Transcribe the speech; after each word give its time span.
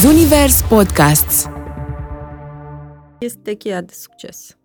Zunivers 0.00 0.62
Podcasts 0.62 1.46
Este 3.18 3.54
cheia 3.54 3.80
de 3.80 3.92
succes. 3.92 4.56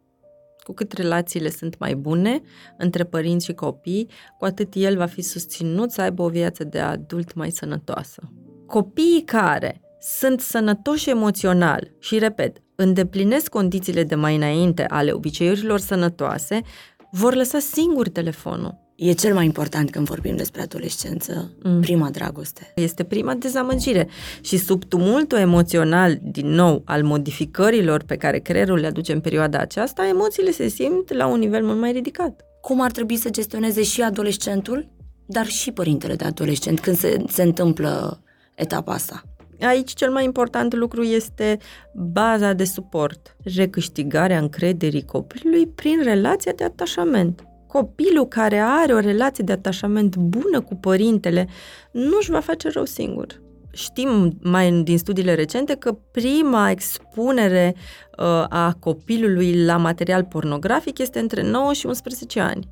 Cu 0.64 0.74
cât 0.74 0.92
relațiile 0.92 1.50
sunt 1.50 1.80
mai 1.80 1.96
bune 1.96 2.42
între 2.78 3.04
părinți 3.04 3.46
și 3.46 3.54
copii, 3.54 4.10
cu 4.40 4.46
atât 4.46 4.74
el 4.74 4.98
va 4.98 5.06
fi 5.06 5.22
susținut 5.22 5.92
să 5.92 6.02
aibă 6.02 6.22
o 6.22 6.30
viață 6.30 6.64
de 6.64 6.80
adult 6.80 7.34
mai 7.34 7.50
sănătoasă. 7.52 8.32
Copiii 8.66 9.24
care 9.26 9.82
sunt 10.00 10.40
sănătoși 10.40 11.10
emoțional 11.10 11.92
și, 12.00 12.18
repet, 12.20 12.58
îndeplinesc 12.76 13.48
condițiile 13.48 14.04
de 14.04 14.16
mai 14.16 14.36
înainte 14.36 14.86
ale 14.86 15.12
obiceiurilor 15.12 15.80
sănătoase, 15.80 16.62
vor 17.12 17.34
lăsa 17.34 17.60
singur 17.60 18.10
telefonul. 18.10 18.83
E 18.96 19.12
cel 19.12 19.34
mai 19.34 19.46
important 19.46 19.90
când 19.90 20.08
vorbim 20.08 20.36
despre 20.36 20.62
adolescență, 20.62 21.52
mm. 21.64 21.80
prima 21.80 22.10
dragoste. 22.10 22.72
Este 22.76 23.04
prima 23.04 23.34
dezamăgire 23.34 24.08
și 24.42 24.58
sub 24.58 24.84
tumultul 24.84 25.38
emoțional, 25.38 26.20
din 26.22 26.48
nou, 26.48 26.82
al 26.86 27.04
modificărilor 27.04 28.04
pe 28.04 28.16
care 28.16 28.40
creierul 28.40 28.80
le 28.80 28.88
aduce 28.88 29.14
în 29.14 29.20
perioada 29.20 29.58
aceasta, 29.58 30.08
emoțiile 30.08 30.52
se 30.52 30.68
simt 30.68 31.14
la 31.14 31.28
un 31.28 31.40
nivel 31.40 31.66
mult 31.66 31.80
mai 31.80 31.92
ridicat. 31.92 32.42
Cum 32.62 32.82
ar 32.82 32.92
trebui 32.92 33.16
să 33.16 33.30
gestioneze 33.30 33.84
și 33.84 34.02
adolescentul, 34.02 34.90
dar 35.26 35.46
și 35.46 35.72
părintele 35.72 36.16
de 36.16 36.26
adolescent 36.26 36.80
când 36.80 36.98
se, 36.98 37.24
se 37.28 37.44
întâmplă 37.44 38.22
etapa 38.56 38.94
asta? 38.94 39.24
Aici 39.62 39.94
cel 39.94 40.12
mai 40.12 40.24
important 40.24 40.74
lucru 40.74 41.02
este 41.02 41.58
baza 41.94 42.54
de 42.54 42.64
suport, 42.64 43.36
recâștigarea 43.56 44.40
încrederii 44.40 45.06
copilului 45.06 45.68
prin 45.68 46.04
relația 46.04 46.52
de 46.56 46.64
atașament. 46.64 47.44
Copilul 47.74 48.28
care 48.28 48.60
are 48.60 48.94
o 48.94 49.00
relație 49.00 49.44
de 49.44 49.52
atașament 49.52 50.16
bună 50.16 50.62
cu 50.62 50.76
părintele 50.76 51.48
nu 51.92 52.18
își 52.20 52.32
va 52.32 52.40
face 52.40 52.70
rău 52.70 52.86
singur. 52.86 53.42
Știm 53.72 54.38
mai 54.42 54.82
din 54.84 54.98
studiile 54.98 55.34
recente 55.34 55.76
că 55.76 55.98
prima 56.12 56.70
expunere 56.70 57.76
uh, 57.78 58.26
a 58.50 58.76
copilului 58.80 59.66
la 59.66 59.78
material 59.78 60.24
pornografic 60.24 60.98
este 60.98 61.20
între 61.20 61.50
9 61.50 61.74
și 61.74 61.86
11 61.86 62.40
ani. 62.40 62.68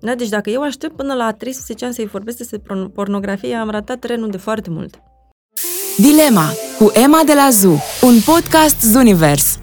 Da? 0.00 0.14
Deci 0.14 0.28
dacă 0.28 0.50
eu 0.50 0.62
aștept 0.62 0.96
până 0.96 1.14
la 1.14 1.32
13 1.32 1.84
ani 1.84 1.94
să-i 1.94 2.06
vorbesc 2.06 2.36
despre 2.36 2.60
pornografie, 2.94 3.54
am 3.54 3.70
ratat 3.70 3.98
trenul 3.98 4.30
de 4.30 4.36
foarte 4.36 4.70
mult. 4.70 5.02
Dilema 5.96 6.50
cu 6.78 6.90
Emma 6.94 7.22
de 7.26 7.34
la 7.34 7.48
ZU, 7.50 7.80
un 8.02 8.20
podcast 8.24 8.80
Zunivers. 8.80 9.58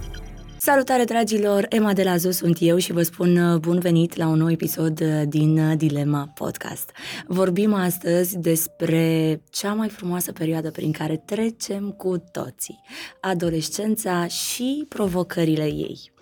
Salutare 0.66 1.04
dragilor, 1.04 1.66
Emma 1.70 1.94
de 1.94 2.04
la 2.04 2.18
ZU 2.18 2.32
sunt 2.32 2.58
eu 2.60 2.78
și 2.78 2.92
vă 2.92 3.02
spun 3.02 3.38
uh, 3.38 3.60
bun 3.60 3.80
venit 3.80 4.16
la 4.16 4.28
un 4.28 4.38
nou 4.38 4.52
episod 4.52 5.02
uh, 5.02 5.22
din 5.28 5.58
uh, 5.58 5.78
Dilema 5.78 6.32
Podcast. 6.34 6.92
Vorbim 7.28 7.74
astăzi 7.74 8.38
despre 8.38 9.42
cea 9.50 9.74
mai 9.74 9.90
frumoasă 9.90 10.32
perioadă 10.32 10.72
prin 10.72 10.92
care 10.92 11.24
trecem 11.26 11.92
cu 11.98 12.24
toții, 12.32 12.82
adolescența 13.22 14.28
și 14.28 14.86
provocările 14.90 15.64
ei. 15.64 16.14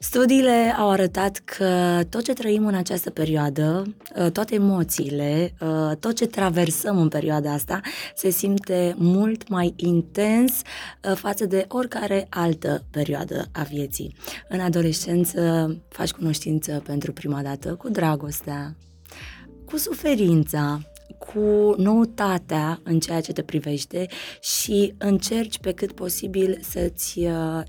Studiile 0.00 0.74
au 0.78 0.90
arătat 0.90 1.36
că 1.44 2.00
tot 2.08 2.22
ce 2.22 2.32
trăim 2.32 2.66
în 2.66 2.74
această 2.74 3.10
perioadă, 3.10 3.94
toate 4.32 4.54
emoțiile, 4.54 5.54
tot 6.00 6.16
ce 6.16 6.26
traversăm 6.26 6.98
în 6.98 7.08
perioada 7.08 7.52
asta, 7.52 7.80
se 8.14 8.30
simte 8.30 8.94
mult 8.98 9.48
mai 9.48 9.72
intens 9.76 10.52
față 11.14 11.46
de 11.46 11.64
oricare 11.68 12.26
altă 12.30 12.84
perioadă 12.90 13.48
a 13.52 13.62
vieții. 13.62 13.91
În 14.48 14.60
adolescență 14.60 15.76
faci 15.88 16.10
cunoștință 16.10 16.82
pentru 16.84 17.12
prima 17.12 17.42
dată 17.42 17.74
cu 17.74 17.88
dragostea, 17.88 18.76
cu 19.64 19.76
suferința, 19.76 20.80
cu 21.18 21.74
noutatea 21.76 22.80
în 22.82 23.00
ceea 23.00 23.20
ce 23.20 23.32
te 23.32 23.42
privește 23.42 24.06
și 24.40 24.94
încerci 24.98 25.58
pe 25.58 25.72
cât 25.72 25.92
posibil 25.92 26.58
să-ți 26.62 27.20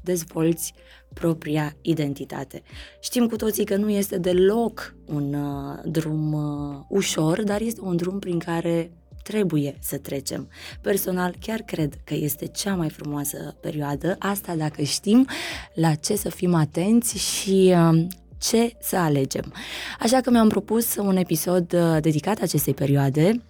dezvolți 0.04 0.74
propria 1.14 1.76
identitate. 1.82 2.62
Știm 3.02 3.28
cu 3.28 3.36
toții 3.36 3.66
că 3.66 3.76
nu 3.76 3.90
este 3.90 4.18
deloc 4.18 4.96
un 5.06 5.34
uh, 5.34 5.80
drum 5.86 6.34
uh, 6.34 6.80
ușor, 6.90 7.44
dar 7.44 7.62
este 7.62 7.82
un 7.82 7.96
drum 7.96 8.20
prin 8.20 8.40
care 8.40 8.92
trebuie 9.24 9.78
să 9.80 9.98
trecem. 9.98 10.50
Personal, 10.82 11.36
chiar 11.40 11.60
cred 11.60 11.94
că 12.04 12.14
este 12.14 12.46
cea 12.48 12.76
mai 12.76 12.90
frumoasă 12.90 13.56
perioadă, 13.62 14.16
asta 14.20 14.56
dacă 14.56 14.82
știm 14.82 15.28
la 15.74 15.94
ce 15.94 16.16
să 16.16 16.30
fim 16.30 16.54
atenți 16.54 17.18
și 17.18 17.74
uh, 17.76 18.06
ce 18.38 18.74
să 18.82 18.96
alegem. 18.96 19.54
Așa 20.00 20.22
că 20.22 20.30
mi-am 20.30 20.50
propus 20.50 20.96
un 20.96 21.18
episod 21.18 21.74
uh, 21.74 21.98
dedicat 22.02 22.42
acestei 22.42 22.74
perioade, 22.74 23.42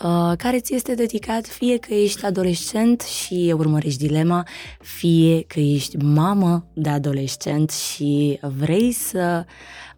Uh, 0.00 0.32
care 0.36 0.60
ți 0.60 0.74
este 0.74 0.94
dedicat 0.94 1.46
fie 1.46 1.78
că 1.78 1.94
ești 1.94 2.24
adolescent 2.24 3.00
și 3.00 3.54
urmărești 3.56 4.06
dilema, 4.06 4.46
fie 4.80 5.42
că 5.42 5.60
ești 5.60 5.96
mamă 5.96 6.66
de 6.72 6.88
adolescent 6.88 7.70
și 7.70 8.38
vrei 8.56 8.92
să 8.92 9.44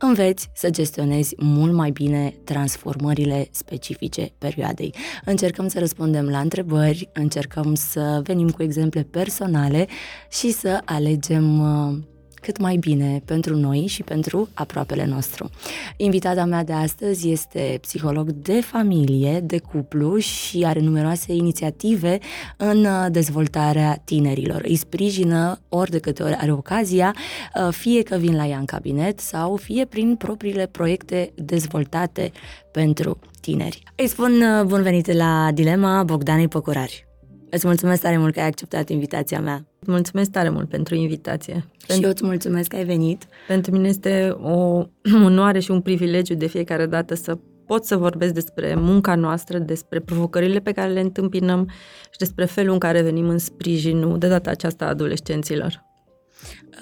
înveți 0.04 0.48
să 0.54 0.70
gestionezi 0.70 1.34
mult 1.38 1.72
mai 1.72 1.90
bine 1.90 2.34
transformările 2.44 3.48
specifice 3.50 4.32
perioadei. 4.38 4.94
Încercăm 5.24 5.68
să 5.68 5.78
răspundem 5.78 6.28
la 6.28 6.38
întrebări, 6.38 7.08
încercăm 7.12 7.74
să 7.74 8.20
venim 8.24 8.50
cu 8.50 8.62
exemple 8.62 9.02
personale 9.02 9.86
și 10.30 10.50
să 10.50 10.80
alegem 10.84 11.60
uh, 11.60 11.98
cât 12.44 12.58
mai 12.58 12.76
bine 12.76 13.22
pentru 13.24 13.56
noi 13.56 13.86
și 13.86 14.02
pentru 14.02 14.48
aproapele 14.54 15.04
nostru. 15.04 15.50
Invitata 15.96 16.44
mea 16.44 16.64
de 16.64 16.72
astăzi 16.72 17.30
este 17.30 17.78
psiholog 17.80 18.30
de 18.30 18.60
familie, 18.60 19.40
de 19.40 19.58
cuplu 19.58 20.18
și 20.18 20.64
are 20.66 20.80
numeroase 20.80 21.32
inițiative 21.32 22.18
în 22.56 22.84
uh, 22.84 23.06
dezvoltarea 23.10 24.00
tinerilor. 24.04 24.60
Îi 24.64 24.76
sprijină 24.76 25.60
ori 25.68 25.90
de 25.90 25.98
câte 25.98 26.22
ori 26.22 26.34
are 26.34 26.52
ocazia, 26.52 27.14
uh, 27.14 27.72
fie 27.72 28.02
că 28.02 28.16
vin 28.16 28.36
la 28.36 28.46
ea 28.46 28.58
în 28.58 28.64
cabinet 28.64 29.20
sau 29.20 29.56
fie 29.56 29.84
prin 29.84 30.16
propriile 30.16 30.66
proiecte 30.66 31.32
dezvoltate 31.34 32.32
pentru 32.70 33.18
tineri. 33.40 33.82
Îi 33.96 34.06
spun 34.06 34.42
uh, 34.42 34.64
bun 34.64 34.82
venit 34.82 35.12
la 35.12 35.50
Dilema 35.52 36.02
Bogdanei 36.02 36.48
Păcurari. 36.48 37.06
Îți 37.54 37.66
mulțumesc 37.66 38.02
tare 38.02 38.18
mult 38.18 38.34
că 38.34 38.40
ai 38.40 38.46
acceptat 38.46 38.88
invitația 38.88 39.40
mea. 39.40 39.66
Mulțumesc 39.86 40.30
tare 40.30 40.48
mult 40.48 40.68
pentru 40.68 40.94
invitație. 40.94 41.68
Și 41.92 42.02
eu 42.02 42.10
îți 42.10 42.24
mulțumesc 42.24 42.68
că 42.68 42.76
ai 42.76 42.84
venit. 42.84 43.26
Pentru 43.46 43.72
mine 43.72 43.88
este 43.88 44.36
o 44.40 44.86
onoare 45.28 45.58
și 45.58 45.70
un 45.70 45.80
privilegiu 45.80 46.34
de 46.34 46.46
fiecare 46.46 46.86
dată 46.86 47.14
să 47.14 47.38
pot 47.66 47.84
să 47.84 47.96
vorbesc 47.96 48.32
despre 48.32 48.74
munca 48.74 49.14
noastră, 49.14 49.58
despre 49.58 50.00
provocările 50.00 50.60
pe 50.60 50.72
care 50.72 50.92
le 50.92 51.00
întâmpinăm 51.00 51.68
și 52.02 52.18
despre 52.18 52.44
felul 52.44 52.72
în 52.72 52.78
care 52.78 53.02
venim 53.02 53.28
în 53.28 53.38
sprijinul 53.38 54.18
de 54.18 54.28
data 54.28 54.50
aceasta 54.50 54.86
adolescenților. 54.86 55.84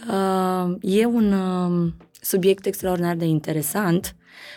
Uh, 0.08 0.74
e 0.80 1.04
un 1.06 1.32
uh, 1.32 1.92
subiect 2.20 2.66
extraordinar 2.66 3.16
de 3.16 3.24
interesant 3.24 4.16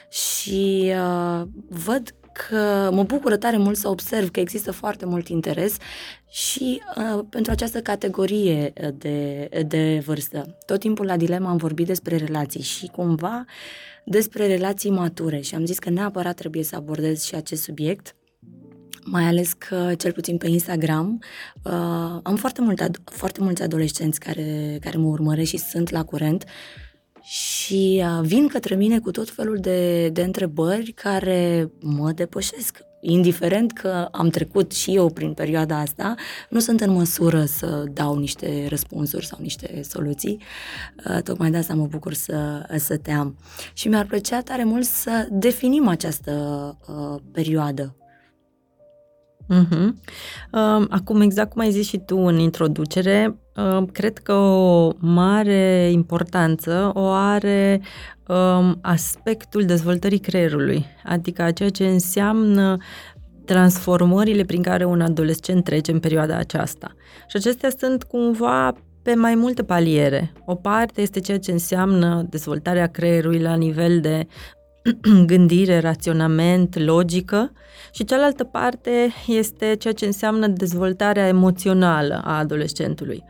și 0.09 0.93
uh, 0.95 1.47
văd 1.69 2.15
că 2.35 2.89
mă 2.91 3.03
bucură 3.03 3.37
tare 3.37 3.57
mult 3.57 3.77
să 3.77 3.87
observ 3.87 4.29
că 4.29 4.39
există 4.39 4.71
foarte 4.71 5.05
mult 5.05 5.27
interes 5.27 5.77
și 6.29 6.81
uh, 6.97 7.25
pentru 7.29 7.51
această 7.51 7.81
categorie 7.81 8.73
de, 8.97 9.49
de 9.67 10.03
vârstă. 10.05 10.57
Tot 10.65 10.79
timpul 10.79 11.05
la 11.05 11.17
dilema 11.17 11.49
am 11.49 11.57
vorbit 11.57 11.87
despre 11.87 12.17
relații 12.17 12.61
și 12.61 12.87
cumva 12.87 13.45
despre 14.05 14.47
relații 14.47 14.89
mature 14.89 15.39
și 15.39 15.55
am 15.55 15.65
zis 15.65 15.79
că 15.79 15.89
neapărat 15.89 16.35
trebuie 16.35 16.63
să 16.63 16.75
abordez 16.75 17.23
și 17.23 17.35
acest 17.35 17.63
subiect 17.63 18.15
mai 19.07 19.23
ales 19.23 19.53
că, 19.53 19.93
cel 19.97 20.11
puțin 20.11 20.37
pe 20.37 20.47
Instagram, 20.47 21.19
uh, 21.63 21.71
am 22.23 22.35
foarte, 22.35 22.61
mult, 22.61 23.01
foarte 23.03 23.41
mulți 23.41 23.61
adolescenți 23.61 24.19
care, 24.19 24.77
care 24.81 24.97
mă 24.97 25.07
urmăresc 25.07 25.49
și 25.49 25.57
sunt 25.57 25.89
la 25.89 26.03
curent 26.03 26.45
și 27.27 28.03
uh, 28.03 28.25
vin 28.25 28.47
către 28.47 28.75
mine 28.75 28.99
cu 28.99 29.11
tot 29.11 29.29
felul 29.29 29.57
de, 29.57 30.09
de 30.09 30.23
întrebări 30.23 30.91
care 30.91 31.71
mă 31.79 32.11
depășesc. 32.11 32.83
Indiferent 33.01 33.71
că 33.71 34.07
am 34.11 34.29
trecut 34.29 34.71
și 34.71 34.95
eu 34.95 35.09
prin 35.09 35.33
perioada 35.33 35.79
asta, 35.79 36.15
nu 36.49 36.59
sunt 36.59 36.81
în 36.81 36.91
măsură 36.91 37.45
să 37.45 37.83
dau 37.93 38.17
niște 38.17 38.65
răspunsuri 38.69 39.25
sau 39.25 39.37
niște 39.41 39.81
soluții. 39.89 40.41
Uh, 41.09 41.21
tocmai 41.21 41.51
de 41.51 41.57
asta 41.57 41.73
mă 41.73 41.85
bucur 41.85 42.13
să, 42.13 42.65
să 42.77 42.97
te 42.97 43.11
am. 43.11 43.37
Și 43.73 43.87
mi-ar 43.87 44.05
plăcea 44.05 44.41
tare 44.41 44.63
mult 44.63 44.85
să 44.85 45.27
definim 45.31 45.87
această 45.87 46.31
uh, 46.87 47.21
perioadă 47.31 47.95
Uh-huh. 49.49 49.93
Acum, 50.89 51.21
exact 51.21 51.51
cum 51.51 51.61
ai 51.61 51.71
zis 51.71 51.87
și 51.87 51.97
tu 51.97 52.17
în 52.17 52.37
introducere, 52.37 53.39
cred 53.91 54.17
că 54.17 54.33
o 54.33 54.91
mare 54.99 55.89
importanță 55.91 56.91
o 56.93 57.05
are 57.07 57.81
um, 58.27 58.77
aspectul 58.81 59.65
dezvoltării 59.65 60.19
creierului, 60.19 60.85
adică 61.03 61.51
ceea 61.51 61.69
ce 61.69 61.87
înseamnă 61.87 62.77
transformările 63.45 64.43
prin 64.43 64.61
care 64.61 64.85
un 64.85 65.01
adolescent 65.01 65.63
trece 65.63 65.91
în 65.91 65.99
perioada 65.99 66.37
aceasta. 66.37 66.95
Și 67.27 67.37
acestea 67.37 67.69
sunt 67.77 68.03
cumva 68.03 68.73
pe 69.01 69.13
mai 69.13 69.35
multe 69.35 69.63
paliere. 69.63 70.33
O 70.45 70.55
parte 70.55 71.01
este 71.01 71.19
ceea 71.19 71.39
ce 71.39 71.51
înseamnă 71.51 72.25
dezvoltarea 72.29 72.87
creierului 72.87 73.39
la 73.39 73.55
nivel 73.55 73.99
de 73.99 74.27
gândire, 75.25 75.79
raționament, 75.79 76.79
logică 76.79 77.51
și 77.93 78.03
cealaltă 78.03 78.43
parte 78.43 79.13
este 79.27 79.75
ceea 79.79 79.93
ce 79.93 80.05
înseamnă 80.05 80.47
dezvoltarea 80.47 81.27
emoțională 81.27 82.21
a 82.23 82.37
adolescentului. 82.37 83.23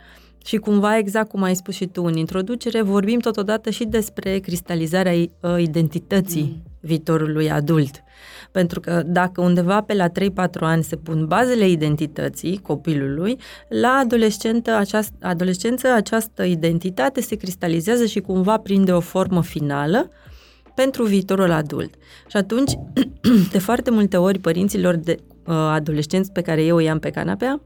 Și 0.46 0.58
cumva, 0.58 0.98
exact 0.98 1.30
cum 1.30 1.44
ai 1.44 1.56
spus 1.56 1.76
și 1.76 1.86
tu 1.86 2.04
în 2.04 2.16
introducere, 2.16 2.82
vorbim 2.82 3.20
totodată 3.20 3.70
și 3.70 3.86
despre 3.86 4.38
cristalizarea 4.38 5.14
ă, 5.44 5.60
identității 5.60 6.42
mm. 6.42 6.72
viitorului 6.80 7.52
adult. 7.52 8.04
Pentru 8.52 8.80
că 8.80 9.04
dacă 9.06 9.42
undeva 9.42 9.82
pe 9.82 9.94
la 9.94 10.10
3-4 10.10 10.12
ani 10.60 10.84
se 10.84 10.96
pun 10.96 11.26
bazele 11.28 11.68
identității 11.68 12.58
copilului, 12.58 13.38
la 13.70 13.90
adolescentă, 13.90 14.76
această, 14.76 15.14
adolescență 15.22 15.88
această 15.88 16.44
identitate 16.44 17.22
se 17.22 17.36
cristalizează 17.36 18.06
și 18.06 18.20
cumva 18.20 18.58
prinde 18.58 18.92
o 18.92 19.00
formă 19.00 19.44
finală 19.44 20.10
pentru 20.76 21.04
viitorul 21.04 21.52
adult. 21.52 21.94
Și 22.28 22.38
atunci, 22.38 22.72
de 23.52 23.58
foarte 23.60 23.90
multe 23.92 24.18
ori, 24.18 24.40
părinților 24.40 24.96
de 24.96 25.18
uh, 25.48 25.54
adolescenți 25.54 26.32
pe 26.32 26.42
care 26.42 26.64
eu 26.64 26.78
i-am 26.80 27.00
pe 27.00 27.10
canapea, 27.10 27.62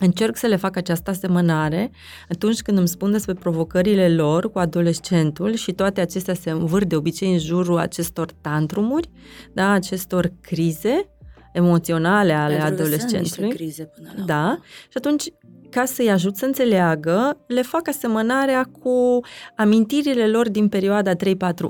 încerc 0.00 0.36
să 0.36 0.46
le 0.46 0.56
fac 0.56 0.76
această 0.76 1.10
asemănare 1.10 1.90
atunci 2.28 2.62
când 2.62 2.78
îmi 2.78 2.88
spun 2.88 3.10
despre 3.10 3.34
provocările 3.34 4.14
lor 4.14 4.50
cu 4.50 4.58
adolescentul 4.58 5.54
și 5.54 5.72
toate 5.72 6.00
acestea 6.00 6.34
se 6.34 6.50
învârt 6.50 6.88
de 6.88 6.96
obicei 6.96 7.32
în 7.32 7.38
jurul 7.38 7.78
acestor 7.78 8.30
tantrumuri, 8.40 9.10
da, 9.52 9.70
acestor 9.70 10.32
crize 10.40 11.08
emoționale 11.52 12.32
ale 12.32 12.56
Pentru 12.56 12.74
adolescentului. 12.82 13.48
crize 13.50 13.84
până 13.94 14.12
la 14.16 14.24
Da, 14.24 14.42
urmă. 14.50 14.62
și 14.82 14.96
atunci 14.96 15.24
ca 15.70 15.84
să-i 15.84 16.10
ajut 16.10 16.36
să 16.36 16.44
înțeleagă, 16.44 17.44
le 17.46 17.62
fac 17.62 17.88
asemănarea 17.88 18.68
cu 18.82 19.20
amintirile 19.56 20.26
lor 20.28 20.50
din 20.50 20.68
perioada 20.68 21.14
3-4 21.14 21.16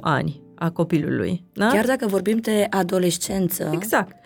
ani 0.01 0.45
a 0.59 0.71
copilului. 0.71 1.45
Da? 1.53 1.69
Chiar 1.69 1.85
dacă 1.85 2.07
vorbim 2.07 2.37
de 2.37 2.67
adolescență, 2.71 3.71
Exact. 3.75 4.17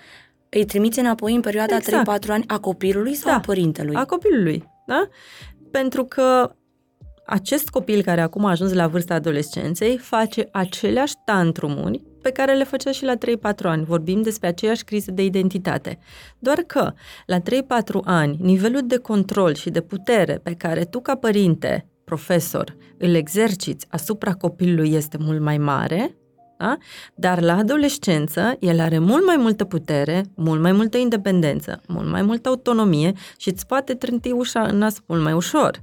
îi 0.48 0.64
trimiți 0.64 0.98
înapoi 0.98 1.34
în 1.34 1.40
perioada 1.40 1.76
Exact. 1.76 2.24
3-4 2.26 2.32
ani 2.32 2.44
a 2.46 2.58
copilului 2.58 3.14
sau 3.14 3.30
Da. 3.30 3.36
a 3.36 3.40
părintelui? 3.40 3.94
A 3.94 4.04
copilului, 4.04 4.64
da? 4.86 5.08
Pentru 5.70 6.04
că 6.04 6.54
acest 7.26 7.68
copil 7.68 8.02
care 8.02 8.20
acum 8.20 8.44
a 8.44 8.50
ajuns 8.50 8.72
la 8.72 8.86
vârsta 8.86 9.14
adolescenței 9.14 9.98
face 9.98 10.48
aceleași 10.52 11.14
tantrumuri 11.24 12.02
pe 12.22 12.30
care 12.30 12.54
le 12.54 12.64
făcea 12.64 12.90
și 12.90 13.04
la 13.04 13.14
3-4 13.16 13.18
ani. 13.62 13.84
Vorbim 13.84 14.22
despre 14.22 14.48
aceeași 14.48 14.84
criză 14.84 15.10
de 15.10 15.24
identitate. 15.24 15.98
Doar 16.38 16.58
că 16.58 16.92
la 17.26 17.38
3-4 17.38 17.42
ani, 18.04 18.36
nivelul 18.40 18.80
de 18.86 18.96
control 18.96 19.54
și 19.54 19.70
de 19.70 19.80
putere 19.80 20.40
pe 20.42 20.54
care 20.54 20.84
tu 20.84 21.00
ca 21.00 21.14
părinte, 21.14 21.86
profesor, 22.04 22.76
îl 22.98 23.14
exerciți 23.14 23.86
asupra 23.90 24.32
copilului 24.34 24.92
este 24.92 25.16
mult 25.20 25.40
mai 25.40 25.58
mare, 25.58 26.16
da? 26.60 26.76
Dar 27.14 27.40
la 27.40 27.56
adolescență, 27.56 28.56
el 28.58 28.80
are 28.80 28.98
mult 28.98 29.26
mai 29.26 29.36
multă 29.36 29.64
putere, 29.64 30.24
mult 30.36 30.60
mai 30.60 30.72
multă 30.72 30.96
independență, 30.96 31.80
mult 31.88 32.10
mai 32.10 32.22
multă 32.22 32.48
autonomie 32.48 33.12
și 33.36 33.48
îți 33.48 33.66
poate 33.66 33.94
trânti 33.94 34.30
ușa 34.30 34.62
în 34.62 34.78
nas 34.78 35.00
mult 35.06 35.22
mai 35.22 35.32
ușor. 35.32 35.80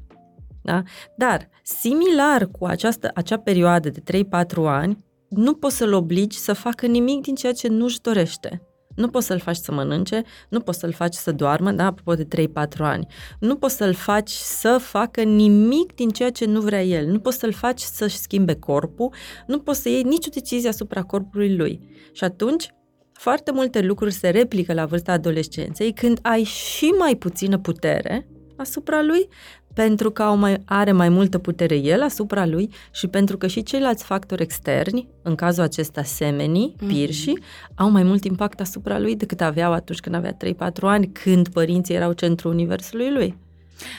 Da? 0.62 0.84
Dar, 1.16 1.50
similar 1.64 2.48
cu 2.52 2.66
această, 2.66 3.12
acea 3.14 3.38
perioadă 3.38 3.90
de 3.90 4.24
3-4 4.24 4.26
ani, 4.66 5.06
nu 5.30 5.54
poți 5.54 5.78
să-l 5.78 5.94
obligi 5.94 6.38
să 6.38 6.54
facă 6.54 6.86
nimic 6.86 7.22
din 7.22 7.36
ceea 7.36 7.54
ce 7.54 7.68
nu-și 7.68 8.02
dorește. 8.02 8.62
Nu 8.98 9.08
poți 9.08 9.26
să-l 9.26 9.40
faci 9.40 9.56
să 9.56 9.72
mănânce, 9.72 10.24
nu 10.50 10.60
poți 10.60 10.80
să-l 10.80 10.92
faci 10.92 11.14
să 11.14 11.32
doarmă, 11.32 11.72
da, 11.72 11.86
apropo 11.86 12.14
de 12.14 12.48
3-4 12.48 12.50
ani. 12.78 13.08
Nu 13.40 13.56
poți 13.56 13.76
să-l 13.76 13.94
faci 13.94 14.30
să 14.30 14.78
facă 14.82 15.22
nimic 15.22 15.96
din 15.96 16.10
ceea 16.10 16.30
ce 16.30 16.46
nu 16.46 16.62
vrea 16.62 16.84
el. 16.84 17.06
Nu 17.06 17.20
poți 17.20 17.38
să-l 17.38 17.52
faci 17.52 17.80
să-și 17.80 18.18
schimbe 18.18 18.56
corpul, 18.56 19.14
nu 19.48 19.60
poți 19.60 19.82
să 19.82 19.90
iei 19.90 20.04
nicio 20.04 20.30
decizie 20.34 20.70
asupra 20.70 21.04
corpului 21.04 21.56
lui. 21.56 21.90
Și 22.12 22.24
atunci, 22.24 22.74
foarte 23.14 23.52
multe 23.52 23.82
lucruri 23.82 24.14
se 24.14 24.30
replică 24.30 24.74
la 24.74 24.86
vârsta 24.86 25.12
adolescenței 25.12 25.94
când 25.94 26.20
ai 26.22 26.44
și 26.44 26.86
mai 26.86 27.16
puțină 27.16 27.58
putere 27.58 28.28
asupra 28.58 29.02
lui, 29.02 29.28
pentru 29.74 30.12
că 30.12 30.24
au 30.24 30.36
mai, 30.36 30.62
are 30.66 30.92
mai 30.92 31.10
multă 31.10 31.38
putere 31.38 31.76
el 31.76 32.02
asupra 32.02 32.46
lui 32.46 32.70
și 32.92 33.08
pentru 33.08 33.38
că 33.38 33.48
și 33.48 33.64
ceilalți 33.64 34.04
factori 34.04 34.42
externi, 34.42 35.08
în 35.22 35.36
cazul 35.36 35.64
acesta 35.64 36.04
semenii, 36.04 36.76
pirșii, 36.88 37.40
mm-hmm. 37.40 37.76
au 37.76 37.90
mai 37.90 38.04
mult 38.04 38.24
impact 38.24 38.60
asupra 38.60 39.00
lui 39.00 39.16
decât 39.16 39.42
aveau 39.42 39.74
atunci 39.74 40.00
când 40.00 40.16
avea 40.16 40.38
3-4 40.46 40.70
ani, 40.82 41.08
când 41.08 41.48
părinții 41.48 41.96
erau 41.96 42.14
centrul 42.14 42.52
universului 42.52 43.12
lui. 43.12 43.38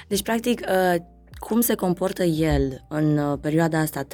Deci, 0.08 0.22
practic, 0.22 0.60
uh, 0.60 1.00
cum 1.38 1.60
se 1.60 1.74
comportă 1.74 2.22
el 2.24 2.84
în 2.88 3.18
uh, 3.18 3.38
perioada 3.40 3.78
asta 3.78 4.04
3-4 4.04 4.06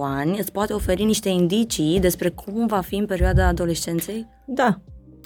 ani 0.00 0.38
îți 0.38 0.52
poate 0.52 0.72
oferi 0.72 1.04
niște 1.04 1.28
indicii 1.28 2.00
despre 2.00 2.28
cum 2.28 2.66
va 2.66 2.80
fi 2.80 2.94
în 2.94 3.06
perioada 3.06 3.46
adolescenței? 3.46 4.26
Da. 4.46 4.80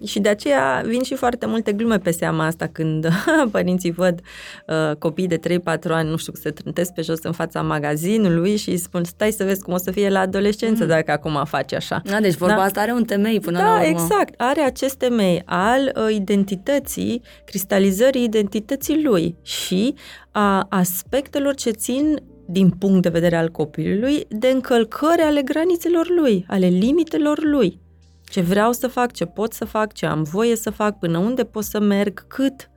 Și 0.05 0.21
de 0.21 0.29
aceea 0.29 0.83
vin 0.87 1.03
și 1.03 1.15
foarte 1.15 1.47
multe 1.47 1.73
glume 1.73 1.99
pe 1.99 2.11
seama 2.11 2.45
asta 2.47 2.67
când 2.67 3.09
părinții 3.53 3.91
văd 3.91 4.21
uh, 4.67 4.97
copii 4.97 5.27
de 5.27 5.39
3-4 5.39 5.41
ani, 5.89 6.09
nu 6.09 6.17
știu, 6.17 6.33
se 6.35 6.51
trântesc 6.51 6.93
pe 6.93 7.03
jos 7.03 7.23
în 7.23 7.33
fața 7.33 7.63
magazinului 7.63 8.57
și 8.57 8.71
îi 8.71 8.77
spun 8.77 9.05
stai 9.05 9.31
să 9.31 9.45
vezi 9.45 9.63
cum 9.63 9.73
o 9.73 9.77
să 9.77 9.91
fie 9.91 10.09
la 10.09 10.21
adolescență 10.21 10.83
mm. 10.83 10.89
dacă 10.89 11.11
acum 11.11 11.45
faci 11.45 11.73
așa. 11.73 12.01
Da, 12.05 12.21
deci 12.21 12.35
vorba 12.35 12.55
Da. 12.55 12.63
asta 12.63 12.81
are 12.81 12.93
un 12.93 13.05
temei 13.05 13.41
până 13.41 13.59
Da, 13.59 13.65
la 13.65 13.73
urmă. 13.73 13.87
exact. 13.87 14.35
Are 14.37 14.61
acest 14.61 14.95
temei 14.95 15.43
al 15.45 15.93
uh, 15.97 16.15
identității, 16.15 17.23
cristalizării 17.45 18.25
identității 18.25 19.03
lui 19.03 19.37
și 19.43 19.95
a 20.31 20.67
aspectelor 20.69 21.55
ce 21.55 21.71
țin 21.71 22.23
din 22.47 22.71
punct 22.71 23.03
de 23.03 23.09
vedere 23.09 23.37
al 23.37 23.49
copilului, 23.49 24.27
de 24.29 24.49
încălcări 24.49 25.21
ale 25.21 25.43
granițelor 25.43 26.09
lui, 26.21 26.45
ale 26.49 26.67
limitelor 26.67 27.43
lui. 27.43 27.81
Ce 28.29 28.41
vreau 28.41 28.73
să 28.73 28.87
fac, 28.87 29.13
ce 29.13 29.25
pot 29.25 29.53
să 29.53 29.65
fac, 29.65 29.93
ce 29.93 30.07
am 30.07 30.23
voie 30.23 30.57
să 30.57 30.71
fac, 30.71 30.99
până 30.99 31.19
unde 31.19 31.45
pot 31.45 31.65
să 31.65 31.81
merg, 31.81 32.27
cât. 32.27 32.71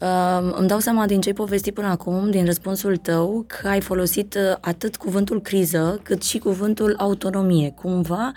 Uh, 0.00 0.52
îmi 0.52 0.68
dau 0.68 0.78
seama 0.78 1.06
din 1.06 1.20
ce 1.20 1.28
ai 1.28 1.34
povestit 1.34 1.74
până 1.74 1.86
acum, 1.86 2.30
din 2.30 2.44
răspunsul 2.44 2.96
tău, 2.96 3.44
că 3.46 3.68
ai 3.68 3.80
folosit 3.80 4.34
uh, 4.34 4.56
atât 4.60 4.96
cuvântul 4.96 5.42
criză, 5.42 6.00
cât 6.02 6.22
și 6.22 6.38
cuvântul 6.38 6.94
autonomie. 6.98 7.70
Cumva, 7.70 8.32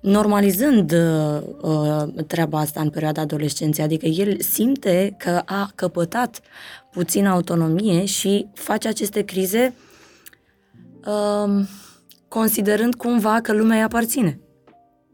normalizând 0.00 0.92
uh, 0.92 1.42
uh, 1.60 2.24
treaba 2.26 2.58
asta 2.58 2.80
în 2.80 2.90
perioada 2.90 3.20
adolescenței, 3.20 3.84
adică 3.84 4.06
el 4.06 4.40
simte 4.40 5.14
că 5.18 5.42
a 5.44 5.70
căpătat 5.74 6.40
puțină 6.90 7.28
autonomie 7.28 8.04
și 8.04 8.46
face 8.54 8.88
aceste 8.88 9.22
crize 9.22 9.74
uh, 11.06 11.66
considerând 12.28 12.94
cumva 12.94 13.40
că 13.40 13.52
lumea 13.52 13.76
îi 13.76 13.82
aparține. 13.82 14.43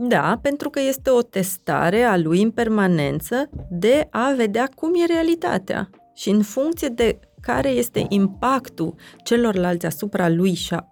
Da, 0.02 0.38
pentru 0.42 0.70
că 0.70 0.80
este 0.80 1.10
o 1.10 1.22
testare 1.22 2.02
a 2.02 2.16
lui 2.16 2.42
în 2.42 2.50
permanență 2.50 3.50
de 3.70 4.08
a 4.10 4.32
vedea 4.36 4.68
cum 4.74 4.94
e 4.94 5.06
realitatea. 5.06 5.90
Și 6.14 6.30
în 6.30 6.42
funcție 6.42 6.88
de 6.88 7.18
care 7.40 7.68
este 7.68 8.06
impactul 8.08 8.94
celorlalți 9.24 9.86
asupra 9.86 10.28
lui 10.28 10.54
și 10.54 10.74
a 10.74 10.86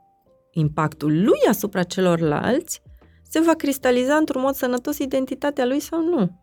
impactul 0.53 1.23
lui 1.23 1.38
asupra 1.49 1.83
celorlalți, 1.83 2.83
se 3.23 3.41
va 3.41 3.53
cristaliza 3.53 4.15
într-un 4.15 4.41
mod 4.41 4.55
sănătos 4.55 4.99
identitatea 4.99 5.67
lui 5.67 5.81
sau 5.81 6.05
nu. 6.05 6.41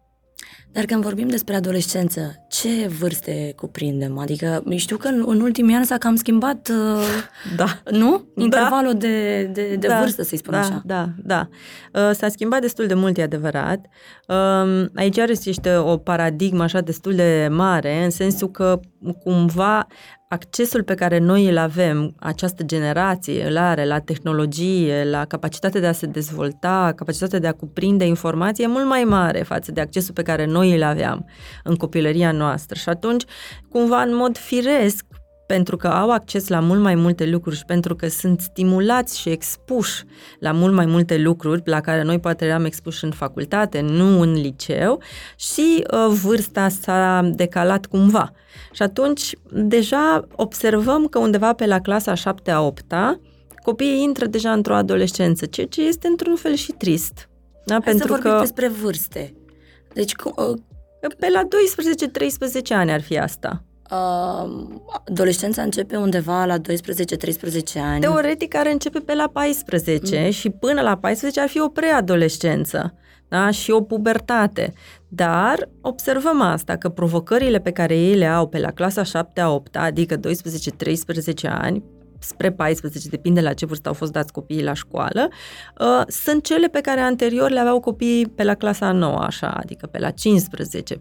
Dar 0.75 0.85
când 0.85 1.03
vorbim 1.03 1.27
despre 1.27 1.55
adolescență, 1.55 2.45
ce 2.47 2.87
vârste 2.99 3.53
cuprindem? 3.55 4.17
Adică 4.17 4.63
știu 4.75 4.97
că 4.97 5.07
în, 5.07 5.23
în 5.27 5.41
ultimii 5.41 5.75
ani 5.75 5.85
s-a 5.85 5.97
cam 5.97 6.15
schimbat, 6.15 6.69
uh, 6.69 7.03
Da. 7.55 7.65
nu? 7.91 8.27
Intervalul 8.35 8.93
de, 8.93 9.43
de, 9.53 9.75
de 9.75 9.87
da, 9.87 9.99
vârstă, 9.99 10.23
să-i 10.23 10.37
spun 10.37 10.53
da, 10.53 10.59
așa. 10.59 10.81
Da, 10.85 11.09
da. 11.23 11.47
Uh, 11.93 12.15
S-a 12.15 12.29
schimbat 12.29 12.61
destul 12.61 12.85
de 12.87 12.93
mult, 12.93 13.17
e 13.17 13.21
adevărat. 13.21 13.85
Um, 14.27 14.89
Aici 14.95 15.15
iarăși 15.15 15.49
este 15.49 15.75
o 15.75 15.97
paradigmă 15.97 16.63
așa 16.63 16.81
destul 16.81 17.15
de 17.15 17.47
mare, 17.51 18.03
în 18.03 18.09
sensul 18.09 18.51
că 18.51 18.79
cumva 19.23 19.87
accesul 20.27 20.83
pe 20.83 20.93
care 20.93 21.17
noi 21.17 21.49
îl 21.49 21.57
avem, 21.57 22.15
această 22.19 22.63
generație 22.63 23.47
îl 23.47 23.57
are 23.57 23.85
la 23.85 23.99
tehnologie, 23.99 25.03
la 25.09 25.25
capacitatea 25.25 25.79
de 25.79 25.87
a 25.87 25.91
se 25.91 26.05
dezvolta, 26.05 26.93
capacitatea 26.95 27.39
de 27.39 27.47
a 27.47 27.51
cuprinde 27.51 28.05
informație 28.05 28.63
e 28.63 28.67
mult 28.67 28.85
mai 28.85 29.03
mare 29.03 29.43
față 29.43 29.71
de 29.71 29.81
accesul 29.81 30.13
pe 30.13 30.21
care 30.21 30.45
noi 30.45 30.64
îl 30.73 30.83
aveam 30.83 31.25
în 31.63 31.75
copilăria 31.75 32.31
noastră. 32.31 32.79
Și 32.79 32.89
atunci, 32.89 33.23
cumva, 33.69 34.01
în 34.01 34.15
mod 34.15 34.37
firesc, 34.37 35.05
pentru 35.47 35.77
că 35.77 35.87
au 35.87 36.11
acces 36.11 36.47
la 36.47 36.59
mult 36.59 36.81
mai 36.81 36.95
multe 36.95 37.25
lucruri 37.25 37.55
și 37.55 37.65
pentru 37.65 37.95
că 37.95 38.07
sunt 38.07 38.41
stimulați 38.41 39.19
și 39.19 39.29
expuși 39.29 40.03
la 40.39 40.51
mult 40.51 40.73
mai 40.73 40.85
multe 40.85 41.17
lucruri 41.17 41.61
la 41.65 41.81
care 41.81 42.03
noi 42.03 42.19
poate 42.19 42.45
eram 42.45 42.65
expuși 42.65 43.03
în 43.03 43.11
facultate, 43.11 43.81
nu 43.81 44.21
în 44.21 44.33
liceu 44.33 45.01
și 45.35 45.83
uh, 45.91 46.17
vârsta 46.23 46.69
s-a 46.69 47.29
decalat 47.33 47.85
cumva. 47.85 48.31
Și 48.71 48.81
atunci 48.81 49.35
deja 49.51 50.27
observăm 50.35 51.07
că 51.07 51.19
undeva 51.19 51.53
pe 51.53 51.65
la 51.65 51.79
clasa 51.79 52.13
7-a, 52.13 52.73
8-a 52.73 53.19
copiii 53.63 54.03
intră 54.03 54.25
deja 54.25 54.51
într-o 54.51 54.75
adolescență, 54.75 55.45
ceea 55.45 55.67
ce 55.67 55.81
este 55.81 56.07
într-un 56.07 56.35
fel 56.35 56.53
și 56.53 56.71
trist. 56.71 57.29
Da? 57.65 57.73
Hai 57.73 57.83
pentru 57.83 58.07
să 58.07 58.13
vorbim 58.13 58.31
că 58.31 58.39
despre 58.39 58.67
vârste. 58.67 59.33
Deci, 59.95 60.15
cum, 60.15 60.33
uh, 60.35 60.57
pe 61.19 61.29
la 61.29 61.47
12-13 62.69 62.73
ani 62.73 62.91
ar 62.91 63.01
fi 63.01 63.17
asta. 63.17 63.63
Uh, 63.91 64.65
adolescența 65.07 65.61
începe 65.61 65.95
undeva 65.95 66.45
la 66.45 66.57
12-13 66.57 66.61
ani. 67.81 68.01
Teoretic 68.01 68.55
ar 68.55 68.65
începe 68.71 68.99
pe 68.99 69.13
la 69.13 69.29
14 69.33 70.23
mm. 70.23 70.31
și 70.31 70.49
până 70.49 70.81
la 70.81 70.97
14 70.97 71.41
ar 71.41 71.47
fi 71.47 71.59
o 71.59 71.67
preadolescență 71.67 72.93
da? 73.27 73.51
și 73.51 73.71
o 73.71 73.81
pubertate. 73.81 74.73
Dar 75.07 75.69
observăm 75.81 76.41
asta, 76.41 76.75
că 76.75 76.89
provocările 76.89 77.59
pe 77.59 77.71
care 77.71 77.97
ei 77.97 78.15
le 78.15 78.25
au 78.25 78.47
pe 78.47 78.59
la 78.59 78.71
clasa 78.71 79.01
7-8, 79.03 79.71
adică 79.73 80.15
12-13 80.15 80.19
ani, 81.43 81.83
spre 82.25 82.51
14, 82.51 83.09
depinde 83.09 83.41
la 83.41 83.53
ce 83.53 83.65
vârstă 83.65 83.87
au 83.87 83.93
fost 83.93 84.11
dați 84.11 84.31
copiii 84.31 84.63
la 84.63 84.73
școală, 84.73 85.27
uh, 85.79 86.01
sunt 86.07 86.43
cele 86.43 86.67
pe 86.67 86.81
care 86.81 86.99
anterior 86.99 87.49
le 87.49 87.59
aveau 87.59 87.79
copiii 87.79 88.27
pe 88.27 88.43
la 88.43 88.53
clasa 88.55 88.91
9, 88.91 89.17
așa, 89.17 89.47
adică 89.47 89.87
pe 89.87 89.99
la 89.99 90.09
15, 90.09 90.95
14-15 90.95 90.99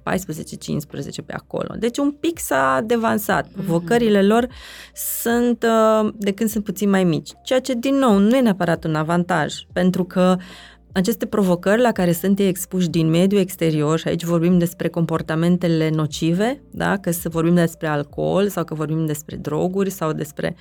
pe 1.26 1.32
acolo. 1.32 1.74
Deci 1.78 1.98
un 1.98 2.10
pic 2.10 2.38
s-a 2.38 2.80
devansat. 2.84 3.46
Mhm. 3.46 3.54
Provocările 3.54 4.18
mm-hmm. 4.18 4.26
lor 4.26 4.46
sunt 4.94 5.66
uh, 6.02 6.12
de 6.16 6.32
când 6.32 6.50
sunt 6.50 6.64
puțin 6.64 6.90
mai 6.90 7.04
mici, 7.04 7.30
ceea 7.44 7.60
ce, 7.60 7.74
din 7.74 7.94
nou, 7.94 8.18
nu 8.18 8.36
e 8.36 8.40
neapărat 8.40 8.84
un 8.84 8.94
avantaj, 8.94 9.54
pentru 9.72 10.04
că 10.04 10.36
uh, 10.38 10.44
aceste 10.94 11.26
provocări 11.26 11.80
la 11.80 11.92
care 11.92 12.12
sunt 12.12 12.38
ei 12.38 12.48
expuși 12.48 12.88
din 12.88 13.10
mediul 13.10 13.40
exterior, 13.40 13.98
și 13.98 14.08
aici 14.08 14.24
vorbim 14.24 14.58
despre 14.58 14.88
comportamentele 14.88 15.90
nocive, 15.90 16.62
da? 16.70 16.96
că 16.96 17.10
să 17.10 17.28
vorbim 17.28 17.54
despre 17.54 17.86
alcool 17.86 18.48
sau 18.48 18.64
că 18.64 18.74
vorbim 18.74 19.06
despre 19.06 19.36
droguri 19.36 19.90
sau 19.90 20.12
despre 20.12 20.56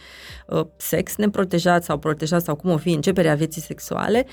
uh, 0.47 0.65
sex 0.77 1.15
neprotejat 1.15 1.83
sau 1.83 1.97
protejat 1.97 2.43
sau 2.43 2.55
cum 2.55 2.69
o 2.69 2.77
fi 2.77 2.91
începerea 2.91 3.35
vieții 3.35 3.61
sexuale, 3.61 4.25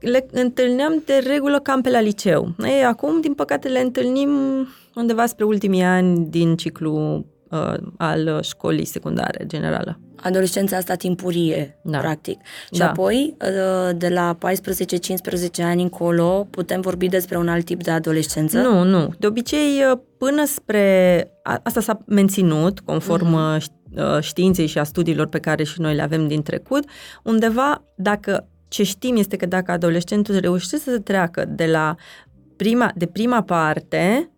le 0.00 0.26
întâlneam 0.30 1.02
de 1.06 1.22
regulă 1.26 1.60
cam 1.60 1.80
pe 1.80 1.90
la 1.90 2.00
liceu. 2.00 2.54
Ei, 2.64 2.84
acum, 2.84 3.20
din 3.20 3.34
păcate, 3.34 3.68
le 3.68 3.80
întâlnim 3.80 4.30
undeva 4.94 5.26
spre 5.26 5.44
ultimii 5.44 5.82
ani 5.82 6.26
din 6.28 6.56
ciclu 6.56 7.24
uh, 7.50 7.74
al 7.96 8.42
școlii 8.42 8.84
secundare 8.84 9.44
generală. 9.46 10.00
Adolescența 10.22 10.76
asta 10.76 10.94
timpurie, 10.94 11.78
da. 11.82 11.98
practic. 11.98 12.40
Și 12.72 12.78
da. 12.78 12.88
apoi, 12.88 13.36
uh, 13.40 13.96
de 13.96 14.08
la 14.08 14.38
14-15 15.60 15.62
ani 15.62 15.82
încolo, 15.82 16.46
putem 16.50 16.80
vorbi 16.80 17.08
despre 17.08 17.38
un 17.38 17.48
alt 17.48 17.64
tip 17.64 17.82
de 17.82 17.90
adolescență? 17.90 18.58
Nu, 18.58 18.84
nu. 18.84 19.10
De 19.18 19.26
obicei, 19.26 19.84
uh, 19.92 19.98
până 20.18 20.44
spre... 20.46 21.24
Asta 21.42 21.80
s-a 21.80 22.00
menținut, 22.06 22.80
conform 22.80 23.36
uh-huh. 23.36 24.20
științei 24.20 24.66
și 24.66 24.78
a 24.78 24.84
studiilor 24.84 25.26
pe 25.26 25.38
care 25.38 25.62
și 25.62 25.80
noi 25.80 25.94
le 25.94 26.02
avem 26.02 26.28
din 26.28 26.42
trecut, 26.42 26.84
undeva, 27.22 27.84
dacă 27.96 28.48
ce 28.68 28.82
știm 28.82 29.16
este 29.16 29.36
că 29.36 29.46
dacă 29.46 29.70
adolescentul 29.70 30.38
reușește 30.38 30.76
să 30.76 30.90
se 30.90 30.98
treacă 30.98 31.44
de 31.48 31.66
la 31.66 31.94
prima, 32.56 32.92
de 32.94 33.06
prima 33.06 33.42
parte 33.42 34.30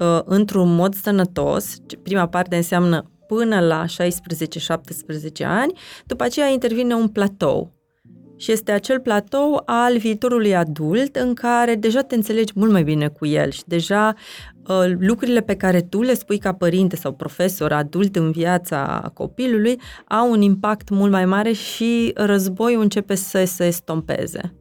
uh, 0.00 0.20
într-un 0.24 0.74
mod 0.74 0.94
sănătos, 0.94 1.76
prima 2.02 2.28
parte 2.28 2.56
înseamnă 2.56 3.10
până 3.26 3.60
la 3.60 3.84
16-17 3.84 5.44
ani, 5.44 5.72
după 6.06 6.22
aceea 6.22 6.48
intervine 6.48 6.94
un 6.94 7.08
platou. 7.08 7.78
Și 8.36 8.52
este 8.52 8.72
acel 8.72 9.00
platou 9.00 9.62
al 9.64 9.98
viitorului 9.98 10.56
adult 10.56 11.16
în 11.16 11.34
care 11.34 11.74
deja 11.74 12.00
te 12.00 12.14
înțelegi 12.14 12.52
mult 12.56 12.70
mai 12.70 12.82
bine 12.82 13.08
cu 13.08 13.26
el 13.26 13.50
și 13.50 13.62
deja 13.66 14.14
uh, 14.68 14.92
lucrurile 14.98 15.40
pe 15.40 15.56
care 15.56 15.80
tu 15.80 16.02
le 16.02 16.14
spui 16.14 16.38
ca 16.38 16.52
părinte 16.52 16.96
sau 16.96 17.12
profesor 17.12 17.72
adult 17.72 18.16
în 18.16 18.30
viața 18.30 19.10
copilului 19.14 19.80
au 20.08 20.30
un 20.30 20.42
impact 20.42 20.88
mult 20.88 21.10
mai 21.10 21.24
mare 21.24 21.52
și 21.52 22.12
războiul 22.14 22.82
începe 22.82 23.14
să 23.14 23.44
se 23.44 23.66
estompeze. 23.66 24.59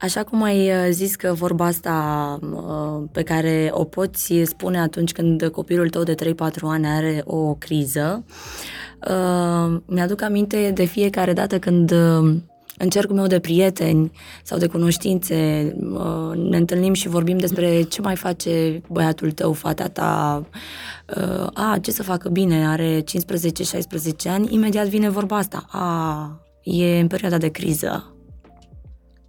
Așa 0.00 0.24
cum 0.24 0.42
ai 0.42 0.68
uh, 0.68 0.88
zis 0.90 1.14
că 1.14 1.32
vorba 1.32 1.64
asta 1.64 2.38
uh, 2.42 3.08
pe 3.12 3.22
care 3.22 3.70
o 3.72 3.84
poți 3.84 4.34
spune 4.44 4.78
atunci 4.80 5.12
când 5.12 5.48
copilul 5.48 5.90
tău 5.90 6.02
de 6.02 6.14
3-4 6.14 6.34
ani 6.62 6.86
are 6.86 7.22
o 7.24 7.54
criză, 7.54 8.24
uh, 9.08 9.76
mi-aduc 9.86 10.22
aminte 10.22 10.70
de 10.74 10.84
fiecare 10.84 11.32
dată 11.32 11.58
când 11.58 11.90
în 12.78 12.88
cercul 12.88 13.16
meu 13.16 13.26
de 13.26 13.38
prieteni 13.38 14.12
sau 14.42 14.58
de 14.58 14.66
cunoștințe 14.66 15.36
ne 16.34 16.56
întâlnim 16.56 16.92
și 16.92 17.08
vorbim 17.08 17.38
despre 17.38 17.82
ce 17.82 18.00
mai 18.00 18.16
face 18.16 18.82
băiatul 18.88 19.30
tău, 19.30 19.52
fata 19.52 19.88
ta, 19.88 20.44
a, 21.52 21.78
ce 21.80 21.90
să 21.90 22.02
facă 22.02 22.28
bine, 22.28 22.68
are 22.68 23.00
15-16 23.00 23.04
ani, 24.28 24.54
imediat 24.54 24.86
vine 24.86 25.10
vorba 25.10 25.36
asta, 25.36 25.66
a, 25.68 26.40
e 26.62 27.00
în 27.00 27.06
perioada 27.06 27.38
de 27.38 27.48
criză, 27.48 28.15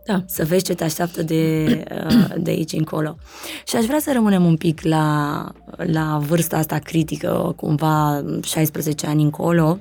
da. 0.07 0.23
să 0.25 0.45
vezi 0.45 0.63
ce 0.63 0.73
te 0.73 0.83
așteaptă 0.83 1.23
de, 1.23 1.65
uh, 2.07 2.33
de 2.37 2.49
aici 2.49 2.71
încolo. 2.71 3.17
Și 3.65 3.75
aș 3.75 3.85
vrea 3.85 3.99
să 3.99 4.11
rămânem 4.13 4.45
un 4.45 4.55
pic 4.55 4.81
la, 4.81 5.45
la 5.77 6.19
vârsta 6.27 6.57
asta 6.57 6.77
critică, 6.77 7.53
cumva 7.55 8.23
16 8.43 9.07
ani 9.07 9.23
încolo, 9.23 9.79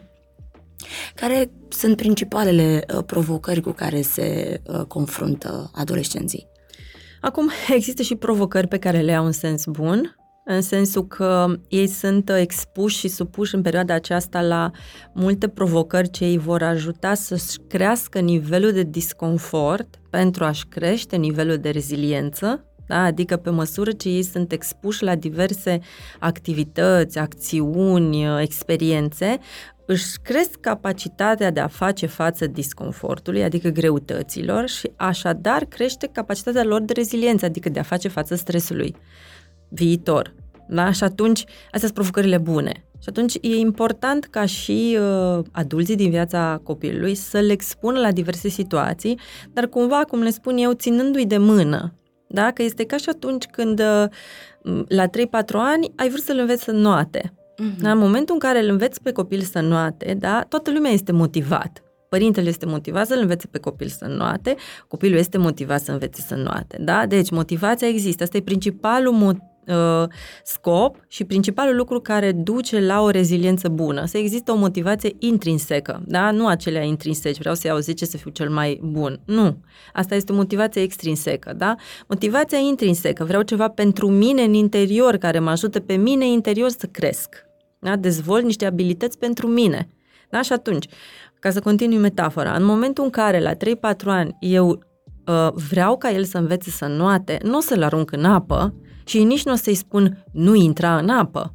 care 1.14 1.50
sunt 1.68 1.96
principalele 1.96 2.84
uh, 2.94 3.04
provocări 3.06 3.60
cu 3.60 3.70
care 3.70 4.02
se 4.02 4.60
uh, 4.66 4.80
confruntă 4.80 5.70
adolescenții? 5.74 6.46
Acum, 7.20 7.50
există 7.76 8.02
și 8.02 8.14
provocări 8.14 8.66
pe 8.66 8.78
care 8.78 9.00
le 9.00 9.14
au 9.14 9.24
în 9.24 9.32
sens 9.32 9.64
bun, 9.66 10.16
în 10.48 10.60
sensul 10.60 11.06
că 11.06 11.46
ei 11.68 11.86
sunt 11.86 12.30
expuși 12.30 12.98
și 12.98 13.08
supuși 13.08 13.54
în 13.54 13.62
perioada 13.62 13.94
aceasta 13.94 14.40
la 14.40 14.70
multe 15.12 15.48
provocări 15.48 16.10
ce 16.10 16.24
îi 16.24 16.38
vor 16.38 16.62
ajuta 16.62 17.14
să-și 17.14 17.58
crească 17.68 18.18
nivelul 18.18 18.72
de 18.72 18.82
disconfort 18.82 20.00
pentru 20.16 20.44
a-și 20.44 20.66
crește 20.66 21.16
nivelul 21.16 21.56
de 21.56 21.70
reziliență, 21.70 22.64
da? 22.86 23.02
adică 23.02 23.36
pe 23.36 23.50
măsură 23.50 23.92
ce 23.92 24.08
ei 24.08 24.22
sunt 24.22 24.52
expuși 24.52 25.02
la 25.02 25.14
diverse 25.14 25.78
activități, 26.18 27.18
acțiuni, 27.18 28.40
experiențe, 28.40 29.38
își 29.86 30.18
cresc 30.22 30.50
capacitatea 30.60 31.50
de 31.50 31.60
a 31.60 31.66
face 31.66 32.06
față 32.06 32.46
disconfortului, 32.46 33.42
adică 33.42 33.68
greutăților 33.68 34.68
și 34.68 34.90
așadar 34.96 35.64
crește 35.64 36.08
capacitatea 36.12 36.64
lor 36.64 36.80
de 36.80 36.92
reziliență, 36.92 37.44
adică 37.44 37.68
de 37.68 37.78
a 37.78 37.82
face 37.82 38.08
față 38.08 38.34
stresului 38.34 38.96
viitor. 39.68 40.34
Da? 40.68 40.92
Și 40.92 41.04
atunci, 41.04 41.40
astea 41.64 41.80
sunt 41.80 41.92
provocările 41.92 42.38
bune. 42.38 42.85
Și 43.06 43.12
atunci 43.12 43.34
e 43.40 43.56
important 43.56 44.24
ca 44.24 44.46
și 44.46 44.98
uh, 45.00 45.44
adulții 45.52 45.96
din 45.96 46.10
viața 46.10 46.60
copilului 46.62 47.14
să 47.14 47.38
le 47.38 47.52
expună 47.52 47.98
la 47.98 48.12
diverse 48.12 48.48
situații, 48.48 49.18
dar 49.52 49.66
cumva, 49.66 50.04
cum 50.08 50.20
le 50.20 50.30
spun 50.30 50.56
eu, 50.56 50.72
ținându-i 50.72 51.26
de 51.26 51.38
mână. 51.38 51.94
Da? 52.28 52.50
Că 52.50 52.62
este 52.62 52.84
ca 52.84 52.96
și 52.96 53.08
atunci 53.08 53.44
când 53.44 53.80
uh, 53.80 54.84
la 54.88 55.06
3-4 55.06 55.10
ani 55.52 55.92
ai 55.96 56.08
vrut 56.08 56.22
să-l 56.22 56.38
înveți 56.38 56.62
să 56.62 56.70
noate. 56.70 57.32
Uh-huh. 57.32 57.80
Da? 57.80 57.90
În 57.90 57.98
momentul 57.98 58.34
în 58.34 58.40
care 58.40 58.62
îl 58.62 58.68
înveți 58.68 59.02
pe 59.02 59.12
copil 59.12 59.40
să 59.40 59.60
noate, 59.60 60.16
da? 60.18 60.44
toată 60.48 60.70
lumea 60.70 60.90
este 60.90 61.12
motivat. 61.12 61.82
Părintele 62.08 62.48
este 62.48 62.66
motivat 62.66 63.06
să-l 63.06 63.18
învețe 63.20 63.46
pe 63.46 63.58
copil 63.58 63.88
să 63.88 64.06
noate, 64.06 64.56
copilul 64.88 65.18
este 65.18 65.38
motivat 65.38 65.80
să 65.80 65.92
învețe 65.92 66.20
să 66.20 66.34
noate. 66.34 66.78
Da? 66.80 67.06
Deci 67.06 67.30
motivația 67.30 67.88
există. 67.88 68.22
Asta 68.22 68.36
e 68.36 68.40
principalul 68.40 69.12
motiv 69.12 69.40
uh, 69.66 70.08
scop 70.44 70.96
și 71.08 71.24
principalul 71.24 71.76
lucru 71.76 72.00
care 72.00 72.32
duce 72.32 72.80
la 72.80 73.00
o 73.00 73.10
reziliență 73.10 73.68
bună. 73.68 74.04
Să 74.04 74.18
există 74.18 74.52
o 74.52 74.56
motivație 74.56 75.16
intrinsecă, 75.18 76.02
da? 76.06 76.30
Nu 76.30 76.46
acelea 76.46 76.82
intrinseci, 76.82 77.38
vreau 77.38 77.54
să 77.54 77.66
iau 77.66 77.78
10 77.78 78.04
să 78.04 78.16
fiu 78.16 78.30
cel 78.30 78.50
mai 78.50 78.80
bun. 78.82 79.20
Nu. 79.24 79.56
Asta 79.92 80.14
este 80.14 80.32
o 80.32 80.34
motivație 80.34 80.82
extrinsecă, 80.82 81.52
da? 81.56 81.74
Motivația 82.08 82.58
intrinsecă, 82.58 83.24
vreau 83.24 83.42
ceva 83.42 83.68
pentru 83.68 84.10
mine 84.10 84.42
în 84.42 84.54
interior, 84.54 85.16
care 85.16 85.38
mă 85.38 85.50
ajută 85.50 85.80
pe 85.80 85.94
mine 85.94 86.26
interior 86.26 86.68
să 86.68 86.86
cresc. 86.86 87.44
Da? 87.78 87.96
Dezvolt 87.96 88.44
niște 88.44 88.66
abilități 88.66 89.18
pentru 89.18 89.46
mine. 89.46 89.88
Da? 90.30 90.42
Și 90.42 90.52
atunci, 90.52 90.86
ca 91.40 91.50
să 91.50 91.60
continui 91.60 91.98
metafora, 91.98 92.52
în 92.52 92.64
momentul 92.64 93.04
în 93.04 93.10
care 93.10 93.40
la 93.40 93.54
3-4 93.54 93.56
ani 94.04 94.36
eu 94.40 94.68
uh, 94.68 95.48
vreau 95.52 95.96
ca 95.96 96.10
el 96.10 96.24
să 96.24 96.38
învețe 96.38 96.70
să 96.70 96.86
noate, 96.86 97.38
nu 97.42 97.56
o 97.56 97.60
să-l 97.60 97.82
arunc 97.82 98.12
în 98.12 98.24
apă, 98.24 98.74
și 99.06 99.22
nici 99.22 99.44
nu 99.44 99.52
o 99.52 99.56
să-i 99.56 99.74
spun 99.74 100.24
nu 100.32 100.54
intra 100.54 100.98
în 100.98 101.08
apă. 101.08 101.54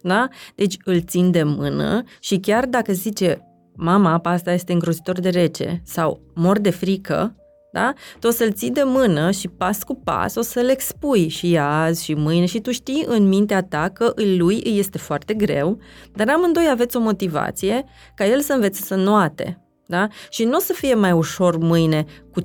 Da? 0.00 0.28
Deci 0.54 0.76
îl 0.84 1.00
țin 1.00 1.30
de 1.30 1.42
mână 1.42 2.02
și 2.20 2.38
chiar 2.38 2.66
dacă 2.66 2.92
zice 2.92 3.48
mama, 3.76 4.12
apa 4.12 4.30
asta 4.30 4.52
este 4.52 4.72
îngrozitor 4.72 5.20
de 5.20 5.28
rece 5.28 5.82
sau 5.84 6.20
mor 6.34 6.58
de 6.58 6.70
frică, 6.70 7.36
da? 7.72 7.92
Tu 8.20 8.26
o 8.26 8.30
să-l 8.30 8.52
ții 8.52 8.70
de 8.70 8.82
mână 8.84 9.30
și 9.30 9.48
pas 9.48 9.82
cu 9.82 9.94
pas 9.94 10.34
o 10.34 10.42
să-l 10.42 10.68
expui 10.68 11.28
și 11.28 11.58
azi 11.58 12.04
și 12.04 12.14
mâine 12.14 12.46
și 12.46 12.60
tu 12.60 12.70
știi 12.70 13.04
în 13.06 13.28
mintea 13.28 13.62
ta 13.62 13.88
că 13.88 14.12
lui 14.16 14.60
îi 14.64 14.78
este 14.78 14.98
foarte 14.98 15.34
greu, 15.34 15.78
dar 16.12 16.28
amândoi 16.28 16.68
aveți 16.70 16.96
o 16.96 17.00
motivație 17.00 17.84
ca 18.14 18.26
el 18.26 18.40
să 18.40 18.52
învețe 18.52 18.82
să 18.82 18.94
noate. 18.94 19.58
Da? 19.86 20.08
Și 20.30 20.44
nu 20.44 20.56
o 20.56 20.60
să 20.60 20.72
fie 20.72 20.94
mai 20.94 21.12
ușor 21.12 21.56
mâine 21.56 22.04
cu 22.32 22.40
50%, 22.40 22.44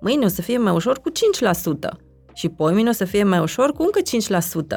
mâine 0.00 0.24
o 0.24 0.28
să 0.28 0.42
fie 0.42 0.58
mai 0.58 0.72
ușor 0.72 0.98
cu 1.00 1.10
5% 1.10 2.07
și 2.38 2.48
poimine 2.48 2.88
o 2.88 2.92
să 2.92 3.04
fie 3.04 3.22
mai 3.22 3.38
ușor 3.38 3.72
cu 3.72 3.82
încă 3.82 4.00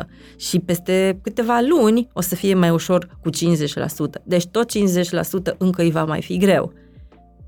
5% 0.03 0.07
și 0.35 0.59
peste 0.59 1.19
câteva 1.21 1.59
luni 1.59 2.07
o 2.13 2.21
să 2.21 2.35
fie 2.35 2.53
mai 2.53 2.69
ușor 2.69 3.17
cu 3.21 3.29
50%. 3.29 4.21
Deci 4.23 4.45
tot 4.45 4.71
50% 5.53 5.57
încă 5.57 5.81
îi 5.81 5.91
va 5.91 6.05
mai 6.05 6.21
fi 6.21 6.37
greu. 6.37 6.73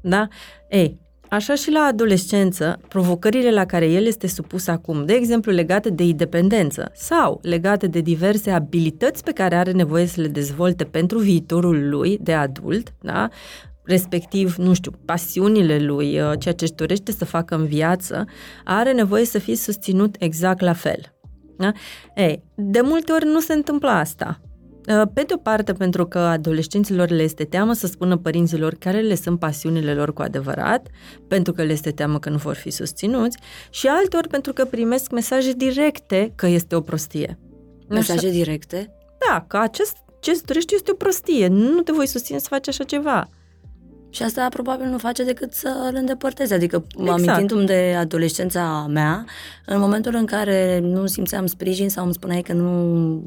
Da? 0.01 0.27
Ei, 0.69 0.99
așa 1.29 1.55
și 1.55 1.71
la 1.71 1.79
adolescență, 1.79 2.79
provocările 2.87 3.51
la 3.51 3.65
care 3.65 3.85
el 3.85 4.05
este 4.05 4.27
supus 4.27 4.67
acum, 4.67 5.05
de 5.05 5.13
exemplu 5.13 5.51
legate 5.51 5.89
de 5.89 6.03
independență 6.03 6.91
sau 6.95 7.39
legate 7.41 7.87
de 7.87 7.99
diverse 7.99 8.51
abilități 8.51 9.23
pe 9.23 9.31
care 9.31 9.55
are 9.55 9.71
nevoie 9.71 10.05
să 10.05 10.21
le 10.21 10.27
dezvolte 10.27 10.83
pentru 10.83 11.19
viitorul 11.19 11.89
lui 11.89 12.17
de 12.21 12.33
adult, 12.33 12.93
da? 13.01 13.29
Respectiv, 13.83 14.55
nu 14.55 14.73
știu, 14.73 14.91
pasiunile 15.05 15.79
lui, 15.79 16.19
uh, 16.19 16.31
ceea 16.39 16.53
ce 16.53 16.63
își 16.63 16.73
dorește 16.73 17.11
să 17.11 17.25
facă 17.25 17.55
în 17.55 17.65
viață, 17.65 18.25
are 18.63 18.91
nevoie 18.91 19.25
să 19.25 19.39
fie 19.39 19.55
susținut 19.55 20.15
exact 20.19 20.61
la 20.61 20.73
fel. 20.73 21.15
Da? 21.57 21.71
Ei, 22.15 22.43
de 22.55 22.81
multe 22.81 23.11
ori 23.11 23.25
nu 23.25 23.39
se 23.39 23.53
întâmplă 23.53 23.89
asta. 23.89 24.41
Uh, 24.87 25.01
pe 25.13 25.21
de 25.21 25.33
o 25.33 25.37
parte, 25.37 25.73
pentru 25.73 26.05
că 26.05 26.19
adolescenților 26.19 27.09
le 27.09 27.23
este 27.23 27.43
teamă 27.43 27.73
să 27.73 27.87
spună 27.87 28.17
părinților 28.17 28.73
care 28.73 28.99
le 28.99 29.15
sunt 29.15 29.39
pasiunile 29.39 29.93
lor 29.93 30.13
cu 30.13 30.21
adevărat, 30.21 30.87
pentru 31.27 31.53
că 31.53 31.63
le 31.63 31.71
este 31.71 31.91
teamă 31.91 32.19
că 32.19 32.29
nu 32.29 32.37
vor 32.37 32.55
fi 32.55 32.69
susținuți, 32.69 33.37
și 33.69 33.87
altor 33.87 34.27
pentru 34.27 34.53
că 34.53 34.65
primesc 34.65 35.11
mesaje 35.11 35.51
directe 35.51 36.33
că 36.35 36.47
este 36.47 36.75
o 36.75 36.81
prostie. 36.81 37.39
Mesaje 37.89 38.27
așa? 38.27 38.35
directe? 38.35 38.95
Da, 39.29 39.45
că 39.47 39.57
acest 39.57 39.95
ce 40.19 40.31
îți 40.31 40.45
dorești 40.45 40.75
este 40.75 40.91
o 40.91 40.95
prostie, 40.95 41.47
nu 41.47 41.81
te 41.81 41.91
voi 41.91 42.07
susține 42.07 42.37
să 42.37 42.47
faci 42.49 42.67
așa 42.67 42.83
ceva. 42.83 43.29
Și 44.13 44.23
asta 44.23 44.47
probabil 44.49 44.85
nu 44.87 44.97
face 44.97 45.23
decât 45.23 45.53
să 45.53 45.89
îl 45.89 45.95
îndepărteze. 45.95 46.53
Adică, 46.53 46.85
exact. 46.97 47.09
amintindu-mi 47.09 47.65
de 47.65 47.95
adolescența 47.99 48.85
mea, 48.89 49.25
în 49.65 49.79
momentul 49.79 50.15
în 50.15 50.25
care 50.25 50.79
nu 50.79 51.05
simțeam 51.05 51.45
sprijin 51.45 51.89
sau 51.89 52.03
îmi 52.03 52.13
spuneai 52.13 52.41
că 52.41 52.53
nu 52.53 53.23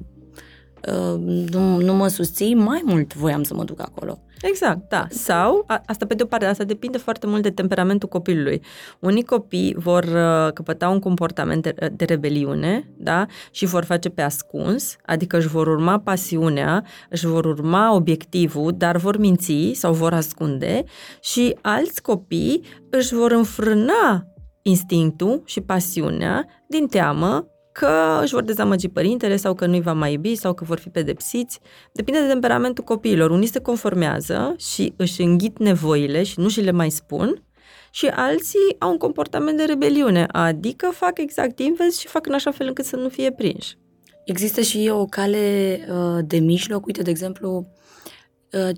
Uh, 0.86 1.20
nu, 1.50 1.80
nu 1.80 1.94
mă 1.94 2.08
susții, 2.08 2.54
mai 2.54 2.82
mult 2.84 3.14
voiam 3.14 3.42
să 3.42 3.54
mă 3.54 3.64
duc 3.64 3.80
acolo. 3.80 4.18
Exact, 4.42 4.88
da. 4.88 5.06
Sau, 5.10 5.64
a, 5.66 5.82
asta 5.86 6.06
pe 6.06 6.14
de 6.14 6.22
o 6.22 6.26
parte, 6.26 6.46
asta 6.46 6.64
depinde 6.64 6.98
foarte 6.98 7.26
mult 7.26 7.42
de 7.42 7.50
temperamentul 7.50 8.08
copilului. 8.08 8.62
Unii 8.98 9.24
copii 9.24 9.74
vor 9.78 10.04
uh, 10.04 10.52
căpăta 10.52 10.88
un 10.88 10.98
comportament 10.98 11.62
de, 11.62 11.92
de 11.92 12.04
rebeliune, 12.04 12.90
da, 12.96 13.26
și 13.50 13.66
vor 13.66 13.84
face 13.84 14.08
pe 14.08 14.22
ascuns, 14.22 14.96
adică 15.06 15.36
își 15.36 15.48
vor 15.48 15.66
urma 15.66 15.98
pasiunea, 15.98 16.84
își 17.10 17.26
vor 17.26 17.44
urma 17.44 17.94
obiectivul, 17.94 18.72
dar 18.76 18.96
vor 18.96 19.16
minți 19.18 19.70
sau 19.74 19.92
vor 19.92 20.12
ascunde 20.12 20.84
și 21.20 21.56
alți 21.60 22.02
copii 22.02 22.62
își 22.90 23.14
vor 23.14 23.30
înfrâna 23.30 24.26
instinctul 24.62 25.42
și 25.44 25.60
pasiunea 25.60 26.46
din 26.68 26.86
teamă 26.86 27.46
că 27.78 28.18
își 28.22 28.32
vor 28.32 28.42
dezamăgi 28.42 28.88
părintele 28.88 29.36
sau 29.36 29.54
că 29.54 29.66
nu-i 29.66 29.80
va 29.80 29.92
mai 29.92 30.12
iubi 30.12 30.34
sau 30.34 30.54
că 30.54 30.64
vor 30.64 30.78
fi 30.78 30.88
pedepsiți. 30.88 31.60
Depinde 31.92 32.20
de 32.20 32.26
temperamentul 32.26 32.84
copiilor. 32.84 33.30
Unii 33.30 33.46
se 33.46 33.60
conformează 33.60 34.54
și 34.58 34.92
își 34.96 35.22
înghit 35.22 35.58
nevoile 35.58 36.22
și 36.22 36.40
nu 36.40 36.48
și 36.48 36.60
le 36.60 36.70
mai 36.70 36.90
spun 36.90 37.42
și 37.90 38.06
alții 38.06 38.76
au 38.78 38.90
un 38.90 38.96
comportament 38.96 39.56
de 39.56 39.64
rebeliune, 39.64 40.26
adică 40.30 40.90
fac 40.92 41.18
exact 41.18 41.58
invers 41.58 41.98
și 41.98 42.06
fac 42.06 42.26
în 42.26 42.32
așa 42.32 42.50
fel 42.50 42.66
încât 42.66 42.84
să 42.84 42.96
nu 42.96 43.08
fie 43.08 43.32
prinși. 43.32 43.78
Există 44.24 44.60
și 44.60 44.90
o 44.92 45.04
cale 45.04 45.78
uh, 45.90 46.24
de 46.26 46.38
mijloc, 46.38 46.86
uite, 46.86 47.02
de 47.02 47.10
exemplu, 47.10 47.66
Uh, 47.70 47.75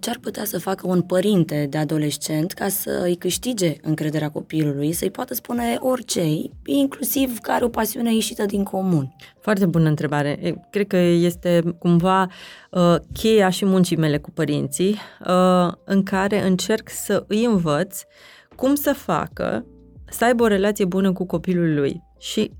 ce 0.00 0.10
ar 0.10 0.18
putea 0.20 0.44
să 0.44 0.58
facă 0.58 0.86
un 0.86 1.02
părinte 1.02 1.66
de 1.70 1.78
adolescent 1.78 2.52
ca 2.52 2.68
să 2.68 3.00
îi 3.04 3.16
câștige 3.16 3.76
încrederea 3.82 4.30
copilului, 4.30 4.92
să-i 4.92 5.10
poată 5.10 5.34
spune 5.34 5.76
orice, 5.80 6.22
inclusiv 6.64 7.38
care 7.38 7.64
o 7.64 7.68
pasiune 7.68 8.14
ieșită 8.14 8.44
din 8.44 8.62
comun? 8.62 9.16
Foarte 9.40 9.66
bună 9.66 9.88
întrebare. 9.88 10.60
Cred 10.70 10.86
că 10.86 10.96
este 10.96 11.76
cumva 11.78 12.28
uh, 12.70 12.96
cheia 13.12 13.48
și 13.50 13.64
muncii 13.64 13.96
mele 13.96 14.18
cu 14.18 14.30
părinții, 14.30 14.96
uh, 15.26 15.72
în 15.84 16.02
care 16.02 16.46
încerc 16.46 16.88
să 16.90 17.24
îi 17.26 17.44
învăț 17.44 18.00
cum 18.56 18.74
să 18.74 18.92
facă 18.92 19.66
să 20.10 20.24
aibă 20.24 20.42
o 20.42 20.46
relație 20.46 20.84
bună 20.84 21.12
cu 21.12 21.26
copilul 21.26 21.74
lui. 21.74 22.02
Și 22.18 22.50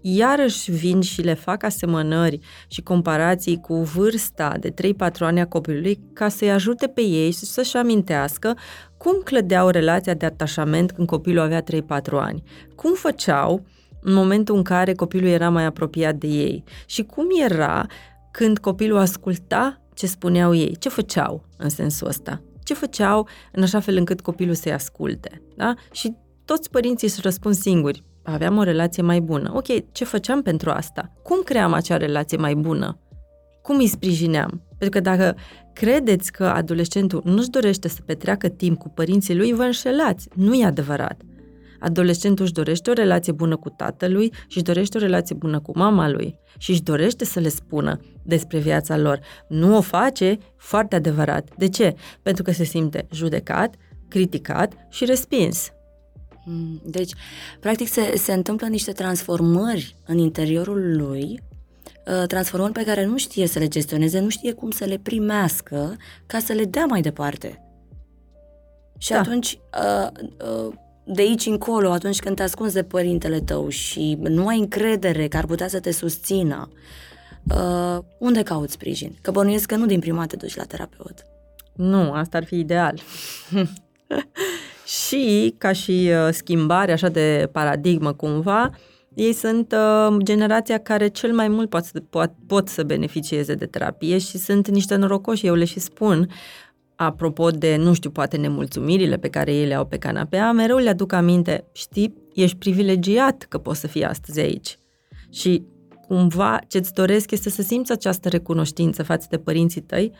iarăși 0.00 0.70
vin 0.70 1.00
și 1.00 1.22
le 1.22 1.34
fac 1.34 1.62
asemănări 1.62 2.38
și 2.68 2.82
comparații 2.82 3.60
cu 3.60 3.74
vârsta 3.74 4.54
de 4.60 4.70
3-4 4.70 4.74
ani 5.18 5.40
a 5.40 5.46
copilului 5.46 6.00
ca 6.12 6.28
să-i 6.28 6.50
ajute 6.50 6.86
pe 6.86 7.00
ei 7.00 7.30
și 7.30 7.44
să-și 7.44 7.76
amintească 7.76 8.56
cum 8.96 9.20
clădeau 9.24 9.68
relația 9.68 10.14
de 10.14 10.26
atașament 10.26 10.90
când 10.92 11.08
copilul 11.08 11.42
avea 11.42 11.62
3-4 11.62 11.64
ani, 12.10 12.42
cum 12.74 12.94
făceau 12.94 13.66
în 14.00 14.12
momentul 14.12 14.56
în 14.56 14.62
care 14.62 14.94
copilul 14.94 15.28
era 15.28 15.50
mai 15.50 15.64
apropiat 15.64 16.14
de 16.14 16.26
ei 16.26 16.64
și 16.86 17.02
cum 17.02 17.26
era 17.44 17.86
când 18.30 18.58
copilul 18.58 18.98
asculta 18.98 19.82
ce 19.94 20.06
spuneau 20.06 20.54
ei, 20.54 20.76
ce 20.78 20.88
făceau 20.88 21.44
în 21.56 21.68
sensul 21.68 22.06
ăsta, 22.06 22.42
ce 22.62 22.74
făceau 22.74 23.28
în 23.52 23.62
așa 23.62 23.80
fel 23.80 23.96
încât 23.96 24.20
copilul 24.20 24.54
să-i 24.54 24.72
asculte. 24.72 25.42
Da? 25.56 25.74
Și 25.92 26.16
toți 26.44 26.70
părinții 26.70 27.06
își 27.06 27.20
răspund 27.20 27.54
singuri, 27.54 28.02
aveam 28.32 28.56
o 28.56 28.62
relație 28.62 29.02
mai 29.02 29.20
bună. 29.20 29.52
Ok, 29.54 29.92
ce 29.92 30.04
făceam 30.04 30.42
pentru 30.42 30.70
asta? 30.70 31.12
Cum 31.22 31.42
cream 31.44 31.72
acea 31.72 31.96
relație 31.96 32.36
mai 32.36 32.54
bună? 32.54 32.98
Cum 33.62 33.76
îi 33.76 33.86
sprijineam? 33.86 34.62
Pentru 34.78 35.00
că 35.00 35.00
dacă 35.10 35.36
credeți 35.72 36.32
că 36.32 36.44
adolescentul 36.44 37.22
nu-și 37.24 37.50
dorește 37.50 37.88
să 37.88 37.98
petreacă 38.06 38.48
timp 38.48 38.78
cu 38.78 38.88
părinții 38.88 39.36
lui, 39.36 39.52
vă 39.52 39.62
înșelați. 39.62 40.28
Nu 40.34 40.54
e 40.54 40.64
adevărat. 40.64 41.20
Adolescentul 41.80 42.44
își 42.44 42.52
dorește 42.52 42.90
o 42.90 42.92
relație 42.92 43.32
bună 43.32 43.56
cu 43.56 43.68
tatălui 43.68 44.32
și 44.46 44.56
își 44.56 44.64
dorește 44.64 44.96
o 44.96 45.00
relație 45.00 45.34
bună 45.34 45.60
cu 45.60 45.78
mama 45.78 46.08
lui 46.08 46.38
și 46.58 46.70
își 46.70 46.82
dorește 46.82 47.24
să 47.24 47.40
le 47.40 47.48
spună 47.48 48.00
despre 48.22 48.58
viața 48.58 48.96
lor. 48.96 49.20
Nu 49.48 49.76
o 49.76 49.80
face 49.80 50.38
foarte 50.56 50.96
adevărat. 50.96 51.48
De 51.56 51.68
ce? 51.68 51.94
Pentru 52.22 52.42
că 52.42 52.52
se 52.52 52.64
simte 52.64 53.06
judecat, 53.12 53.74
criticat 54.08 54.72
și 54.90 55.04
respins. 55.04 55.72
Mm, 56.50 56.80
deci, 56.84 57.12
practic, 57.60 57.88
se, 57.88 58.16
se 58.16 58.32
întâmplă 58.32 58.66
niște 58.66 58.92
transformări 58.92 59.96
în 60.06 60.18
interiorul 60.18 60.96
lui, 60.96 61.42
uh, 62.06 62.26
transformări 62.26 62.72
pe 62.72 62.84
care 62.84 63.04
nu 63.04 63.18
știe 63.18 63.46
să 63.46 63.58
le 63.58 63.68
gestioneze, 63.68 64.18
nu 64.18 64.28
știe 64.28 64.52
cum 64.52 64.70
să 64.70 64.84
le 64.84 64.98
primească 64.98 65.96
ca 66.26 66.38
să 66.38 66.52
le 66.52 66.64
dea 66.64 66.84
mai 66.86 67.00
departe. 67.00 67.62
Și 68.98 69.10
da. 69.10 69.18
atunci, 69.18 69.58
uh, 69.82 70.10
uh, 70.66 70.74
de 71.04 71.22
aici 71.22 71.46
încolo, 71.46 71.90
atunci 71.90 72.18
când 72.18 72.36
te 72.36 72.42
ascunzi 72.42 72.74
de 72.74 72.82
părintele 72.82 73.40
tău 73.40 73.68
și 73.68 74.18
nu 74.20 74.46
ai 74.46 74.58
încredere 74.58 75.28
că 75.28 75.36
ar 75.36 75.46
putea 75.46 75.68
să 75.68 75.80
te 75.80 75.90
susțină, 75.90 76.68
unde 78.18 78.42
cauți 78.42 78.72
sprijin? 78.72 79.16
Că 79.20 79.30
bănuiesc 79.30 79.66
că 79.66 79.76
nu 79.76 79.86
din 79.86 80.00
prima 80.00 80.26
te 80.26 80.36
duci 80.36 80.56
la 80.56 80.64
terapeut. 80.64 81.24
Nu, 81.74 82.12
asta 82.12 82.36
ar 82.36 82.44
fi 82.44 82.58
ideal. 82.58 83.00
și 84.88 85.54
ca 85.58 85.72
și 85.72 86.10
uh, 86.10 86.32
schimbare 86.32 86.92
așa 86.92 87.08
de 87.08 87.48
paradigmă 87.52 88.12
cumva, 88.12 88.70
ei 89.14 89.32
sunt 89.32 89.72
uh, 89.72 90.16
generația 90.22 90.78
care 90.78 91.08
cel 91.08 91.32
mai 91.32 91.48
mult 91.48 91.68
pot, 91.68 91.84
pot, 92.10 92.32
pot 92.46 92.68
să 92.68 92.82
beneficieze 92.82 93.54
de 93.54 93.66
terapie 93.66 94.18
și 94.18 94.38
sunt 94.38 94.68
niște 94.68 94.94
norocoși, 94.96 95.46
eu 95.46 95.54
le 95.54 95.64
și 95.64 95.80
spun, 95.80 96.30
apropo 96.96 97.50
de, 97.50 97.76
nu 97.76 97.92
știu, 97.92 98.10
poate 98.10 98.36
nemulțumirile 98.36 99.16
pe 99.16 99.28
care 99.28 99.54
ei 99.54 99.66
le 99.66 99.74
au 99.74 99.86
pe 99.86 99.98
canapea, 99.98 100.52
mereu 100.52 100.76
le 100.76 100.88
aduc 100.88 101.12
aminte, 101.12 101.64
știi, 101.72 102.14
ești 102.34 102.56
privilegiat 102.56 103.46
că 103.48 103.58
poți 103.58 103.80
să 103.80 103.86
fii 103.86 104.04
astăzi 104.04 104.40
aici. 104.40 104.78
Și 105.30 105.62
cumva 106.06 106.58
ce-ți 106.68 106.92
doresc 106.92 107.30
este 107.30 107.50
să 107.50 107.62
simți 107.62 107.92
această 107.92 108.28
recunoștință 108.28 109.02
față 109.02 109.26
de 109.30 109.38
părinții 109.38 109.80
tăi, 109.80 110.12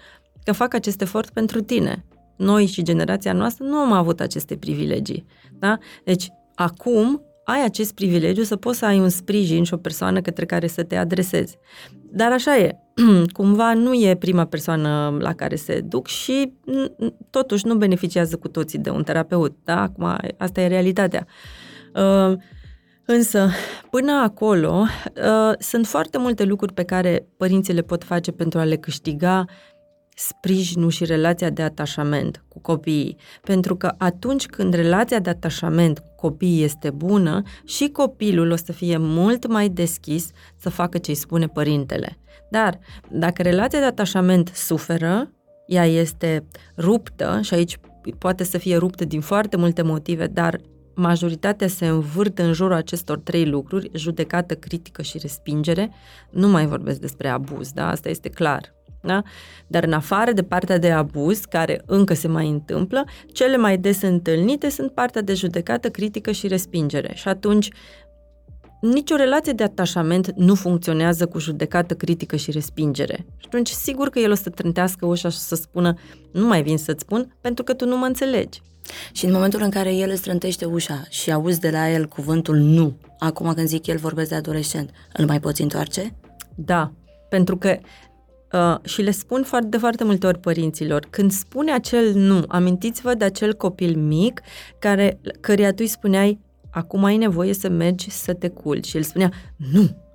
că 0.44 0.52
fac 0.52 0.74
acest 0.74 1.00
efort 1.00 1.30
pentru 1.30 1.60
tine 1.60 2.04
noi 2.38 2.66
și 2.66 2.82
generația 2.82 3.32
noastră 3.32 3.64
nu 3.64 3.76
am 3.76 3.92
avut 3.92 4.20
aceste 4.20 4.56
privilegii. 4.56 5.26
Da? 5.58 5.78
Deci, 6.04 6.28
acum 6.54 7.22
ai 7.44 7.64
acest 7.64 7.94
privilegiu 7.94 8.42
să 8.42 8.56
poți 8.56 8.78
să 8.78 8.84
ai 8.84 8.98
un 8.98 9.08
sprijin 9.08 9.64
și 9.64 9.74
o 9.74 9.76
persoană 9.76 10.20
către 10.20 10.44
care 10.44 10.66
să 10.66 10.82
te 10.82 10.96
adresezi. 10.96 11.58
Dar 12.10 12.32
așa 12.32 12.58
e, 12.58 12.76
cumva 13.36 13.74
nu 13.74 13.94
e 13.94 14.16
prima 14.16 14.44
persoană 14.44 15.16
la 15.20 15.34
care 15.34 15.56
se 15.56 15.80
duc 15.80 16.06
și 16.06 16.52
totuși 17.30 17.66
nu 17.66 17.74
beneficiază 17.74 18.36
cu 18.36 18.48
toții 18.48 18.78
de 18.78 18.90
un 18.90 19.02
terapeut. 19.02 19.56
Da? 19.64 19.80
Acum, 19.80 20.16
asta 20.38 20.60
e 20.60 20.66
realitatea. 20.66 21.26
Uh, 21.94 22.36
însă, 23.06 23.48
până 23.90 24.12
acolo, 24.12 24.84
uh, 25.16 25.52
sunt 25.58 25.86
foarte 25.86 26.18
multe 26.18 26.44
lucruri 26.44 26.72
pe 26.72 26.84
care 26.84 27.26
părinții 27.36 27.74
le 27.74 27.82
pot 27.82 28.04
face 28.04 28.30
pentru 28.30 28.58
a 28.58 28.64
le 28.64 28.76
câștiga 28.76 29.44
sprijinul 30.18 30.90
și 30.90 31.04
relația 31.04 31.50
de 31.50 31.62
atașament 31.62 32.44
cu 32.48 32.60
copiii. 32.60 33.16
Pentru 33.42 33.76
că 33.76 33.94
atunci 33.98 34.46
când 34.46 34.74
relația 34.74 35.18
de 35.18 35.30
atașament 35.30 35.98
cu 35.98 36.14
copiii 36.16 36.62
este 36.62 36.90
bună, 36.90 37.42
și 37.64 37.88
copilul 37.88 38.50
o 38.50 38.56
să 38.56 38.72
fie 38.72 38.96
mult 38.96 39.46
mai 39.46 39.68
deschis 39.68 40.30
să 40.56 40.70
facă 40.70 40.98
ce 40.98 41.10
îi 41.10 41.16
spune 41.16 41.46
părintele. 41.46 42.18
Dar 42.50 42.78
dacă 43.10 43.42
relația 43.42 43.78
de 43.78 43.84
atașament 43.84 44.50
suferă, 44.54 45.30
ea 45.66 45.86
este 45.86 46.46
ruptă 46.76 47.40
și 47.42 47.54
aici 47.54 47.78
poate 48.18 48.44
să 48.44 48.58
fie 48.58 48.76
ruptă 48.76 49.04
din 49.04 49.20
foarte 49.20 49.56
multe 49.56 49.82
motive, 49.82 50.26
dar 50.26 50.60
majoritatea 50.94 51.68
se 51.68 51.86
învârte 51.86 52.42
în 52.42 52.52
jurul 52.52 52.72
acestor 52.72 53.18
trei 53.18 53.46
lucruri, 53.46 53.90
judecată, 53.94 54.54
critică 54.54 55.02
și 55.02 55.18
respingere. 55.18 55.90
Nu 56.30 56.48
mai 56.48 56.66
vorbesc 56.66 57.00
despre 57.00 57.28
abuz, 57.28 57.72
da? 57.72 57.88
Asta 57.88 58.08
este 58.08 58.28
clar 58.28 58.76
Da? 59.02 59.22
Dar 59.66 59.84
în 59.84 59.92
afară 59.92 60.32
de 60.32 60.42
partea 60.42 60.78
de 60.78 60.90
abuz, 60.90 61.38
care 61.38 61.82
încă 61.86 62.14
se 62.14 62.28
mai 62.28 62.48
întâmplă, 62.48 63.04
cele 63.32 63.56
mai 63.56 63.78
des 63.78 64.02
întâlnite 64.02 64.68
sunt 64.68 64.90
partea 64.92 65.22
de 65.22 65.34
judecată, 65.34 65.90
critică 65.90 66.30
și 66.30 66.46
respingere. 66.46 67.12
Și 67.14 67.28
atunci, 67.28 67.68
nicio 68.80 69.16
relație 69.16 69.52
de 69.52 69.62
atașament 69.62 70.32
nu 70.36 70.54
funcționează 70.54 71.26
cu 71.26 71.38
judecată, 71.38 71.94
critică 71.94 72.36
și 72.36 72.50
respingere. 72.50 73.26
Și 73.36 73.44
atunci, 73.46 73.68
sigur 73.68 74.08
că 74.08 74.18
el 74.18 74.30
o 74.30 74.34
să 74.34 74.50
trântească 74.50 75.06
ușa 75.06 75.28
și 75.28 75.38
să 75.38 75.54
spună, 75.54 75.94
nu 76.32 76.46
mai 76.46 76.62
vin 76.62 76.78
să-ți 76.78 77.02
spun, 77.02 77.36
pentru 77.40 77.64
că 77.64 77.74
tu 77.74 77.86
nu 77.86 77.98
mă 77.98 78.06
înțelegi. 78.06 78.60
Și 79.12 79.24
în 79.24 79.32
momentul 79.32 79.62
în 79.62 79.70
care 79.70 79.94
el 79.94 80.10
îți 80.10 80.22
trântește 80.22 80.64
ușa 80.64 81.02
și 81.08 81.32
auzi 81.32 81.60
de 81.60 81.70
la 81.70 81.90
el 81.90 82.06
cuvântul 82.06 82.56
nu, 82.56 82.96
acum 83.18 83.52
când 83.54 83.68
zic 83.68 83.86
el 83.86 83.96
vorbesc 83.96 84.28
de 84.28 84.34
adolescent, 84.34 84.90
îl 85.12 85.26
mai 85.26 85.40
poți 85.40 85.62
întoarce? 85.62 86.14
Da, 86.54 86.92
pentru 87.28 87.56
că 87.56 87.78
Uh, 88.52 88.76
și 88.84 89.02
le 89.02 89.10
spun 89.10 89.42
foarte, 89.42 89.68
de 89.68 89.76
foarte 89.76 90.04
multe 90.04 90.26
ori 90.26 90.38
părinților, 90.38 91.06
când 91.10 91.32
spune 91.32 91.72
acel 91.72 92.12
nu, 92.14 92.44
amintiți-vă 92.48 93.14
de 93.14 93.24
acel 93.24 93.54
copil 93.54 93.96
mic 93.96 94.40
care, 94.78 95.20
căruia 95.40 95.68
tu 95.68 95.76
îi 95.78 95.86
spuneai, 95.86 96.38
acum 96.70 97.04
ai 97.04 97.16
nevoie 97.16 97.54
să 97.54 97.68
mergi 97.68 98.10
să 98.10 98.32
te 98.34 98.48
culci. 98.48 98.86
Și 98.86 98.96
el 98.96 99.02
spunea, 99.02 99.30
nu. 99.72 100.06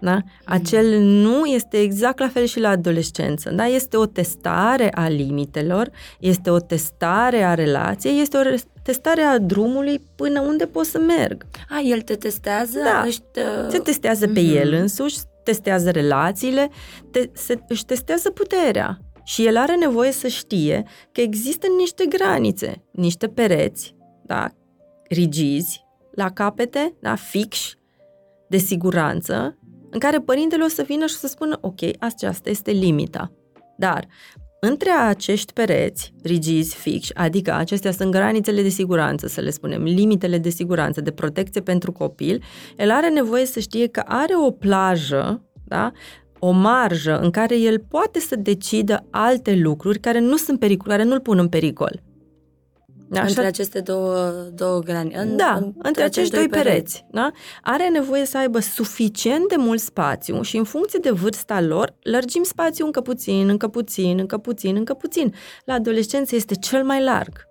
Da? 0.00 0.14
Mm. 0.14 0.24
Acel 0.44 1.00
nu 1.00 1.44
este 1.44 1.80
exact 1.80 2.18
la 2.18 2.28
fel 2.28 2.44
și 2.44 2.60
la 2.60 2.68
adolescență. 2.68 3.50
Da? 3.50 3.66
Este 3.66 3.96
o 3.96 4.06
testare 4.06 4.92
a 4.94 5.08
limitelor, 5.08 5.90
este 6.20 6.50
o 6.50 6.58
testare 6.58 7.42
a 7.42 7.54
relației, 7.54 8.20
este 8.20 8.36
o 8.36 8.56
testare 8.82 9.22
a 9.22 9.38
drumului 9.38 10.02
până 10.16 10.40
unde 10.40 10.66
pot 10.66 10.84
să 10.84 10.98
merg. 10.98 11.46
A, 11.68 11.80
el 11.84 12.00
te 12.00 12.14
testează? 12.14 12.78
Da. 12.84 13.04
Ești, 13.06 13.22
uh... 13.36 13.70
Se 13.70 13.78
testează 13.78 14.26
pe 14.26 14.40
mm-hmm. 14.40 14.56
el 14.56 14.72
însuși, 14.72 15.18
testează 15.50 15.90
relațiile, 15.90 16.70
te, 17.10 17.30
se, 17.32 17.62
își 17.68 17.84
testează 17.84 18.30
puterea. 18.30 18.98
Și 19.24 19.46
el 19.46 19.56
are 19.56 19.76
nevoie 19.76 20.10
să 20.10 20.28
știe 20.28 20.84
că 21.12 21.20
există 21.20 21.66
niște 21.78 22.04
granițe, 22.06 22.84
niște 22.92 23.28
pereți, 23.28 23.96
da, 24.22 24.48
rigizi, 25.08 25.84
la 26.14 26.30
capete, 26.30 26.96
da, 27.00 27.14
fix, 27.14 27.74
de 28.48 28.56
siguranță, 28.56 29.58
în 29.90 29.98
care 29.98 30.20
părintele 30.20 30.64
o 30.64 30.68
să 30.68 30.82
vină 30.82 31.06
și 31.06 31.14
să 31.14 31.26
spună, 31.26 31.58
ok, 31.60 31.80
aceasta 31.98 32.50
este 32.50 32.70
limita. 32.70 33.32
Dar 33.76 34.06
între 34.60 34.90
acești 34.90 35.52
pereți 35.52 36.12
rigizi, 36.22 36.76
fix, 36.76 37.08
adică 37.14 37.54
acestea 37.54 37.92
sunt 37.92 38.10
granițele 38.10 38.62
de 38.62 38.68
siguranță, 38.68 39.26
să 39.26 39.40
le 39.40 39.50
spunem, 39.50 39.82
limitele 39.82 40.38
de 40.38 40.48
siguranță, 40.48 41.00
de 41.00 41.10
protecție 41.10 41.60
pentru 41.60 41.92
copil, 41.92 42.42
el 42.76 42.90
are 42.90 43.08
nevoie 43.08 43.44
să 43.44 43.60
știe 43.60 43.86
că 43.86 44.02
are 44.06 44.32
o 44.46 44.50
plajă, 44.50 45.42
da? 45.64 45.92
o 46.38 46.50
marjă 46.50 47.18
în 47.18 47.30
care 47.30 47.58
el 47.58 47.78
poate 47.88 48.20
să 48.20 48.36
decidă 48.36 49.06
alte 49.10 49.54
lucruri 49.54 49.98
care 49.98 50.20
nu 50.20 50.36
sunt 50.36 50.58
pericol, 50.58 50.88
care 50.88 51.02
nu-l 51.02 51.20
pun 51.20 51.38
în 51.38 51.48
pericol. 51.48 52.02
Da, 53.12 53.20
între 53.20 53.40
așa... 53.40 53.48
aceste 53.48 53.80
două, 53.80 54.30
două 54.54 54.80
grani. 54.80 55.14
În, 55.14 55.36
da, 55.36 55.54
între, 55.54 55.72
între 55.82 56.02
acești 56.02 56.34
doi 56.34 56.48
pereți. 56.48 56.68
pereți 56.70 57.04
da? 57.10 57.30
Are 57.62 57.88
nevoie 57.88 58.24
să 58.24 58.38
aibă 58.38 58.60
suficient 58.60 59.48
de 59.48 59.56
mult 59.58 59.80
spațiu 59.80 60.42
și 60.42 60.56
în 60.56 60.64
funcție 60.64 60.98
de 61.02 61.10
vârsta 61.10 61.60
lor, 61.60 61.94
lărgim 62.02 62.42
spațiul 62.42 62.86
încă 62.86 63.00
puțin, 63.00 63.48
încă 63.48 63.68
puțin, 63.68 64.18
încă 64.18 64.38
puțin, 64.38 64.76
încă 64.76 64.94
puțin. 64.94 65.34
La 65.64 65.74
adolescență 65.74 66.34
este 66.34 66.54
cel 66.54 66.84
mai 66.84 67.02
larg. 67.02 67.48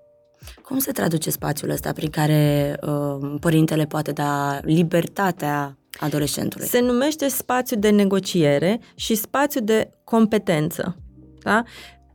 Cum 0.64 0.80
se 0.80 0.92
traduce 0.92 1.30
spațiul 1.30 1.70
ăsta 1.70 1.92
prin 1.92 2.10
care 2.10 2.76
uh, 2.82 3.36
părintele 3.40 3.86
poate 3.86 4.12
da 4.12 4.60
libertatea 4.62 5.78
adolescentului? 6.00 6.68
Se 6.68 6.80
numește 6.80 7.28
spațiu 7.28 7.78
de 7.78 7.90
negociere 7.90 8.80
și 8.96 9.16
spațiu 9.16 9.62
de 9.62 9.90
competență. 10.04 10.96
Da? 11.44 11.64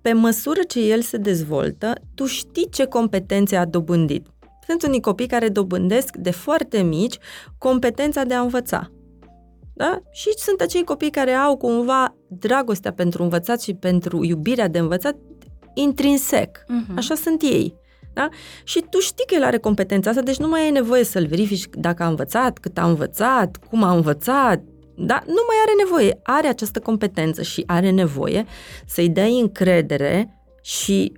Pe 0.04 0.12
măsură 0.12 0.60
ce 0.68 0.80
el 0.80 1.00
se 1.00 1.16
dezvoltă, 1.16 1.92
tu 2.14 2.24
știi 2.24 2.68
ce 2.70 2.84
competențe 2.84 3.56
a 3.56 3.64
dobândit. 3.64 4.26
Sunt 4.66 4.82
unii 4.82 5.00
copii 5.00 5.26
care 5.26 5.48
dobândesc 5.48 6.16
de 6.16 6.30
foarte 6.30 6.82
mici 6.82 7.18
competența 7.58 8.24
de 8.24 8.34
a 8.34 8.40
învăța. 8.40 8.90
Da? 9.74 10.00
Și 10.12 10.28
sunt 10.36 10.60
acei 10.60 10.84
copii 10.84 11.10
care 11.10 11.30
au 11.32 11.56
cumva 11.56 12.16
dragostea 12.28 12.92
pentru 12.92 13.22
învățat 13.22 13.62
și 13.62 13.74
pentru 13.74 14.24
iubirea 14.24 14.68
de 14.68 14.78
învățat 14.78 15.16
intrinsec. 15.74 16.58
Uh-huh. 16.58 16.96
Așa 16.96 17.14
sunt 17.14 17.42
ei. 17.42 17.74
Da? 18.12 18.28
Și 18.64 18.84
tu 18.90 18.98
știi 18.98 19.26
că 19.26 19.34
el 19.34 19.44
are 19.44 19.58
competența 19.58 20.10
asta, 20.10 20.22
deci 20.22 20.38
nu 20.38 20.48
mai 20.48 20.60
ai 20.60 20.70
nevoie 20.70 21.04
să-l 21.04 21.26
verifici 21.26 21.68
dacă 21.70 22.02
a 22.02 22.08
învățat, 22.08 22.58
cât 22.58 22.78
a 22.78 22.88
învățat, 22.88 23.56
cum 23.70 23.82
a 23.82 23.94
învățat, 23.94 24.62
da? 24.96 25.22
Nu 25.26 25.42
mai 25.46 25.56
are 25.62 25.72
nevoie, 25.84 26.20
are 26.22 26.46
această 26.48 26.80
competență 26.80 27.42
și 27.42 27.64
are 27.66 27.90
nevoie 27.90 28.44
să-i 28.86 29.08
dai 29.08 29.40
încredere 29.40 30.38
și 30.62 31.12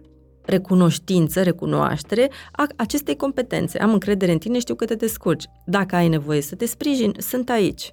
recunoștință, 0.45 1.43
recunoaștere 1.43 2.31
a 2.53 2.67
acestei 2.77 3.17
competențe. 3.17 3.79
Am 3.79 3.93
încredere 3.93 4.33
în 4.33 4.39
tine, 4.39 4.59
știu 4.59 4.75
că 4.75 4.85
te 4.85 4.95
descurci. 4.95 5.45
Dacă 5.65 5.97
ai 5.97 6.09
nevoie 6.09 6.41
să 6.41 6.55
te 6.55 6.67
sprijin, 6.67 7.15
sunt 7.19 7.51
aici. 7.51 7.93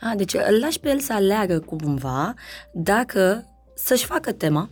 A, 0.00 0.14
deci 0.16 0.34
îl 0.34 0.58
lași 0.60 0.80
pe 0.80 0.88
el 0.88 0.98
să 0.98 1.12
aleagă 1.12 1.58
cumva 1.58 2.34
dacă 2.72 3.44
să-și 3.74 4.04
facă 4.04 4.32
tema 4.32 4.70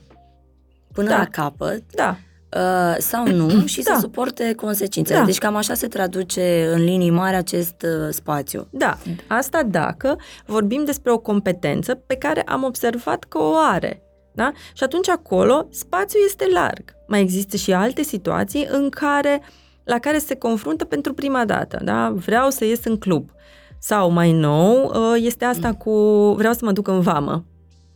până 0.92 1.08
da. 1.08 1.16
la 1.16 1.24
capăt. 1.24 1.82
Da 1.94 2.16
Uh, 2.56 2.94
sau 2.98 3.26
nu 3.26 3.48
și 3.66 3.82
da. 3.82 3.92
să 3.92 4.00
suporte 4.00 4.52
consecințele. 4.54 5.18
Da. 5.18 5.24
Deci 5.24 5.38
cam 5.38 5.56
așa 5.56 5.74
se 5.74 5.86
traduce 5.86 6.70
în 6.72 6.84
linii 6.84 7.10
mari 7.10 7.36
acest 7.36 7.82
uh, 7.82 8.08
spațiu. 8.10 8.68
Da, 8.70 8.98
asta 9.26 9.62
dacă 9.62 10.18
vorbim 10.46 10.84
despre 10.84 11.12
o 11.12 11.18
competență 11.18 11.94
pe 11.94 12.14
care 12.14 12.42
am 12.42 12.62
observat 12.62 13.24
că 13.24 13.38
o 13.38 13.54
are. 13.56 14.02
Da? 14.32 14.52
Și 14.72 14.82
atunci 14.82 15.08
acolo 15.08 15.66
spațiul 15.70 16.22
este 16.26 16.46
larg. 16.52 16.84
Mai 17.06 17.20
există 17.20 17.56
și 17.56 17.72
alte 17.72 18.02
situații 18.02 18.66
în 18.70 18.88
care 18.88 19.42
la 19.84 19.98
care 19.98 20.18
se 20.18 20.36
confruntă 20.36 20.84
pentru 20.84 21.14
prima 21.14 21.44
dată. 21.44 21.80
Da? 21.84 22.12
Vreau 22.14 22.50
să 22.50 22.64
ies 22.64 22.84
în 22.84 22.96
club. 22.96 23.30
Sau 23.78 24.10
mai 24.10 24.32
nou 24.32 24.84
uh, 24.84 25.22
este 25.24 25.44
asta 25.44 25.68
mm. 25.68 25.74
cu 25.74 25.92
vreau 26.36 26.52
să 26.52 26.64
mă 26.64 26.72
duc 26.72 26.88
în 26.88 27.00
vamă. 27.00 27.44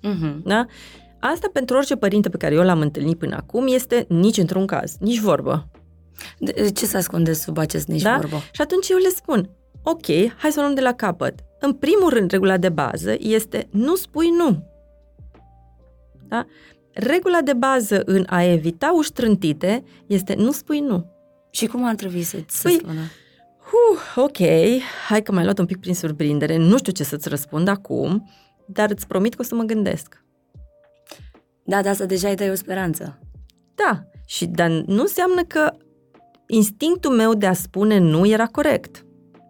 Mm-hmm. 0.03 0.43
Da? 0.45 0.67
Asta 1.21 1.49
pentru 1.53 1.77
orice 1.77 1.97
părinte 1.97 2.29
pe 2.29 2.37
care 2.37 2.55
eu 2.55 2.63
l-am 2.63 2.81
întâlnit 2.81 3.19
până 3.19 3.37
acum 3.37 3.67
este 3.69 4.05
nici 4.09 4.37
într-un 4.37 4.67
caz, 4.67 4.97
nici 5.01 5.21
vorbă. 5.21 5.69
De 6.39 6.71
ce 6.71 6.87
se 6.87 6.97
ascunde 6.97 7.33
sub 7.33 7.59
acest 7.59 7.87
nici 7.87 8.03
da? 8.03 8.17
vorbă? 8.17 8.37
Și 8.53 8.61
atunci 8.61 8.89
eu 8.89 8.97
le 8.97 9.09
spun, 9.09 9.51
ok, 9.83 10.07
hai 10.37 10.51
să 10.51 10.59
o 10.59 10.63
luăm 10.63 10.75
de 10.75 10.81
la 10.81 10.93
capăt. 10.93 11.35
În 11.61 11.73
primul 11.73 12.09
rând, 12.09 12.31
regula 12.31 12.57
de 12.57 12.69
bază 12.69 13.15
este 13.19 13.69
nu 13.71 13.95
spui 13.95 14.31
nu. 14.31 14.65
Da? 16.29 16.47
Regula 16.93 17.41
de 17.41 17.53
bază 17.53 18.03
în 18.05 18.25
a 18.29 18.43
evita 18.43 18.93
uși 18.97 19.13
trântite 19.13 19.85
este 20.07 20.35
nu 20.35 20.53
spui 20.53 20.81
nu. 20.81 21.15
Și 21.51 21.67
cum 21.67 21.85
ar 21.85 21.95
trebui 21.95 22.23
să, 22.23 22.37
să 22.47 22.61
păi, 22.63 22.79
spună? 22.79 23.01
Uh, 23.01 24.25
ok, 24.25 24.37
hai 25.09 25.23
că 25.23 25.33
m-ai 25.33 25.45
luat 25.45 25.59
un 25.59 25.67
pic 25.67 25.81
prin 25.81 25.95
surprindere, 25.95 26.57
nu 26.57 26.79
știu 26.79 26.93
ce 26.93 27.05
să-ți 27.05 27.29
răspund 27.29 27.69
acum, 27.69 28.31
dar 28.67 28.91
îți 28.91 29.07
promit 29.07 29.35
că 29.35 29.43
o 29.43 29.45
să 29.45 29.55
mă 29.55 29.63
gândesc. 29.63 30.25
Da, 31.67 31.83
dar 31.83 31.93
asta 31.93 32.05
deja 32.05 32.29
îi 32.29 32.35
dai 32.35 32.51
o 32.51 32.55
speranță. 32.55 33.19
Da, 33.75 34.05
și 34.27 34.47
dar 34.47 34.71
nu 34.71 35.01
înseamnă 35.01 35.43
că 35.43 35.73
instinctul 36.47 37.11
meu 37.11 37.35
de 37.35 37.47
a 37.47 37.53
spune 37.53 37.99
nu 37.99 38.27
era 38.27 38.47
corect. 38.47 39.05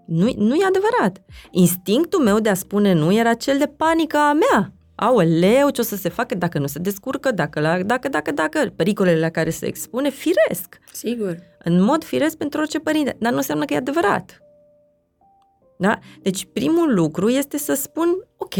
Nu, 0.07 0.33
nu 0.37 0.55
e 0.55 0.65
adevărat. 0.65 1.25
Instinctul 1.51 2.23
meu 2.23 2.41
de 2.41 2.49
a 2.49 2.55
spune 2.55 2.93
nu 2.93 3.13
era 3.13 3.35
cel 3.35 3.59
de 3.59 3.67
panică 3.67 4.17
a 4.17 4.33
mea. 4.33 4.73
leu, 5.25 5.71
ce 5.71 5.81
o 5.81 5.85
să 5.85 5.97
se 5.97 6.09
facă 6.09 6.35
dacă 6.35 6.59
nu 6.59 6.67
se 6.67 6.79
descurcă, 6.79 7.31
dacă, 7.31 7.61
la, 7.61 7.83
dacă, 7.83 8.09
dacă, 8.09 8.33
dacă, 8.33 8.73
pericolele 8.77 9.19
la 9.19 9.29
care 9.29 9.51
se 9.51 9.67
expune, 9.67 10.11
firesc. 10.11 10.79
Sigur. 10.93 11.39
În 11.65 11.83
mod 11.83 12.05
firesc 12.05 12.37
pentru 12.37 12.61
orice 12.61 12.79
părinte, 12.79 13.17
dar 13.19 13.31
nu 13.31 13.37
înseamnă 13.37 13.65
că 13.65 13.75
e 13.75 13.77
adevărat. 13.77 14.41
Da? 15.79 15.99
Deci 16.23 16.49
primul 16.53 16.95
lucru 16.95 17.29
este 17.29 17.59
să 17.59 17.75
spun, 17.75 18.09
ok, 18.37 18.55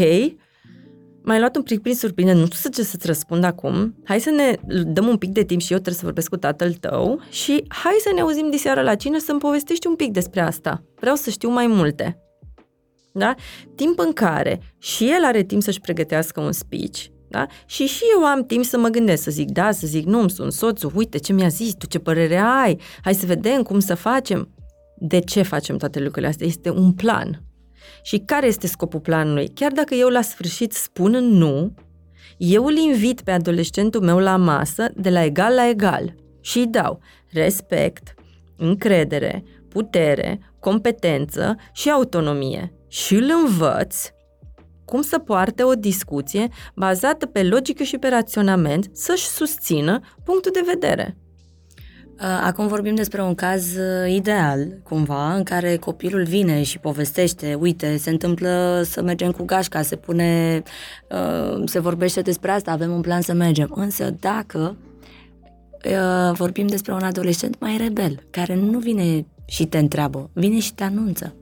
M-ai 1.27 1.39
luat 1.39 1.55
un 1.55 1.61
pic 1.61 1.81
prin 1.81 1.95
surprindere, 1.95 2.37
nu 2.37 2.45
știu 2.45 2.69
ce 2.69 2.83
să-ți 2.83 3.07
răspund 3.07 3.43
acum. 3.43 3.95
Hai 4.03 4.19
să 4.19 4.29
ne 4.29 4.55
dăm 4.83 5.07
un 5.07 5.17
pic 5.17 5.29
de 5.29 5.43
timp 5.43 5.61
și 5.61 5.71
eu 5.71 5.77
trebuie 5.77 5.99
să 5.99 6.05
vorbesc 6.05 6.29
cu 6.29 6.37
tatăl 6.37 6.73
tău 6.73 7.21
și 7.29 7.63
hai 7.67 7.95
să 8.03 8.11
ne 8.15 8.21
auzim 8.21 8.49
de 8.49 8.57
seară 8.57 8.81
la 8.81 8.95
cină 8.95 9.19
să-mi 9.19 9.39
povestești 9.39 9.87
un 9.87 9.95
pic 9.95 10.11
despre 10.11 10.41
asta. 10.41 10.83
Vreau 10.99 11.15
să 11.15 11.29
știu 11.29 11.49
mai 11.49 11.67
multe. 11.67 12.21
Da? 13.13 13.35
Timp 13.75 13.99
în 13.99 14.13
care 14.13 14.61
și 14.77 15.09
el 15.09 15.23
are 15.23 15.43
timp 15.43 15.61
să-și 15.61 15.79
pregătească 15.79 16.39
un 16.39 16.51
speech, 16.51 17.05
da? 17.29 17.45
Și 17.65 17.85
și 17.85 18.03
eu 18.15 18.25
am 18.25 18.45
timp 18.45 18.65
să 18.65 18.77
mă 18.77 18.87
gândesc, 18.87 19.23
să 19.23 19.31
zic 19.31 19.49
da, 19.49 19.71
să 19.71 19.87
zic 19.87 20.05
nu, 20.05 20.19
îmi 20.19 20.29
sunt 20.29 20.51
soțul, 20.51 20.91
uite 20.95 21.17
ce 21.17 21.33
mi-a 21.33 21.47
zis, 21.47 21.73
tu 21.73 21.85
ce 21.85 21.99
părere 21.99 22.37
ai, 22.37 22.79
hai 23.01 23.13
să 23.13 23.25
vedem 23.25 23.61
cum 23.61 23.79
să 23.79 23.95
facem. 23.95 24.49
De 24.99 25.19
ce 25.19 25.41
facem 25.41 25.77
toate 25.77 25.99
lucrurile 25.99 26.27
astea? 26.27 26.47
Este 26.47 26.69
un 26.69 26.91
plan. 26.91 27.46
Și 28.01 28.17
care 28.17 28.47
este 28.47 28.67
scopul 28.67 28.99
planului? 28.99 29.47
Chiar 29.47 29.71
dacă 29.71 29.93
eu 29.93 30.07
la 30.07 30.21
sfârșit 30.21 30.73
spun 30.73 31.11
nu, 31.11 31.73
eu 32.37 32.65
îl 32.65 32.77
invit 32.77 33.21
pe 33.21 33.31
adolescentul 33.31 34.01
meu 34.01 34.19
la 34.19 34.35
masă 34.35 34.89
de 34.95 35.09
la 35.09 35.23
egal 35.23 35.53
la 35.53 35.69
egal 35.69 36.15
și 36.41 36.57
îi 36.57 36.67
dau 36.67 36.99
respect, 37.31 38.13
încredere, 38.57 39.43
putere, 39.69 40.39
competență 40.59 41.55
și 41.73 41.89
autonomie 41.89 42.73
și 42.87 43.15
îl 43.15 43.31
învăț 43.45 44.09
cum 44.85 45.01
să 45.01 45.19
poarte 45.19 45.63
o 45.63 45.73
discuție 45.73 46.47
bazată 46.75 47.25
pe 47.25 47.43
logică 47.43 47.83
și 47.83 47.97
pe 47.97 48.07
raționament 48.07 48.89
să-și 48.93 49.27
susțină 49.27 49.99
punctul 50.23 50.51
de 50.53 50.63
vedere. 50.65 51.17
Uh, 52.19 52.23
acum 52.43 52.67
vorbim 52.67 52.95
despre 52.95 53.21
un 53.21 53.35
caz 53.35 53.75
uh, 53.75 54.11
ideal, 54.11 54.67
cumva, 54.83 55.33
în 55.33 55.43
care 55.43 55.75
copilul 55.75 56.23
vine 56.23 56.63
și 56.63 56.79
povestește, 56.79 57.53
uite, 57.59 57.97
se 57.97 58.09
întâmplă 58.09 58.81
să 58.85 59.01
mergem 59.01 59.31
cu 59.31 59.43
gașca, 59.43 59.81
se 59.81 59.95
pune, 59.95 60.63
uh, 61.09 61.61
se 61.65 61.79
vorbește 61.79 62.21
despre 62.21 62.51
asta, 62.51 62.71
avem 62.71 62.91
un 62.91 63.01
plan 63.01 63.21
să 63.21 63.33
mergem. 63.33 63.71
Însă 63.75 64.15
dacă 64.19 64.77
vorbim 66.33 66.67
despre 66.67 66.93
un 66.93 67.03
adolescent 67.03 67.59
mai 67.59 67.77
rebel, 67.77 68.19
care 68.29 68.55
nu 68.55 68.79
vine 68.79 69.25
și 69.45 69.65
te 69.65 69.77
întreabă, 69.77 70.29
vine 70.33 70.59
și 70.59 70.73
te 70.73 70.83
anunță. 70.83 71.35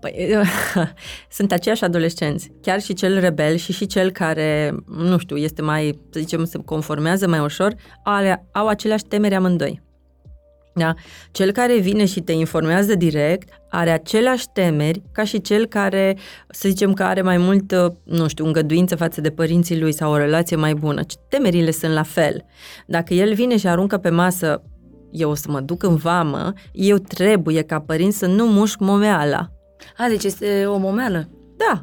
Păi, 0.00 0.36
sunt 1.36 1.52
aceiași 1.52 1.84
adolescenți, 1.84 2.50
chiar 2.60 2.80
și 2.80 2.94
cel 2.94 3.20
rebel 3.20 3.56
și 3.56 3.72
și 3.72 3.86
cel 3.86 4.10
care, 4.10 4.74
nu 4.86 5.18
știu, 5.18 5.36
este 5.36 5.62
mai, 5.62 5.98
să 6.10 6.20
zicem, 6.20 6.44
se 6.44 6.58
conformează 6.64 7.28
mai 7.28 7.40
ușor, 7.40 7.74
ale, 8.04 8.46
au 8.52 8.66
aceleași 8.66 9.04
temeri 9.04 9.34
amândoi. 9.34 9.83
Da? 10.74 10.94
Cel 11.30 11.52
care 11.52 11.78
vine 11.78 12.04
și 12.04 12.20
te 12.20 12.32
informează 12.32 12.94
direct 12.94 13.48
are 13.70 13.90
aceleași 13.90 14.46
temeri 14.52 15.02
ca 15.12 15.24
și 15.24 15.40
cel 15.40 15.66
care, 15.66 16.16
să 16.48 16.68
zicem 16.68 16.92
că 16.92 17.02
are 17.02 17.22
mai 17.22 17.38
mult, 17.38 17.74
nu 18.04 18.28
știu, 18.28 18.46
îngăduință 18.46 18.96
față 18.96 19.20
de 19.20 19.30
părinții 19.30 19.80
lui 19.80 19.92
sau 19.92 20.12
o 20.12 20.16
relație 20.16 20.56
mai 20.56 20.74
bună. 20.74 21.02
Temerile 21.28 21.70
sunt 21.70 21.92
la 21.92 22.02
fel. 22.02 22.44
Dacă 22.86 23.14
el 23.14 23.34
vine 23.34 23.56
și 23.56 23.66
aruncă 23.66 23.98
pe 23.98 24.10
masă 24.10 24.62
eu 25.10 25.30
o 25.30 25.34
să 25.34 25.50
mă 25.50 25.60
duc 25.60 25.82
în 25.82 25.96
vamă, 25.96 26.52
eu 26.72 26.96
trebuie 26.96 27.62
ca 27.62 27.80
părinți 27.80 28.18
să 28.18 28.26
nu 28.26 28.46
mușc 28.46 28.78
momeala. 28.78 29.48
A, 29.96 30.08
deci 30.08 30.24
este 30.24 30.66
o 30.66 30.76
momeală? 30.76 31.28
Da, 31.56 31.82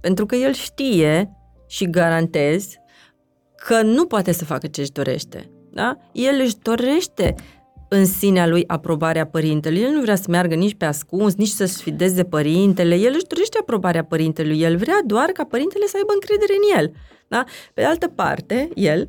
pentru 0.00 0.26
că 0.26 0.34
el 0.34 0.52
știe 0.52 1.30
și 1.66 1.90
garantez 1.90 2.68
că 3.66 3.82
nu 3.82 4.06
poate 4.06 4.32
să 4.32 4.44
facă 4.44 4.66
ce 4.66 4.80
își 4.80 4.92
dorește. 4.92 5.50
Da? 5.72 5.96
El 6.12 6.40
își 6.44 6.56
dorește 6.62 7.34
în 7.92 8.04
sinea 8.04 8.46
lui 8.46 8.64
aprobarea 8.66 9.26
părintelui. 9.26 9.80
El 9.80 9.90
nu 9.90 10.00
vrea 10.00 10.16
să 10.16 10.24
meargă 10.28 10.54
nici 10.54 10.74
pe 10.74 10.84
ascuns, 10.84 11.34
nici 11.34 11.48
să 11.48 11.64
sfideze 11.64 12.24
părintele. 12.24 12.94
El 12.94 13.12
își 13.14 13.26
dorește 13.26 13.58
aprobarea 13.60 14.04
părintelui. 14.04 14.60
El 14.60 14.76
vrea 14.76 15.00
doar 15.06 15.30
ca 15.30 15.44
părintele 15.44 15.86
să 15.86 15.96
aibă 15.96 16.12
încredere 16.12 16.52
în 16.52 16.78
el. 16.78 16.92
Da? 17.28 17.44
Pe 17.74 17.80
de 17.80 17.86
altă 17.86 18.08
parte, 18.08 18.68
el, 18.74 19.08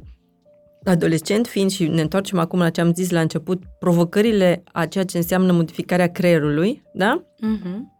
adolescent 0.83 1.47
fiind 1.47 1.71
și 1.71 1.87
ne 1.87 2.01
întoarcem 2.01 2.39
acum 2.39 2.59
la 2.59 2.69
ce 2.69 2.81
am 2.81 2.93
zis 2.93 3.09
la 3.09 3.19
început, 3.19 3.63
provocările 3.79 4.63
a 4.71 4.85
ceea 4.85 5.03
ce 5.03 5.17
înseamnă 5.17 5.51
modificarea 5.51 6.11
creierului, 6.11 6.83
da? 6.93 7.23
Uh-huh 7.23 7.99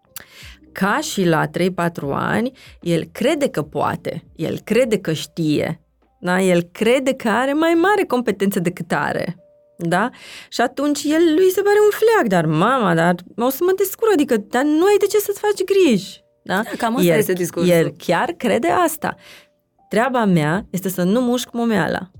ca 0.72 1.00
și 1.02 1.26
la 1.26 1.48
3-4 1.48 1.50
ani, 2.12 2.52
el 2.82 3.04
crede 3.12 3.50
că 3.50 3.62
poate, 3.62 4.24
el 4.36 4.60
crede 4.64 4.98
că 4.98 5.14
știe, 5.14 5.82
da? 6.20 6.42
el 6.42 6.62
crede 6.62 7.14
că 7.14 7.30
are 7.30 7.54
mai 7.54 7.74
mare 7.74 8.04
competență 8.04 8.60
decât 8.60 8.92
are. 8.92 9.41
Da? 9.82 10.10
Și 10.50 10.62
atunci 10.62 11.04
el 11.04 11.34
lui 11.36 11.52
se 11.52 11.62
pare 11.62 11.78
un 11.84 11.90
fleac, 11.90 12.28
dar 12.28 12.46
mama, 12.46 12.94
dar 12.94 13.16
o 13.38 13.50
să 13.50 13.60
mă 13.62 13.72
descurc, 13.78 14.12
adică, 14.12 14.38
dar 14.38 14.64
nu 14.64 14.86
ai 14.86 14.98
de 15.00 15.06
ce 15.06 15.18
să-ți 15.18 15.40
faci 15.40 15.64
griji. 15.64 16.24
Da? 16.44 16.62
da 16.64 16.70
cam 16.78 16.96
asta 16.96 17.12
el, 17.12 17.18
este 17.18 17.34
discursul. 17.34 17.72
El 17.72 17.94
chiar 17.98 18.32
crede 18.32 18.68
asta. 18.68 19.16
Treaba 19.90 20.26
mea 20.26 20.66
este 20.70 20.90
să 20.90 21.04
nu 21.04 21.22
mușc 21.22 21.52
momeala. 21.52 22.12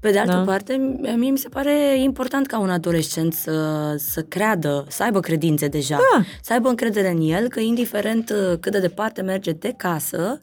Pe 0.00 0.10
de 0.10 0.18
altă 0.18 0.32
da. 0.32 0.42
parte, 0.42 0.96
mie 1.16 1.30
mi 1.30 1.38
se 1.38 1.48
pare 1.48 1.98
important 1.98 2.46
ca 2.46 2.58
un 2.58 2.70
adolescent 2.70 3.32
să, 3.32 3.94
să 3.98 4.22
creadă, 4.22 4.84
să 4.88 5.02
aibă 5.02 5.20
credințe 5.20 5.68
deja, 5.68 5.96
da. 6.12 6.24
să 6.42 6.52
aibă 6.52 6.68
încredere 6.68 7.10
în 7.10 7.20
el, 7.20 7.48
că 7.48 7.60
indiferent 7.60 8.30
uh, 8.30 8.58
cât 8.60 8.72
de 8.72 8.80
departe 8.80 9.22
merge 9.22 9.50
de 9.50 9.74
casă, 9.76 10.42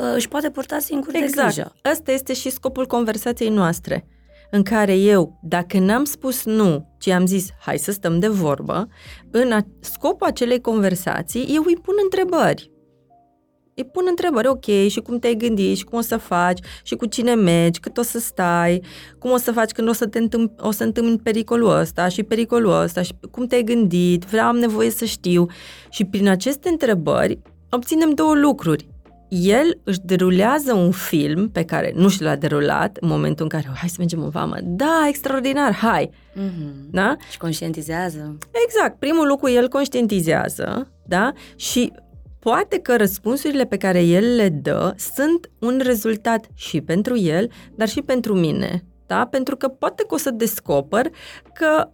uh, 0.00 0.12
își 0.14 0.28
poate 0.28 0.50
purta 0.50 0.78
singur 0.78 1.14
exact. 1.14 1.34
de 1.34 1.42
grijă. 1.42 1.72
Asta 1.82 2.12
este 2.12 2.32
și 2.32 2.50
scopul 2.50 2.86
conversației 2.86 3.48
noastre 3.48 4.06
în 4.54 4.62
care 4.62 4.94
eu, 4.94 5.38
dacă 5.42 5.78
n-am 5.78 6.04
spus 6.04 6.44
nu, 6.44 6.96
ci 6.98 7.08
am 7.08 7.26
zis 7.26 7.48
hai 7.60 7.78
să 7.78 7.92
stăm 7.92 8.18
de 8.18 8.28
vorbă, 8.28 8.88
în 9.30 9.52
a, 9.52 9.66
scopul 9.80 10.26
acelei 10.26 10.60
conversații 10.60 11.46
eu 11.54 11.62
îi 11.66 11.78
pun 11.82 11.94
întrebări. 12.02 12.70
Îi 13.74 13.84
pun 13.84 14.04
întrebări, 14.08 14.48
ok, 14.48 14.64
și 14.88 15.00
cum 15.00 15.18
te-ai 15.18 15.34
gândit, 15.34 15.76
și 15.76 15.84
cum 15.84 15.98
o 15.98 16.00
să 16.00 16.16
faci, 16.16 16.58
și 16.82 16.94
cu 16.94 17.06
cine 17.06 17.34
mergi, 17.34 17.80
cât 17.80 17.96
o 17.96 18.02
să 18.02 18.18
stai, 18.18 18.82
cum 19.18 19.30
o 19.30 19.36
să 19.36 19.52
faci 19.52 19.70
când 19.70 19.88
o 19.88 19.92
să 19.92 20.06
te 20.06 20.18
întâmpli, 20.18 20.66
o 20.66 20.70
să 20.70 20.84
întâmpli 20.84 21.18
pericolul 21.18 21.78
ăsta 21.78 22.08
și 22.08 22.22
pericolul 22.22 22.82
ăsta? 22.82 23.02
Și 23.02 23.14
cum 23.30 23.46
te-ai 23.46 23.62
gândit, 23.62 24.24
vreau, 24.24 24.46
am 24.46 24.56
nevoie 24.56 24.90
să 24.90 25.04
știu. 25.04 25.46
Și 25.90 26.04
prin 26.04 26.28
aceste 26.28 26.68
întrebări 26.68 27.38
obținem 27.70 28.10
două 28.10 28.34
lucruri. 28.34 28.91
El 29.34 29.80
își 29.84 29.98
derulează 30.02 30.74
un 30.74 30.90
film 30.90 31.50
pe 31.50 31.64
care 31.64 31.92
nu 31.94 32.08
și 32.08 32.22
l-a 32.22 32.36
derulat 32.36 32.96
în 33.00 33.08
momentul 33.08 33.42
în 33.42 33.48
care, 33.48 33.70
hai 33.74 33.88
să 33.88 33.94
mergem 33.98 34.22
în 34.22 34.28
vamă, 34.28 34.56
da, 34.62 35.04
extraordinar, 35.08 35.74
hai! 35.74 36.10
Mm-hmm. 36.10 36.90
Da? 36.90 37.16
Și 37.30 37.38
conștientizează. 37.38 38.38
Exact. 38.64 38.98
Primul 38.98 39.26
lucru, 39.26 39.50
el 39.50 39.68
conștientizează, 39.68 40.92
da? 41.06 41.32
Și 41.56 41.92
poate 42.38 42.78
că 42.78 42.96
răspunsurile 42.96 43.64
pe 43.64 43.76
care 43.76 44.02
el 44.02 44.34
le 44.34 44.48
dă 44.48 44.94
sunt 44.96 45.50
un 45.58 45.80
rezultat 45.82 46.46
și 46.54 46.80
pentru 46.80 47.18
el, 47.18 47.50
dar 47.74 47.88
și 47.88 48.02
pentru 48.02 48.34
mine. 48.34 48.84
Da? 49.06 49.26
Pentru 49.30 49.56
că 49.56 49.68
poate 49.68 50.04
că 50.08 50.14
o 50.14 50.18
să 50.18 50.30
descoper 50.30 51.06
că 51.54 51.90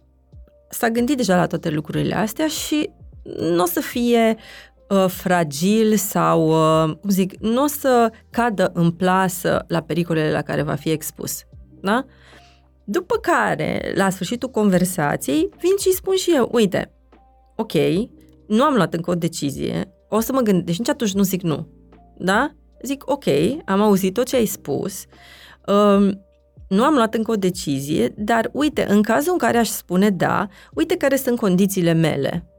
s-a 0.69 0.89
gândit 0.89 1.17
deja 1.17 1.35
la 1.35 1.47
toate 1.47 1.69
lucrurile 1.69 2.15
astea 2.15 2.47
și 2.47 2.89
nu 3.37 3.63
o 3.63 3.65
să 3.65 3.79
fie 3.79 4.37
uh, 4.89 5.05
fragil 5.07 5.95
sau, 5.95 6.47
uh, 6.49 6.95
cum 7.01 7.09
zic, 7.09 7.39
nu 7.39 7.63
o 7.63 7.67
să 7.67 8.11
cadă 8.29 8.71
în 8.73 8.91
plasă 8.91 9.65
la 9.67 9.81
pericolele 9.81 10.31
la 10.31 10.41
care 10.41 10.61
va 10.61 10.75
fi 10.75 10.89
expus. 10.89 11.43
Da? 11.81 12.05
După 12.83 13.15
care, 13.15 13.91
la 13.95 14.09
sfârșitul 14.09 14.49
conversației, 14.49 15.49
vin 15.59 15.77
și 15.79 15.91
spun 15.91 16.15
și 16.15 16.31
eu, 16.35 16.49
uite, 16.51 16.93
ok, 17.55 17.73
nu 18.47 18.63
am 18.63 18.73
luat 18.73 18.93
încă 18.93 19.11
o 19.11 19.15
decizie, 19.15 19.93
o 20.09 20.19
să 20.19 20.33
mă 20.33 20.41
gândesc, 20.41 20.65
deci 20.65 20.77
nici 20.77 20.89
atunci 20.89 21.13
nu 21.13 21.23
zic 21.23 21.41
nu. 21.41 21.67
Da? 22.17 22.51
Zic, 22.83 23.11
ok, 23.11 23.25
am 23.65 23.81
auzit 23.81 24.13
tot 24.13 24.27
ce 24.27 24.35
ai 24.35 24.45
spus, 24.45 25.05
um, 25.67 26.23
nu 26.69 26.83
am 26.83 26.93
luat 26.93 27.13
încă 27.13 27.31
o 27.31 27.35
decizie, 27.35 28.13
dar 28.17 28.49
uite, 28.53 28.85
în 28.89 29.01
cazul 29.01 29.31
în 29.31 29.37
care 29.37 29.57
aș 29.57 29.67
spune 29.67 30.09
da, 30.09 30.47
uite 30.73 30.95
care 30.97 31.15
sunt 31.15 31.39
condițiile 31.39 31.93
mele. 31.93 32.49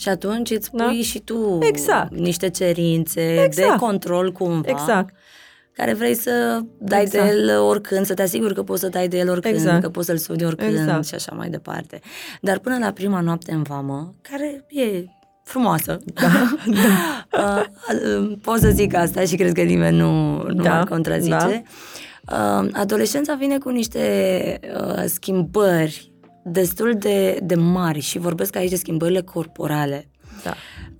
Și 0.00 0.08
atunci 0.08 0.50
îți 0.50 0.70
da? 0.72 0.84
pui 0.84 0.96
da? 0.96 1.02
și 1.02 1.18
tu 1.18 1.58
exact. 1.60 2.14
niște 2.14 2.50
cerințe 2.50 3.42
exact. 3.44 3.70
de 3.70 3.76
control 3.78 4.32
cumva. 4.32 4.70
Exact 4.70 5.14
care 5.72 5.94
vrei 5.94 6.14
să 6.14 6.60
dai 6.78 7.02
exact. 7.02 7.24
de 7.24 7.30
el 7.30 7.60
oricând, 7.60 8.06
să 8.06 8.14
te 8.14 8.22
asiguri 8.22 8.54
că 8.54 8.62
poți 8.62 8.80
să 8.80 8.88
dai 8.88 9.08
de 9.08 9.18
el 9.18 9.30
oricând, 9.30 9.54
exact. 9.54 9.82
că 9.82 9.88
poți 9.88 10.06
să-l 10.06 10.16
suni 10.16 10.44
oricând 10.44 10.74
exact. 10.74 11.06
și 11.06 11.14
așa 11.14 11.34
mai 11.36 11.48
departe. 11.48 12.00
Dar 12.40 12.58
până 12.58 12.78
la 12.78 12.90
prima 12.90 13.20
noapte 13.20 13.52
în 13.52 13.62
vamă, 13.62 14.14
care 14.22 14.64
e 14.68 15.04
frumoasă. 15.44 15.98
Da, 16.14 16.56
da. 17.30 17.66
Uh, 17.92 18.32
pot 18.42 18.58
să 18.58 18.70
zic 18.70 18.94
asta 18.94 19.24
și 19.24 19.36
cred 19.36 19.52
că 19.52 19.62
nimeni 19.62 19.96
nu, 19.96 20.42
nu 20.42 20.62
da, 20.62 20.78
mă 20.78 20.84
contrazice. 20.84 21.64
Da. 22.24 22.62
Uh, 22.62 22.68
adolescența 22.72 23.34
vine 23.34 23.58
cu 23.58 23.68
niște 23.68 24.60
uh, 24.80 25.04
schimbări 25.06 26.09
destul 26.44 26.94
de, 26.98 27.38
de 27.42 27.54
mari 27.54 28.00
și 28.00 28.18
vorbesc 28.18 28.56
aici 28.56 28.70
de 28.70 28.76
schimbările 28.76 29.20
corporale. 29.20 30.08
Da. 30.44 30.54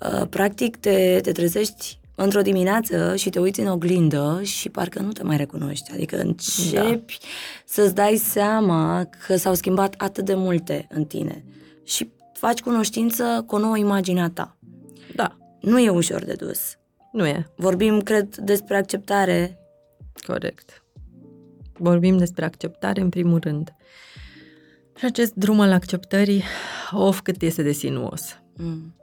Uh, 0.09 0.27
practic 0.29 0.77
te, 0.77 1.19
te 1.23 1.33
trezești 1.33 1.99
într-o 2.15 2.43
dimineață 2.43 3.17
și 3.17 3.31
te 3.31 3.39
uiți 3.39 3.61
în 3.61 3.67
oglindă 3.67 4.41
și 4.43 4.69
parcă 4.69 5.01
nu 5.01 5.13
te 5.13 5.23
mai 5.23 5.37
recunoști. 5.37 5.93
Adică 5.93 6.21
începi 6.21 7.19
da. 7.21 7.27
să-ți 7.65 7.95
dai 7.95 8.17
seama 8.17 9.09
că 9.27 9.37
s-au 9.37 9.55
schimbat 9.55 9.95
atât 9.99 10.25
de 10.25 10.35
multe 10.35 10.87
în 10.91 11.05
tine. 11.05 11.45
Și 11.85 12.11
faci 12.33 12.61
cunoștință 12.61 13.45
cu 13.47 13.55
o 13.55 13.59
nouă 13.59 13.77
imagine 13.77 14.23
a 14.23 14.31
ta. 14.31 14.57
Da. 15.15 15.37
Nu 15.61 15.79
e 15.79 15.89
ușor 15.89 16.25
de 16.25 16.33
dus. 16.33 16.61
Nu 17.13 17.27
e. 17.27 17.47
Vorbim, 17.57 18.01
cred, 18.01 18.37
despre 18.37 18.77
acceptare. 18.77 19.59
Corect. 20.27 20.85
Vorbim 21.73 22.17
despre 22.17 22.45
acceptare 22.45 23.01
în 23.01 23.09
primul 23.09 23.39
rând. 23.39 23.75
Și 25.01 25.07
acest 25.07 25.35
drum 25.35 25.61
al 25.61 25.73
acceptării, 25.73 26.43
of, 26.91 27.21
cât 27.21 27.43
este 27.43 27.63
de 27.63 27.73
sinuos. 27.73 28.43
Mm. 28.57 28.95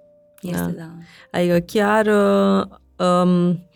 Este, 0.41 0.57
da. 0.57 0.71
da. 0.71 0.91
Adică 1.31 1.59
chiar 1.59 2.07
um, 2.97 3.67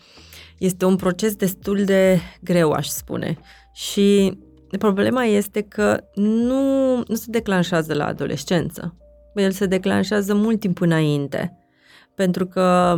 este 0.58 0.86
un 0.86 0.96
proces 0.96 1.36
destul 1.36 1.84
de 1.84 2.20
greu, 2.42 2.72
aș 2.72 2.88
spune. 2.88 3.38
Și 3.74 4.38
problema 4.80 5.24
este 5.24 5.62
că 5.62 6.04
nu, 6.16 6.96
nu 6.96 7.16
se 7.16 7.26
declanșează 7.28 7.94
la 7.94 8.06
adolescență 8.06 8.96
el 9.36 9.52
se 9.52 9.66
declanșează 9.66 10.34
mult 10.34 10.60
timp 10.60 10.82
înainte. 10.82 11.58
Pentru 12.16 12.46
că 12.46 12.98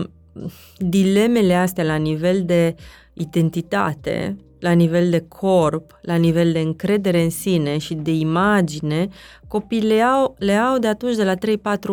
dilemele 0.77 1.53
astea 1.53 1.83
la 1.83 1.95
nivel 1.95 2.43
de 2.45 2.75
identitate, 3.13 4.37
la 4.63 4.71
nivel 4.71 5.09
de 5.09 5.25
corp, 5.27 5.99
la 6.01 6.15
nivel 6.15 6.51
de 6.51 6.59
încredere 6.59 7.23
în 7.23 7.29
sine 7.29 7.77
și 7.77 7.93
de 7.93 8.11
imagine, 8.11 9.07
copiii 9.47 9.81
le 9.81 10.01
au, 10.01 10.35
le 10.39 10.53
au 10.53 10.77
de 10.77 10.87
atunci 10.87 11.15
de 11.15 11.23
la 11.23 11.35
3-4 11.35 11.37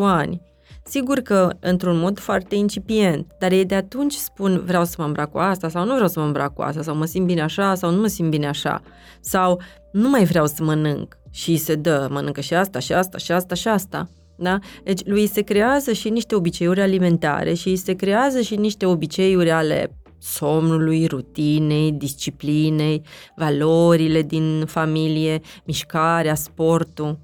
ani. 0.03 0.41
Sigur 0.85 1.19
că 1.19 1.51
într-un 1.61 1.99
mod 1.99 2.19
foarte 2.19 2.55
incipient, 2.55 3.33
dar 3.39 3.53
ei 3.53 3.65
de 3.65 3.75
atunci 3.75 4.15
spun 4.15 4.63
vreau 4.65 4.85
să 4.85 4.95
mă 4.99 5.05
îmbrac 5.05 5.31
cu 5.31 5.39
asta 5.39 5.69
sau 5.69 5.85
nu 5.85 5.93
vreau 5.93 6.09
să 6.09 6.21
mă 6.21 6.27
îmbrac 6.27 6.55
cu 6.55 6.63
asta 6.63 6.83
sau 6.83 6.95
mă 6.97 7.05
simt 7.05 7.27
bine 7.27 7.43
așa 7.43 7.75
sau 7.75 7.91
nu 7.91 8.01
mă 8.01 8.07
simt 8.07 8.31
bine 8.31 8.47
așa 8.49 8.83
sau 9.21 9.61
nu 9.93 10.09
mai 10.09 10.25
vreau 10.25 10.47
să 10.47 10.63
mănânc 10.63 11.19
și 11.31 11.57
se 11.57 11.75
dă, 11.75 12.09
mănâncă 12.11 12.41
și 12.41 12.55
asta 12.55 12.79
și 12.79 12.93
asta 12.93 13.19
și 13.19 13.33
asta 13.33 13.55
și 13.55 13.69
asta. 13.69 14.09
Da? 14.37 14.59
Deci 14.85 15.01
lui 15.05 15.27
se 15.27 15.43
creează 15.43 15.93
și 15.93 16.09
niște 16.09 16.35
obiceiuri 16.35 16.81
alimentare 16.81 17.55
și 17.55 17.77
se 17.77 17.93
creează 17.93 18.41
și 18.41 18.57
niște 18.57 18.87
obiceiuri 18.87 19.51
ale 19.51 20.00
somnului, 20.21 21.07
rutinei, 21.07 21.93
disciplinei, 21.93 23.03
valorile 23.37 24.23
din 24.23 24.65
familie, 24.67 25.41
mișcarea, 25.65 26.35
sportul. 26.35 27.19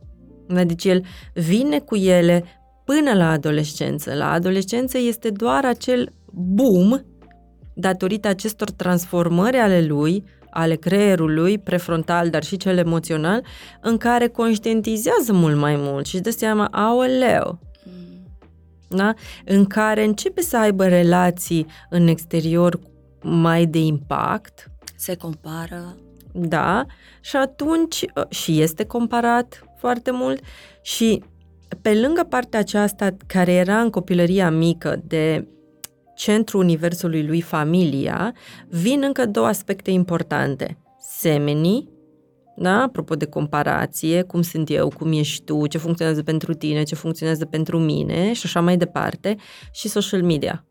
Da? 0.48 0.64
Deci 0.64 0.85
el 0.85 1.04
vine 1.35 1.78
cu 1.78 1.96
ele 1.96 2.44
până 2.85 3.14
la 3.14 3.30
adolescență. 3.30 4.14
La 4.14 4.30
adolescență 4.30 4.98
este 4.98 5.30
doar 5.30 5.64
acel 5.64 6.12
boom 6.32 7.00
datorită 7.74 8.28
acestor 8.28 8.70
transformări 8.70 9.56
ale 9.56 9.87
lui, 9.87 10.24
ale 10.50 10.74
creierului 10.74 11.59
prefrontal, 11.59 12.30
dar 12.30 12.42
și 12.44 12.56
cel 12.56 12.78
emoțional, 12.78 13.44
în 13.80 13.96
care 13.96 14.28
conștientizează 14.28 15.32
mult 15.32 15.56
mai 15.56 15.76
mult 15.78 16.06
și 16.06 16.14
își 16.14 16.22
dă 16.24 16.30
seama, 16.30 16.68
aoleu, 16.70 17.59
da? 18.88 19.14
în 19.44 19.64
care 19.64 20.05
începe 20.05 20.40
să 20.40 20.57
aibă 20.57 20.87
relații 20.87 21.66
în 21.90 22.07
exterior 22.07 22.79
mai 23.22 23.66
de 23.66 23.79
impact. 23.79 24.70
Se 24.96 25.14
compară. 25.14 25.96
Da, 26.33 26.85
și 27.20 27.37
atunci 27.37 28.05
și 28.29 28.61
este 28.61 28.85
comparat 28.85 29.64
foarte 29.79 30.11
mult 30.11 30.42
și 30.83 31.22
pe 31.83 31.94
lângă 31.94 32.27
partea 32.29 32.59
aceasta 32.59 33.16
care 33.27 33.53
era 33.53 33.81
în 33.81 33.90
copilăria 33.90 34.51
mică 34.51 35.03
de 35.07 35.46
centrul 36.14 36.61
universului 36.61 37.27
lui 37.27 37.40
familia, 37.40 38.35
vin 38.68 39.03
încă 39.03 39.27
două 39.27 39.46
aspecte 39.46 39.90
importante. 39.90 40.79
Semenii, 40.99 41.88
da? 42.57 42.83
apropo 42.83 43.14
de 43.14 43.27
comparație, 43.27 44.23
cum 44.23 44.42
sunt 44.42 44.71
eu, 44.71 44.88
cum 44.88 45.12
ești 45.12 45.45
tu, 45.45 45.66
ce 45.66 45.79
funcționează 45.79 46.23
pentru 46.23 46.55
tine, 46.55 46.83
ce 46.83 46.95
funcționează 46.95 47.45
pentru 47.45 47.79
mine 47.79 48.33
și 48.33 48.42
așa 48.45 48.61
mai 48.61 48.77
departe, 48.77 49.37
și 49.73 49.88
social 49.88 50.23
media. 50.23 50.64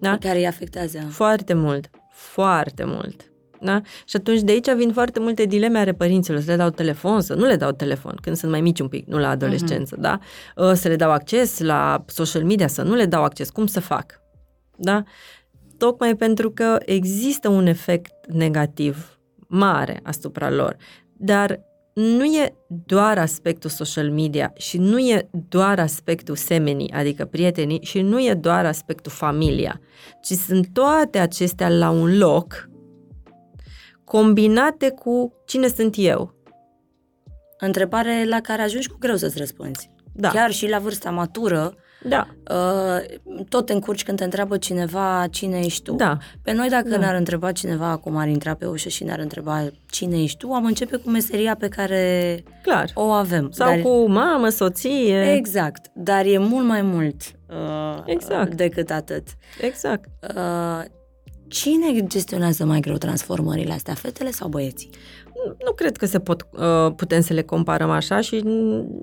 Da? 0.00 0.16
Care 0.18 0.38
îi 0.38 0.46
afectează. 0.46 0.98
Foarte 0.98 1.54
mult, 1.54 1.90
foarte 2.10 2.84
mult. 2.86 3.32
Da? 3.60 3.80
Și 4.04 4.16
atunci 4.16 4.40
de 4.40 4.52
aici 4.52 4.72
vin 4.72 4.92
foarte 4.92 5.20
multe 5.20 5.44
dileme 5.44 5.78
ale 5.78 5.92
părinților, 5.92 6.40
să 6.40 6.50
le 6.50 6.56
dau 6.56 6.70
telefon, 6.70 7.20
să 7.20 7.34
nu 7.34 7.44
le 7.44 7.56
dau 7.56 7.72
telefon, 7.72 8.18
când 8.20 8.36
sunt 8.36 8.50
mai 8.50 8.60
mici 8.60 8.80
un 8.80 8.88
pic, 8.88 9.06
nu 9.06 9.18
la 9.18 9.28
adolescență, 9.28 9.96
uh-huh. 9.96 10.00
da? 10.00 10.18
Ă, 10.56 10.74
să 10.74 10.88
le 10.88 10.96
dau 10.96 11.10
acces 11.10 11.58
la 11.58 12.04
social 12.06 12.44
media, 12.44 12.66
să 12.66 12.82
nu 12.82 12.94
le 12.94 13.06
dau 13.06 13.22
acces, 13.22 13.50
cum 13.50 13.66
să 13.66 13.80
fac? 13.80 14.20
Da? 14.76 15.02
Tocmai 15.78 16.16
pentru 16.16 16.50
că 16.50 16.78
există 16.84 17.48
un 17.48 17.66
efect 17.66 18.12
negativ 18.26 19.17
mare 19.48 20.00
asupra 20.02 20.50
lor, 20.50 20.76
dar 21.16 21.60
nu 21.94 22.24
e 22.24 22.56
doar 22.86 23.18
aspectul 23.18 23.70
social 23.70 24.10
media 24.10 24.52
și 24.56 24.78
nu 24.78 24.98
e 24.98 25.28
doar 25.48 25.78
aspectul 25.78 26.36
semenii, 26.36 26.90
adică 26.90 27.24
prietenii, 27.24 27.80
și 27.82 28.00
nu 28.00 28.20
e 28.20 28.34
doar 28.34 28.66
aspectul 28.66 29.12
familia, 29.12 29.80
ci 30.22 30.32
sunt 30.32 30.68
toate 30.72 31.18
acestea 31.18 31.68
la 31.68 31.90
un 31.90 32.18
loc 32.18 32.68
combinate 34.04 34.90
cu 34.90 35.32
cine 35.46 35.68
sunt 35.68 35.94
eu. 35.98 36.34
Întrebare 37.58 38.24
la 38.28 38.40
care 38.40 38.62
ajungi 38.62 38.88
cu 38.88 38.96
greu 38.98 39.16
să-ți 39.16 39.38
răspunzi. 39.38 39.90
Da. 40.14 40.28
Chiar 40.28 40.50
și 40.50 40.68
la 40.68 40.78
vârsta 40.78 41.10
matură, 41.10 41.74
da. 42.02 42.28
Uh, 42.50 43.44
tot 43.48 43.66
te 43.66 43.72
încurci 43.72 44.04
când 44.04 44.18
te 44.18 44.24
întreabă 44.24 44.56
cineva 44.56 45.26
cine 45.30 45.58
ești 45.58 45.82
tu. 45.82 45.92
Da. 45.92 46.16
Pe 46.42 46.52
noi 46.52 46.68
dacă 46.68 46.88
da. 46.88 46.96
ne-ar 46.96 47.14
întreba 47.14 47.52
cineva 47.52 47.86
acum 47.86 48.16
ar 48.16 48.28
intra 48.28 48.54
pe 48.54 48.66
ușă 48.66 48.88
și 48.88 49.04
ne-ar 49.04 49.18
întreba 49.18 49.66
cine 49.90 50.22
ești 50.22 50.36
tu, 50.36 50.52
am 50.52 50.64
începe 50.64 50.96
cu 50.96 51.10
meseria 51.10 51.54
pe 51.54 51.68
care 51.68 52.42
Clar. 52.62 52.90
o 52.94 53.02
avem. 53.02 53.50
Sau 53.50 53.68
dar... 53.68 53.80
cu 53.80 54.08
mamă, 54.08 54.48
soție. 54.48 55.32
Exact, 55.32 55.90
dar 55.94 56.24
e 56.24 56.38
mult 56.38 56.66
mai 56.66 56.82
mult 56.82 57.22
uh, 57.48 58.02
exact. 58.04 58.54
decât 58.54 58.90
atât. 58.90 59.26
Exact. 59.60 60.08
Uh, 60.36 60.84
Cine 61.48 62.06
gestionează 62.06 62.64
mai 62.64 62.80
greu 62.80 62.96
transformările 62.96 63.72
astea, 63.72 63.94
fetele 63.94 64.30
sau 64.30 64.48
băieții? 64.48 64.90
Nu, 65.34 65.56
nu 65.64 65.72
cred 65.72 65.96
că 65.96 66.06
se 66.06 66.18
pot, 66.18 66.46
uh, 66.52 66.92
putem 66.96 67.20
să 67.20 67.32
le 67.32 67.42
comparăm 67.42 67.90
așa 67.90 68.20
și 68.20 68.40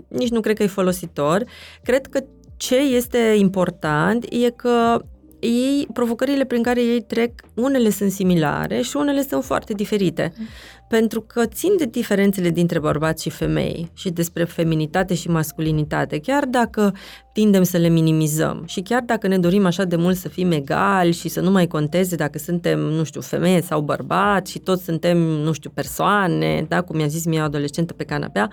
nici 0.08 0.30
nu 0.30 0.40
cred 0.40 0.56
că 0.56 0.64
e 0.64 0.68
folositor. 0.68 1.44
Cred 1.84 2.08
că 2.08 2.24
ce 2.58 2.76
este 2.76 3.36
important 3.38 4.26
e 4.30 4.50
că 4.50 5.02
ei, 5.46 5.88
provocările 5.94 6.46
prin 6.46 6.64
care 6.64 6.84
ei 6.84 7.02
trec, 7.02 7.32
unele 7.56 7.90
sunt 7.90 8.12
similare 8.12 8.82
și 8.82 8.98
unele 8.98 9.22
sunt 9.22 9.44
foarte 9.44 9.74
diferite. 9.74 10.34
Mm. 10.38 10.46
Pentru 10.90 11.22
că 11.22 11.46
țin 11.46 11.78
de 11.78 11.86
diferențele 11.86 12.50
dintre 12.50 12.80
bărbați 12.80 13.24
și 13.24 13.30
femei 13.30 13.92
și 13.94 14.10
despre 14.10 14.44
feminitate 14.44 15.14
și 15.14 15.30
masculinitate, 15.30 16.20
chiar 16.20 16.46
dacă 16.46 16.94
tindem 17.34 17.64
să 17.64 17.78
le 17.78 17.88
minimizăm 17.88 18.64
și 18.68 18.82
chiar 18.82 19.02
dacă 19.02 19.28
ne 19.28 19.38
dorim 19.38 19.66
așa 19.66 19.84
de 19.84 19.96
mult 19.96 20.18
să 20.18 20.30
fim 20.30 20.52
egali 20.52 21.12
și 21.12 21.30
să 21.30 21.42
nu 21.42 21.52
mai 21.52 21.68
conteze 21.68 22.16
dacă 22.16 22.38
suntem, 22.38 22.80
nu 22.80 23.04
știu, 23.04 23.22
femeie 23.22 23.62
sau 23.62 23.82
bărbați 23.82 24.52
și 24.52 24.60
toți 24.60 24.84
suntem, 24.84 25.18
nu 25.18 25.52
știu, 25.52 25.70
persoane, 25.70 26.66
da, 26.68 26.82
cum 26.82 26.96
mi-a 26.96 27.08
zis 27.08 27.26
mie 27.26 27.40
adolescentă 27.40 27.94
pe 27.94 28.04
canapea, 28.04 28.50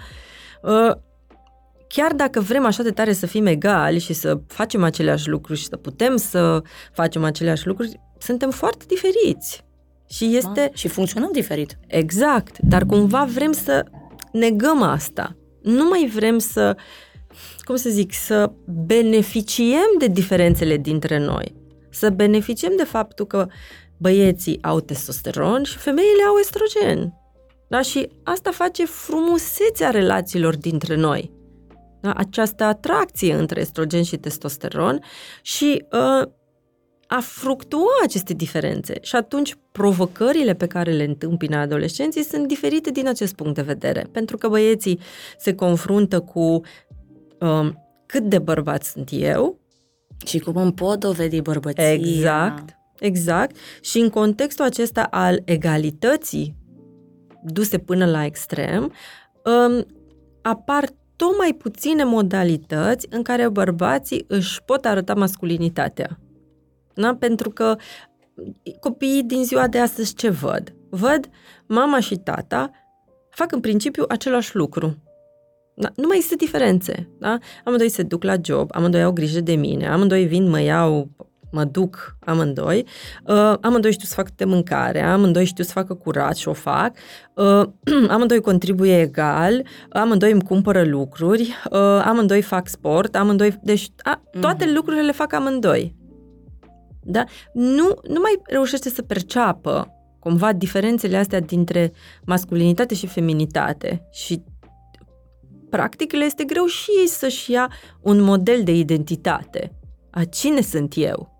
uh, 0.62 0.92
chiar 1.94 2.12
dacă 2.12 2.40
vrem 2.40 2.66
așa 2.66 2.82
de 2.82 2.90
tare 2.90 3.12
să 3.12 3.26
fim 3.26 3.46
egali 3.46 3.98
și 3.98 4.12
să 4.12 4.40
facem 4.46 4.82
aceleași 4.82 5.28
lucruri 5.28 5.58
și 5.58 5.66
să 5.66 5.76
putem 5.76 6.16
să 6.16 6.62
facem 6.92 7.24
aceleași 7.24 7.66
lucruri, 7.66 8.00
suntem 8.18 8.50
foarte 8.50 8.84
diferiți. 8.88 9.64
Și 10.08 10.36
este... 10.36 10.60
Ma, 10.60 10.68
și 10.72 10.88
funcționăm 10.88 11.30
diferit. 11.32 11.78
Exact, 11.86 12.58
dar 12.58 12.84
cumva 12.84 13.24
vrem 13.24 13.52
să 13.52 13.84
negăm 14.32 14.82
asta. 14.82 15.36
Nu 15.62 15.88
mai 15.88 16.10
vrem 16.14 16.38
să, 16.38 16.76
cum 17.64 17.76
să 17.76 17.88
zic, 17.88 18.12
să 18.12 18.52
beneficiem 18.86 19.90
de 19.98 20.06
diferențele 20.06 20.76
dintre 20.76 21.18
noi. 21.18 21.54
Să 21.90 22.10
beneficiem 22.10 22.72
de 22.76 22.84
faptul 22.84 23.26
că 23.26 23.46
băieții 23.96 24.58
au 24.62 24.80
testosteron 24.80 25.62
și 25.62 25.76
femeile 25.76 26.22
au 26.28 26.36
estrogen. 26.40 27.12
Da? 27.68 27.82
Și 27.82 28.08
asta 28.22 28.50
face 28.50 28.86
frumusețea 28.86 29.90
relațiilor 29.90 30.56
dintre 30.56 30.96
noi 30.96 31.40
da? 32.02 32.12
această 32.12 32.64
atracție 32.64 33.34
între 33.34 33.60
estrogen 33.60 34.02
și 34.02 34.16
testosteron 34.16 35.00
și 35.42 35.84
uh, 35.92 36.30
a 37.06 37.20
fructua 37.20 38.00
aceste 38.02 38.34
diferențe. 38.34 38.98
Și 39.00 39.16
atunci 39.16 39.56
provocările 39.72 40.54
pe 40.54 40.66
care 40.66 40.92
le 40.92 41.04
întâmpină 41.04 41.56
adolescenții 41.56 42.22
sunt 42.22 42.46
diferite 42.46 42.90
din 42.90 43.08
acest 43.08 43.34
punct 43.34 43.54
de 43.54 43.62
vedere. 43.62 44.06
Pentru 44.12 44.36
că 44.36 44.48
băieții 44.48 44.98
se 45.38 45.54
confruntă 45.54 46.20
cu 46.20 46.60
uh, 47.40 47.68
cât 48.06 48.22
de 48.22 48.38
bărbat 48.38 48.82
sunt 48.82 49.08
eu. 49.12 49.60
Și 50.26 50.38
cum 50.38 50.56
îmi 50.56 50.72
pot 50.72 51.00
dovedi 51.00 51.40
bărbăția. 51.40 51.92
Exact, 51.92 52.76
exact. 52.98 53.56
Și 53.80 53.98
în 53.98 54.08
contextul 54.08 54.64
acesta 54.64 55.02
al 55.02 55.42
egalității 55.44 56.56
duse 57.44 57.78
până 57.78 58.06
la 58.06 58.24
extrem, 58.24 58.92
um, 59.44 59.86
apar 60.42 60.88
tot 61.16 61.38
mai 61.38 61.52
puține 61.52 62.04
modalități 62.04 63.06
în 63.10 63.22
care 63.22 63.48
bărbații 63.48 64.24
își 64.28 64.62
pot 64.62 64.84
arăta 64.84 65.14
masculinitatea. 65.14 66.18
Da? 66.94 67.16
Pentru 67.16 67.50
că 67.50 67.76
copiii 68.80 69.22
din 69.22 69.44
ziua 69.44 69.68
de 69.68 69.78
astăzi 69.78 70.14
ce 70.14 70.28
văd? 70.28 70.74
Văd 70.90 71.28
mama 71.66 72.00
și 72.00 72.16
tata 72.16 72.70
fac 73.30 73.52
în 73.52 73.60
principiu 73.60 74.04
același 74.08 74.56
lucru. 74.56 75.02
Da? 75.74 75.90
Nu 75.96 76.06
mai 76.06 76.16
există 76.16 76.36
diferențe. 76.36 77.10
Da? 77.18 77.38
Amândoi 77.64 77.88
se 77.88 78.02
duc 78.02 78.22
la 78.22 78.34
job, 78.42 78.70
amândoi 78.72 79.02
au 79.02 79.12
grijă 79.12 79.40
de 79.40 79.54
mine, 79.54 79.88
amândoi 79.88 80.24
vin, 80.24 80.48
mă 80.48 80.60
iau 80.60 81.08
mă 81.52 81.64
duc 81.64 82.16
amândoi, 82.20 82.86
uh, 83.26 83.54
amândoi 83.60 83.92
știu 83.92 84.06
să 84.06 84.14
fac 84.14 84.30
de 84.30 84.44
mâncare, 84.44 85.00
amândoi 85.02 85.44
știu 85.44 85.64
să 85.64 85.72
facă 85.72 85.94
curat 85.94 86.36
și 86.36 86.48
o 86.48 86.52
fac, 86.52 86.96
uh, 87.34 87.62
amândoi 88.08 88.40
contribuie 88.40 89.00
egal, 89.00 89.66
amândoi 89.90 90.32
îmi 90.32 90.42
cumpără 90.42 90.84
lucruri, 90.84 91.54
uh, 91.70 91.78
amândoi 92.04 92.42
fac 92.42 92.68
sport, 92.68 93.16
amândoi, 93.16 93.58
deci 93.62 93.88
a, 94.02 94.22
toate 94.40 94.64
mm-hmm. 94.64 94.74
lucrurile 94.74 95.02
le 95.02 95.12
fac 95.12 95.32
amândoi. 95.32 95.94
Da? 97.04 97.24
Nu, 97.52 97.98
nu 98.08 98.20
mai 98.20 98.40
reușește 98.46 98.88
să 98.88 99.02
perceapă 99.02 99.96
cumva 100.18 100.52
diferențele 100.52 101.16
astea 101.16 101.40
dintre 101.40 101.92
masculinitate 102.24 102.94
și 102.94 103.06
feminitate 103.06 104.08
și 104.12 104.42
practic 105.70 106.12
le 106.12 106.24
este 106.24 106.44
greu 106.44 106.64
și 106.64 106.90
ei 107.00 107.06
să-și 107.06 107.50
ia 107.50 107.72
un 108.00 108.20
model 108.20 108.62
de 108.62 108.74
identitate. 108.74 109.72
A 110.10 110.24
cine 110.24 110.60
sunt 110.60 110.92
eu? 110.96 111.31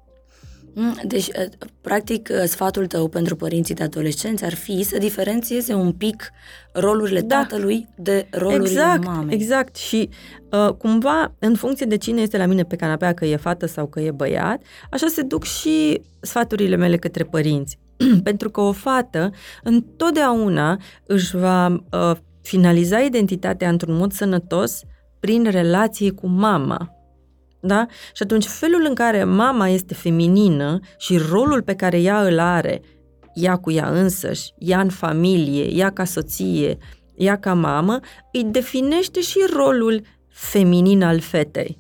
Mm, 0.75 0.99
deci, 1.07 1.27
uh, 1.27 1.45
practic, 1.81 2.29
uh, 2.33 2.45
sfatul 2.45 2.87
tău 2.87 3.09
pentru 3.09 3.37
părinții 3.37 3.75
de 3.75 3.83
adolescenți 3.83 4.45
ar 4.45 4.55
fi 4.55 4.83
să 4.83 4.99
diferențieze 4.99 5.75
un 5.75 5.93
pic 5.93 6.31
rolurile 6.73 7.21
da. 7.21 7.37
tatălui 7.37 7.89
de 7.97 8.27
rolurile 8.31 8.69
exact, 8.69 9.05
mamei. 9.05 9.35
Exact, 9.35 9.77
și 9.77 10.09
uh, 10.51 10.75
cumva, 10.75 11.35
în 11.39 11.55
funcție 11.55 11.87
de 11.87 11.97
cine 11.97 12.21
este 12.21 12.37
la 12.37 12.47
mine 12.47 12.63
pe 12.63 12.77
canapea, 12.77 13.15
că 13.15 13.25
e 13.25 13.37
fată 13.37 13.67
sau 13.67 13.87
că 13.87 14.01
e 14.01 14.11
băiat, 14.11 14.63
așa 14.91 15.07
se 15.07 15.23
duc 15.23 15.45
și 15.45 16.01
sfaturile 16.21 16.77
mele 16.77 16.97
către 16.97 17.25
părinți. 17.25 17.79
pentru 18.29 18.51
că 18.51 18.61
o 18.61 18.73
fată 18.73 19.31
întotdeauna 19.63 20.81
își 21.07 21.37
va 21.37 21.67
uh, 21.69 22.17
finaliza 22.43 22.99
identitatea 22.99 23.69
într-un 23.69 23.97
mod 23.97 24.13
sănătos 24.13 24.83
prin 25.21 25.45
relație 25.51 26.11
cu 26.11 26.27
mama. 26.27 27.02
Da? 27.65 27.87
Și 28.15 28.23
atunci 28.23 28.47
felul 28.47 28.85
în 28.89 28.95
care 28.95 29.25
mama 29.25 29.69
este 29.69 29.95
feminină 29.95 30.81
și 30.99 31.17
rolul 31.31 31.63
pe 31.63 31.75
care 31.75 32.01
ea 32.01 32.23
îl 32.23 32.39
are, 32.39 32.81
ea 33.35 33.57
cu 33.57 33.71
ea 33.71 33.89
însăși, 33.89 34.53
ea 34.59 34.81
în 34.81 34.89
familie, 34.89 35.65
ea 35.65 35.91
ca 35.91 36.05
soție, 36.05 36.79
ea 37.15 37.39
ca 37.39 37.55
mamă, 37.55 38.01
îi 38.33 38.45
definește 38.45 39.21
și 39.21 39.39
rolul 39.55 40.03
feminin 40.29 41.03
al 41.03 41.21
fetei. 41.21 41.79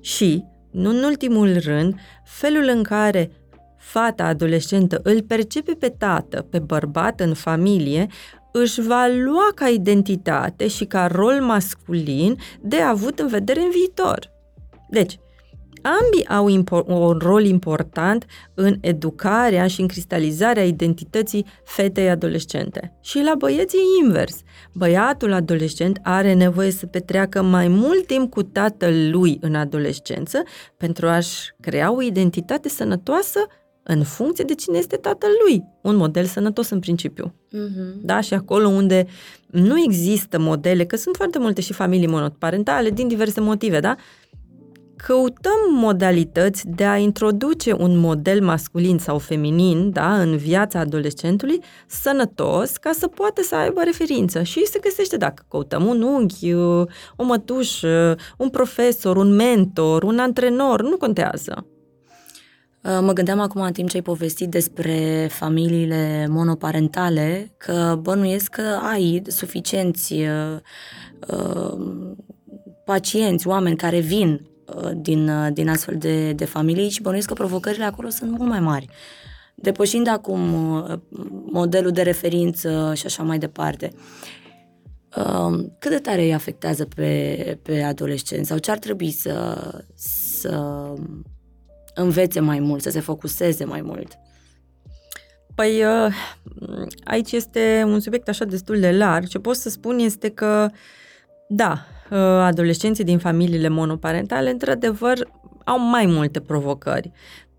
Și, 0.00 0.44
nu 0.70 0.90
în 0.90 1.02
ultimul 1.02 1.56
rând, 1.58 1.94
felul 2.24 2.70
în 2.74 2.82
care 2.82 3.30
fata 3.78 4.24
adolescentă 4.24 5.00
îl 5.02 5.22
percepe 5.22 5.72
pe 5.72 5.88
tată, 5.88 6.46
pe 6.50 6.58
bărbat 6.58 7.20
în 7.20 7.34
familie, 7.34 8.06
își 8.52 8.80
va 8.80 9.06
lua 9.06 9.50
ca 9.54 9.68
identitate 9.68 10.68
și 10.68 10.84
ca 10.84 11.06
rol 11.06 11.40
masculin 11.40 12.36
de 12.60 12.76
avut 12.76 13.18
în 13.18 13.26
vedere 13.26 13.60
în 13.60 13.70
viitor. 13.70 14.31
Deci, 14.92 15.18
ambii 15.82 16.28
au 16.28 16.48
impor- 16.48 16.86
un 16.86 17.18
rol 17.18 17.44
important 17.44 18.26
în 18.54 18.76
educarea 18.80 19.66
și 19.66 19.80
în 19.80 19.86
cristalizarea 19.86 20.64
identității 20.64 21.46
fetei 21.64 22.10
adolescente. 22.10 22.98
Și 23.00 23.22
la 23.24 23.34
băieți 23.38 23.76
e 23.76 24.04
invers. 24.04 24.40
Băiatul 24.74 25.32
adolescent 25.32 25.98
are 26.02 26.32
nevoie 26.32 26.70
să 26.70 26.86
petreacă 26.86 27.42
mai 27.42 27.68
mult 27.68 28.06
timp 28.06 28.30
cu 28.30 28.42
tatăl 28.42 29.10
lui 29.10 29.38
în 29.40 29.54
adolescență 29.54 30.42
pentru 30.76 31.06
a-și 31.08 31.54
crea 31.60 31.92
o 31.92 32.02
identitate 32.02 32.68
sănătoasă 32.68 33.38
în 33.82 34.02
funcție 34.02 34.44
de 34.44 34.54
cine 34.54 34.78
este 34.78 34.96
tatăl 34.96 35.30
lui. 35.46 35.64
Un 35.82 35.96
model 35.96 36.24
sănătos 36.24 36.70
în 36.70 36.78
principiu. 36.78 37.34
Uh-huh. 37.48 38.00
Da? 38.02 38.20
Și 38.20 38.34
acolo 38.34 38.68
unde 38.68 39.06
nu 39.46 39.82
există 39.82 40.38
modele, 40.38 40.84
că 40.84 40.96
sunt 40.96 41.16
foarte 41.16 41.38
multe 41.38 41.60
și 41.60 41.72
familii 41.72 42.06
monoparentale 42.06 42.90
din 42.90 43.08
diverse 43.08 43.40
motive, 43.40 43.80
da? 43.80 43.96
Căutăm 45.06 45.58
modalități 45.70 46.68
de 46.68 46.84
a 46.84 46.96
introduce 46.96 47.72
un 47.72 47.98
model 47.98 48.42
masculin 48.44 48.98
sau 48.98 49.18
feminin 49.18 49.90
da, 49.90 50.20
în 50.20 50.36
viața 50.36 50.78
adolescentului 50.78 51.60
sănătos 51.86 52.76
ca 52.76 52.90
să 52.92 53.06
poată 53.06 53.42
să 53.42 53.54
aibă 53.56 53.80
referință 53.84 54.42
și 54.42 54.66
se 54.66 54.78
găsește 54.78 55.16
dacă 55.16 55.44
căutăm 55.48 55.86
un 55.86 56.02
unghi, 56.02 56.54
o 57.16 57.24
mătușă, 57.24 58.16
un 58.36 58.48
profesor, 58.48 59.16
un 59.16 59.34
mentor, 59.34 60.02
un 60.02 60.18
antrenor, 60.18 60.82
nu 60.82 60.96
contează. 60.96 61.66
Uh, 62.82 62.98
mă 63.00 63.12
gândeam 63.12 63.40
acum 63.40 63.60
în 63.60 63.72
timp 63.72 63.88
ce 63.88 63.96
ai 63.96 64.02
povestit 64.02 64.48
despre 64.48 65.28
familiile 65.30 66.26
monoparentale 66.30 67.54
că 67.56 67.98
bănuiesc 68.00 68.50
că 68.50 68.78
ai 68.82 69.22
suficienți 69.26 70.12
uh, 70.12 70.58
uh, 71.28 72.04
pacienți, 72.84 73.46
oameni 73.46 73.76
care 73.76 73.98
vin 73.98 74.30
uh, 74.32 74.51
din, 74.94 75.28
uh, 75.28 75.52
din 75.52 75.68
astfel 75.68 75.96
de, 75.98 76.32
de 76.32 76.44
familii 76.44 76.88
și 76.88 77.02
bănuiesc 77.02 77.28
că 77.28 77.34
provocările 77.34 77.84
acolo 77.84 78.08
sunt 78.08 78.30
mult 78.30 78.48
mai 78.48 78.60
mari. 78.60 78.88
Depășind 79.54 80.08
acum 80.08 80.72
uh, 80.72 80.98
modelul 81.52 81.90
de 81.90 82.02
referință 82.02 82.92
și 82.94 83.06
așa 83.06 83.22
mai 83.22 83.38
departe, 83.38 83.92
uh, 85.16 85.64
cât 85.78 85.90
de 85.90 85.98
tare 85.98 86.22
îi 86.22 86.34
afectează 86.34 86.84
pe, 86.84 87.58
pe 87.62 87.82
adolescenți 87.82 88.48
sau 88.48 88.58
ce 88.58 88.70
ar 88.70 88.78
trebui 88.78 89.10
să, 89.10 89.58
să 89.94 90.84
învețe 91.94 92.40
mai 92.40 92.60
mult, 92.60 92.82
să 92.82 92.90
se 92.90 93.00
focuseze 93.00 93.64
mai 93.64 93.80
mult? 93.80 94.18
Păi 95.54 95.84
uh, 95.84 96.14
aici 97.04 97.32
este 97.32 97.82
un 97.86 98.00
subiect 98.00 98.28
așa 98.28 98.44
destul 98.44 98.80
de 98.80 98.90
larg. 98.90 99.26
Ce 99.26 99.38
pot 99.38 99.56
să 99.56 99.68
spun 99.68 99.98
este 99.98 100.28
că, 100.28 100.70
da, 101.48 101.72
uh, 101.72 101.91
adolescenții 102.18 103.04
din 103.04 103.18
familiile 103.18 103.68
monoparentale, 103.68 104.50
într-adevăr, 104.50 105.28
au 105.64 105.80
mai 105.80 106.06
multe 106.06 106.40
provocări. 106.40 107.10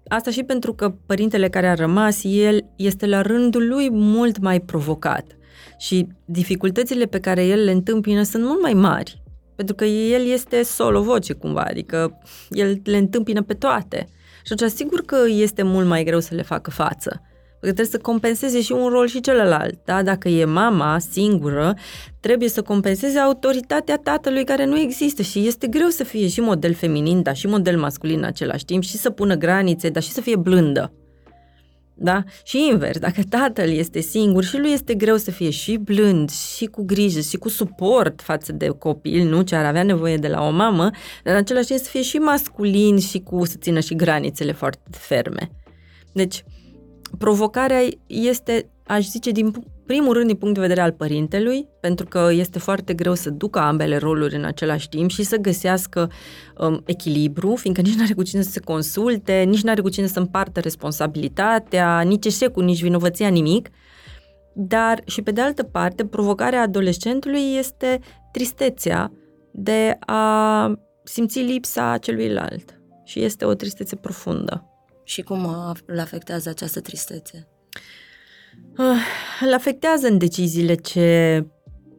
Asta 0.07 0.31
și 0.31 0.43
pentru 0.43 0.73
că 0.73 0.93
părintele 1.05 1.49
care 1.49 1.67
a 1.67 1.73
rămas, 1.73 2.19
el 2.23 2.65
este 2.75 3.05
la 3.05 3.21
rândul 3.21 3.67
lui 3.67 3.89
mult 3.91 4.39
mai 4.39 4.59
provocat. 4.59 5.25
Și 5.77 6.07
dificultățile 6.25 7.05
pe 7.05 7.19
care 7.19 7.45
el 7.45 7.63
le 7.63 7.71
întâmpină 7.71 8.23
sunt 8.23 8.43
mult 8.43 8.61
mai 8.61 8.73
mari. 8.73 9.21
Pentru 9.55 9.75
că 9.75 9.85
el 9.85 10.25
este 10.25 10.63
solo 10.63 11.01
voce 11.01 11.33
cumva, 11.33 11.61
adică 11.61 12.21
el 12.49 12.79
le 12.83 12.97
întâmpină 12.97 13.41
pe 13.41 13.53
toate. 13.53 14.07
Și 14.45 14.53
atunci, 14.53 14.71
sigur 14.71 15.01
că 15.01 15.17
este 15.27 15.63
mult 15.63 15.87
mai 15.87 16.03
greu 16.03 16.19
să 16.19 16.35
le 16.35 16.41
facă 16.41 16.71
față. 16.71 17.21
Pentru 17.63 17.81
că 17.81 17.83
trebuie 17.83 18.01
să 18.01 18.11
compenseze 18.11 18.61
și 18.61 18.71
un 18.71 18.87
rol 18.87 19.07
și 19.07 19.19
celălalt. 19.21 19.79
Da? 19.85 20.03
Dacă 20.03 20.29
e 20.29 20.45
mama 20.45 20.99
singură, 20.99 21.75
trebuie 22.19 22.49
să 22.49 22.61
compenseze 22.61 23.19
autoritatea 23.19 23.97
tatălui 23.97 24.43
care 24.43 24.65
nu 24.65 24.79
există 24.79 25.21
și 25.21 25.47
este 25.47 25.67
greu 25.67 25.87
să 25.87 26.03
fie 26.03 26.27
și 26.27 26.39
model 26.39 26.73
feminin, 26.73 27.21
dar 27.21 27.35
și 27.35 27.47
model 27.47 27.79
masculin 27.79 28.17
în 28.17 28.23
același 28.23 28.65
timp 28.65 28.83
și 28.83 28.97
să 28.97 29.09
pună 29.09 29.35
granițe, 29.35 29.89
dar 29.89 30.03
și 30.03 30.09
să 30.09 30.21
fie 30.21 30.35
blândă. 30.35 30.93
Da? 31.95 32.23
Și 32.43 32.67
invers, 32.71 32.99
dacă 32.99 33.21
tatăl 33.29 33.69
este 33.69 33.99
singur 33.99 34.43
și 34.43 34.57
lui 34.57 34.71
este 34.71 34.93
greu 34.93 35.17
să 35.17 35.31
fie 35.31 35.49
și 35.49 35.77
blând, 35.77 36.29
și 36.29 36.65
cu 36.65 36.83
grijă, 36.83 37.19
și 37.19 37.37
cu 37.37 37.49
suport 37.49 38.21
față 38.21 38.51
de 38.51 38.67
copil, 38.67 39.29
nu 39.29 39.41
ce 39.41 39.55
ar 39.55 39.65
avea 39.65 39.83
nevoie 39.83 40.17
de 40.17 40.27
la 40.27 40.47
o 40.47 40.49
mamă, 40.49 40.89
dar 41.23 41.33
în 41.33 41.39
același 41.39 41.67
timp 41.67 41.79
să 41.79 41.89
fie 41.89 42.01
și 42.01 42.17
masculin 42.17 42.99
și 42.99 43.19
cu 43.19 43.45
să 43.45 43.55
țină 43.59 43.79
și 43.79 43.95
granițele 43.95 44.51
foarte 44.51 44.79
ferme. 44.91 45.51
Deci, 46.11 46.43
provocarea 47.17 47.81
este, 48.07 48.69
aș 48.87 49.07
zice, 49.07 49.31
din 49.31 49.53
primul 49.85 50.13
rând 50.13 50.27
din 50.27 50.35
punct 50.35 50.53
de 50.53 50.59
vedere 50.59 50.81
al 50.81 50.91
părintelui, 50.91 51.67
pentru 51.81 52.05
că 52.05 52.29
este 52.31 52.59
foarte 52.59 52.93
greu 52.93 53.13
să 53.13 53.29
ducă 53.29 53.59
ambele 53.59 53.97
roluri 53.97 54.35
în 54.35 54.43
același 54.43 54.89
timp 54.89 55.09
și 55.09 55.23
să 55.23 55.37
găsească 55.37 56.11
um, 56.57 56.81
echilibru, 56.85 57.55
fiindcă 57.55 57.81
nici 57.81 57.95
nu 57.95 58.03
are 58.03 58.13
cu 58.13 58.23
cine 58.23 58.41
să 58.41 58.49
se 58.49 58.59
consulte, 58.59 59.43
nici 59.47 59.63
nu 59.63 59.69
are 59.69 59.81
cu 59.81 59.89
cine 59.89 60.07
să 60.07 60.19
împartă 60.19 60.59
responsabilitatea, 60.59 62.01
nici 62.01 62.25
eșecul, 62.25 62.63
nici 62.63 62.81
vinovăția, 62.81 63.27
nimic. 63.27 63.69
Dar 64.55 65.01
și 65.05 65.21
pe 65.21 65.31
de 65.31 65.41
altă 65.41 65.63
parte, 65.63 66.05
provocarea 66.05 66.61
adolescentului 66.61 67.55
este 67.57 67.99
tristețea 68.31 69.11
de 69.51 69.97
a 69.99 70.73
simți 71.03 71.39
lipsa 71.39 71.97
celuilalt. 71.97 72.81
Și 73.05 73.23
este 73.23 73.45
o 73.45 73.53
tristețe 73.53 73.95
profundă. 73.95 74.72
Și 75.03 75.21
cum 75.21 75.45
îl 75.85 75.99
afectează 75.99 76.49
această 76.49 76.81
tristețe? 76.81 77.47
Uh, 78.77 78.97
îl 79.41 79.53
afectează 79.53 80.07
în 80.07 80.17
deciziile 80.17 80.75
ce 80.75 81.37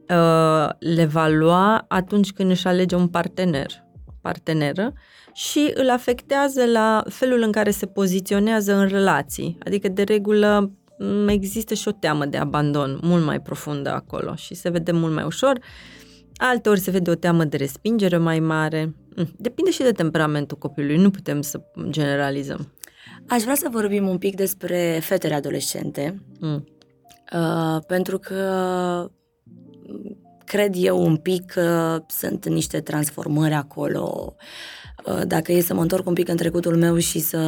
uh, 0.09 0.69
le 0.79 1.05
va 1.05 1.29
lua 1.29 1.85
atunci 1.89 2.33
când 2.33 2.51
își 2.51 2.67
alege 2.67 2.95
un 2.95 3.09
partener, 3.09 3.85
parteneră, 4.21 4.93
și 5.33 5.71
îl 5.75 5.91
afectează 5.91 6.65
la 6.65 7.05
felul 7.09 7.43
în 7.43 7.53
care 7.53 7.71
se 7.71 7.87
poziționează 7.87 8.75
în 8.75 8.89
relații. 8.89 9.59
Adică, 9.65 9.89
de 9.89 10.03
regulă, 10.03 10.73
există 11.27 11.75
și 11.75 11.89
o 11.89 11.93
teamă 11.93 12.25
de 12.25 12.37
abandon 12.37 12.99
mult 13.03 13.25
mai 13.25 13.41
profundă 13.41 13.93
acolo 13.93 14.35
și 14.35 14.55
se 14.55 14.71
vede 14.71 14.93
mult 14.93 15.15
mai 15.15 15.25
ușor. 15.25 15.59
Alteori 16.37 16.81
se 16.81 16.91
vede 16.91 17.11
o 17.11 17.15
teamă 17.15 17.45
de 17.45 17.57
respingere 17.57 18.17
mai 18.17 18.41
mare. 18.41 18.95
Hm, 19.17 19.35
depinde 19.37 19.71
și 19.71 19.83
de 19.83 19.93
temperamentul 19.93 20.59
copilului, 20.59 20.97
nu 20.97 21.11
putem 21.11 21.41
să 21.41 21.61
generalizăm. 21.89 22.73
Aș 23.29 23.43
vrea 23.43 23.55
să 23.55 23.69
vorbim 23.71 24.09
un 24.09 24.19
pic 24.19 24.37
despre 24.37 24.99
fetele 25.03 25.35
adolescente, 25.35 26.23
mm. 26.41 26.65
uh, 27.33 27.83
pentru 27.87 28.19
că 28.19 29.11
cred 30.45 30.75
eu 30.77 31.05
un 31.05 31.17
pic 31.17 31.47
că 31.47 32.03
sunt 32.09 32.49
niște 32.49 32.81
transformări 32.81 33.55
acolo. 33.55 34.35
Uh, 34.37 34.45
dacă 35.27 35.53
e 35.53 35.61
să 35.61 35.75
mă 35.75 35.81
întorc 35.81 36.07
un 36.07 36.13
pic 36.13 36.29
în 36.29 36.37
trecutul 36.37 36.77
meu 36.77 36.99
și 36.99 37.19
să, 37.19 37.41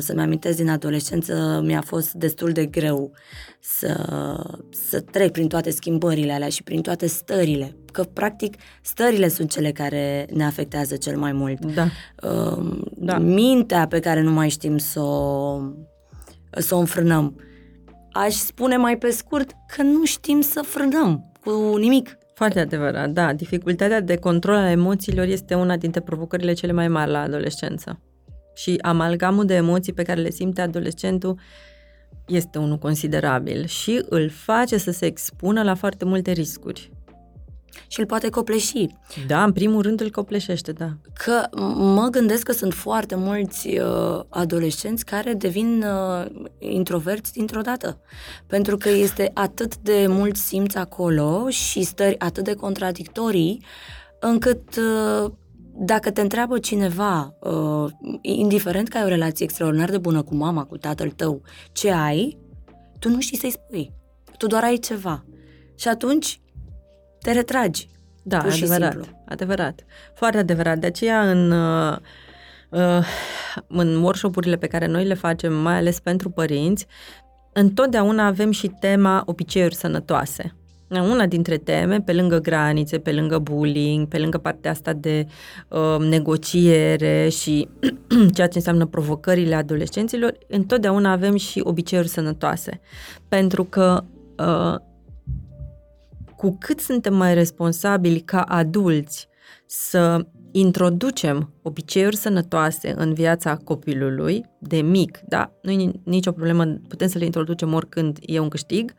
să-mi 0.00 0.20
amintesc 0.20 0.56
din 0.56 0.68
adolescență, 0.68 1.60
mi-a 1.64 1.80
fost 1.80 2.12
destul 2.12 2.52
de 2.52 2.66
greu 2.66 3.12
să, 3.60 3.96
să 4.70 5.00
trec 5.00 5.32
prin 5.32 5.48
toate 5.48 5.70
schimbările 5.70 6.32
alea 6.32 6.48
și 6.48 6.62
prin 6.62 6.80
toate 6.80 7.06
stările. 7.06 7.76
Că, 7.92 8.02
practic, 8.02 8.54
stările 8.82 9.28
sunt 9.28 9.50
cele 9.50 9.72
care 9.72 10.26
ne 10.32 10.44
afectează 10.44 10.96
cel 10.96 11.18
mai 11.18 11.32
mult. 11.32 11.64
Da. 11.64 11.86
Uh, 12.22 12.80
da. 12.96 13.18
Mintea 13.18 13.86
pe 13.86 14.00
care 14.00 14.20
nu 14.20 14.30
mai 14.30 14.48
știm 14.48 14.78
să 14.78 15.00
o, 15.00 15.58
să 16.50 16.74
o 16.74 16.78
înfrânăm. 16.78 17.40
Aș 18.12 18.34
spune 18.34 18.76
mai 18.76 18.98
pe 18.98 19.10
scurt 19.10 19.50
că 19.76 19.82
nu 19.82 20.04
știm 20.04 20.40
să 20.40 20.62
frânăm 20.62 21.32
cu 21.40 21.76
nimic. 21.76 22.16
Foarte 22.34 22.60
adevărat, 22.60 23.10
da. 23.10 23.32
Dificultatea 23.32 24.00
de 24.00 24.16
control 24.16 24.54
a 24.54 24.70
emoțiilor 24.70 25.26
este 25.26 25.54
una 25.54 25.76
dintre 25.76 26.00
provocările 26.00 26.52
cele 26.52 26.72
mai 26.72 26.88
mari 26.88 27.10
la 27.10 27.20
adolescență. 27.20 28.00
Și 28.54 28.78
amalgamul 28.82 29.44
de 29.44 29.54
emoții 29.54 29.92
pe 29.92 30.02
care 30.02 30.20
le 30.20 30.30
simte 30.30 30.60
adolescentul 30.60 31.38
este 32.26 32.58
unul 32.58 32.78
considerabil 32.78 33.66
și 33.66 34.04
îl 34.08 34.28
face 34.28 34.76
să 34.76 34.90
se 34.90 35.06
expună 35.06 35.62
la 35.62 35.74
foarte 35.74 36.04
multe 36.04 36.32
riscuri. 36.32 36.90
Și 37.86 38.00
îl 38.00 38.06
poate 38.06 38.28
copleși. 38.28 38.86
Da, 39.26 39.44
în 39.44 39.52
primul 39.52 39.82
rând 39.82 40.00
îl 40.00 40.10
copleșește, 40.10 40.72
da. 40.72 40.88
Că 41.24 41.58
mă 41.74 42.08
gândesc 42.10 42.42
că 42.42 42.52
sunt 42.52 42.72
foarte 42.72 43.14
mulți 43.14 43.68
uh, 43.68 44.20
adolescenți 44.28 45.04
care 45.04 45.32
devin 45.32 45.82
uh, 45.82 46.26
introverți 46.58 47.32
dintr-o 47.32 47.60
dată. 47.60 48.00
Pentru 48.46 48.76
că 48.76 48.88
este 48.88 49.30
atât 49.34 49.76
de 49.76 50.06
mult 50.08 50.36
simț 50.36 50.74
acolo 50.74 51.48
și 51.48 51.82
stări 51.82 52.18
atât 52.18 52.44
de 52.44 52.54
contradictorii, 52.54 53.64
încât 54.20 54.76
uh, 54.76 55.30
dacă 55.74 56.10
te 56.10 56.20
întreabă 56.20 56.58
cineva, 56.58 57.36
uh, 57.40 57.90
indiferent 58.20 58.88
că 58.88 58.96
ai 58.96 59.04
o 59.04 59.08
relație 59.08 59.44
extraordinar 59.44 59.90
de 59.90 59.98
bună 59.98 60.22
cu 60.22 60.34
mama, 60.34 60.64
cu 60.64 60.76
tatăl 60.76 61.10
tău, 61.10 61.42
ce 61.72 61.90
ai, 61.90 62.38
tu 62.98 63.08
nu 63.08 63.20
știi 63.20 63.38
să-i 63.38 63.50
spui. 63.50 63.92
Tu 64.38 64.46
doar 64.46 64.62
ai 64.62 64.76
ceva. 64.76 65.24
Și 65.74 65.88
atunci 65.88 66.40
te 67.22 67.32
retragi. 67.32 67.88
Da, 68.22 68.38
pur 68.38 68.52
și 68.52 68.62
adevărat, 68.62 68.92
simplu. 68.92 69.12
adevărat. 69.24 69.84
Foarte 70.14 70.38
adevărat. 70.38 70.78
De 70.78 70.86
aceea 70.86 71.30
în, 71.30 71.50
uh, 71.50 71.96
uh, 72.68 73.06
în 73.66 74.02
workshop-urile 74.02 74.56
pe 74.56 74.66
care 74.66 74.86
noi 74.86 75.04
le 75.04 75.14
facem, 75.14 75.52
mai 75.52 75.76
ales 75.76 76.00
pentru 76.00 76.30
părinți, 76.30 76.86
întotdeauna 77.52 78.26
avem 78.26 78.50
și 78.50 78.72
tema 78.80 79.22
obiceiuri 79.26 79.74
sănătoase. 79.74 80.54
Una 81.00 81.26
dintre 81.26 81.56
teme, 81.56 82.00
pe 82.00 82.12
lângă 82.12 82.38
granițe, 82.38 82.98
pe 82.98 83.12
lângă 83.12 83.38
bullying, 83.38 84.08
pe 84.08 84.18
lângă 84.18 84.38
partea 84.38 84.70
asta 84.70 84.92
de 84.92 85.26
uh, 85.68 85.96
negociere 85.98 87.28
și 87.28 87.68
ceea 88.34 88.46
ce 88.46 88.56
înseamnă 88.58 88.86
provocările 88.86 89.54
adolescenților, 89.54 90.38
întotdeauna 90.48 91.10
avem 91.10 91.36
și 91.36 91.60
obiceiuri 91.64 92.08
sănătoase. 92.08 92.80
Pentru 93.28 93.64
că 93.64 94.04
uh, 94.38 94.76
cu 96.42 96.56
cât 96.60 96.80
suntem 96.80 97.14
mai 97.14 97.34
responsabili 97.34 98.20
ca 98.20 98.42
adulți 98.42 99.28
să 99.66 100.26
introducem 100.52 101.52
obiceiuri 101.62 102.16
sănătoase 102.16 102.94
în 102.96 103.14
viața 103.14 103.56
copilului, 103.56 104.44
de 104.58 104.80
mic, 104.80 105.18
da, 105.28 105.52
nu 105.62 105.70
e 105.70 105.90
nicio 106.04 106.32
problemă, 106.32 106.64
putem 106.88 107.08
să 107.08 107.18
le 107.18 107.24
introducem 107.24 107.72
oricând 107.74 108.18
e 108.20 108.38
un 108.38 108.48
câștig, 108.48 108.94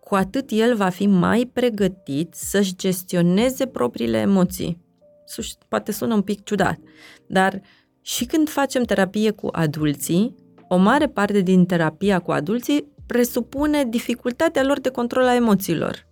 cu 0.00 0.14
atât 0.14 0.50
el 0.50 0.76
va 0.76 0.88
fi 0.88 1.06
mai 1.06 1.50
pregătit 1.52 2.34
să-și 2.34 2.76
gestioneze 2.76 3.66
propriile 3.66 4.18
emoții. 4.18 4.80
Sus- 5.26 5.58
Poate 5.68 5.92
sună 5.92 6.14
un 6.14 6.22
pic 6.22 6.44
ciudat, 6.44 6.78
dar 7.26 7.60
și 8.00 8.24
când 8.24 8.48
facem 8.48 8.82
terapie 8.82 9.30
cu 9.30 9.48
adulții, 9.50 10.34
o 10.68 10.76
mare 10.76 11.06
parte 11.06 11.40
din 11.40 11.66
terapia 11.66 12.18
cu 12.18 12.30
adulții 12.30 12.92
presupune 13.06 13.84
dificultatea 13.84 14.62
lor 14.62 14.80
de 14.80 14.88
control 14.88 15.26
a 15.26 15.34
emoțiilor. 15.34 16.10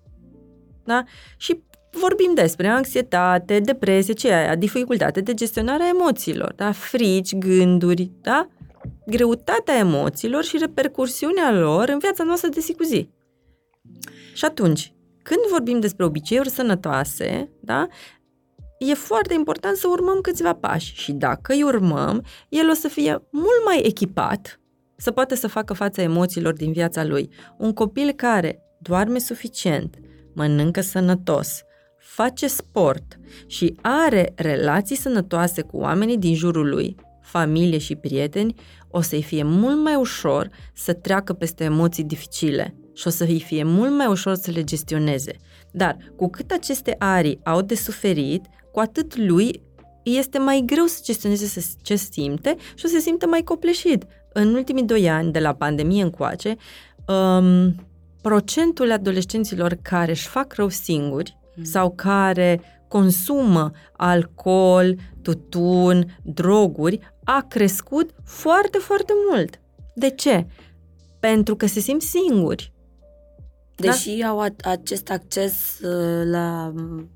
Da? 0.91 1.05
Și 1.37 1.63
vorbim 1.91 2.35
despre 2.35 2.69
anxietate, 2.69 3.61
depresie, 3.61 4.15
ce 4.15 4.29
e 4.29 4.35
aia, 4.35 4.55
dificultate 4.55 5.21
de 5.21 5.35
gestionare 5.35 5.83
a 5.83 5.89
emoțiilor, 5.89 6.53
da? 6.57 6.73
frici, 6.73 7.35
gânduri, 7.35 8.11
da? 8.21 8.49
greutatea 9.07 9.77
emoțiilor 9.77 10.45
și 10.45 10.59
repercursiunea 10.59 11.53
lor 11.53 11.89
în 11.89 11.99
viața 11.99 12.25
noastră 12.25 12.49
de 12.49 12.61
zi 12.61 12.75
cu 12.75 12.83
zi. 12.83 13.09
Și 14.35 14.45
atunci, 14.45 14.93
când 15.23 15.41
vorbim 15.51 15.81
despre 15.81 16.05
obiceiuri 16.05 16.49
sănătoase, 16.49 17.51
da, 17.61 17.87
e 18.79 18.95
foarte 18.95 19.35
important 19.35 19.77
să 19.77 19.89
urmăm 19.89 20.21
câțiva 20.21 20.55
pași 20.55 20.95
și 20.95 21.13
dacă 21.13 21.53
îi 21.53 21.63
urmăm, 21.63 22.25
el 22.49 22.71
o 22.71 22.75
să 22.75 22.89
fie 22.89 23.23
mult 23.31 23.65
mai 23.65 23.81
echipat 23.85 24.61
să 24.97 25.11
poată 25.11 25.35
să 25.35 25.49
facă 25.49 25.73
față 25.73 26.01
emoțiilor 26.01 26.53
din 26.53 26.73
viața 26.73 27.05
lui. 27.05 27.31
Un 27.59 27.73
copil 27.73 28.13
care 28.13 28.63
doarme 28.79 29.19
suficient, 29.19 29.97
mănâncă 30.35 30.81
sănătos, 30.81 31.63
face 31.99 32.47
sport 32.47 33.19
și 33.47 33.75
are 33.81 34.33
relații 34.37 34.97
sănătoase 34.97 35.63
cu 35.63 35.77
oamenii 35.77 36.19
din 36.19 36.35
jurul 36.35 36.69
lui, 36.69 36.97
familie 37.21 37.79
și 37.79 37.95
prieteni, 37.95 38.55
o 38.91 39.01
să-i 39.01 39.23
fie 39.23 39.43
mult 39.43 39.83
mai 39.83 39.95
ușor 39.95 40.51
să 40.75 40.93
treacă 40.93 41.33
peste 41.33 41.65
emoții 41.65 42.05
dificile 42.05 42.75
și 42.95 43.07
o 43.07 43.11
să-i 43.11 43.41
fie 43.41 43.65
mult 43.65 43.93
mai 43.93 44.07
ușor 44.07 44.35
să 44.35 44.51
le 44.51 44.65
gestioneze. 44.65 45.37
Dar 45.73 45.97
cu 46.17 46.31
cât 46.31 46.51
aceste 46.51 46.95
arii 46.99 47.41
au 47.45 47.63
de 47.63 47.75
suferit, 47.75 48.47
cu 48.73 48.81
atât 48.81 49.17
lui 49.17 49.63
este 50.03 50.39
mai 50.39 50.63
greu 50.67 50.85
să 50.85 51.01
gestioneze 51.05 51.63
ce 51.83 51.95
simte 51.95 52.57
și 52.75 52.85
o 52.85 52.89
să 52.89 52.95
se 52.95 53.01
simtă 53.01 53.27
mai 53.27 53.43
copleșit. 53.43 54.05
În 54.33 54.55
ultimii 54.55 54.85
doi 54.85 55.11
ani 55.11 55.33
de 55.33 55.39
la 55.39 55.55
pandemie 55.55 56.03
încoace, 56.03 56.57
um, 57.07 57.75
procentul 58.21 58.93
adolescenților 58.93 59.79
care 59.83 60.11
își 60.11 60.29
fac 60.29 60.55
rău 60.55 60.69
singuri 60.69 61.39
mm. 61.55 61.65
sau 61.65 61.91
care 61.91 62.61
consumă 62.89 63.71
alcool, 63.97 64.97
tutun, 65.23 66.19
droguri, 66.23 67.01
a 67.25 67.47
crescut 67.49 68.11
foarte, 68.25 68.79
foarte 68.79 69.13
mult. 69.31 69.61
De 69.95 70.11
ce? 70.11 70.47
Pentru 71.21 71.57
că 71.57 71.67
se 71.67 71.81
simt 71.81 72.03
singuri. 72.03 72.73
Deși 73.77 74.17
da? 74.17 74.29
au 74.29 74.41
a- 74.41 74.55
acest 74.63 75.11
acces 75.11 75.79
uh, 75.83 76.23
la 76.25 76.73
um, 76.77 77.11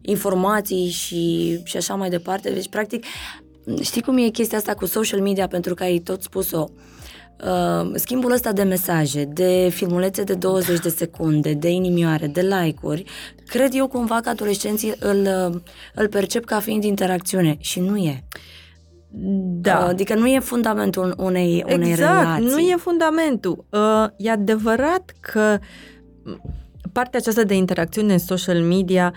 informații 0.00 0.88
și, 0.88 1.60
și 1.64 1.76
așa 1.76 1.94
mai 1.94 2.10
departe. 2.10 2.50
Deci, 2.50 2.68
practic, 2.68 3.04
știi 3.80 4.02
cum 4.02 4.18
e 4.18 4.28
chestia 4.28 4.58
asta 4.58 4.74
cu 4.74 4.86
social 4.86 5.20
media, 5.20 5.46
pentru 5.46 5.74
că 5.74 5.82
ai 5.82 5.98
tot 5.98 6.22
spus-o. 6.22 6.68
Uh, 6.70 6.95
schimbul 7.94 8.32
ăsta 8.32 8.52
de 8.52 8.62
mesaje, 8.62 9.24
de 9.24 9.68
filmulețe 9.72 10.22
de 10.22 10.34
20 10.34 10.78
de 10.78 10.88
secunde, 10.88 11.52
de 11.52 11.70
inimioare, 11.70 12.26
de 12.26 12.40
like-uri, 12.40 13.04
cred 13.46 13.70
eu 13.74 13.88
cumva 13.88 14.20
că 14.20 14.28
adolescenții 14.28 14.94
îl, 14.98 15.28
îl 15.94 16.08
percep 16.08 16.44
ca 16.44 16.60
fiind 16.60 16.84
interacțiune 16.84 17.56
și 17.58 17.80
nu 17.80 17.96
e. 17.96 18.24
Da. 19.60 19.78
Uh, 19.78 19.88
adică 19.88 20.14
nu 20.14 20.26
e 20.26 20.38
fundamentul 20.38 21.14
unei, 21.16 21.64
unei 21.72 21.90
exact, 21.90 22.22
relații. 22.22 22.46
nu 22.46 22.58
e 22.58 22.76
fundamentul. 22.76 23.64
Uh, 23.70 24.06
e 24.16 24.30
adevărat 24.30 25.14
că 25.20 25.58
partea 26.92 27.18
aceasta 27.18 27.42
de 27.42 27.54
interacțiune 27.54 28.12
în 28.12 28.18
social 28.18 28.60
media 28.62 29.14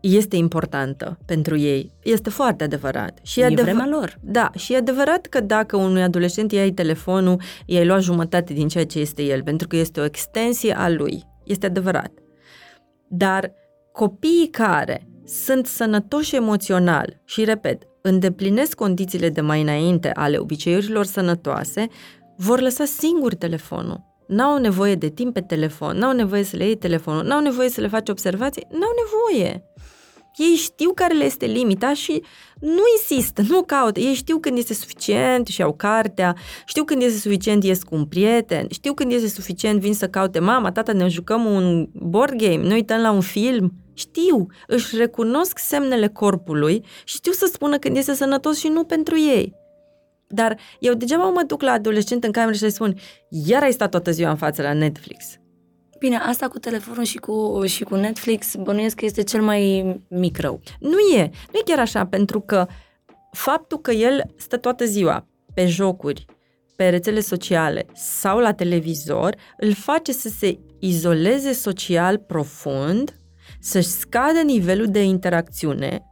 este 0.00 0.36
importantă 0.36 1.18
pentru 1.26 1.56
ei. 1.56 1.92
Este 2.02 2.30
foarte 2.30 2.64
adevărat. 2.64 3.18
Și 3.22 3.40
e, 3.40 3.44
e 3.44 3.62
vremea 3.62 3.86
lor. 3.90 4.18
Da, 4.20 4.50
și 4.56 4.72
e 4.72 4.76
adevărat 4.76 5.26
că 5.26 5.40
dacă 5.40 5.76
unui 5.76 6.02
adolescent 6.02 6.52
i-ai 6.52 6.70
telefonul, 6.70 7.40
i-ai 7.66 7.86
luat 7.86 8.02
jumătate 8.02 8.52
din 8.52 8.68
ceea 8.68 8.86
ce 8.86 8.98
este 8.98 9.22
el, 9.22 9.42
pentru 9.42 9.66
că 9.66 9.76
este 9.76 10.00
o 10.00 10.04
extensie 10.04 10.78
a 10.78 10.88
lui. 10.88 11.22
Este 11.44 11.66
adevărat. 11.66 12.12
Dar 13.08 13.52
copiii 13.92 14.48
care 14.50 15.08
sunt 15.24 15.66
sănătoși 15.66 16.36
emoțional 16.36 17.20
și, 17.24 17.44
repet, 17.44 17.82
îndeplinesc 18.02 18.74
condițiile 18.74 19.28
de 19.28 19.40
mai 19.40 19.60
înainte 19.60 20.10
ale 20.14 20.36
obiceiurilor 20.36 21.04
sănătoase, 21.04 21.86
vor 22.36 22.60
lăsa 22.60 22.84
singur 22.84 23.34
telefonul. 23.34 24.06
N-au 24.26 24.58
nevoie 24.58 24.94
de 24.94 25.08
timp 25.08 25.34
pe 25.34 25.40
telefon, 25.40 25.96
n-au 25.96 26.12
nevoie 26.12 26.42
să 26.42 26.56
le 26.56 26.64
iei 26.64 26.76
telefonul, 26.76 27.24
n-au 27.24 27.40
nevoie 27.40 27.68
să 27.68 27.80
le 27.80 27.88
faci 27.88 28.08
observații, 28.08 28.66
n-au 28.70 28.90
nevoie. 29.02 29.62
Ei 30.36 30.54
știu 30.54 30.92
care 30.94 31.14
le 31.14 31.24
este 31.24 31.46
limita 31.46 31.94
și 31.94 32.22
nu 32.60 32.82
insistă, 32.96 33.42
nu 33.48 33.62
caută. 33.62 34.00
Ei 34.00 34.14
știu 34.14 34.38
când 34.38 34.58
este 34.58 34.74
suficient 34.74 35.46
și 35.46 35.62
au 35.62 35.72
cartea, 35.72 36.36
știu 36.66 36.84
când 36.84 37.02
este 37.02 37.18
suficient 37.18 37.64
ies 37.64 37.82
cu 37.82 37.94
un 37.94 38.04
prieten, 38.06 38.66
știu 38.70 38.94
când 38.94 39.12
este 39.12 39.28
suficient 39.28 39.80
vin 39.80 39.94
să 39.94 40.08
caute 40.08 40.38
mama, 40.38 40.72
tata, 40.72 40.92
ne 40.92 41.08
jucăm 41.08 41.44
un 41.44 41.88
board 41.92 42.34
game, 42.34 42.66
ne 42.66 42.74
uităm 42.74 43.00
la 43.00 43.10
un 43.10 43.20
film. 43.20 43.72
Știu, 43.94 44.46
își 44.66 44.96
recunosc 44.96 45.58
semnele 45.58 46.08
corpului 46.08 46.84
și 47.04 47.16
știu 47.16 47.32
să 47.32 47.50
spună 47.52 47.78
când 47.78 47.96
este 47.96 48.14
sănătos 48.14 48.58
și 48.58 48.68
nu 48.68 48.84
pentru 48.84 49.18
ei. 49.18 49.54
Dar 50.28 50.58
eu 50.78 50.94
degeaba 50.94 51.28
mă 51.28 51.42
duc 51.46 51.62
la 51.62 51.70
adolescent 51.70 52.24
în 52.24 52.30
cameră 52.30 52.56
și 52.56 52.62
le 52.62 52.68
spun, 52.68 52.94
iar 53.28 53.62
ai 53.62 53.72
stat 53.72 53.90
toată 53.90 54.10
ziua 54.10 54.30
în 54.30 54.36
față 54.36 54.62
la 54.62 54.72
Netflix. 54.72 55.24
Bine, 55.98 56.16
asta 56.16 56.48
cu 56.48 56.58
telefonul 56.58 57.04
și 57.04 57.18
cu, 57.18 57.62
și 57.66 57.84
cu 57.84 57.94
Netflix 57.94 58.54
bănuiesc 58.54 58.96
că 58.96 59.04
este 59.04 59.22
cel 59.22 59.42
mai 59.42 59.84
mic 60.08 60.38
rău. 60.38 60.60
Nu 60.80 60.98
e. 60.98 61.30
Nu 61.52 61.58
e 61.58 61.62
chiar 61.64 61.78
așa, 61.78 62.06
pentru 62.06 62.40
că 62.40 62.66
faptul 63.32 63.80
că 63.80 63.90
el 63.90 64.34
stă 64.36 64.56
toată 64.56 64.84
ziua 64.84 65.26
pe 65.54 65.66
jocuri, 65.66 66.24
pe 66.76 66.88
rețele 66.88 67.20
sociale 67.20 67.86
sau 67.94 68.38
la 68.38 68.52
televizor, 68.52 69.36
îl 69.56 69.72
face 69.72 70.12
să 70.12 70.28
se 70.28 70.58
izoleze 70.78 71.52
social 71.52 72.18
profund, 72.18 73.20
să-și 73.60 73.88
scadă 73.88 74.40
nivelul 74.44 74.86
de 74.86 75.02
interacțiune. 75.02 76.02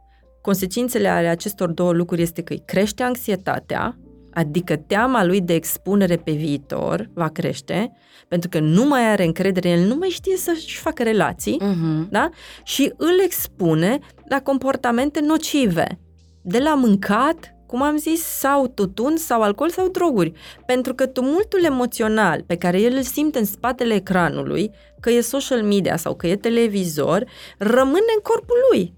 Consecințele 0.41 1.07
ale 1.07 1.27
acestor 1.27 1.71
două 1.71 1.91
lucruri 1.91 2.21
este 2.21 2.41
că 2.41 2.53
îi 2.53 2.63
crește 2.65 3.03
anxietatea, 3.03 3.97
adică 4.37 4.75
teama 4.75 5.25
lui 5.25 5.41
de 5.41 5.53
expunere 5.53 6.15
pe 6.15 6.31
viitor 6.31 7.09
va 7.13 7.27
crește, 7.27 7.91
pentru 8.27 8.49
că 8.49 8.59
nu 8.59 8.85
mai 8.85 9.09
are 9.11 9.23
încredere, 9.23 9.69
el 9.69 9.87
nu 9.87 9.95
mai 9.95 10.09
știe 10.09 10.37
să-și 10.37 10.77
facă 10.77 11.03
relații, 11.03 11.61
uh-huh. 11.61 12.09
da? 12.09 12.29
și 12.63 12.93
îl 12.97 13.19
expune 13.23 13.99
la 14.29 14.41
comportamente 14.41 15.19
nocive, 15.19 15.99
de 16.41 16.57
la 16.57 16.75
mâncat 16.75 17.51
cum 17.65 17.81
am 17.81 17.97
zis, 17.97 18.21
sau 18.21 18.67
tutun, 18.67 19.17
sau 19.17 19.41
alcool, 19.41 19.69
sau 19.69 19.87
droguri. 19.87 20.31
Pentru 20.65 20.93
că 20.93 21.05
tumultul 21.05 21.63
emoțional 21.63 22.43
pe 22.45 22.55
care 22.55 22.81
el 22.81 22.93
îl 22.95 23.01
simte 23.01 23.39
în 23.39 23.45
spatele 23.45 23.93
ecranului, 23.93 24.71
că 24.99 25.09
e 25.09 25.21
social 25.21 25.63
media 25.63 25.95
sau 25.95 26.15
că 26.15 26.27
e 26.27 26.35
televizor, 26.35 27.25
rămâne 27.57 28.11
în 28.15 28.21
corpul 28.23 28.57
lui. 28.71 28.93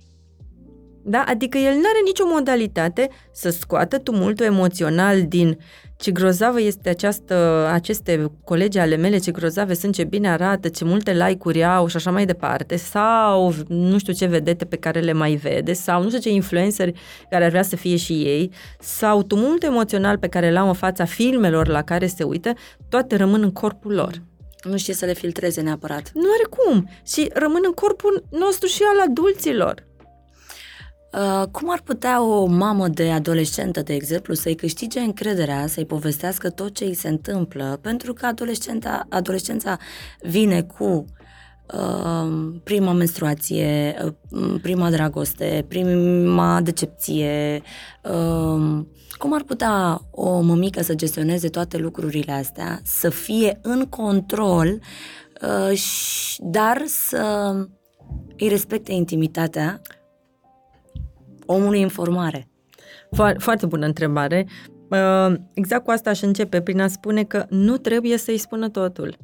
Da? 1.10 1.24
Adică 1.28 1.58
el 1.58 1.74
nu 1.74 1.84
are 1.86 2.02
nicio 2.06 2.24
modalitate 2.28 3.10
să 3.32 3.50
scoată 3.50 3.98
tumultul 3.98 4.46
emoțional 4.46 5.24
din 5.28 5.58
ce 5.98 6.12
grozavă 6.12 6.62
este 6.62 6.90
această, 6.90 7.68
aceste 7.72 8.32
colegi 8.44 8.78
ale 8.78 8.96
mele, 8.96 9.18
ce 9.18 9.32
grozave 9.32 9.74
sunt, 9.74 9.94
ce 9.94 10.04
bine 10.04 10.30
arată, 10.30 10.70
ce 10.70 10.86
multe 10.86 11.14
like-uri 11.14 11.64
au 11.64 11.88
și 11.88 11.96
așa 11.96 12.12
mai 12.12 12.26
departe, 12.26 12.76
sau 12.76 13.54
nu 13.68 13.98
știu 13.98 14.14
ce 14.14 14.26
vedete 14.26 14.66
pe 14.66 14.76
care 14.76 15.00
le 15.00 15.14
mai 15.14 15.36
vede, 15.36 15.74
sau 15.74 16.02
nu 16.02 16.08
știu 16.08 16.20
ce 16.20 16.30
influenceri 16.30 16.94
care 17.30 17.44
ar 17.44 17.50
vrea 17.50 17.64
să 17.64 17.76
fie 17.76 17.96
și 17.96 18.14
ei, 18.14 18.52
sau 18.80 19.24
tumultul 19.24 19.70
emoțional 19.70 20.18
pe 20.18 20.28
care 20.28 20.52
l-au 20.52 20.68
în 20.68 20.74
fața 20.74 21.06
filmelor 21.06 21.68
la 21.68 21.82
care 21.82 22.08
se 22.08 22.24
uită, 22.24 22.54
toate 22.90 23.16
rămân 23.16 23.42
în 23.42 23.52
corpul 23.52 23.94
lor. 23.94 24.22
Nu 24.64 24.78
știe 24.78 24.94
să 24.94 25.06
le 25.06 25.14
filtreze 25.14 25.62
neapărat. 25.62 26.12
Nu 26.14 26.30
are 26.34 26.48
cum. 26.50 26.90
Și 27.06 27.30
rămân 27.34 27.62
în 27.66 27.72
corpul 27.72 28.24
nostru 28.30 28.68
și 28.68 28.82
al 28.94 29.08
adulților. 29.10 29.88
Uh, 31.14 31.48
cum 31.52 31.72
ar 31.72 31.82
putea 31.82 32.24
o 32.24 32.46
mamă 32.46 32.88
de 32.88 33.12
adolescentă, 33.12 33.82
de 33.82 33.94
exemplu, 33.94 34.34
să-i 34.34 34.56
câștige 34.56 35.00
încrederea, 35.00 35.68
să-i 35.68 35.86
povestească 35.86 36.50
tot 36.50 36.74
ce 36.74 36.84
îi 36.84 36.94
se 36.94 37.08
întâmplă, 37.08 37.80
pentru 37.82 38.14
că 38.14 38.26
adolescența, 38.26 39.06
adolescența 39.10 39.78
vine 40.22 40.62
cu 40.62 41.06
uh, 41.74 42.54
prima 42.64 42.92
menstruație, 42.92 43.96
uh, 44.30 44.56
prima 44.62 44.90
dragoste, 44.90 45.66
prima 45.68 46.62
decepție. 46.62 47.62
Uh, 48.04 48.86
cum 49.18 49.34
ar 49.34 49.44
putea 49.46 50.02
o 50.12 50.42
mămică 50.42 50.82
să 50.82 50.96
gestioneze 50.96 51.50
toate 51.50 51.78
lucrurile 51.78 52.32
astea, 52.32 52.80
să 52.84 53.10
fie 53.10 53.60
în 53.62 53.86
control, 53.86 54.80
uh, 55.42 55.82
dar 56.40 56.84
să 56.86 57.54
îi 58.38 58.48
respecte 58.48 58.92
intimitatea 58.92 59.82
omului 61.52 61.82
în 61.82 61.90
formare? 61.90 62.48
Fo- 63.16 63.38
foarte 63.38 63.66
bună 63.66 63.86
întrebare. 63.86 64.48
Uh, 64.90 65.34
exact 65.54 65.84
cu 65.84 65.92
asta 65.92 66.10
aș 66.10 66.22
începe, 66.22 66.62
prin 66.62 66.82
a 66.82 66.88
spune 66.88 67.24
că 67.24 67.46
nu 67.50 67.78
trebuie 67.78 68.18
să-i 68.18 68.38
spună 68.38 68.70
totul. 68.70 69.18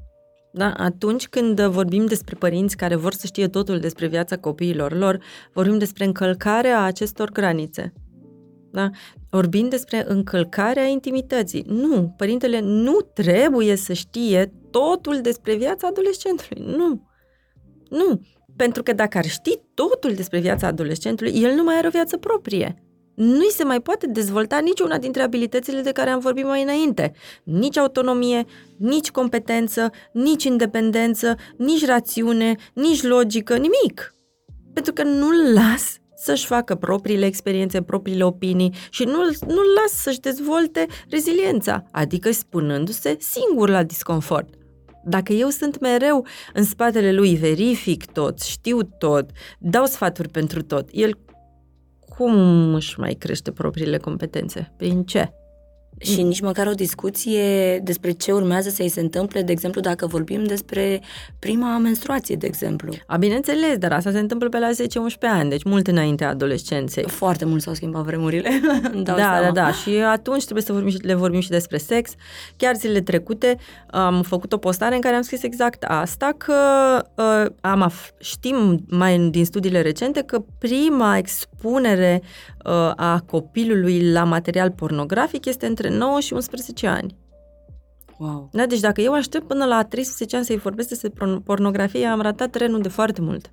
Da? 0.53 0.73
Atunci 0.77 1.27
când 1.27 1.61
vorbim 1.61 2.05
despre 2.05 2.35
părinți 2.39 2.77
care 2.77 2.95
vor 2.95 3.13
să 3.13 3.27
știe 3.27 3.47
totul 3.47 3.79
despre 3.79 4.07
viața 4.07 4.37
copiilor 4.37 4.97
lor, 4.97 5.19
vorbim 5.53 5.77
despre 5.77 6.05
încălcarea 6.05 6.83
acestor 6.83 7.31
granițe. 7.31 7.93
Da? 8.71 8.89
Vorbim 9.29 9.69
despre 9.69 10.05
încălcarea 10.07 10.85
intimității. 10.85 11.63
Nu, 11.67 12.13
părintele 12.17 12.59
nu 12.59 12.99
trebuie 13.13 13.75
să 13.75 13.93
știe 13.93 14.53
totul 14.71 15.21
despre 15.21 15.55
viața 15.55 15.87
adolescentului. 15.87 16.63
Nu. 16.77 17.07
Nu. 17.89 18.21
Pentru 18.55 18.83
că 18.83 18.93
dacă 18.93 19.17
ar 19.17 19.25
ști 19.25 19.59
totul 19.73 20.13
despre 20.13 20.39
viața 20.39 20.67
adolescentului, 20.67 21.41
el 21.41 21.55
nu 21.55 21.63
mai 21.63 21.75
are 21.75 21.87
o 21.87 21.89
viață 21.89 22.17
proprie. 22.17 22.85
Nu-i 23.15 23.51
se 23.51 23.63
mai 23.63 23.81
poate 23.81 24.07
dezvolta 24.07 24.59
niciuna 24.59 24.97
dintre 24.97 25.21
abilitățile 25.21 25.81
de 25.81 25.91
care 25.91 26.09
am 26.09 26.19
vorbit 26.19 26.45
mai 26.45 26.61
înainte. 26.61 27.13
Nici 27.43 27.77
autonomie, 27.77 28.45
nici 28.77 29.11
competență, 29.11 29.91
nici 30.13 30.43
independență, 30.43 31.35
nici 31.57 31.85
rațiune, 31.85 32.55
nici 32.73 33.03
logică, 33.03 33.53
nimic. 33.53 34.15
Pentru 34.73 34.93
că 34.93 35.03
nu-l 35.03 35.53
las 35.53 35.99
să-și 36.15 36.45
facă 36.45 36.75
propriile 36.75 37.25
experiențe, 37.25 37.81
propriile 37.81 38.23
opinii 38.23 38.73
și 38.89 39.03
nu-l, 39.03 39.35
nu-l 39.47 39.73
las 39.81 39.91
să-și 39.91 40.19
dezvolte 40.19 40.85
reziliența, 41.09 41.83
adică 41.91 42.31
spunându-se 42.31 43.17
singur 43.19 43.69
la 43.69 43.83
disconfort. 43.83 44.54
Dacă 45.05 45.33
eu 45.33 45.49
sunt 45.49 45.79
mereu 45.79 46.25
în 46.53 46.63
spatele 46.63 47.11
lui, 47.11 47.35
verific 47.35 48.05
tot, 48.05 48.41
știu 48.41 48.81
tot, 48.81 49.29
dau 49.59 49.85
sfaturi 49.85 50.29
pentru 50.29 50.63
tot, 50.63 50.89
el 50.91 51.19
cum 52.17 52.73
își 52.73 52.99
mai 52.99 53.13
crește 53.13 53.51
propriile 53.51 53.97
competențe? 53.97 54.73
Prin 54.77 55.03
ce? 55.03 55.33
Și 55.97 56.21
nici 56.21 56.41
măcar 56.41 56.67
o 56.67 56.71
discuție 56.71 57.79
despre 57.79 58.11
ce 58.11 58.31
urmează 58.31 58.69
să-i 58.69 58.89
se 58.89 58.99
întâmple, 58.99 59.41
de 59.41 59.51
exemplu, 59.51 59.81
dacă 59.81 60.07
vorbim 60.07 60.43
despre 60.43 61.01
prima 61.39 61.77
menstruație, 61.77 62.35
de 62.35 62.47
exemplu. 62.47 62.93
A, 63.07 63.17
bineînțeles, 63.17 63.77
dar 63.77 63.91
asta 63.91 64.11
se 64.11 64.19
întâmplă 64.19 64.49
pe 64.49 64.59
la 64.59 64.69
10-11 64.69 64.73
ani, 65.19 65.49
deci 65.49 65.63
mult 65.63 65.87
înaintea 65.87 66.29
adolescenței. 66.29 67.03
Foarte 67.07 67.45
mult 67.45 67.61
s-au 67.61 67.73
schimbat 67.73 68.03
vremurile. 68.03 68.49
da, 69.03 69.15
seama. 69.15 69.41
da, 69.41 69.51
da. 69.51 69.71
Și 69.71 69.89
atunci 69.89 70.43
trebuie 70.43 70.63
să 70.63 70.73
vorbim 70.73 70.91
și, 70.91 70.97
le 70.97 71.13
vorbim 71.13 71.39
și 71.39 71.49
despre 71.49 71.77
sex. 71.77 72.11
Chiar 72.57 72.75
zilele 72.75 73.01
trecute 73.01 73.57
am 73.89 74.21
făcut 74.21 74.53
o 74.53 74.57
postare 74.57 74.95
în 74.95 75.01
care 75.01 75.15
am 75.15 75.21
scris 75.21 75.43
exact 75.43 75.83
asta, 75.83 76.33
că 76.37 76.53
uh, 77.15 77.51
am 77.61 77.91
af- 77.91 78.17
știm 78.19 78.85
mai 78.89 79.27
din 79.31 79.45
studiile 79.45 79.81
recente 79.81 80.21
că 80.21 80.43
prima 80.57 81.17
expunere 81.17 82.21
uh, 82.65 82.91
a 82.95 83.23
copilului 83.25 84.11
la 84.11 84.23
material 84.23 84.71
pornografic 84.71 85.45
este 85.45 85.65
între 85.65 85.84
9 85.89 86.19
și 86.19 86.33
11 86.33 86.87
ani. 86.87 87.15
Wow. 88.17 88.49
Da, 88.51 88.65
deci 88.65 88.79
dacă 88.79 89.01
eu 89.01 89.13
aștept 89.13 89.47
până 89.47 89.65
la 89.65 89.83
13 89.83 90.35
ani 90.35 90.45
să-i 90.45 90.57
vorbesc 90.57 90.89
despre 90.89 91.11
pornografie, 91.43 92.05
am 92.05 92.21
ratat 92.21 92.49
trenul 92.49 92.81
de 92.81 92.89
foarte 92.89 93.21
mult. 93.21 93.51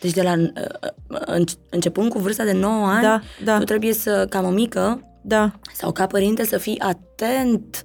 Deci 0.00 0.12
de 0.12 0.22
la 0.22 0.32
uh, 0.32 1.46
începând 1.70 2.10
cu 2.10 2.18
vârsta 2.18 2.44
de 2.44 2.52
9 2.52 2.86
ani, 2.86 3.02
da, 3.02 3.20
da. 3.44 3.58
tu 3.58 3.64
trebuie 3.64 3.92
să, 3.92 4.26
ca 4.28 4.40
mămică, 4.40 5.00
da. 5.22 5.52
sau 5.74 5.92
ca 5.92 6.06
părinte, 6.06 6.44
să 6.44 6.58
fii 6.58 6.78
atent 6.78 7.84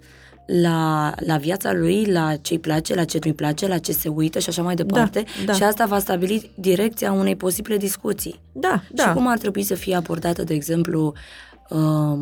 la, 0.61 1.13
la 1.19 1.37
viața 1.37 1.73
lui, 1.73 2.05
la 2.05 2.35
ce 2.35 2.53
îi 2.53 2.59
place, 2.59 2.95
la 2.95 3.03
ce 3.03 3.19
nu-i 3.23 3.33
place, 3.33 3.67
la 3.67 3.77
ce 3.77 3.91
se 3.91 4.09
uită 4.09 4.39
și 4.39 4.49
așa 4.49 4.61
mai 4.61 4.75
departe. 4.75 5.23
Da, 5.37 5.45
da. 5.45 5.53
Și 5.53 5.63
asta 5.63 5.85
va 5.85 5.99
stabili 5.99 6.51
direcția 6.55 7.11
unei 7.11 7.35
posibile 7.35 7.77
discuții. 7.77 8.39
Da, 8.51 8.83
da. 8.91 9.03
Și 9.03 9.13
cum 9.13 9.27
ar 9.27 9.37
trebui 9.37 9.63
să 9.63 9.75
fie 9.75 9.95
abordată, 9.95 10.43
de 10.43 10.53
exemplu, 10.53 11.13
uh, 11.69 12.19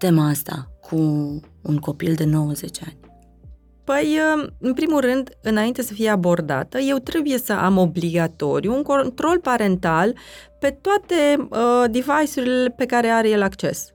tema 0.00 0.28
asta 0.28 0.70
cu 0.80 0.96
un 1.62 1.78
copil 1.80 2.14
de 2.14 2.24
90 2.24 2.78
ani? 2.82 2.98
Păi, 3.84 4.18
uh, 4.36 4.48
în 4.60 4.74
primul 4.74 5.00
rând, 5.00 5.30
înainte 5.42 5.82
să 5.82 5.92
fie 5.92 6.08
abordată, 6.08 6.78
eu 6.78 6.96
trebuie 6.96 7.38
să 7.38 7.52
am 7.52 7.76
obligatoriu 7.76 8.74
un 8.74 8.82
control 8.82 9.38
parental 9.38 10.16
pe 10.58 10.78
toate 10.80 11.48
uh, 11.50 11.84
device-urile 11.90 12.74
pe 12.76 12.86
care 12.86 13.08
are 13.08 13.28
el 13.28 13.42
acces. 13.42 13.88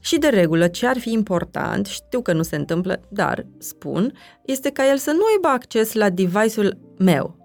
Și 0.00 0.18
de 0.18 0.28
regulă, 0.28 0.68
ce 0.68 0.86
ar 0.86 0.98
fi 0.98 1.12
important, 1.12 1.86
știu 1.86 2.20
că 2.20 2.32
nu 2.32 2.42
se 2.42 2.56
întâmplă, 2.56 3.00
dar 3.08 3.46
spun, 3.58 4.12
este 4.44 4.70
ca 4.70 4.88
el 4.88 4.96
să 4.96 5.10
nu 5.10 5.22
aibă 5.32 5.48
acces 5.48 5.92
la 5.92 6.10
device-ul 6.10 6.78
meu. 6.98 7.36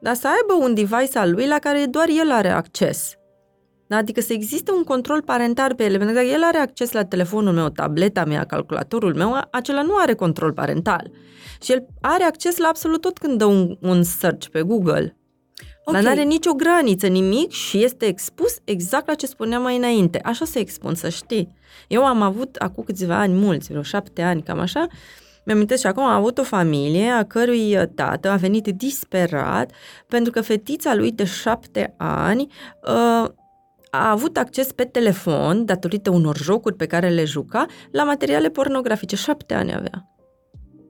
Dar 0.00 0.14
să 0.14 0.28
aibă 0.28 0.64
un 0.64 0.74
device 0.74 1.18
al 1.18 1.30
lui 1.30 1.46
la 1.46 1.58
care 1.58 1.86
doar 1.90 2.08
el 2.08 2.30
are 2.30 2.50
acces. 2.50 3.17
Da? 3.88 3.96
Adică 3.96 4.20
să 4.20 4.32
existe 4.32 4.72
un 4.72 4.82
control 4.82 5.22
parental 5.22 5.74
pe 5.74 5.84
ele, 5.84 5.96
pentru 5.96 6.14
că 6.14 6.20
dacă 6.20 6.34
el 6.34 6.42
are 6.42 6.58
acces 6.58 6.92
la 6.92 7.04
telefonul 7.04 7.52
meu, 7.52 7.68
tableta 7.68 8.24
mea, 8.24 8.44
calculatorul 8.44 9.14
meu, 9.14 9.40
acela 9.50 9.82
nu 9.82 9.96
are 9.96 10.14
control 10.14 10.52
parental. 10.52 11.10
Și 11.62 11.72
el 11.72 11.86
are 12.00 12.24
acces 12.24 12.56
la 12.56 12.68
absolut 12.68 13.00
tot 13.00 13.18
când 13.18 13.38
dă 13.38 13.44
un, 13.44 13.76
un 13.80 14.02
search 14.02 14.46
pe 14.46 14.62
Google. 14.62 15.16
Okay. 15.84 16.02
Dar 16.02 16.12
nu 16.12 16.20
are 16.20 16.28
nicio 16.28 16.52
graniță, 16.52 17.06
nimic 17.06 17.50
și 17.50 17.84
este 17.84 18.06
expus 18.06 18.56
exact 18.64 19.06
la 19.06 19.14
ce 19.14 19.26
spuneam 19.26 19.62
mai 19.62 19.76
înainte. 19.76 20.20
Așa 20.24 20.44
se 20.44 20.58
expun, 20.58 20.94
să 20.94 21.08
știi. 21.08 21.54
Eu 21.88 22.04
am 22.04 22.22
avut 22.22 22.56
acum 22.56 22.84
câțiva 22.84 23.18
ani, 23.18 23.34
mulți, 23.34 23.68
vreo 23.68 23.82
șapte 23.82 24.22
ani, 24.22 24.42
cam 24.42 24.58
așa, 24.58 24.86
mi-am 25.44 25.66
și 25.66 25.86
acum 25.86 26.02
am 26.02 26.16
avut 26.16 26.38
o 26.38 26.42
familie 26.42 27.08
a 27.08 27.24
cărui 27.24 27.88
tată 27.94 28.30
a 28.30 28.36
venit 28.36 28.66
disperat 28.66 29.70
pentru 30.06 30.32
că 30.32 30.40
fetița 30.40 30.94
lui 30.94 31.12
de 31.12 31.24
șapte 31.24 31.94
ani 31.96 32.46
uh, 32.82 33.28
a 33.90 34.10
avut 34.10 34.36
acces 34.36 34.72
pe 34.72 34.84
telefon, 34.84 35.64
datorită 35.64 36.10
unor 36.10 36.36
jocuri 36.36 36.74
pe 36.74 36.86
care 36.86 37.08
le 37.08 37.24
juca, 37.24 37.66
la 37.90 38.04
materiale 38.04 38.48
pornografice. 38.48 39.16
Șapte 39.16 39.54
ani 39.54 39.74
avea. 39.74 40.12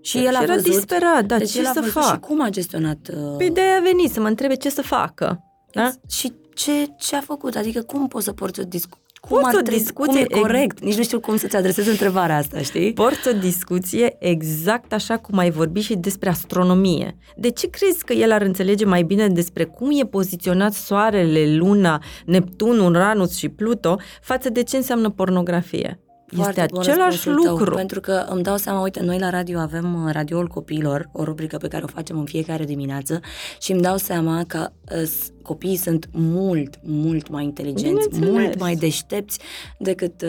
Și 0.00 0.24
el 0.24 0.34
a 0.34 0.42
era 0.42 0.54
văzut, 0.54 0.70
disperat, 0.70 1.24
da, 1.24 1.38
deci 1.38 1.50
ce 1.50 1.58
el 1.58 1.66
a 1.66 1.72
să 1.72 1.80
văzut 1.80 2.02
fac? 2.02 2.12
Și 2.12 2.20
cum 2.20 2.40
a 2.40 2.48
gestionat... 2.48 3.08
Uh... 3.12 3.36
Păi 3.36 3.50
de 3.50 3.60
a 3.60 3.80
venit 3.80 4.10
să 4.12 4.20
mă 4.20 4.26
întrebe 4.28 4.54
ce 4.54 4.70
să 4.70 4.82
facă. 4.82 5.42
Da? 5.72 5.90
Și 6.08 6.32
ce, 6.54 6.86
ce 6.98 7.16
a 7.16 7.20
făcut? 7.20 7.56
Adică 7.56 7.82
cum 7.82 8.08
poți 8.08 8.24
să 8.24 8.32
porți 8.32 8.60
o 8.60 8.62
discuție? 8.62 9.06
Cum 9.20 9.44
ar 9.44 9.54
o 9.54 9.60
trebui, 9.60 9.78
discuție 9.78 10.24
cum 10.24 10.38
e 10.38 10.40
corect? 10.40 10.80
Nici 10.80 10.96
nu 10.96 11.02
știu 11.02 11.20
cum 11.20 11.36
să-ți 11.36 11.56
adresezi 11.56 11.88
întrebarea 11.88 12.36
asta, 12.36 12.58
știi? 12.60 12.92
Porți 12.92 13.28
o 13.28 13.32
discuție 13.32 14.16
exact 14.18 14.92
așa 14.92 15.16
cum 15.16 15.38
ai 15.38 15.50
vorbit 15.50 15.82
și 15.82 15.96
despre 15.96 16.28
astronomie. 16.28 17.16
De 17.36 17.50
ce 17.50 17.70
crezi 17.70 18.04
că 18.04 18.12
el 18.12 18.32
ar 18.32 18.42
înțelege 18.42 18.84
mai 18.84 19.02
bine 19.02 19.28
despre 19.28 19.64
cum 19.64 19.90
e 19.92 20.04
poziționat 20.04 20.72
Soarele, 20.72 21.56
Luna, 21.56 22.02
Neptun, 22.26 22.78
Uranus 22.78 23.36
și 23.36 23.48
Pluto 23.48 23.98
față 24.22 24.50
de 24.50 24.62
ce 24.62 24.76
înseamnă 24.76 25.10
pornografie? 25.10 26.00
Foarte 26.36 26.60
este 26.60 26.72
bun 26.74 26.80
același 26.82 27.10
răspunsul 27.10 27.42
tău, 27.44 27.56
lucru. 27.56 27.74
pentru 27.74 28.00
că 28.00 28.26
îmi 28.28 28.42
dau 28.42 28.56
seama, 28.56 28.82
uite, 28.82 29.02
noi 29.02 29.18
la 29.18 29.30
radio 29.30 29.58
avem 29.58 30.04
uh, 30.04 30.12
Radioul 30.12 30.46
Copiilor, 30.46 31.08
o 31.12 31.24
rubrică 31.24 31.56
pe 31.56 31.68
care 31.68 31.84
o 31.84 31.86
facem 31.86 32.18
în 32.18 32.24
fiecare 32.24 32.64
dimineață 32.64 33.20
și 33.60 33.72
îmi 33.72 33.80
dau 33.80 33.96
seama 33.96 34.44
că 34.46 34.68
uh, 34.92 35.02
s- 35.02 35.30
copiii 35.42 35.76
sunt 35.76 36.08
mult, 36.12 36.74
mult 36.82 37.28
mai 37.28 37.44
inteligenți, 37.44 38.08
Bineînțeles. 38.08 38.30
mult 38.30 38.58
mai 38.60 38.74
deștepți 38.74 39.38
decât, 39.78 40.22
uh, 40.22 40.28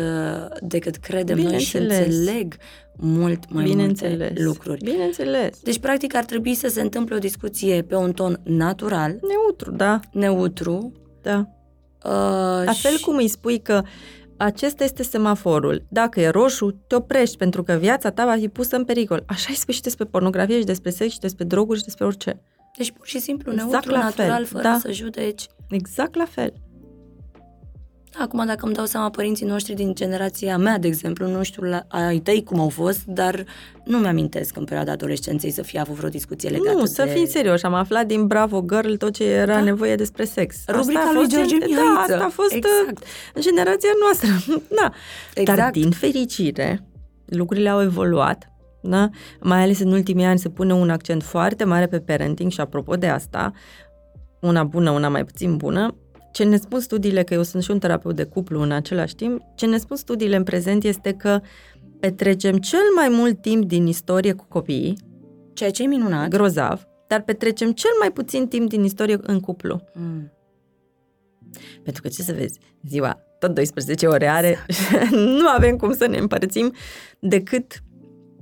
decât 0.62 0.96
credem 0.96 1.38
noi 1.38 1.60
și 1.60 1.78
Bineînțeles. 1.78 2.16
înțeleg 2.18 2.56
mult 3.02 3.20
mai 3.54 3.64
multe 3.64 3.70
Bineînțeles. 3.70 4.32
lucruri. 4.44 4.84
Bineînțeles. 4.84 5.60
Deci, 5.64 5.80
practic, 5.80 6.16
ar 6.16 6.26
trebui 6.26 6.54
să 6.54 6.68
se 6.68 6.82
întâmple 6.82 7.16
o 7.16 7.20
discuție 7.20 7.82
pe 7.82 7.96
un 7.96 8.12
ton 8.12 8.40
natural, 8.44 9.20
Neutru, 9.28 9.72
da, 9.72 10.00
neutru. 10.12 10.92
da. 11.22 11.48
Uh, 12.06 12.12
La 12.66 12.72
fel 12.82 12.96
și- 12.96 13.04
cum 13.04 13.16
îi 13.16 13.28
spui 13.28 13.60
că 13.62 13.82
acesta 14.40 14.84
este 14.84 15.04
semaforul. 15.04 15.86
Dacă 15.90 16.20
e 16.20 16.30
roșu, 16.30 16.72
te 16.88 16.96
oprești 16.96 17.38
pentru 17.38 17.64
că 17.64 17.74
viața 17.74 18.12
ta 18.12 18.26
va 18.26 18.36
fi 18.36 18.48
pusă 18.48 18.76
în 18.76 18.86
pericol. 18.86 19.24
Așa 19.28 19.46
îi 19.50 19.56
spui 19.56 19.74
și 19.74 19.82
despre 19.82 20.06
pornografie 20.06 20.60
și 20.60 20.66
despre 20.66 20.90
sex 20.90 21.12
și 21.12 21.20
despre 21.20 21.46
droguri 21.46 21.78
și 21.78 21.84
despre 21.84 22.06
orice. 22.06 22.42
Deci, 22.78 22.92
pur 22.92 23.08
și 23.08 23.20
simplu, 23.20 23.52
Exact 23.52 23.72
neutru, 23.72 23.92
la 23.92 24.00
natural, 24.00 24.36
fel, 24.36 24.46
fără 24.46 24.64
da. 24.64 24.78
să 24.78 24.92
judeci. 24.92 25.46
Exact 25.70 26.16
la 26.16 26.26
fel. 26.26 26.54
Acum, 28.18 28.46
dacă 28.46 28.66
îmi 28.66 28.74
dau 28.74 28.86
seama, 28.86 29.10
părinții 29.10 29.46
noștri 29.46 29.74
din 29.74 29.96
generația 29.96 30.58
mea, 30.58 30.78
de 30.78 30.88
exemplu, 30.88 31.28
nu 31.28 31.44
știu 31.44 31.64
la 31.64 31.86
ai 31.88 32.18
tăi 32.20 32.44
cum 32.44 32.60
au 32.60 32.70
fost, 32.70 33.06
dar 33.06 33.46
nu 33.86 33.98
mi-amintesc 33.98 34.58
în 34.58 34.64
perioada 34.64 34.92
adolescenței 34.92 35.52
să 35.52 35.62
fie 35.62 35.80
avut 35.80 35.96
vreo 35.96 36.10
discuție 36.10 36.50
legată 36.50 36.76
nu, 36.78 36.82
de... 36.84 36.88
să 36.88 37.06
fii 37.06 37.28
serios. 37.28 37.64
Am 37.64 37.74
aflat 37.74 38.06
din 38.06 38.28
Bravo 38.28 38.66
Girl 38.68 38.94
tot 38.94 39.14
ce 39.14 39.24
era 39.24 39.54
Da. 39.54 39.62
nevoie 39.62 39.96
despre 39.96 40.24
sex. 40.24 40.56
Rubrica 40.68 41.00
Asta 41.00 41.10
a 41.12 41.14
lui 41.14 41.22
fost 41.24 41.36
George 41.36 41.50
gen- 41.58 41.68
Mihaiță. 41.68 41.94
Da, 41.96 42.00
asta 42.16 42.26
a 42.26 42.30
fost 42.30 42.54
Exact. 42.54 42.98
uh, 43.36 43.42
generația 43.44 43.90
noastră. 44.04 44.30
da. 44.82 44.92
Exact. 45.34 45.60
Dar 45.60 45.72
din 45.72 45.90
fericire, 45.92 46.88
lucrurile 47.26 47.70
au 47.70 47.82
evoluat. 47.82 48.52
Da? 48.82 49.10
Mai 49.42 49.62
ales 49.62 49.80
în 49.80 49.92
ultimii 49.92 50.26
ani 50.26 50.40
se 50.40 50.50
pune 50.50 50.74
un 50.74 50.90
accent 50.90 51.24
foarte 51.24 51.64
mare 51.64 51.88
pe 51.88 52.00
parenting 52.00 52.52
și 52.52 52.60
apropo 52.62 52.96
de 52.96 53.08
asta, 53.08 53.52
una 54.40 54.64
bună, 54.64 54.90
una 54.92 55.10
mai 55.10 55.26
puțin 55.26 55.58
bună, 55.58 55.96
ce 56.32 56.44
ne 56.44 56.58
spun 56.58 56.80
studiile, 56.80 57.24
că 57.24 57.34
eu 57.34 57.44
sunt 57.44 57.64
și 57.64 57.72
un 57.72 57.80
terapeut 57.80 58.16
de 58.16 58.24
cuplu 58.24 58.62
în 58.62 58.72
același 58.72 59.16
timp, 59.16 59.42
ce 59.56 59.66
ne 59.66 59.78
spun 59.78 59.98
studiile 59.98 60.36
în 60.36 60.44
prezent 60.44 60.84
este 60.84 61.14
că 61.14 61.40
petrecem 62.00 62.58
cel 62.58 62.84
mai 62.96 63.10
mult 63.10 63.42
timp 63.42 63.66
din 63.66 63.88
istorie 63.88 64.34
cu 64.34 64.46
copiii, 64.48 64.98
Ceea 65.54 65.72
ce 65.72 65.84
e 65.84 65.88
minunat. 65.88 66.28
grozav, 66.28 66.88
dar 67.08 67.22
petrecem 67.22 67.72
cel 67.72 67.92
mai 68.00 68.12
puțin 68.12 68.48
timp 68.48 68.70
din 68.70 68.84
istorie 68.84 69.18
în 69.22 69.40
cuplu. 69.40 69.84
Mm. 69.94 70.32
Pentru 71.84 72.02
că, 72.02 72.08
ce 72.08 72.22
să 72.22 72.34
vezi, 72.34 72.60
ziua 72.88 73.24
tot 73.40 73.54
12 73.54 74.08
ore 74.08 74.28
are, 74.28 74.66
nu 75.40 75.48
avem 75.48 75.76
cum 75.76 75.94
să 75.94 76.08
ne 76.08 76.18
împărțim 76.18 76.74
decât 77.20 77.84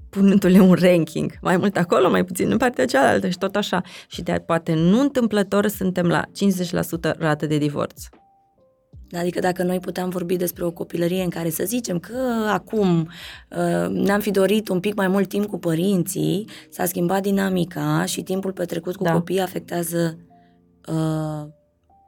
punându-le 0.09 0.59
un 0.59 0.73
ranking. 0.73 1.31
Mai 1.41 1.57
mult 1.57 1.77
acolo, 1.77 2.09
mai 2.09 2.25
puțin 2.25 2.51
în 2.51 2.57
partea 2.57 2.85
cealaltă 2.85 3.29
și 3.29 3.37
tot 3.37 3.55
așa. 3.55 3.81
Și 4.07 4.21
de 4.21 4.43
poate 4.45 4.73
nu 4.73 4.99
întâmplător 4.99 5.67
suntem 5.67 6.07
la 6.07 6.23
50% 7.13 7.17
rată 7.17 7.45
de 7.45 7.57
divorț. 7.57 8.03
Adică 9.11 9.39
dacă 9.39 9.63
noi 9.63 9.79
puteam 9.79 10.09
vorbi 10.09 10.35
despre 10.35 10.63
o 10.65 10.71
copilărie 10.71 11.23
în 11.23 11.29
care 11.29 11.49
să 11.49 11.63
zicem 11.65 11.99
că 11.99 12.17
acum 12.49 13.09
uh, 13.49 13.89
ne-am 13.89 14.19
fi 14.19 14.31
dorit 14.31 14.69
un 14.69 14.79
pic 14.79 14.95
mai 14.95 15.07
mult 15.07 15.29
timp 15.29 15.45
cu 15.45 15.57
părinții, 15.57 16.49
s-a 16.69 16.85
schimbat 16.85 17.21
dinamica 17.21 18.05
și 18.05 18.23
timpul 18.23 18.51
petrecut 18.51 18.95
cu 18.95 19.03
Da. 19.03 19.11
copiii 19.11 19.39
afectează 19.39 20.17
uh, 20.87 21.47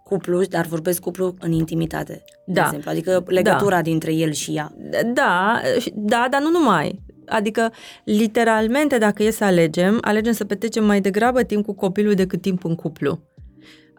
cuplul, 0.03 0.45
dar 0.49 0.65
vorbesc 0.65 1.01
cuplu 1.01 1.35
în 1.39 1.51
intimitate, 1.51 2.23
de 2.45 2.53
Da. 2.53 2.63
exemplu. 2.65 2.89
Adică 2.89 3.23
legătura 3.27 3.81
dintre 3.81 4.13
el 4.13 4.31
și 4.31 4.55
ea. 4.55 4.73
Da, 5.13 5.61
da, 5.93 6.27
dar 6.31 6.41
nu 6.41 6.49
numai. 6.49 6.99
Adică, 7.29 7.71
literalmente, 8.03 8.97
dacă 8.97 9.23
e 9.23 9.31
să 9.31 9.43
alegem, 9.43 9.97
alegem 10.01 10.33
să 10.33 10.45
petrecem 10.45 10.85
mai 10.85 11.01
degrabă 11.01 11.43
timp 11.43 11.65
cu 11.65 11.73
copilul 11.73 12.13
decât 12.13 12.41
timp 12.41 12.63
în 12.63 12.75
cuplu. 12.75 13.19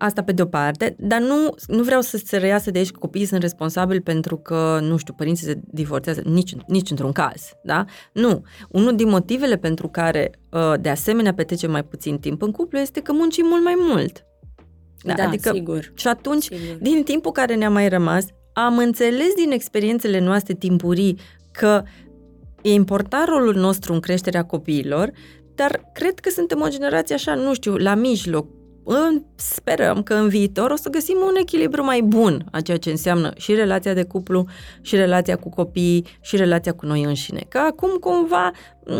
Asta 0.02 0.22
pe 0.22 0.32
de-o 0.32 0.46
parte, 0.46 0.96
dar 0.98 1.20
nu, 1.20 1.54
nu 1.66 1.82
vreau 1.82 2.00
să 2.00 2.16
se 2.16 2.36
reiasă 2.36 2.70
de 2.70 2.78
aici 2.78 2.90
că 2.90 2.98
copiii 2.98 3.24
sunt 3.24 3.40
responsabili 3.40 4.00
pentru 4.00 4.36
că, 4.36 4.78
nu 4.82 4.96
știu, 4.96 5.14
părinții 5.14 5.46
se 5.46 5.60
divorțează, 5.64 6.22
nici, 6.24 6.54
nici 6.66 6.90
într-un 6.90 7.12
caz, 7.12 7.52
da? 7.62 7.84
Nu. 8.12 8.42
Unul 8.68 8.96
din 8.96 9.08
motivele 9.08 9.56
pentru 9.56 9.88
care, 9.88 10.30
uh, 10.50 10.72
de 10.80 10.88
asemenea, 10.88 11.34
petrecem 11.34 11.70
mai 11.70 11.84
puțin 11.84 12.18
timp 12.18 12.42
în 12.42 12.50
cuplu 12.50 12.78
este 12.78 13.00
că 13.00 13.12
muncim 13.12 13.46
mult 13.46 13.64
mai 13.64 13.74
mult. 13.78 14.24
Da, 15.02 15.24
adică, 15.24 15.50
sigur. 15.54 15.92
Și 15.94 16.08
atunci, 16.08 16.42
Sigur. 16.42 16.76
din 16.80 17.02
timpul 17.02 17.32
care 17.32 17.54
ne-a 17.54 17.70
mai 17.70 17.88
rămas, 17.88 18.24
am 18.52 18.78
înțeles 18.78 19.34
din 19.36 19.50
experiențele 19.50 20.20
noastre 20.20 20.54
timpurii 20.54 21.18
că 21.52 21.82
e 22.62 22.72
important 22.72 23.28
rolul 23.28 23.54
nostru 23.54 23.92
în 23.92 24.00
creșterea 24.00 24.44
copiilor, 24.44 25.10
dar 25.54 25.90
cred 25.94 26.18
că 26.18 26.30
suntem 26.30 26.60
o 26.60 26.68
generație 26.68 27.14
așa, 27.14 27.34
nu 27.34 27.54
știu, 27.54 27.76
la 27.76 27.94
mijloc. 27.94 28.46
În- 28.84 29.22
Sperăm 29.34 30.02
că 30.02 30.14
în 30.14 30.28
viitor 30.28 30.70
o 30.70 30.76
să 30.76 30.88
găsim 30.88 31.16
un 31.26 31.34
echilibru 31.40 31.84
mai 31.84 32.00
bun 32.00 32.44
a 32.50 32.60
ceea 32.60 32.76
ce 32.76 32.90
înseamnă 32.90 33.30
și 33.36 33.54
relația 33.54 33.94
de 33.94 34.04
cuplu, 34.04 34.46
și 34.80 34.96
relația 34.96 35.36
cu 35.36 35.48
copiii, 35.48 36.06
și 36.20 36.36
relația 36.36 36.72
cu 36.72 36.86
noi 36.86 37.02
înșine. 37.02 37.44
Că 37.48 37.58
acum 37.58 37.90
cumva 38.00 38.50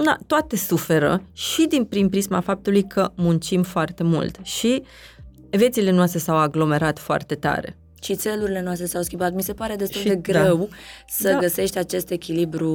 na, 0.04 0.18
toate 0.26 0.56
suferă 0.56 1.22
și 1.32 1.66
din 1.66 1.84
prin 1.84 2.08
prisma 2.08 2.40
faptului 2.40 2.82
că 2.82 3.12
muncim 3.14 3.62
foarte 3.62 4.02
mult 4.02 4.38
și 4.42 4.82
viețile 5.50 5.90
noastre 5.90 6.18
s-au 6.18 6.36
aglomerat 6.36 6.98
foarte 6.98 7.34
tare. 7.34 7.76
Și 8.02 8.14
țelurile 8.14 8.62
noastre 8.62 8.86
s-au 8.86 9.02
schimbat. 9.02 9.32
Mi 9.34 9.42
se 9.42 9.52
pare 9.52 9.76
destul 9.76 10.00
Și 10.00 10.06
de 10.06 10.14
da. 10.14 10.20
greu 10.42 10.68
să 11.08 11.30
Da. 11.30 11.38
găsești 11.38 11.78
acest 11.78 12.10
echilibru 12.10 12.70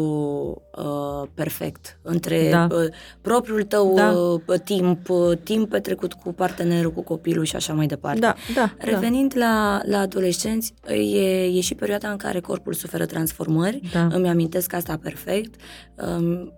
uh, 0.78 1.28
perfect 1.34 2.00
între 2.02 2.50
Da. 2.50 2.68
uh, 2.72 2.88
propriul 3.22 3.64
tău 3.64 3.94
Da. 3.96 4.10
uh, 4.12 4.60
timp, 4.64 5.10
uh, 5.10 5.38
timp 5.44 5.70
petrecut 5.70 6.14
cu 6.14 6.34
partenerul, 6.34 6.92
cu 6.92 7.02
copilul 7.02 7.44
și 7.46 7.56
așa 7.56 7.74
mai 7.74 7.86
departe. 7.86 8.20
Da, 8.20 8.36
da. 8.56 8.74
Revenind 8.78 9.34
la, 9.38 9.82
la 9.86 9.98
adolescenți, 10.00 10.74
e, 10.88 11.44
e 11.46 11.60
și 11.60 11.76
perioada 11.76 12.10
în 12.10 12.18
care 12.18 12.40
corpul 12.40 12.74
suferă 12.74 13.06
transformări. 13.06 13.80
Da. 13.94 14.08
Îmi 14.12 14.30
amintesc 14.30 14.74
asta 14.74 15.00
perfect. 15.04 15.56
Um, 15.96 16.54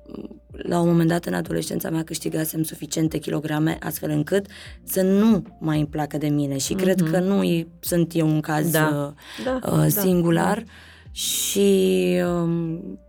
La 0.57 0.79
un 0.79 0.87
moment 0.87 1.09
dat 1.09 1.25
în 1.25 1.33
adolescența 1.33 1.89
mea 1.89 2.03
câștigasem 2.03 2.63
suficiente 2.63 3.17
kilograme 3.17 3.77
astfel 3.81 4.09
încât 4.09 4.45
să 4.83 5.01
nu 5.01 5.43
mai 5.59 5.77
îmi 5.77 5.87
placă 5.87 6.17
de 6.17 6.27
mine 6.27 6.57
și 6.57 6.73
cred 6.73 7.01
că 7.11 7.19
nu 7.19 7.43
e- 7.43 7.67
sunt 7.79 8.15
eu 8.15 8.27
un 8.27 8.39
caz 8.41 8.63
Mhm. 8.65 8.71
Da. 8.71 8.87
uh, 8.87 9.13
Da, 9.43 9.71
uh, 9.71 9.77
da, 9.77 9.87
singular 9.87 10.63
și 11.11 12.15
um, 12.41 12.99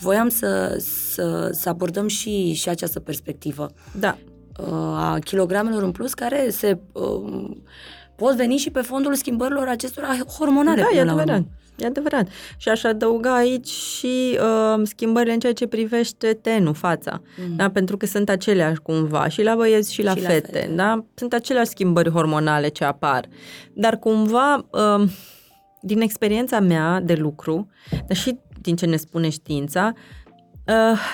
voiam 0.00 0.28
să, 0.28 0.76
să, 1.12 1.50
să 1.52 1.68
abordăm 1.68 2.06
și, 2.08 2.52
și 2.52 2.68
această 2.68 3.00
perspectivă 3.00 3.70
Da, 3.98 4.18
uh, 4.60 4.68
a 4.96 5.18
kilogramelor 5.24 5.82
în 5.82 5.92
plus 5.92 6.14
care 6.14 6.50
se 6.50 6.78
um, 6.92 7.62
pot 8.18 8.34
veni 8.34 8.56
și 8.56 8.70
pe 8.70 8.80
fondul 8.80 9.14
schimbărilor 9.14 9.68
acestora 9.68 10.16
hormonale. 10.38 10.80
da, 10.80 10.86
până 10.86 11.00
e 11.00 11.04
la 11.04 11.10
urmă. 11.10 11.22
adevărat. 11.22 11.46
E 11.76 11.86
adevărat. 11.86 12.28
Și 12.56 12.68
aș 12.68 12.84
adăuga 12.84 13.34
aici 13.34 13.68
și 13.68 14.38
uh, 14.76 14.80
schimbările 14.82 15.32
în 15.32 15.38
ceea 15.40 15.52
ce 15.52 15.66
privește 15.66 16.32
tenul, 16.42 16.74
fața. 16.74 17.20
Mm. 17.48 17.56
Da? 17.56 17.70
Pentru 17.70 17.96
că 17.96 18.06
sunt 18.06 18.28
aceleași 18.28 18.80
cumva 18.80 19.28
și 19.28 19.42
la 19.42 19.54
băieți 19.54 19.92
și 19.92 20.02
la 20.02 20.14
Și 20.14 20.22
la 20.22 20.28
fete. 20.28 20.46
fete. 20.52 20.72
Da? 20.74 21.04
Sunt 21.14 21.32
aceleași 21.32 21.70
schimbări 21.70 22.10
hormonale 22.10 22.68
ce 22.68 22.84
apar. 22.84 23.24
Dar 23.72 23.98
cumva, 23.98 24.66
uh, 24.70 25.08
din 25.80 26.00
experiența 26.00 26.60
mea 26.60 27.00
de 27.00 27.14
lucru, 27.14 27.68
dar 28.06 28.16
și 28.16 28.38
din 28.60 28.76
ce 28.76 28.86
ne 28.86 28.96
spune 28.96 29.28
știința, 29.28 29.92
Uh, 29.94 30.27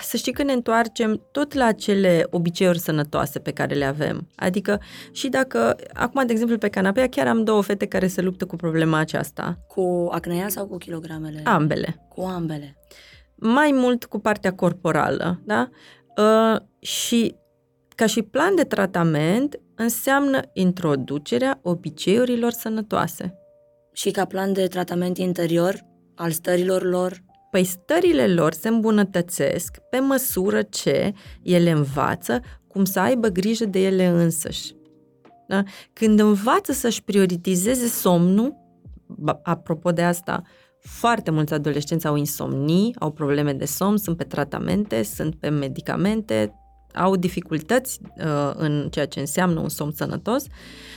să 0.03 0.17
știi 0.17 0.33
că 0.33 0.43
ne 0.43 0.53
întoarcem 0.53 1.29
tot 1.33 1.53
la 1.53 1.65
acele 1.65 2.27
obiceiuri 2.31 2.79
sănătoase 2.79 3.39
pe 3.39 3.51
care 3.51 3.75
le 3.75 3.85
avem. 3.85 4.29
Adică 4.37 4.81
și 5.13 5.29
dacă, 5.29 5.77
acum 5.93 6.27
de 6.27 6.33
exemplu 6.33 6.59
pe 6.59 6.69
canapea, 6.69 7.09
chiar 7.09 7.27
am 7.27 7.45
două 7.45 7.63
fete 7.63 7.87
care 7.87 8.07
se 8.07 8.21
luptă 8.21 8.47
cu 8.47 8.57
problema 8.57 8.99
aceasta. 8.99 9.59
Cu 9.69 10.09
acnea 10.11 10.49
sau 10.49 10.67
cu 10.67 10.77
kilogramele? 10.77 11.41
Ambele. 11.45 12.07
Cu 12.09 12.21
ambele. 12.21 12.77
Mai 13.35 13.71
mult 13.75 14.05
cu 14.05 14.19
partea 14.19 14.53
corporală, 14.53 15.41
da? 15.45 15.69
Uh, 16.17 16.61
și 16.79 17.35
ca 17.89 18.07
și 18.07 18.23
plan 18.23 18.55
de 18.55 18.65
tratament 18.65 19.61
înseamnă 19.75 20.41
introducerea 20.53 21.59
obiceiurilor 21.63 22.51
sănătoase. 22.51 23.39
Și 23.93 24.11
ca 24.11 24.25
plan 24.25 24.53
de 24.53 24.67
tratament 24.67 25.19
interior 25.19 25.85
al 26.15 26.31
stărilor 26.31 26.83
lor, 26.83 27.23
Păi 27.55 27.65
stările 27.65 28.27
lor 28.27 28.53
se 28.53 28.69
îmbunătățesc 28.69 29.79
pe 29.91 29.99
măsură 29.99 30.63
ce 30.63 31.13
ele 31.43 31.71
învață 31.71 32.41
cum 32.67 32.85
să 32.85 33.01
aibă 33.01 33.29
grijă 33.29 33.65
de 33.65 33.79
ele 33.79 34.07
însăși. 34.07 34.75
Da? 35.49 35.63
Când 35.93 36.21
învață 36.21 36.73
să-și 36.73 37.03
prioritizeze 37.03 37.87
somnul, 37.87 38.55
ba- 39.07 39.41
apropo 39.43 39.91
de 39.91 40.03
asta, 40.03 40.43
foarte 40.81 41.31
mulți 41.31 41.55
adolescenți 41.55 42.07
au 42.07 42.17
insomnii, 42.17 42.95
au 42.99 43.11
probleme 43.11 43.53
de 43.53 43.65
somn, 43.65 43.97
sunt 43.97 44.17
pe 44.17 44.25
tratamente, 44.25 45.03
sunt 45.03 45.35
pe 45.35 45.49
medicamente, 45.49 46.55
au 46.95 47.17
dificultăți 47.17 48.01
uh, 48.17 48.53
în 48.55 48.89
ceea 48.91 49.07
ce 49.07 49.21
înseamnă 49.21 49.61
un 49.61 49.69
somn 49.69 49.93
sănătos 49.93 50.45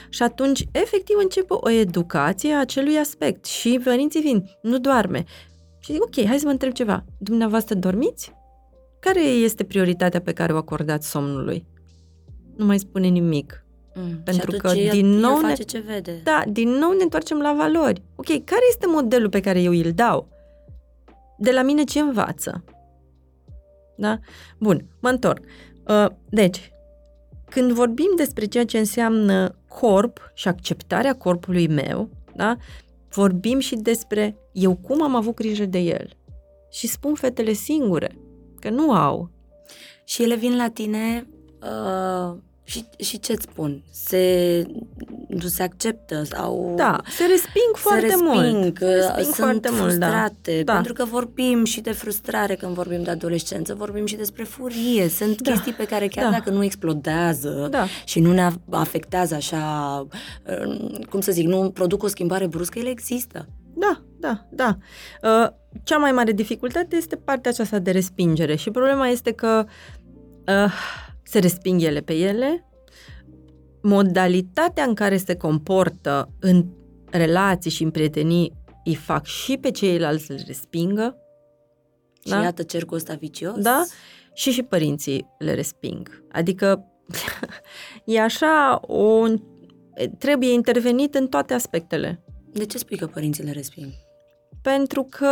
și 0.10 0.24
atunci 0.24 0.66
efectiv 0.72 1.16
începe 1.20 1.54
o 1.54 1.70
educație 1.70 2.54
a 2.54 2.60
acelui 2.60 2.98
aspect 2.98 3.46
și 3.46 3.80
părinții 3.84 4.22
vin, 4.22 4.50
nu 4.62 4.80
doarme, 4.80 5.24
Și 5.88 5.98
ok, 6.00 6.26
hai 6.26 6.38
să 6.38 6.46
vă 6.46 6.52
întreb 6.52 6.72
ceva. 6.72 7.04
Dumneavoastră 7.18 7.76
dormiți? 7.76 8.34
Care 9.00 9.22
este 9.22 9.64
prioritatea 9.64 10.22
pe 10.22 10.34
care 10.34 10.54
o 10.54 10.58
acordați 10.58 11.10
somnului? 11.10 11.66
Nu 12.56 12.66
mai 12.66 12.80
spune 12.80 13.08
nimic. 13.08 13.66
Mm. 13.94 14.22
Pentru 14.24 14.52
și 14.52 14.58
că, 14.58 14.68
atunci 14.68 14.90
din 14.90 15.06
el, 15.06 15.20
nou, 15.20 15.36
el 15.36 15.42
ne- 15.42 15.48
face 15.48 15.64
ce 15.64 15.80
vede. 15.80 16.22
Da, 16.24 16.44
din 16.48 16.70
nou 16.70 16.92
ne 16.92 17.04
întoarcem 17.04 17.40
la 17.40 17.54
valori. 17.54 18.02
Ok, 18.16 18.26
care 18.26 18.62
este 18.70 18.88
modelul 18.88 19.30
pe 19.30 19.40
care 19.40 19.62
eu 19.62 19.72
îl 19.72 19.92
dau? 19.96 20.28
De 21.38 21.52
la 21.52 21.62
mine 21.62 21.84
ce 21.84 22.00
învață? 22.00 22.64
Da? 23.98 24.20
Bun, 24.60 24.86
mă 25.00 25.10
întorc. 25.10 25.44
Uh, 25.88 26.08
Deci, 26.30 26.72
când 27.50 27.72
vorbim 27.72 28.10
despre 28.16 28.46
ceea 28.46 28.66
ce 28.66 28.78
înseamnă 28.78 29.56
corp 29.68 30.32
și 30.34 30.48
acceptarea 30.48 31.16
corpului 31.16 31.68
meu, 31.68 32.10
da? 32.36 32.58
Vorbim 33.18 33.60
și 33.60 33.76
despre 33.76 34.38
eu 34.52 34.76
cum 34.76 35.04
am 35.04 35.16
avut 35.16 35.36
grijă 35.36 35.66
de 35.66 35.80
el. 35.80 36.18
Și 36.72 36.88
spun 36.88 37.14
fetele 37.14 37.52
singure, 37.52 38.18
că 38.60 38.70
nu 38.70 38.92
au. 38.92 39.32
Și 40.04 40.24
ele 40.24 40.36
vin 40.36 40.56
la 40.56 40.70
tine 40.70 41.28
uh, 41.62 42.38
și, 42.70 42.86
și 42.98 43.20
ce-ți 43.20 43.48
spun? 43.52 43.84
Se, 43.92 44.64
nu 45.28 45.48
se 45.48 45.64
acceptă 45.64 46.24
sau 46.24 46.74
Da, 46.76 47.02
se 47.10 47.24
resping 47.26 47.76
se 47.76 47.80
foarte 47.82 48.02
resping, 48.06 48.54
mult. 48.54 48.78
că 48.78 48.86
Se 48.86 48.96
resping 48.96 49.24
sunt 49.24 49.36
foarte 49.36 49.70
mult, 49.72 49.94
da. 49.94 50.08
frustrate. 50.08 50.62
Da. 50.66 50.74
Pentru 50.74 50.94
că 50.94 51.06
vorbim 51.06 51.64
și 51.66 51.82
de 51.82 51.92
frustrare 51.92 52.56
când 52.56 52.74
vorbim 52.74 53.04
de 53.04 53.10
adolescență, 53.10 53.74
vorbim 53.76 54.06
și 54.06 54.16
despre 54.16 54.44
furie. 54.44 55.08
Sunt 55.10 55.42
Da. 55.42 55.52
chestii 55.52 55.74
pe 55.74 55.86
care 55.86 56.08
chiar 56.08 56.24
Da. 56.26 56.32
dacă 56.32 56.50
nu 56.50 56.64
explodează 56.64 57.68
Da. 57.72 57.86
și 58.06 58.20
nu 58.20 58.32
ne 58.34 58.50
afectează 58.70 59.36
așa, 59.36 60.08
uh, 60.64 61.00
cum 61.10 61.20
să 61.22 61.32
zic, 61.32 61.46
nu 61.48 61.70
produc 61.72 62.04
o 62.04 62.08
schimbare 62.08 62.48
bruscă, 62.48 62.80
ele 62.80 62.90
există. 62.90 63.48
Da, 63.76 64.02
da, 64.20 64.46
da. 64.50 64.78
Uh, 65.24 65.50
Cea 65.84 65.98
mai 65.98 66.12
mare 66.12 66.32
dificultate 66.32 66.96
este 66.96 67.16
partea 67.16 67.52
aceasta 67.52 67.80
de 67.80 67.92
respingere 67.92 68.56
și 68.56 68.72
problema 68.72 69.08
este 69.08 69.32
că 69.32 69.66
uh, 70.48 70.74
se 71.28 71.40
resping 71.40 71.82
ele 71.82 72.00
pe 72.00 72.14
ele, 72.14 72.66
modalitatea 73.82 74.84
în 74.84 74.94
care 74.94 75.18
se 75.18 75.36
comportă 75.36 76.34
în 76.40 76.66
relații 77.12 77.72
și 77.72 77.84
în 77.84 77.92
prietenii 77.92 78.54
îi 78.86 78.96
fac 78.96 79.26
și 79.26 79.58
pe 79.58 79.72
ceilalți 79.72 80.26
să 80.26 80.34
le 80.34 80.44
respingă, 80.48 81.18
Și 82.24 82.30
Da. 82.30 82.42
iată 82.42 82.64
cercul 82.64 82.98
ăsta 82.98 83.14
vicios. 83.14 83.58
da? 83.62 83.84
Și 84.34 84.52
și 84.52 84.64
părinții 84.64 85.28
le 85.40 85.54
resping. 85.54 86.24
Adică 86.32 86.84
e 88.06 88.22
așa 88.22 88.80
o... 88.82 89.24
trebuie 90.18 90.52
intervenit 90.54 91.16
în 91.16 91.28
toate 91.28 91.54
aspectele. 91.54 92.24
De 92.52 92.66
ce 92.66 92.78
spui 92.78 92.98
că 92.98 93.08
părinții 93.08 93.44
le 93.44 93.52
resping? 93.52 93.92
Pentru 94.76 95.08
că, 95.10 95.28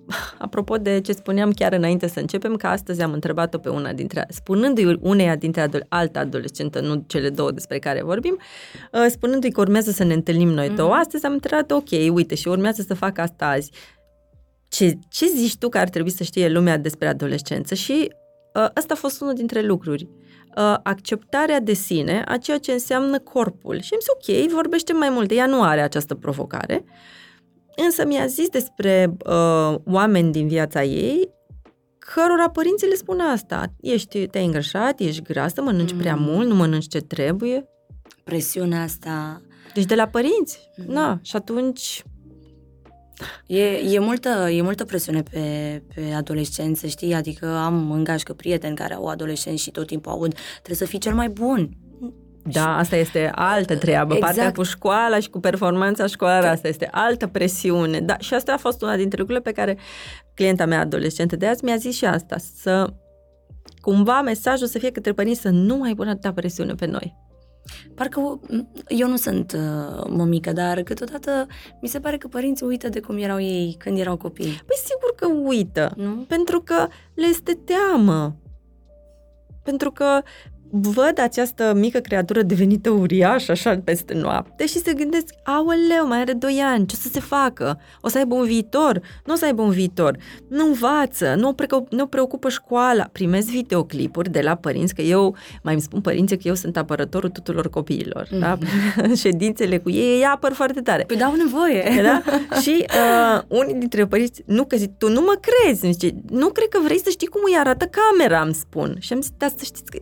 apropo 0.38 0.76
de 0.76 1.00
ce 1.00 1.12
spuneam 1.12 1.50
chiar 1.52 1.72
înainte 1.72 2.06
să 2.06 2.20
începem, 2.20 2.56
că 2.56 2.66
astăzi 2.66 3.02
am 3.02 3.12
întrebat-o 3.12 3.58
pe 3.58 3.68
una 3.68 3.92
dintre, 3.92 4.26
spunându-i 4.28 4.98
uneia 5.00 5.36
dintre 5.36 5.60
adol- 5.60 5.86
altă 5.88 6.18
adolescentă, 6.18 6.80
nu 6.80 7.04
cele 7.06 7.28
două 7.28 7.50
despre 7.50 7.78
care 7.78 8.02
vorbim, 8.02 8.38
uh, 8.92 9.06
spunându-i 9.08 9.50
că 9.50 9.60
urmează 9.60 9.90
să 9.90 10.04
ne 10.04 10.14
întâlnim 10.14 10.48
noi 10.48 10.66
Mhm. 10.66 10.76
două, 10.76 10.92
astăzi 10.92 11.26
am 11.26 11.32
întrebat, 11.32 11.70
ok, 11.70 11.88
uite, 12.12 12.34
și 12.34 12.48
urmează 12.48 12.82
să 12.86 12.94
fac 12.94 13.18
asta 13.18 13.46
azi. 13.46 13.70
Ce, 14.68 14.98
ce 15.08 15.26
zici 15.26 15.56
tu 15.56 15.68
că 15.68 15.78
ar 15.78 15.88
trebui 15.88 16.10
să 16.10 16.22
știe 16.22 16.48
lumea 16.48 16.76
despre 16.78 17.08
adolescență? 17.08 17.74
Și 17.74 18.12
uh, 18.54 18.66
ăsta 18.76 18.92
a 18.94 18.96
fost 18.96 19.20
unul 19.20 19.34
dintre 19.34 19.62
lucruri. 19.62 20.08
Uh, 20.56 20.76
acceptarea 20.82 21.60
de 21.60 21.72
sine 21.72 22.24
a 22.26 22.36
ceea 22.36 22.58
ce 22.58 22.72
înseamnă 22.72 23.18
corpul. 23.18 23.80
Și 23.80 23.90
am 23.92 23.98
zis, 24.00 24.38
ok, 24.44 24.50
vorbește 24.52 24.92
mai 24.92 25.08
mult. 25.10 25.30
Ea 25.30 25.46
nu 25.46 25.62
are 25.62 25.80
această 25.80 26.14
provocare. 26.14 26.84
Însă 27.84 28.06
mi-a 28.06 28.26
zis 28.26 28.48
despre 28.48 29.16
uh, 29.26 29.78
oameni 29.84 30.32
din 30.32 30.48
viața 30.48 30.84
ei 30.84 31.28
cărora 31.98 32.50
părinții 32.50 32.88
le 32.88 32.94
spun 32.94 33.20
asta. 33.20 33.72
Ești, 33.80 34.26
te-ai 34.26 34.44
îngrășat, 34.44 35.00
ești 35.00 35.22
grasă, 35.22 35.62
mănânci 35.62 35.92
Mm. 35.92 35.98
prea 35.98 36.14
mult, 36.14 36.48
nu 36.48 36.54
mănânci 36.54 36.88
ce 36.88 36.98
trebuie. 37.00 37.64
Presiunea 38.24 38.82
asta 38.82 39.42
Deci 39.74 39.84
de 39.84 39.94
la 39.94 40.06
părinți. 40.06 40.70
Mhm. 40.76 40.92
Na, 40.92 41.18
și 41.22 41.36
atunci... 41.36 42.04
E, 43.46 43.64
e, 43.64 43.98
multă, 43.98 44.28
e 44.50 44.62
multă 44.62 44.84
presiune 44.84 45.22
pe, 45.22 45.82
pe 45.94 46.12
adolescență, 46.12 46.86
știi? 46.86 47.14
Adică 47.14 47.46
am 47.46 47.90
în 47.90 48.04
gașcă 48.04 48.32
prieteni 48.32 48.76
care 48.76 48.94
au 48.94 49.06
adolescenți 49.06 49.62
și 49.62 49.70
tot 49.70 49.86
timpul 49.86 50.12
aud 50.12 50.34
trebuie 50.54 50.76
să 50.76 50.84
fii 50.84 50.98
cel 50.98 51.14
mai 51.14 51.28
bun. 51.28 51.70
Da, 52.44 52.76
asta 52.76 52.96
este 52.96 53.30
altă 53.34 53.76
treabă. 53.76 54.14
Exact. 54.14 54.34
Partea 54.34 54.52
cu 54.52 54.62
școala 54.62 55.20
și 55.20 55.30
cu 55.30 55.40
performanța 55.40 56.06
școlară, 56.06 56.46
asta 56.46 56.68
este 56.68 56.88
altă 56.90 57.26
presiune. 57.26 58.00
Da, 58.00 58.18
și 58.18 58.34
asta 58.34 58.52
a 58.52 58.56
fost 58.56 58.82
una 58.82 58.96
dintre 58.96 59.18
lucrurile 59.18 59.50
pe 59.50 59.60
care 59.60 59.78
clienta 60.34 60.66
mea 60.66 60.80
adolescentă 60.80 61.36
de 61.36 61.46
azi 61.46 61.64
mi-a 61.64 61.76
zis 61.76 61.96
și 61.96 62.04
asta, 62.04 62.36
să 62.56 62.92
cumva 63.80 64.22
mesajul 64.22 64.66
să 64.66 64.78
fie 64.78 64.90
către 64.90 65.12
părinți 65.12 65.40
să 65.40 65.48
nu 65.48 65.76
mai 65.76 65.94
pună 65.94 66.10
atâta 66.10 66.32
presiune 66.32 66.74
pe 66.74 66.86
noi. 66.86 67.20
Parcă 67.94 68.40
eu 68.88 69.08
nu 69.08 69.16
sunt 69.16 69.52
uh, 69.52 70.04
mămică, 70.08 70.52
dar 70.52 70.82
câteodată 70.82 71.46
mi 71.80 71.88
se 71.88 72.00
pare 72.00 72.16
că 72.16 72.28
părinții 72.28 72.66
uită 72.66 72.88
de 72.88 73.00
cum 73.00 73.16
erau 73.16 73.40
ei 73.40 73.74
când 73.78 73.98
erau 73.98 74.16
copii. 74.16 74.62
Păi 74.66 74.76
sigur 74.84 75.14
că 75.16 75.26
uită, 75.48 75.92
Nu? 75.96 76.24
pentru 76.28 76.60
că 76.60 76.86
le 77.14 77.26
este 77.26 77.58
teamă. 77.64 78.36
Pentru 79.62 79.90
că 79.90 80.20
văd 80.74 81.18
această 81.20 81.72
mică 81.76 81.98
creatură 81.98 82.42
devenită 82.42 82.90
uriașă 82.90 83.50
așa 83.50 83.80
peste 83.84 84.14
noapte 84.14 84.66
și 84.66 84.78
se 84.78 84.92
gândesc, 84.92 85.24
aoleu, 85.44 86.06
mai 86.06 86.20
are 86.20 86.32
2 86.32 86.60
ani, 86.64 86.86
ce 86.86 86.94
o 86.98 87.00
să 87.02 87.08
se 87.12 87.20
facă? 87.20 87.80
O 88.00 88.08
să 88.08 88.18
aibă 88.18 88.34
un 88.34 88.44
viitor? 88.44 89.00
Nu 89.24 89.32
o 89.32 89.36
să 89.36 89.44
aibă 89.44 89.62
un 89.62 89.70
viitor. 89.70 90.16
Nu 90.48 90.66
învață, 90.66 91.34
nu 91.38 91.48
o, 91.48 91.52
preocup, 91.52 91.92
nu 91.92 92.02
o 92.02 92.06
preocupă 92.06 92.48
școala. 92.48 93.08
Primesc 93.12 93.48
videoclipuri 93.48 94.30
de 94.30 94.40
la 94.40 94.54
părinți, 94.54 94.94
că 94.94 95.02
eu, 95.02 95.36
mai 95.62 95.72
îmi 95.72 95.82
spun 95.82 96.00
părinții 96.00 96.36
că 96.36 96.48
eu 96.48 96.54
sunt 96.54 96.76
apărătorul 96.76 97.30
tuturor 97.30 97.70
copiilor. 97.70 98.26
Mm-hmm. 98.26 98.38
Da? 98.38 98.58
Ședințele 99.22 99.78
cu 99.78 99.90
ei, 99.90 100.16
îi 100.16 100.24
apăr 100.24 100.52
foarte 100.52 100.80
tare. 100.80 101.02
Păi 101.02 101.16
dau 101.16 101.34
nevoie. 101.34 102.02
Da? 102.02 102.22
Și 102.60 102.84
uh, 102.88 103.42
unii 103.48 103.74
dintre 103.74 104.06
părinți, 104.06 104.42
nu 104.46 104.64
că 104.64 104.76
zic, 104.76 104.96
tu 104.98 105.08
nu 105.10 105.20
mă 105.20 105.40
crezi, 105.40 105.84
îmi 105.84 105.92
zice, 105.92 106.14
nu 106.30 106.48
cred 106.48 106.68
că 106.68 106.80
vrei 106.84 106.98
să 106.98 107.10
știi 107.10 107.26
cum 107.26 107.40
îi 107.46 107.58
arată 107.58 107.90
camera, 107.90 108.40
îmi 108.40 108.54
spun. 108.54 108.96
Și 108.98 109.12
am 109.12 109.20
zis, 109.20 109.30
da, 109.36 109.48
să 109.48 109.64
știți 109.64 109.90
că 109.90 109.98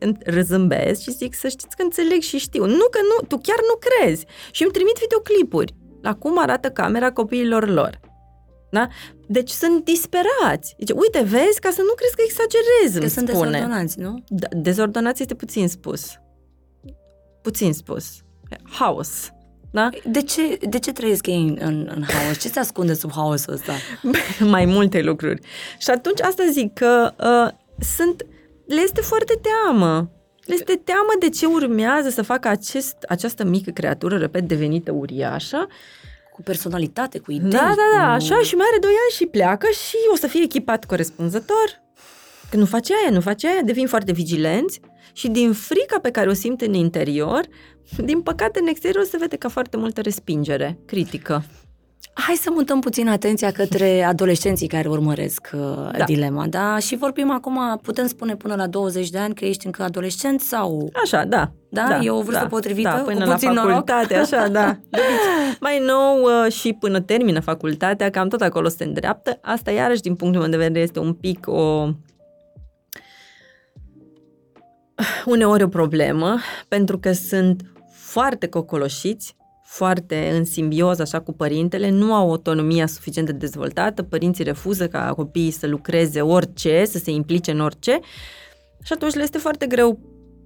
râzâmbesc 0.68 1.00
și 1.02 1.10
zic 1.10 1.34
să 1.34 1.48
știți 1.48 1.76
că 1.76 1.82
înțeleg 1.82 2.20
și 2.20 2.38
știu. 2.38 2.66
Nu 2.66 2.86
că 2.90 2.98
nu, 3.02 3.26
tu 3.26 3.36
chiar 3.42 3.58
nu 3.68 3.78
crezi. 3.86 4.24
Și 4.50 4.62
îmi 4.62 4.72
trimit 4.72 4.96
videoclipuri 5.00 5.74
la 6.02 6.14
cum 6.14 6.38
arată 6.38 6.70
camera 6.70 7.12
copiilor 7.12 7.68
lor. 7.68 8.00
Da? 8.70 8.88
Deci 9.26 9.50
sunt 9.50 9.84
disperați. 9.84 10.74
Zice, 10.78 10.92
uite, 10.92 11.20
vezi, 11.20 11.60
ca 11.60 11.70
să 11.70 11.82
nu 11.82 11.92
crezi 11.94 12.14
că 12.16 12.22
exagerez, 12.24 12.92
Că 12.92 12.98
îmi 12.98 13.10
sunt 13.10 13.28
spune. 13.28 13.50
desordonați, 13.50 13.98
nu? 13.98 14.24
Da, 14.28 14.46
dezordonați 14.50 15.20
este 15.22 15.34
puțin 15.34 15.68
spus. 15.68 16.18
Puțin 17.42 17.72
spus. 17.72 18.04
Haos. 18.70 19.30
Da? 19.72 19.88
De 20.04 20.22
ce, 20.22 20.58
de 20.68 20.78
ce 20.78 20.92
trăiesc 20.92 21.26
ei 21.26 21.42
în, 21.42 21.58
în, 21.60 21.90
în 21.94 22.02
haos? 22.02 22.38
Ce 22.40 22.48
se 22.48 22.58
ascunde 22.58 22.94
sub 22.94 23.12
haosul 23.12 23.52
ăsta? 23.52 23.72
mai 24.56 24.64
multe 24.64 25.02
lucruri. 25.02 25.40
Și 25.78 25.90
atunci 25.90 26.20
asta 26.20 26.44
zic 26.50 26.72
că 26.72 27.14
uh, 27.18 27.58
sunt, 27.96 28.26
le 28.66 28.80
este 28.80 29.00
foarte 29.00 29.40
teamă. 29.42 30.10
Le 30.50 30.56
este 30.58 30.80
teamă 30.84 31.12
de 31.18 31.28
ce 31.28 31.46
urmează 31.46 32.08
să 32.08 32.22
facă 32.22 32.48
acest, 32.48 32.96
această 33.08 33.44
mică 33.44 33.70
creatură, 33.70 34.16
repet, 34.16 34.48
devenită 34.48 34.92
uriașă. 34.92 35.68
Cu 36.32 36.42
personalitate, 36.42 37.18
cu 37.18 37.32
idei. 37.32 37.50
Da, 37.50 37.58
da, 37.76 37.98
da, 37.98 38.04
cu... 38.06 38.10
așa 38.10 38.40
și 38.42 38.54
mai 38.54 38.66
are 38.70 38.78
2 38.80 38.90
ani 38.90 39.14
și 39.16 39.26
pleacă 39.26 39.66
și 39.66 39.96
o 40.12 40.16
să 40.16 40.26
fie 40.26 40.42
echipat 40.42 40.84
corespunzător. 40.84 41.82
Că 42.50 42.56
nu 42.56 42.64
face 42.64 42.92
aia, 43.02 43.10
nu 43.10 43.20
face 43.20 43.46
aia, 43.48 43.62
devin 43.62 43.86
foarte 43.86 44.12
vigilenți 44.12 44.80
și 45.12 45.28
din 45.28 45.52
frica 45.52 45.98
pe 46.02 46.10
care 46.10 46.28
o 46.28 46.32
simt 46.32 46.60
în 46.60 46.74
interior, 46.74 47.44
din 47.96 48.20
păcate 48.20 48.60
în 48.60 48.66
exterior 48.66 49.04
se 49.04 49.16
vede 49.16 49.36
ca 49.36 49.48
foarte 49.48 49.76
multă 49.76 50.00
respingere, 50.00 50.78
critică. 50.86 51.44
Hai 52.12 52.34
să 52.34 52.50
mutăm 52.52 52.80
puțin 52.80 53.08
atenția 53.08 53.50
către 53.52 54.02
adolescenții 54.02 54.66
care 54.66 54.88
urmăresc 54.88 55.50
uh, 55.52 55.60
Da. 55.98 56.04
dilema, 56.04 56.46
da? 56.46 56.78
Și 56.78 56.96
vorbim 56.96 57.30
acum, 57.30 57.78
putem 57.82 58.06
spune 58.06 58.36
până 58.36 58.54
la 58.54 58.66
20 58.66 59.10
de 59.10 59.18
ani 59.18 59.34
că 59.34 59.44
ești 59.44 59.66
încă 59.66 59.82
adolescent 59.82 60.40
sau... 60.40 60.90
Așa, 61.02 61.24
da. 61.24 61.52
Da? 61.68 61.98
E 62.02 62.10
o 62.10 62.22
vârstă 62.22 62.46
potrivită, 62.46 62.88
Da, 62.88 62.98
cu 62.98 63.04
până 63.10 63.24
la 63.24 63.32
puțin 63.32 63.50
noroc? 63.50 63.70
facultate, 63.70 64.14
așa, 64.14 64.48
da. 64.58 64.66
De 64.90 64.98
obicei, 64.98 65.56
mai 65.60 65.82
nou 65.86 66.22
uh, 66.22 66.52
și 66.52 66.72
până 66.72 67.00
termină 67.00 67.40
facultatea, 67.40 68.10
cam 68.10 68.28
tot 68.28 68.40
acolo 68.40 68.68
se 68.68 68.84
îndreaptă. 68.84 69.38
Asta, 69.42 69.70
iarăși, 69.70 70.00
din 70.00 70.14
punctul 70.14 70.40
meu 70.40 70.50
de 70.50 70.56
vedere, 70.56 70.80
este 70.84 70.98
un 70.98 71.12
pic 71.12 71.46
o... 71.48 71.88
Uneori 75.24 75.62
o 75.62 75.68
problemă, 75.68 76.38
pentru 76.68 76.98
că 76.98 77.12
sunt 77.12 77.62
foarte 77.92 78.46
cocoloșiți, 78.48 79.36
foarte 79.72 80.30
în 80.32 80.44
simbioză 80.44 81.02
așa 81.02 81.20
cu 81.20 81.32
părintele, 81.32 81.90
nu 81.90 82.14
au 82.14 82.30
autonomia 82.30 82.86
suficient 82.86 83.26
de 83.26 83.32
dezvoltată, 83.32 84.02
părinții 84.02 84.44
refuză 84.44 84.88
ca 84.88 85.12
copiii 85.16 85.50
să 85.50 85.66
lucreze 85.66 86.20
orice, 86.20 86.84
să 86.84 86.98
se 86.98 87.10
implice 87.10 87.50
în 87.50 87.60
orice 87.60 88.00
și 88.82 88.92
atunci 88.92 89.14
le 89.14 89.22
este 89.22 89.38
foarte 89.38 89.66
greu 89.66 89.98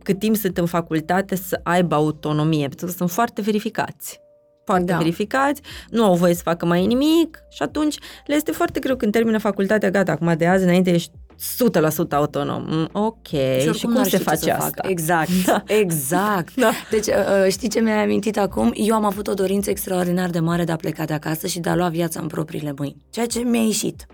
cât 0.02 0.18
timp 0.18 0.36
sunt 0.36 0.58
în 0.58 0.66
facultate 0.66 1.34
să 1.34 1.60
aibă 1.62 1.94
autonomie, 1.94 2.68
pentru 2.68 2.86
că 2.86 2.92
sunt 2.92 3.10
foarte 3.10 3.40
verificați. 3.40 4.20
foarte 4.64 4.92
Da. 4.92 4.96
verificați, 4.96 5.60
nu 5.90 6.04
au 6.04 6.14
voie 6.14 6.34
să 6.34 6.42
facă 6.42 6.66
mai 6.66 6.86
nimic 6.86 7.38
și 7.50 7.62
atunci 7.62 7.98
le 8.26 8.34
este 8.34 8.52
foarte 8.52 8.80
greu 8.80 8.96
când 8.96 9.12
termină 9.12 9.38
facultatea, 9.38 9.90
gata, 9.90 10.12
acum 10.12 10.34
de 10.36 10.46
azi 10.46 10.64
înainte 10.64 10.90
ești 10.90 11.12
100% 11.38 12.12
autonom. 12.12 12.64
Mm, 12.66 12.88
Ok, 12.92 13.26
și, 13.26 13.38
oricum 13.68 13.74
cum 13.82 13.92
n-ar 13.92 14.04
se 14.04 14.08
ști 14.08 14.16
ce 14.18 14.22
face 14.22 14.44
să 14.44 14.50
asta? 14.50 14.64
facă. 14.64 14.88
Exact, 14.88 15.28
exact. 15.82 16.54
Da. 16.54 16.70
Deci, 16.90 17.06
uh, 17.06 17.50
știi 17.50 17.68
ce 17.68 17.80
mi-ai 17.80 18.02
amintit 18.02 18.38
acum? 18.38 18.72
Eu 18.74 18.94
am 18.94 19.04
avut 19.04 19.26
o 19.26 19.34
dorință 19.34 19.70
extraordinar 19.70 20.30
de 20.30 20.38
mare 20.40 20.64
de 20.64 20.72
a 20.72 20.76
pleca 20.76 21.04
de 21.04 21.12
acasă 21.12 21.46
și 21.46 21.58
de 21.60 21.68
a 21.68 21.74
lua 21.74 21.88
viața 21.88 22.20
în 22.20 22.26
propriile 22.26 22.74
mâini. 22.76 22.96
Ceea 23.10 23.26
ce 23.26 23.38
mi-a 23.38 23.62
ieșit. 23.62 24.06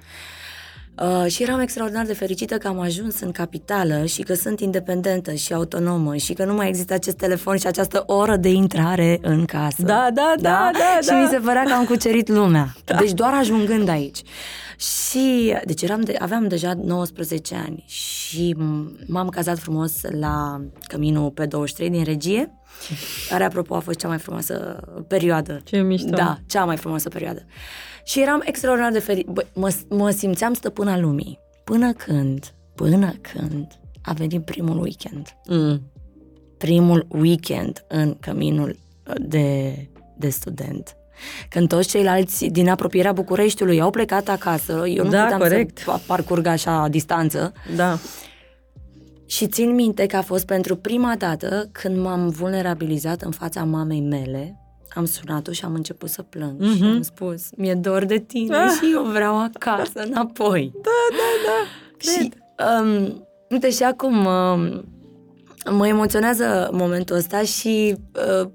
Uh, 1.01 1.27
și 1.27 1.43
eram 1.43 1.61
extraordinar 1.61 2.07
de 2.07 2.15
fericită 2.15 2.59
că 2.59 2.69
am 2.69 2.81
ajuns 2.81 3.21
în 3.21 3.33
capitală 3.33 4.05
și 4.05 4.23
că 4.23 4.35
sunt 4.35 4.61
independentă 4.61 5.33
și 5.33 5.53
autonomă 5.53 6.17
și 6.17 6.33
că 6.33 6.45
nu 6.45 6.55
mai 6.55 6.69
există 6.69 6.95
acest 6.95 7.17
telefon 7.17 7.57
și 7.57 7.67
această 7.67 8.03
oră 8.07 8.37
de 8.37 8.49
intrare 8.49 9.19
în 9.23 9.45
casă. 9.45 9.83
Da, 9.83 10.09
da, 10.15 10.35
da, 10.41 10.71
da, 10.73 10.99
Și 11.03 11.09
da. 11.09 11.21
mi 11.21 11.29
se 11.29 11.37
părea 11.39 11.63
că 11.63 11.73
am 11.73 11.85
cucerit 11.85 12.29
lumea. 12.29 12.75
Da. 12.85 12.97
Deci 12.97 13.13
doar 13.13 13.33
ajungând 13.35 13.89
aici. 13.89 14.19
Și, 14.77 15.55
deci 15.65 15.83
eram 15.83 16.01
de, 16.01 16.15
aveam 16.19 16.49
deja 16.49 16.73
19 16.85 17.55
ani 17.55 17.85
și 17.87 18.55
m- 18.59 19.07
m-am 19.07 19.29
cazat 19.29 19.59
frumos 19.59 19.93
la 20.21 20.61
Căminul 20.87 21.31
pe 21.31 21.47
23 21.47 21.91
din 21.91 22.05
regie, 22.05 22.55
care, 23.29 23.45
apropo, 23.45 23.75
a 23.75 23.81
fost 23.81 23.99
cea 23.99 24.09
mai 24.09 24.19
frumoasă 24.19 24.81
perioadă. 25.09 25.61
Ce 25.65 25.77
mișto. 25.81 26.15
Da, 26.17 26.39
cea 26.47 26.65
mai 26.65 26.77
frumoasă 26.77 27.09
perioadă. 27.09 27.43
Și 28.05 28.21
eram 28.21 28.43
extraordinar 28.45 28.93
de 28.93 28.99
fericită. 28.99 29.47
Mă, 29.55 29.75
mă 29.89 30.11
simțeam 30.11 30.53
stăpâna 30.53 30.99
lumii. 30.99 31.39
Până 31.65 31.93
când, 31.93 32.55
până 32.75 33.13
când 33.21 33.67
a 34.03 34.13
venit 34.13 34.45
primul 34.45 34.81
weekend. 34.81 35.27
Mm. 35.49 35.81
Primul 36.59 37.07
weekend 37.11 37.85
în 37.89 38.17
Căminul 38.21 38.77
de, 39.19 39.75
de 40.17 40.29
student. 40.29 40.95
Când 41.49 41.69
toți 41.69 41.89
ceilalți 41.89 42.47
din 42.47 42.69
apropierea 42.69 43.13
Bucureștiului 43.13 43.81
au 43.81 43.91
plecat 43.91 44.29
acasă, 44.29 44.73
eu 44.87 45.05
nu 45.05 45.11
Da, 45.11 45.23
puteam 45.23 45.41
corect. 45.41 45.79
să 45.79 45.85
pa- 45.99 46.07
parcurg 46.07 46.47
așa 46.47 46.89
distanță. 46.89 47.53
Da. 47.77 47.99
Și 49.27 49.47
țin 49.47 49.75
minte 49.75 50.07
că 50.07 50.17
a 50.17 50.23
fost 50.23 50.47
pentru 50.47 50.77
prima 50.77 51.15
dată 51.19 51.69
când 51.73 51.99
m-am 51.99 52.29
vulnerabilizat 52.29 53.23
în 53.23 53.31
fața 53.31 53.65
mamei 53.65 54.01
mele, 54.01 54.61
am 54.95 55.05
sunat-o 55.05 55.53
și 55.53 55.65
am 55.65 55.75
început 55.75 56.09
să 56.09 56.23
plâng 56.23 56.61
mm-hmm. 56.63 56.77
și 56.77 56.83
am 56.83 57.03
spus, 57.03 57.49
mi-e 57.57 57.75
dor 57.75 58.05
de 58.05 58.19
tine 58.19 58.57
Ah. 58.57 58.71
și 58.71 58.91
eu 58.93 59.03
vreau 59.05 59.39
acasă 59.43 60.01
înapoi. 60.11 60.73
Da, 60.83 60.91
da, 61.11 61.51
da. 61.51 62.11
Și, 62.11 62.33
um, 62.81 63.27
uite, 63.51 63.71
și 63.71 63.83
acum 63.83 64.25
um, 64.25 64.85
mă 65.71 65.87
emoționează 65.87 66.69
momentul 66.73 67.17
ăsta 67.17 67.43
și 67.43 67.97
uh, 68.43 68.51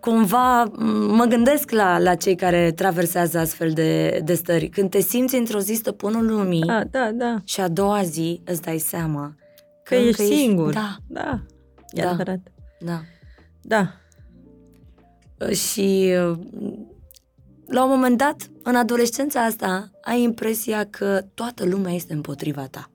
cumva 0.00 0.64
m- 0.70 0.72
mă 1.08 1.24
gândesc 1.24 1.70
la, 1.70 1.98
la 1.98 2.14
cei 2.14 2.34
care 2.34 2.72
traversează 2.72 3.38
astfel 3.38 3.70
de, 3.72 4.20
de 4.24 4.34
stări. 4.34 4.68
Când 4.68 4.90
te 4.90 5.00
simți 5.00 5.36
într-o 5.36 5.58
zi 5.58 5.74
stăpânul 5.74 6.26
lumii 6.26 6.62
Da, 6.66 6.82
da, 6.90 7.10
da. 7.14 7.36
și 7.44 7.60
a 7.60 7.68
doua 7.68 8.02
zi 8.02 8.40
îți 8.44 8.62
dai 8.62 8.78
seama 8.78 9.34
Că 9.84 9.94
încă 9.94 10.08
ești 10.22 10.36
singur. 10.36 10.72
Da, 10.72 10.96
Da. 11.06 11.40
E 11.90 12.02
Da. 12.02 12.08
adevărat. 12.08 12.38
da. 12.80 13.00
Da. 13.62 13.92
Și 15.50 16.14
uh, 16.28 16.38
la 17.66 17.84
un 17.84 17.90
moment 17.90 18.18
dat, 18.18 18.50
în 18.62 18.74
adolescența 18.76 19.44
asta, 19.44 19.90
ai 20.02 20.22
impresia 20.22 20.84
că 20.90 21.24
toată 21.34 21.64
lumea 21.64 21.92
este 21.92 22.12
împotriva 22.12 22.66
ta. 22.70 22.90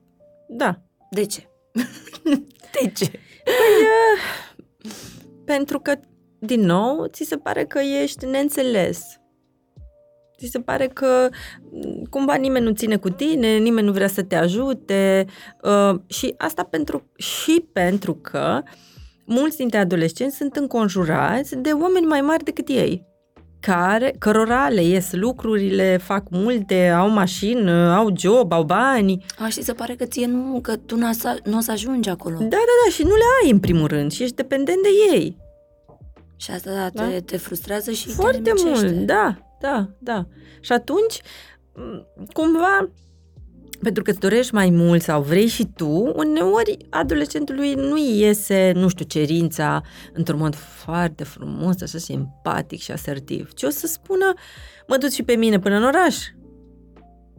Da. 0.48 0.80
De 1.10 1.24
ce? 1.24 1.48
de 2.82 2.92
ce? 2.94 3.10
Pentru 5.44 5.80
că, 5.80 5.94
din 6.38 6.60
nou, 6.60 7.06
ți 7.06 7.24
se 7.24 7.36
pare 7.36 7.64
că 7.64 7.78
ești 7.78 8.26
neînțeles. 8.26 9.20
Ți 10.38 10.46
se 10.50 10.60
pare 10.60 10.86
că 10.86 11.28
m, 11.70 12.02
cumva 12.10 12.34
nimeni 12.34 12.64
nu 12.64 12.72
ține 12.72 12.96
cu 12.96 13.08
tine, 13.08 13.56
nimeni 13.56 13.86
nu 13.86 13.92
vrea 13.92 14.08
să 14.08 14.22
te 14.22 14.34
ajute 14.34 15.26
uh, 15.62 16.00
și 16.06 16.34
asta 16.36 16.62
pentru, 16.62 17.10
și 17.16 17.68
pentru 17.72 18.14
că 18.14 18.62
mulți 19.28 19.56
dintre 19.56 19.78
adolescenți 19.78 20.36
sunt 20.36 20.56
înconjurați 20.56 21.56
de 21.56 21.70
oameni 21.70 22.06
mai 22.06 22.20
mari 22.20 22.44
decât 22.44 22.68
ei 22.68 23.06
care, 23.60 24.14
cărora 24.18 24.68
le 24.68 24.82
ies 24.82 25.12
lucrurile, 25.12 25.96
fac 25.96 26.22
multe, 26.30 26.88
au 26.88 27.08
mașină, 27.08 27.94
au 27.94 28.10
job, 28.16 28.52
au 28.52 28.62
bani. 28.62 29.24
A, 29.38 29.48
și 29.48 29.62
se 29.62 29.72
pare 29.72 29.94
că 29.94 30.04
ție 30.04 30.26
nu, 30.26 30.58
că 30.62 30.76
tu 30.76 30.96
n-a 30.96 31.12
să- 31.12 31.40
nu 31.44 31.56
o 31.56 31.60
să 31.60 31.70
ajungi 31.70 32.08
acolo. 32.08 32.36
Da, 32.38 32.44
da, 32.44 32.56
da, 32.84 32.90
și 32.90 33.02
nu 33.02 33.08
le 33.08 33.22
ai 33.44 33.50
în 33.50 33.58
primul 33.60 33.86
rând 33.86 34.12
și 34.12 34.22
ești 34.22 34.34
dependent 34.34 34.78
de 34.82 34.88
ei. 35.16 35.36
Și 36.36 36.50
asta 36.50 36.70
da, 36.74 36.88
te, 36.88 37.10
Da. 37.12 37.20
te 37.24 37.36
frustrează 37.36 37.90
și 37.90 38.08
Foarte 38.08 38.40
te 38.40 38.50
nimicește. 38.56 38.86
mult, 38.94 39.06
da, 39.06 39.38
da, 39.60 39.88
da. 39.98 40.26
Și 40.60 40.72
atunci, 40.72 41.20
m, 41.74 42.06
cumva, 42.32 42.90
pentru 43.82 44.02
că 44.02 44.10
îți 44.10 44.18
dorești 44.20 44.54
mai 44.54 44.70
mult 44.70 45.02
sau 45.02 45.22
vrei 45.22 45.46
și 45.46 45.66
tu, 45.76 46.12
uneori 46.16 46.76
adolescentului 46.90 47.74
nu 47.74 47.92
îi 47.92 48.18
iese, 48.20 48.72
nu 48.74 48.88
știu, 48.88 49.04
cerința 49.04 49.82
într-un 50.12 50.38
mod 50.38 50.54
foarte 50.54 51.24
frumos, 51.24 51.82
așa 51.82 51.98
și 51.98 52.12
empatic 52.12 52.80
și 52.80 52.90
asertiv, 52.92 53.52
ci 53.52 53.62
o 53.62 53.68
să 53.70 53.86
spună, 53.86 54.32
mă 54.86 54.96
duc 54.96 55.10
și 55.10 55.22
pe 55.22 55.34
mine 55.34 55.58
până 55.58 55.76
în 55.76 55.84
oraș. 55.84 56.16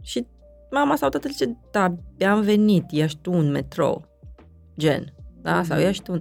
Și 0.02 0.26
mama 0.70 0.96
sau 0.96 1.08
tatăl 1.08 1.30
zice, 1.30 1.58
da, 1.70 1.82
abia 1.82 2.32
am 2.32 2.40
venit, 2.40 2.84
ești 2.90 3.18
tu 3.22 3.32
un 3.32 3.50
metrou, 3.50 4.04
gen, 4.78 5.14
da, 5.42 5.62
sau 5.62 5.78
Mhm. 5.78 5.86
ești 5.86 6.02
tu 6.02 6.12
un... 6.12 6.18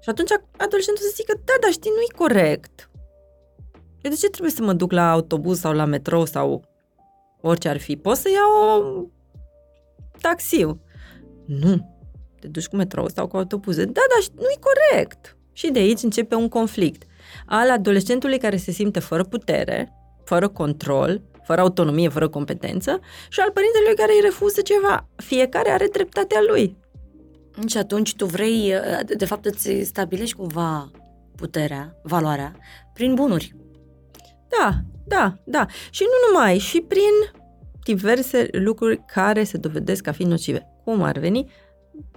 Și 0.00 0.08
atunci 0.08 0.30
adolescentul 0.56 1.04
să 1.04 1.12
zică, 1.14 1.40
da, 1.44 1.52
dar 1.60 1.70
știi, 1.70 1.90
nu-i 1.94 2.26
corect. 2.26 2.90
Eu 4.00 4.10
de 4.10 4.16
ce 4.16 4.28
trebuie 4.28 4.50
să 4.52 4.62
mă 4.62 4.72
duc 4.72 4.92
la 4.92 5.10
autobuz 5.10 5.58
sau 5.58 5.72
la 5.72 5.84
metrou 5.84 6.24
sau 6.24 6.64
orice 7.40 7.68
ar 7.68 7.78
fi? 7.78 7.96
Pot 7.96 8.16
să 8.16 8.28
iau 8.28 9.10
taxiu. 10.20 10.80
Nu. 11.46 11.94
Te 12.40 12.48
duci 12.48 12.66
cu 12.66 12.76
metrou 12.76 13.08
sau 13.08 13.26
cu 13.26 13.36
autobuze. 13.36 13.84
Da, 13.84 14.00
dar 14.08 14.22
ș- 14.24 14.34
nu-i 14.34 14.58
corect. 14.60 15.36
Și 15.52 15.70
de 15.70 15.78
aici 15.78 16.02
începe 16.02 16.34
un 16.34 16.48
conflict 16.48 17.02
al 17.46 17.70
adolescentului 17.70 18.38
care 18.38 18.56
se 18.56 18.70
simte 18.70 19.00
fără 19.00 19.24
putere, 19.24 19.92
fără 20.24 20.48
control, 20.48 21.22
fără 21.42 21.60
autonomie, 21.60 22.08
fără 22.08 22.28
competență 22.28 23.00
și 23.28 23.40
al 23.40 23.50
părintelui 23.50 23.94
care 23.96 24.12
îi 24.12 24.20
refuză 24.22 24.60
ceva. 24.60 25.08
Fiecare 25.16 25.70
are 25.70 25.86
dreptatea 25.92 26.38
lui. 26.48 26.76
Și 27.66 27.78
atunci 27.78 28.14
tu 28.16 28.24
vrei, 28.26 28.72
de- 29.06 29.14
de 29.14 29.24
fapt 29.24 29.44
îți 29.44 29.70
stabilești 29.82 30.36
cumva 30.36 30.90
puterea, 31.36 31.96
valoarea, 32.02 32.56
prin 32.92 33.14
bunuri. 33.14 33.54
Da, 34.48 34.70
da, 35.06 35.34
da. 35.44 35.66
Și 35.90 36.02
nu 36.02 36.32
numai, 36.32 36.58
și 36.58 36.80
prin 36.80 37.42
diverse 37.86 38.48
lucruri 38.52 39.04
care 39.06 39.44
se 39.44 39.56
dovedesc 39.56 40.06
a 40.06 40.12
fi 40.12 40.24
nocive. 40.24 40.66
Cum 40.84 41.02
ar 41.02 41.18
veni? 41.18 41.50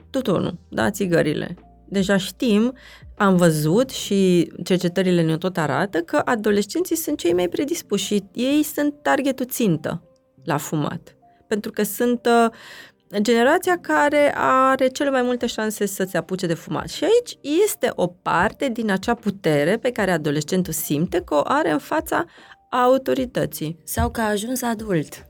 Tutunul, 0.09 0.59
da, 0.70 0.91
țigările. 0.91 1.55
Deja 1.88 2.17
știm, 2.17 2.74
am 3.17 3.36
văzut 3.36 3.89
și 3.89 4.51
cercetările 4.63 5.22
ne 5.22 5.38
tot 5.38 5.57
arată 5.57 5.99
că 5.99 6.22
adolescenții 6.26 6.95
sunt 6.95 7.17
cei 7.17 7.34
mai 7.34 7.47
predispuși 7.47 8.05
și 8.05 8.24
ei 8.34 8.63
sunt 8.63 8.93
targetul 9.01 9.45
țintă 9.45 10.03
la 10.43 10.57
fumat. 10.57 11.15
Pentru 11.47 11.72
că 11.72 11.84
sunt 11.84 12.26
uh, 12.26 12.51
generația 13.22 13.78
care 13.78 14.34
are 14.36 14.88
cele 14.88 15.09
mai 15.09 15.22
multe 15.22 15.45
șanse 15.45 15.86
să 15.86 16.03
se 16.03 16.17
apuce 16.17 16.47
de 16.47 16.53
fumat. 16.53 16.89
Și 16.89 17.03
aici 17.03 17.38
este 17.65 17.91
o 17.95 18.07
parte 18.07 18.70
din 18.70 18.91
acea 18.91 19.13
putere 19.13 19.78
pe 19.78 19.91
care 19.91 20.11
adolescentul 20.11 20.74
simte 20.74 21.22
că 21.22 21.36
o 21.36 21.41
are 21.43 21.72
în 21.72 21.80
fața 21.80 22.26
autorității. 22.70 23.80
Sau 23.84 24.11
că 24.11 24.22
a 24.22 24.30
ajuns 24.30 24.61
adult. 24.61 25.28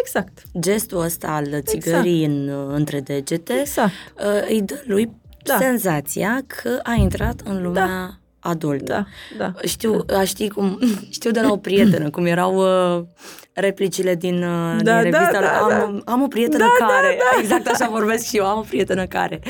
Exact. 0.00 0.42
Gestul 0.60 1.00
ăsta 1.00 1.26
al 1.28 1.60
țigării 1.62 2.24
în, 2.24 2.48
între 2.72 3.00
degete 3.00 3.52
Exact. 3.60 3.92
uh, 4.18 4.48
îi 4.48 4.62
dă 4.62 4.82
lui 4.86 5.10
Da. 5.42 5.56
senzația 5.58 6.40
că 6.46 6.78
a 6.82 6.92
intrat 6.94 7.40
în 7.44 7.62
lumea 7.62 8.20
adultă. 8.38 9.06
Da, 9.38 9.44
da. 9.52 9.66
Știu, 9.66 10.04
a, 10.18 10.24
știi 10.24 10.48
cum, 10.48 10.78
știu 11.10 11.30
de 11.30 11.40
la 11.40 11.50
o 11.52 11.56
prietenă, 11.56 12.10
cum 12.10 12.24
erau 12.26 12.54
uh, 12.98 13.04
replicile 13.52 14.14
din, 14.14 14.42
uh, 14.42 14.76
Da, 14.82 15.02
din 15.02 15.10
da, 15.10 15.18
revista. 15.18 15.40
da, 15.40 15.58
am, 15.58 16.02
am 16.04 16.22
o 16.22 16.26
prietenă 16.26 16.64
Da, 16.64 16.86
da, 16.86 16.86
care, 16.86 17.18
exact 17.42 17.66
așa 17.66 17.88
vorbesc 17.88 18.24
și 18.26 18.36
eu, 18.36 18.46
am 18.46 18.58
o 18.58 18.64
prietenă 18.68 19.06
care. 19.06 19.40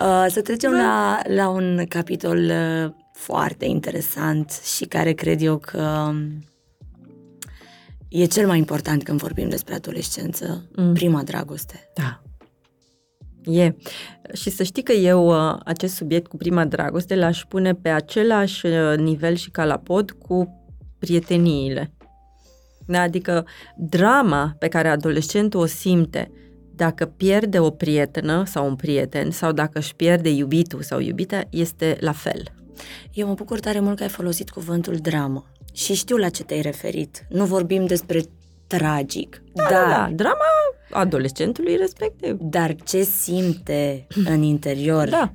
Uh, 0.00 0.24
să 0.28 0.40
trecem 0.40 0.72
la, 0.72 1.20
la 1.28 1.48
un 1.48 1.84
capitol 1.88 2.36
uh, 2.38 2.90
foarte 3.12 3.64
interesant 3.64 4.50
și 4.76 4.84
care 4.84 5.12
cred 5.12 5.42
eu 5.42 5.56
că 5.56 6.04
um, 6.08 6.44
e 8.10 8.24
cel 8.24 8.46
mai 8.46 8.58
important 8.58 9.02
când 9.02 9.18
vorbim 9.20 9.48
despre 9.48 9.74
adolescență, 9.74 10.68
Mm. 10.76 10.92
prima 10.92 11.22
dragoste. 11.22 11.90
Da. 11.94 12.22
E. 13.44 13.74
Și 14.32 14.50
să 14.50 14.62
știi 14.62 14.82
că 14.82 14.92
eu 14.92 15.26
uh, 15.26 15.58
acest 15.64 15.94
subiect 15.94 16.26
cu 16.26 16.36
prima 16.36 16.64
dragoste 16.64 17.14
l-aș 17.14 17.44
pune 17.48 17.74
pe 17.74 17.88
același 17.88 18.66
uh, 18.66 18.96
nivel 18.96 19.34
și 19.34 19.50
ca 19.50 19.64
la 19.64 19.76
pod 19.78 20.10
cu 20.10 20.64
prieteniile. 20.98 21.92
Da? 22.86 23.00
Adică 23.00 23.46
drama 23.76 24.54
pe 24.58 24.68
care 24.68 24.88
adolescentul 24.88 25.60
o 25.60 25.66
simte 25.66 26.30
dacă 26.74 27.06
pierde 27.06 27.58
o 27.58 27.70
prietenă 27.70 28.42
sau 28.46 28.66
un 28.66 28.76
prieten 28.76 29.30
sau 29.30 29.52
dacă 29.52 29.78
își 29.78 29.94
pierde 29.96 30.30
iubitul 30.30 30.82
sau 30.82 31.00
iubita 31.00 31.42
este 31.50 31.96
la 32.00 32.12
fel. 32.12 32.42
Eu 33.12 33.26
mă 33.26 33.34
bucur 33.34 33.60
tare 33.60 33.80
mult 33.80 33.96
că 33.96 34.02
ai 34.02 34.08
folosit 34.08 34.50
cuvântul 34.50 34.96
dramă 34.96 35.44
și 35.72 35.94
știu 35.94 36.16
la 36.16 36.28
ce 36.28 36.42
te-ai 36.44 36.60
referit. 36.60 37.26
Nu 37.28 37.44
vorbim 37.44 37.86
despre 37.86 38.22
tragic. 38.66 39.42
Da, 39.54 39.66
da, 39.70 39.86
da. 39.88 40.10
Drama 40.14 40.44
adolescentului 40.90 41.76
respectiv. 41.76 42.36
Dar 42.40 42.74
ce 42.84 43.02
simte 43.02 44.06
în 44.24 44.42
interior 44.42 45.08
Da. 45.08 45.32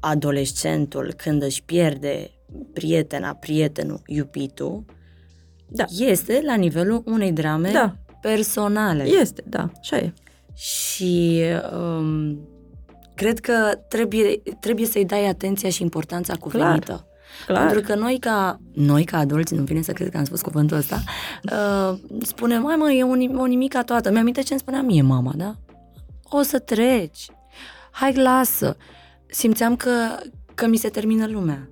adolescentul 0.00 1.12
când 1.16 1.42
își 1.42 1.62
pierde 1.62 2.30
prietena, 2.72 3.32
prietenul, 3.34 4.00
iubitul, 4.06 4.84
Da. 5.68 5.84
este 5.98 6.40
la 6.44 6.54
nivelul 6.54 7.02
unei 7.06 7.32
drame 7.32 7.70
Da. 7.72 7.96
personale. 8.20 9.02
Este, 9.04 9.42
da, 9.46 9.70
așa 9.80 9.96
e. 9.96 10.12
Și 10.54 11.42
um, 11.78 12.38
cred 13.14 13.38
că 13.38 13.52
trebuie, 13.88 14.42
trebuie 14.60 14.86
să-i 14.86 15.04
dai 15.04 15.26
atenția 15.28 15.68
și 15.70 15.82
importanța 15.82 16.34
cuvenită. 16.34 16.84
Clar. 16.84 17.06
Pentru 17.46 17.80
că 17.80 17.94
noi 17.94 18.18
ca, 18.18 18.60
noi 18.74 19.04
ca 19.04 19.18
adulți, 19.18 19.54
nu 19.54 19.62
vine 19.62 19.82
să 19.82 19.92
cred 19.92 20.10
că 20.10 20.16
am 20.16 20.24
spus 20.24 20.40
cuvântul 20.40 20.76
ăsta, 20.76 21.02
uh, 21.52 21.98
spunem, 22.22 22.62
mai 22.62 22.76
mă, 22.76 22.92
e 22.92 23.04
o, 23.04 23.16
nim- 23.16 23.38
o 23.38 23.44
nimica 23.44 23.82
toată. 23.82 24.10
Mi-am 24.10 24.32
ce 24.32 24.46
îmi 24.50 24.60
spunea 24.60 24.82
mie 24.82 25.02
mama, 25.02 25.32
da? 25.36 25.54
O 26.22 26.42
să 26.42 26.58
treci. 26.58 27.26
Hai, 27.90 28.14
lasă. 28.14 28.76
Simțeam 29.26 29.76
că, 29.76 29.90
că 30.54 30.66
mi 30.66 30.76
se 30.76 30.88
termină 30.88 31.26
lumea. 31.26 31.68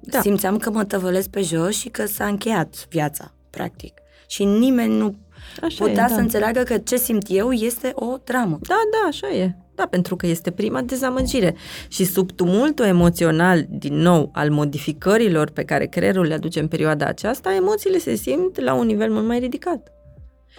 Da. 0.00 0.20
Simțeam 0.20 0.56
că 0.56 0.70
mă 0.70 0.84
tăvălesc 0.84 1.28
pe 1.28 1.42
jos 1.42 1.76
și 1.76 1.88
că 1.88 2.06
s-a 2.06 2.26
încheiat 2.26 2.86
viața, 2.88 3.34
practic. 3.50 3.92
Și 4.26 4.44
nimeni 4.44 4.96
nu 4.96 5.16
Așa 5.62 5.84
putea 5.84 6.04
e, 6.04 6.08
să 6.08 6.14
da. 6.14 6.20
înțeleagă 6.20 6.62
că 6.62 6.78
ce 6.78 6.96
simt 6.96 7.26
eu 7.28 7.52
este 7.52 7.92
o 7.94 8.16
dramă. 8.24 8.58
Da, 8.62 8.78
da, 8.90 9.08
așa 9.08 9.28
e. 9.28 9.54
Da, 9.74 9.86
pentru 9.86 10.16
că 10.16 10.26
este 10.26 10.50
prima 10.50 10.82
dezamăgire. 10.82 11.56
Și 11.88 12.04
sub 12.04 12.32
tumultul 12.32 12.84
emoțional, 12.84 13.66
din 13.68 13.94
nou, 13.94 14.30
al 14.32 14.50
modificărilor 14.50 15.50
pe 15.50 15.64
care 15.64 15.86
creierul 15.86 16.26
le 16.26 16.34
aduce 16.34 16.60
în 16.60 16.68
perioada 16.68 17.06
aceasta, 17.06 17.54
emoțiile 17.54 17.98
se 17.98 18.14
simt 18.14 18.60
la 18.60 18.74
un 18.74 18.86
nivel 18.86 19.12
mult 19.12 19.26
mai 19.26 19.38
ridicat. 19.38 19.92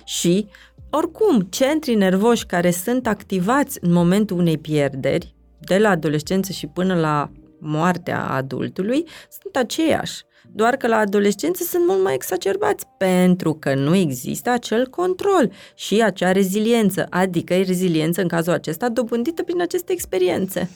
Și, 0.03 0.47
oricum, 0.89 1.39
centrii 1.39 1.95
nervoși 1.95 2.45
care 2.45 2.71
sunt 2.71 3.07
activați 3.07 3.77
în 3.81 3.91
momentul 3.91 4.37
unei 4.37 4.57
pierderi, 4.57 5.35
de 5.59 5.77
la 5.77 5.89
adolescență 5.89 6.51
și 6.51 6.67
până 6.67 6.95
la 6.95 7.31
moartea 7.59 8.29
adultului, 8.29 9.05
sunt 9.41 9.55
aceiași. 9.55 10.23
Doar 10.53 10.75
că 10.75 10.87
la 10.87 10.95
adolescență 10.97 11.63
sunt 11.63 11.87
mult 11.87 12.03
mai 12.03 12.13
exacerbați 12.13 12.85
pentru 12.97 13.53
că 13.53 13.73
nu 13.75 13.95
există 13.95 14.49
acel 14.49 14.87
control 14.87 15.51
și 15.75 16.01
acea 16.01 16.31
reziliență, 16.31 17.07
adică 17.09 17.53
e 17.53 17.63
reziliență 17.63 18.21
în 18.21 18.27
cazul 18.27 18.53
acesta 18.53 18.89
dobândită 18.89 19.43
prin 19.43 19.61
aceste 19.61 19.91
experiențe. 19.91 20.69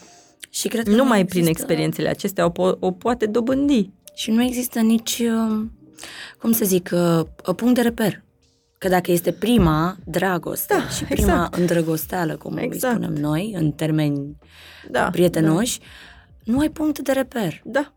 Și 0.49 0.67
cred 0.67 0.83
că 0.83 0.89
Numai 0.95 1.25
prin 1.25 1.39
există- 1.41 1.49
experiențele 1.49 2.07
acestea 2.09 2.45
o, 2.45 2.49
po- 2.51 2.79
o 2.79 2.91
poate 2.91 3.25
dobândi. 3.25 3.89
Și 4.15 4.31
nu 4.31 4.43
există 4.43 4.79
nici, 4.79 5.19
uh, 5.19 5.65
cum 6.39 6.51
să 6.51 6.65
zic, 6.65 6.89
uh, 6.93 7.53
punct 7.55 7.75
de 7.75 7.81
reper. 7.81 8.23
Că 8.77 8.87
dacă 8.87 9.11
este 9.11 9.31
prima 9.31 9.95
dragoste 10.05 10.73
Da, 10.73 10.87
și 10.89 11.03
prima 11.03 11.31
exact. 11.33 11.55
îndrăgosteală, 11.55 12.35
cum 12.35 12.57
Exact. 12.57 12.97
îi 12.97 13.03
spunem 13.03 13.21
noi, 13.21 13.53
în 13.57 13.71
termeni 13.71 14.37
Da, 14.89 15.09
prietenoși, 15.11 15.79
nu 16.43 16.59
ai 16.59 16.69
punct 16.69 16.99
de 16.99 17.11
reper. 17.11 17.61
Da, 17.63 17.93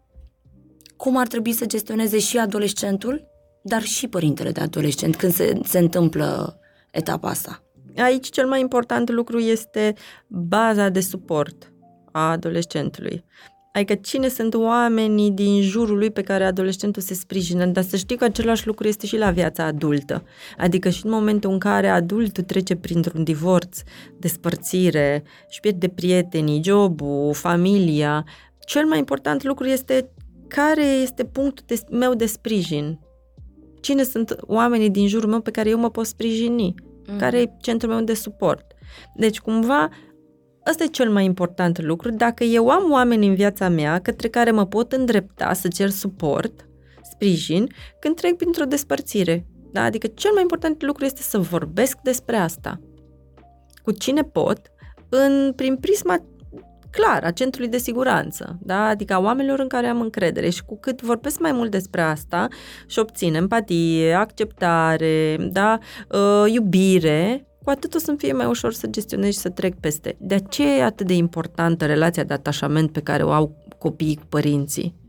Cum 0.96 1.16
ar 1.16 1.26
trebui 1.26 1.52
să 1.52 1.66
gestioneze 1.66 2.18
și 2.18 2.38
adolescentul, 2.38 3.26
dar 3.62 3.82
și 3.82 4.08
părintele 4.08 4.50
de 4.50 4.60
adolescent 4.60 5.16
când 5.16 5.32
se, 5.32 5.60
se 5.64 5.78
întâmplă 5.78 6.58
etapa 6.90 7.28
asta. 7.28 7.62
Aici 7.96 8.28
cel 8.30 8.46
mai 8.46 8.60
important 8.60 9.10
lucru 9.10 9.38
este 9.38 9.94
baza 10.28 10.88
de 10.88 11.00
suport 11.00 11.72
a 12.12 12.30
adolescentului. 12.30 13.24
Adică 13.72 13.94
cine 13.94 14.28
sunt 14.28 14.54
oamenii 14.54 15.30
din 15.30 15.62
jurul 15.62 15.98
lui 15.98 16.10
pe 16.10 16.22
care 16.22 16.44
adolescentul 16.44 17.02
se 17.02 17.14
sprijină, 17.14 17.66
dar 17.66 17.84
să 17.84 17.96
știi 17.96 18.16
că 18.16 18.24
același 18.24 18.66
lucru 18.66 18.88
este 18.88 19.06
și 19.06 19.16
la 19.16 19.30
viața 19.30 19.64
adultă. 19.64 20.22
Adică 20.58 20.88
și 20.88 21.04
în 21.04 21.10
momentul 21.10 21.50
în 21.50 21.58
care 21.58 21.88
adultul 21.88 22.42
trece 22.42 22.76
printr-un 22.76 23.24
divorț, 23.24 23.80
despărțire, 24.18 25.22
și 25.48 25.60
pierde 25.60 25.88
prietenii, 25.88 26.62
jobul, 26.64 27.34
familia, 27.34 28.24
cel 28.66 28.86
mai 28.86 28.98
important 28.98 29.42
lucru 29.42 29.66
este 29.66 30.10
care 30.54 30.84
este 30.84 31.24
punctul 31.24 31.64
de, 31.66 31.80
meu 31.90 32.14
de 32.14 32.26
sprijin. 32.26 32.98
Cine 33.80 34.02
sunt 34.02 34.36
oamenii 34.40 34.90
din 34.90 35.08
jurul 35.08 35.30
meu 35.30 35.40
pe 35.40 35.50
care 35.50 35.68
eu 35.68 35.78
mă 35.78 35.90
pot 35.90 36.06
sprijini? 36.06 36.74
Mhm. 37.06 37.18
care 37.18 37.40
e 37.40 37.50
centrul 37.60 37.92
meu 37.92 38.04
de 38.04 38.14
suport. 38.14 38.72
Deci, 39.14 39.40
cumva, 39.40 39.88
ăsta 40.70 40.82
e 40.84 40.86
cel 40.86 41.10
mai 41.10 41.24
important 41.24 41.82
lucru. 41.82 42.10
Dacă 42.10 42.44
eu 42.44 42.68
am 42.68 42.90
oameni 42.90 43.26
în 43.26 43.34
viața 43.34 43.68
mea 43.68 43.98
către 43.98 44.28
care 44.28 44.50
mă 44.50 44.66
pot 44.66 44.92
îndrepta 44.92 45.52
să 45.52 45.68
cer 45.68 45.90
suport, 45.90 46.68
sprijin, 47.02 47.66
când 48.00 48.16
trec 48.16 48.36
printr-o 48.36 48.64
despărțire. 48.64 49.46
Da? 49.72 49.82
Adică 49.82 50.06
cel 50.06 50.32
mai 50.32 50.42
important 50.42 50.82
lucru 50.82 51.04
este 51.04 51.22
să 51.22 51.38
vorbesc 51.38 51.98
despre 52.02 52.36
asta. 52.36 52.80
Cu 53.82 53.90
cine 53.90 54.22
pot, 54.22 54.60
în, 55.08 55.52
prin 55.56 55.76
prisma 55.76 56.24
clar, 56.94 57.24
a 57.24 57.30
centrului 57.30 57.70
de 57.70 57.78
siguranță, 57.78 58.58
da? 58.60 58.84
adică 58.84 59.14
a 59.14 59.18
oamenilor 59.18 59.58
în 59.58 59.68
care 59.68 59.86
am 59.86 60.00
încredere 60.00 60.48
și 60.48 60.64
cu 60.64 60.78
cât 60.80 61.02
vorbesc 61.02 61.40
mai 61.40 61.52
mult 61.52 61.70
despre 61.70 62.00
asta 62.00 62.48
și 62.86 62.98
obțin 62.98 63.34
empatie, 63.34 64.12
acceptare, 64.12 65.36
da? 65.52 65.78
uh, 66.08 66.52
iubire, 66.52 67.46
cu 67.64 67.70
atât 67.70 67.94
o 67.94 67.98
să-mi 67.98 68.18
fie 68.18 68.32
mai 68.32 68.46
ușor 68.46 68.72
să 68.72 68.86
gestionez 68.86 69.32
și 69.32 69.38
să 69.38 69.48
trec 69.48 69.74
peste. 69.80 70.16
De 70.20 70.34
aceea 70.34 70.76
e 70.76 70.82
atât 70.82 71.06
de 71.06 71.14
importantă 71.14 71.86
relația 71.86 72.24
de 72.24 72.32
atașament 72.32 72.92
pe 72.92 73.00
care 73.00 73.22
o 73.22 73.30
au 73.30 73.56
copiii 73.78 74.16
cu 74.16 74.26
părinții. 74.28 75.03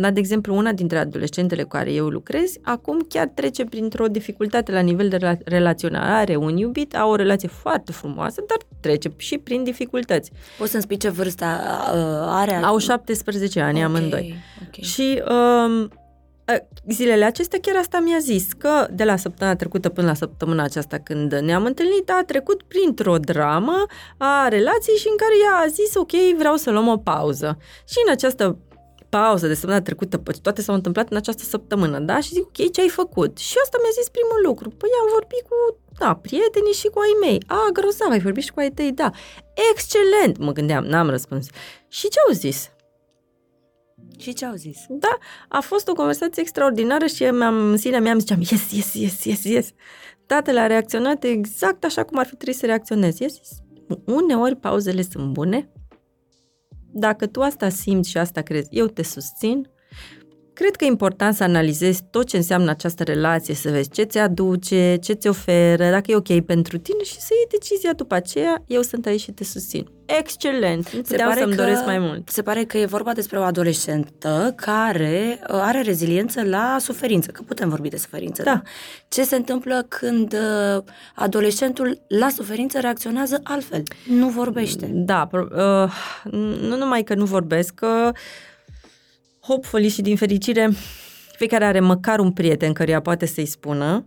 Da, 0.00 0.10
de 0.10 0.20
exemplu, 0.20 0.56
una 0.56 0.72
dintre 0.72 0.98
adolescentele 0.98 1.62
cu 1.62 1.68
care 1.68 1.92
eu 1.92 2.08
lucrez, 2.08 2.52
acum 2.62 3.06
chiar 3.08 3.26
trece 3.34 3.64
printr-o 3.64 4.06
dificultate 4.06 4.72
la 4.72 4.80
nivel 4.80 5.08
de 5.08 5.16
rela- 5.16 5.42
relaționare. 5.44 6.12
Are 6.12 6.36
un 6.36 6.56
iubit, 6.56 6.96
au 6.96 7.10
o 7.10 7.14
relație 7.14 7.48
foarte 7.48 7.92
frumoasă, 7.92 8.44
dar 8.48 8.58
trece 8.80 9.12
și 9.16 9.38
prin 9.38 9.64
dificultăți. 9.64 10.30
Poți 10.58 10.70
să-mi 10.70 10.82
spui 10.82 10.96
ce 10.96 11.08
vârstă 11.08 11.44
uh, 11.44 12.26
are? 12.26 12.54
Au 12.54 12.78
17 12.78 13.60
ani 13.60 13.78
Ok, 13.78 13.84
amândoi. 13.84 14.34
ok. 14.66 14.84
Și 14.84 15.22
um, 15.28 15.90
a, 16.44 16.54
zilele 16.88 17.24
acestea 17.24 17.58
chiar 17.62 17.76
asta 17.76 17.98
mi-a 18.00 18.18
zis, 18.18 18.52
că 18.58 18.86
de 18.90 19.04
la 19.04 19.16
săptămâna 19.16 19.56
trecută 19.56 19.88
până 19.88 20.06
la 20.06 20.14
săptămâna 20.14 20.62
aceasta 20.62 20.98
când 20.98 21.34
ne-am 21.34 21.64
întâlnit, 21.64 22.10
a 22.10 22.22
trecut 22.26 22.62
printr-o 22.62 23.16
dramă 23.18 23.86
a 24.16 24.48
relației 24.48 24.96
și 24.96 25.08
în 25.10 25.16
care 25.16 25.32
ea 25.44 25.64
a 25.64 25.66
zis, 25.66 25.94
ok, 25.94 26.12
vreau 26.38 26.56
să 26.56 26.70
luăm 26.70 26.88
o 26.88 26.96
pauză. 26.96 27.58
Și 27.88 27.96
în 28.06 28.12
această 28.12 28.58
pauză 29.08 29.46
de 29.46 29.54
săptămâna 29.54 29.82
trecută, 29.82 30.18
păi 30.18 30.34
toate 30.42 30.62
s-au 30.62 30.74
întâmplat 30.74 31.10
în 31.10 31.16
această 31.16 31.42
săptămână, 31.42 31.98
da? 31.98 32.20
Și 32.20 32.32
zic, 32.32 32.42
ok, 32.42 32.70
ce 32.72 32.80
ai 32.80 32.88
făcut? 32.88 33.38
Și 33.38 33.56
asta 33.62 33.78
mi-a 33.80 33.90
zis 33.98 34.08
primul 34.08 34.40
lucru. 34.44 34.68
Păi 34.70 34.90
am 35.02 35.08
vorbit 35.12 35.42
cu, 35.48 35.56
da, 35.98 36.14
prietenii 36.14 36.72
și 36.72 36.88
cu 36.88 36.98
ai 36.98 37.14
mei. 37.20 37.42
A, 37.46 37.68
grozav, 37.72 38.10
ai 38.10 38.20
vorbit 38.20 38.42
și 38.42 38.52
cu 38.52 38.60
ai 38.60 38.70
tăi, 38.70 38.92
da. 38.92 39.10
Excelent, 39.70 40.38
mă 40.38 40.52
gândeam, 40.52 40.84
n-am 40.84 41.10
răspuns. 41.10 41.46
Și 41.88 42.08
ce 42.08 42.18
au 42.26 42.32
zis? 42.34 42.70
Și 44.18 44.32
ce 44.32 44.44
au 44.44 44.54
zis? 44.54 44.78
Da, 44.88 45.18
a 45.48 45.60
fost 45.60 45.88
o 45.88 45.92
conversație 45.92 46.42
extraordinară 46.42 47.06
și 47.06 47.24
eu 47.24 47.32
mi-am, 47.34 47.70
în 47.70 47.76
sinea 47.76 48.00
mea 48.00 48.12
îmi 48.12 48.20
ziceam, 48.20 48.40
yes, 48.40 48.72
yes, 48.72 48.94
yes, 48.94 49.24
yes, 49.24 49.44
yes. 49.44 49.68
Tatăl 50.26 50.58
a 50.58 50.66
reacționat 50.66 51.24
exact 51.24 51.84
așa 51.84 52.04
cum 52.04 52.18
ar 52.18 52.26
fi 52.26 52.34
trebuit 52.34 52.56
să 52.56 52.66
reacționez. 52.66 53.18
Yes, 53.18 53.36
yes. 53.36 53.48
Uneori 54.04 54.56
pauzele 54.56 55.02
sunt 55.02 55.32
bune. 55.32 55.72
Dacă 56.98 57.26
tu 57.26 57.42
asta 57.42 57.68
simți 57.68 58.10
și 58.10 58.18
asta 58.18 58.42
crezi, 58.42 58.68
eu 58.70 58.86
te 58.86 59.02
susțin. 59.02 59.70
Cred 60.58 60.76
că 60.76 60.84
e 60.84 60.86
important 60.86 61.34
să 61.34 61.42
analizezi 61.42 62.02
tot 62.10 62.26
ce 62.26 62.36
înseamnă 62.36 62.70
această 62.70 63.02
relație, 63.02 63.54
să 63.54 63.70
vezi 63.70 63.90
ce 63.90 64.02
ți 64.02 64.18
aduce, 64.18 64.96
ce 65.00 65.12
ți 65.12 65.28
oferă, 65.28 65.90
dacă 65.90 66.10
e 66.10 66.16
ok 66.16 66.40
pentru 66.40 66.78
tine 66.78 67.02
și 67.02 67.20
să 67.20 67.28
iei 67.30 67.58
decizia 67.58 67.92
după 67.92 68.14
aceea, 68.14 68.62
eu 68.66 68.82
sunt 68.82 69.06
aici 69.06 69.20
și 69.20 69.30
te 69.30 69.44
susțin. 69.44 69.88
Excelent! 70.06 70.92
Nu 70.92 71.00
puteam 71.00 71.34
să-mi 71.36 71.54
doresc 71.54 71.84
mai 71.84 71.98
mult. 71.98 72.28
Se 72.28 72.42
pare 72.42 72.64
că 72.64 72.78
e 72.78 72.84
vorba 72.84 73.12
despre 73.12 73.38
o 73.38 73.42
adolescentă 73.42 74.52
care 74.56 75.40
uh, 75.40 75.60
are 75.62 75.80
reziliență 75.80 76.42
la 76.42 76.76
suferință, 76.80 77.30
că 77.30 77.42
putem 77.46 77.68
vorbi 77.68 77.88
de 77.88 77.96
suferință. 77.96 78.42
Da. 78.42 78.62
Ce 79.08 79.22
se 79.22 79.36
întâmplă 79.36 79.86
când 79.88 80.32
uh, 80.32 80.82
adolescentul 81.14 82.00
la 82.08 82.28
suferință 82.28 82.80
reacționează 82.80 83.40
altfel? 83.42 83.82
Nu 84.08 84.28
vorbește. 84.28 84.90
Da, 84.92 85.26
pro- 85.26 85.48
uh, 85.52 85.92
nu 86.60 86.76
numai 86.76 87.02
că 87.02 87.14
nu 87.14 87.24
vorbesc, 87.24 87.74
că 87.74 88.12
hopefully 89.48 89.88
și 89.88 90.02
din 90.02 90.16
fericire 90.16 90.70
fiecare 91.36 91.64
are 91.64 91.80
măcar 91.80 92.18
un 92.18 92.32
prieten 92.32 92.72
căruia 92.72 93.00
poate 93.00 93.26
să-i 93.26 93.46
spună, 93.46 94.06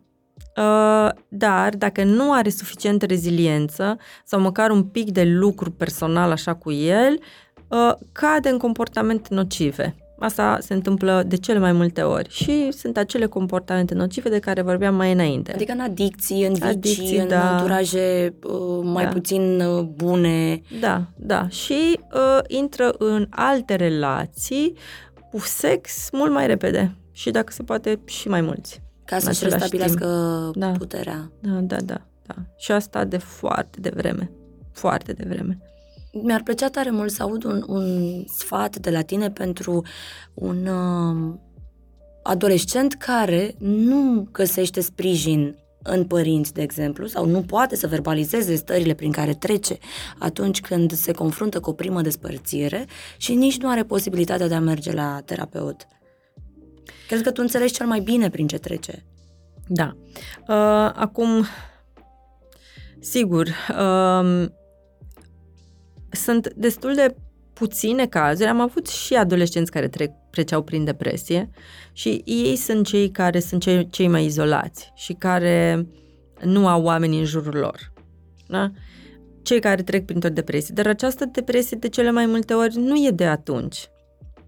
uh, 0.58 1.10
dar 1.28 1.76
dacă 1.78 2.04
nu 2.04 2.32
are 2.32 2.50
suficientă 2.50 3.06
reziliență 3.06 3.98
sau 4.26 4.40
măcar 4.40 4.70
un 4.70 4.84
pic 4.84 5.12
de 5.12 5.24
lucru 5.24 5.72
personal 5.72 6.32
așa 6.32 6.54
cu 6.54 6.72
el, 6.72 7.20
uh, 7.68 7.94
cade 8.12 8.50
în 8.50 8.58
comportamente 8.58 9.34
nocive. 9.34 9.96
Asta 10.20 10.58
se 10.62 10.74
întâmplă 10.74 11.24
de 11.28 11.36
cele 11.38 11.60
mai 11.60 11.72
multe 11.72 12.02
ori 12.02 12.30
și 12.30 12.72
sunt 12.72 12.98
acele 12.98 13.26
comportamente 13.26 13.94
nocive 13.94 14.30
de 14.30 14.40
care 14.40 14.62
vorbeam 14.62 14.96
mai 14.96 15.12
înainte. 15.12 15.54
Adică 15.54 15.72
în 15.72 15.80
adicții, 15.80 16.46
în 16.46 16.54
vicii, 16.54 16.70
Adicții, 16.70 17.18
în 17.18 17.28
da. 17.28 17.52
anturaje 17.52 18.34
uh, 18.44 18.80
mai 18.84 19.04
Da. 19.04 19.10
puțin 19.10 19.62
uh, 19.62 19.84
bune. 19.84 20.62
Da, 20.80 21.04
da. 21.16 21.48
Și 21.50 22.00
uh, 22.14 22.40
intră 22.48 22.96
în 22.98 23.28
alte 23.30 23.76
relații 23.76 24.74
sex 25.40 26.10
mult 26.12 26.32
mai 26.32 26.48
repede 26.48 26.96
și 27.12 27.32
dacă 27.32 27.52
se 27.52 27.64
poate 27.64 28.00
și 28.06 28.28
mai 28.28 28.42
mulți. 28.42 28.82
Ca 29.06 29.16
în 29.16 29.22
să-și 29.22 29.44
același 29.44 29.62
restabilească 29.62 30.52
Da. 30.56 30.72
puterea. 30.72 31.32
Da, 31.40 31.52
da, 31.52 31.82
da, 31.82 32.02
da. 32.26 32.36
Și 32.58 32.72
asta 32.72 33.06
de 33.06 33.18
foarte 33.18 33.80
devreme. 33.80 34.32
Foarte 34.72 35.14
devreme. 35.14 35.58
Mi-ar 36.24 36.42
plăcea 36.44 36.70
tare 36.70 36.90
mult 36.90 37.12
să 37.12 37.24
aud 37.24 37.44
un, 37.44 37.64
un 37.68 38.24
sfat 38.38 38.78
de 38.78 38.90
la 38.90 39.02
tine 39.02 39.32
pentru 39.32 39.86
un 40.34 40.66
uh, 40.66 41.34
adolescent 42.24 42.94
care 42.94 43.56
nu 43.58 44.28
găsește 44.32 44.82
sprijin 44.82 45.56
în 45.84 46.06
părinți, 46.06 46.54
de 46.54 46.62
exemplu, 46.62 47.08
sau 47.08 47.26
nu 47.26 47.42
poate 47.42 47.76
să 47.76 47.88
verbalizeze 47.88 48.56
stările 48.56 48.94
prin 48.94 49.12
care 49.12 49.34
trece 49.34 49.78
atunci 50.20 50.62
când 50.62 50.92
se 50.92 51.12
confruntă 51.12 51.60
cu 51.60 51.70
o 51.70 51.74
primă 51.74 52.02
despărțire 52.02 52.86
și 53.18 53.34
nici 53.34 53.58
nu 53.58 53.70
are 53.70 53.84
posibilitatea 53.84 54.48
de 54.48 54.54
a 54.54 54.60
merge 54.60 54.92
la 54.92 55.22
terapeut. 55.26 55.86
Cred 57.08 57.22
că 57.22 57.32
tu 57.32 57.42
înțelegi 57.42 57.74
cel 57.74 57.86
mai 57.86 58.00
bine 58.00 58.30
prin 58.30 58.48
ce 58.48 58.58
trece. 58.58 59.06
Da. 59.68 59.96
Uh, 60.48 60.92
acum, 60.96 61.46
sigur, 63.00 63.48
uh, 63.80 64.46
sunt 66.12 66.54
destul 66.54 66.96
de 66.96 67.16
puține 67.54 68.08
cazuri. 68.08 68.50
Am 68.50 68.60
avut 68.60 68.88
și 68.88 69.16
adolescenți 69.16 69.72
care 69.72 69.88
trec, 69.88 70.12
treceau 70.32 70.62
prin 70.62 70.84
depresie 70.84 71.50
și 71.92 72.22
ei 72.26 72.56
sunt 72.56 72.86
cei 72.86 73.10
care 73.10 73.40
sunt 73.40 73.62
cei, 73.62 73.90
cei 73.90 74.08
mai 74.08 74.26
izolați 74.26 74.92
și 74.96 75.14
care 75.14 75.88
nu 76.44 76.68
au 76.68 76.84
oameni 76.84 77.20
în 77.20 77.26
jurul 77.26 77.60
lor. 77.60 77.94
Da? 78.48 78.72
Cei 79.42 79.60
care 79.60 79.82
trec 79.84 80.06
printr-o 80.06 80.30
depresie. 80.30 80.74
Dar 80.78 80.88
această 80.88 81.26
depresie 81.26 81.78
de 81.80 81.90
cele 81.90 82.12
mai 82.12 82.26
multe 82.26 82.54
ori 82.54 82.78
nu 82.78 82.96
e 82.96 83.12
de 83.12 83.26
atunci. 83.26 83.90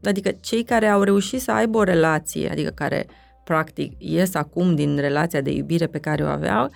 Adică 0.03 0.31
cei 0.41 0.63
care 0.63 0.87
au 0.87 1.01
reușit 1.01 1.41
să 1.41 1.51
aibă 1.51 1.77
o 1.77 1.83
relație, 1.83 2.49
adică 2.49 2.69
care 2.69 3.07
practic 3.43 3.93
ies 3.97 4.35
acum 4.35 4.75
din 4.75 4.97
relația 4.97 5.41
de 5.41 5.51
iubire 5.51 5.87
pe 5.87 5.99
care 5.99 6.23
o 6.23 6.27
aveau, 6.27 6.69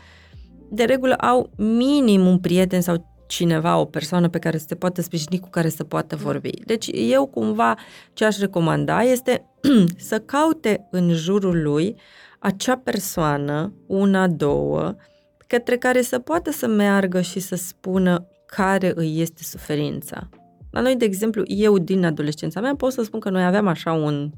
de 0.70 0.84
regulă 0.84 1.14
au 1.14 1.50
minim 1.56 2.26
un 2.26 2.40
prieten 2.40 2.82
sau 2.82 3.17
cineva, 3.28 3.78
o 3.78 3.86
persoană 3.86 4.30
pe 4.30 4.40
care 4.40 4.58
să 4.58 4.66
se 4.68 4.76
poată 4.76 5.02
sprijini, 5.02 5.40
cu 5.40 5.50
care 5.50 5.70
să 5.70 5.84
poată 5.84 6.16
vorbi. 6.16 6.50
Deci 6.66 6.90
eu 6.94 7.26
cumva 7.26 7.76
ce 8.14 8.26
aș 8.26 8.38
recomanda 8.38 9.02
este 9.02 9.46
să 10.10 10.20
caute 10.20 10.88
în 10.92 11.14
jurul 11.14 11.62
lui 11.62 11.96
acea 12.40 12.78
persoană, 12.78 13.74
una, 13.88 14.28
două, 14.28 14.96
către 15.48 15.78
care 15.78 16.02
să 16.02 16.20
poată 16.20 16.52
să 16.52 16.68
meargă 16.68 17.22
și 17.22 17.40
să 17.40 17.56
spună 17.56 18.28
care 18.46 18.92
îi 18.96 19.22
este 19.22 19.44
suferința. 19.44 20.30
La 20.72 20.82
noi, 20.82 20.96
de 20.96 21.06
exemplu, 21.06 21.44
eu 21.46 21.78
din 21.78 22.06
adolescența 22.06 22.62
mea 22.62 22.76
pot 22.76 22.92
să 22.92 23.04
spun 23.04 23.20
că 23.20 23.30
noi 23.30 23.46
aveam 23.46 23.68
așa 23.68 23.94
un 23.94 24.32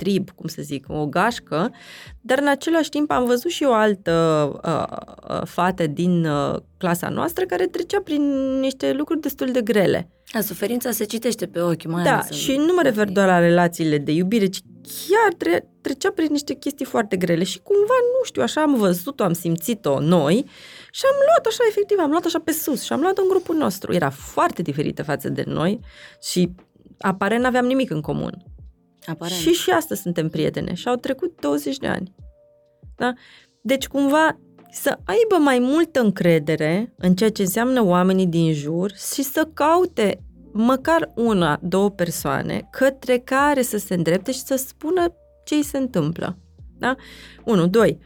trib, 0.00 0.30
cum 0.30 0.48
să 0.48 0.62
zic, 0.62 0.84
o 0.88 1.06
gașcă, 1.06 1.70
dar 2.20 2.38
în 2.38 2.48
același 2.48 2.88
timp 2.88 3.10
am 3.10 3.24
văzut 3.24 3.50
și 3.50 3.64
o 3.64 3.72
altă 3.72 4.12
uh, 4.64 5.36
uh, 5.36 5.42
fată 5.46 5.86
din 5.86 6.24
uh, 6.24 6.56
clasa 6.76 7.08
noastră 7.08 7.44
care 7.44 7.66
trecea 7.66 8.00
prin 8.04 8.22
niște 8.60 8.92
lucruri 8.92 9.20
destul 9.20 9.50
de 9.52 9.60
grele. 9.62 10.10
A, 10.32 10.40
suferința 10.40 10.90
se 10.90 11.04
citește 11.04 11.46
pe 11.46 11.60
ochi, 11.60 11.84
mai 11.84 12.04
Da, 12.04 12.12
ales 12.12 12.28
în- 12.30 12.36
și 12.36 12.56
nu 12.56 12.72
mă 12.74 12.80
refer 12.82 13.08
doar 13.08 13.26
la 13.26 13.38
relațiile 13.38 13.98
de 13.98 14.12
iubire, 14.12 14.46
ci 14.46 14.60
chiar 14.82 15.32
tre- 15.36 15.68
trecea 15.80 16.10
prin 16.14 16.28
niște 16.30 16.54
chestii 16.54 16.84
foarte 16.84 17.16
grele 17.16 17.44
și 17.44 17.60
cumva, 17.62 17.94
nu 18.18 18.24
știu, 18.24 18.42
așa 18.42 18.60
am 18.62 18.74
văzut-o, 18.74 19.24
am 19.24 19.32
simțit-o 19.32 20.00
noi 20.00 20.44
și 20.92 21.02
am 21.04 21.16
luat 21.26 21.46
așa, 21.46 21.64
efectiv, 21.68 21.98
am 22.00 22.10
luat 22.10 22.24
așa 22.24 22.38
pe 22.38 22.52
sus 22.52 22.82
și 22.82 22.92
am 22.92 23.00
luat 23.00 23.18
în 23.18 23.28
grupul 23.28 23.56
nostru. 23.56 23.92
Era 23.94 24.10
foarte 24.10 24.62
diferită 24.62 25.02
față 25.02 25.28
de 25.28 25.42
noi 25.46 25.80
și 26.22 26.50
aparent 26.98 27.42
n-aveam 27.42 27.66
nimic 27.66 27.90
în 27.90 28.00
comun. 28.00 28.44
Aparent. 29.10 29.40
Și 29.40 29.52
și 29.52 29.70
astăzi 29.70 30.00
suntem 30.00 30.28
prietene 30.28 30.74
și 30.74 30.88
au 30.88 30.94
trecut 30.94 31.40
20 31.40 31.76
de 31.76 31.86
ani. 31.86 32.14
Da? 32.96 33.12
Deci 33.60 33.86
cumva 33.86 34.38
să 34.70 34.98
aibă 35.04 35.44
mai 35.44 35.58
multă 35.58 36.00
încredere 36.00 36.94
în 36.96 37.14
ceea 37.14 37.30
ce 37.30 37.42
înseamnă 37.42 37.84
oamenii 37.84 38.26
din 38.26 38.52
jur 38.52 38.90
și 38.90 39.22
să 39.22 39.48
caute 39.54 40.24
măcar 40.52 41.12
una, 41.14 41.58
două 41.62 41.90
persoane 41.90 42.68
către 42.70 43.18
care 43.18 43.62
să 43.62 43.78
se 43.78 43.94
îndrepte 43.94 44.32
și 44.32 44.40
să 44.40 44.56
spună 44.56 45.14
ce 45.44 45.54
îi 45.54 45.62
se 45.62 45.78
întâmplă. 45.78 46.38
Da? 46.78 46.96
Unu, 47.44 47.66
doi, 47.66 47.98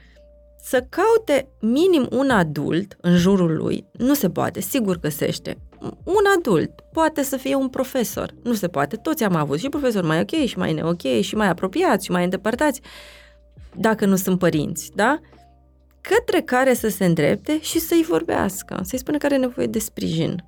să 0.59 0.87
caute 0.89 1.49
minim 1.61 2.09
un 2.11 2.31
adult 2.31 2.97
în 3.01 3.17
jurul 3.17 3.57
lui, 3.57 3.87
nu 3.93 4.15
se 4.15 4.31
poate, 4.31 4.61
sigur 4.61 4.99
găsește. 4.99 5.59
Un 6.05 6.23
adult, 6.37 6.71
poate 6.93 7.23
să 7.23 7.37
fie 7.37 7.55
un 7.55 7.69
profesor, 7.69 8.35
nu 8.43 8.55
se 8.55 8.69
poate, 8.69 8.97
toți 8.97 9.25
am 9.25 9.35
avut 9.35 9.59
și 9.59 9.69
profesori 9.69 10.07
mai 10.07 10.21
ok 10.21 10.45
și 10.47 10.59
mai 10.59 10.73
ne 10.73 10.83
ok 10.83 11.21
și 11.21 11.35
mai 11.35 11.49
apropiați 11.49 12.05
și 12.05 12.11
mai 12.11 12.25
îndepărtați, 12.25 12.81
dacă 13.77 14.07
nu 14.07 14.17
sunt 14.17 14.39
părinți, 14.39 14.91
da? 14.95 15.21
Către 16.01 16.41
care 16.41 16.75
să 16.75 16.89
se 16.89 17.05
îndrepte 17.05 17.61
și 17.61 17.79
să-i 17.79 18.07
vorbească, 18.09 18.81
să-i 18.83 18.99
spună 18.99 19.17
că 19.17 19.27
are 19.27 19.37
nevoie 19.37 19.67
de 19.67 19.79
sprijin, 19.79 20.45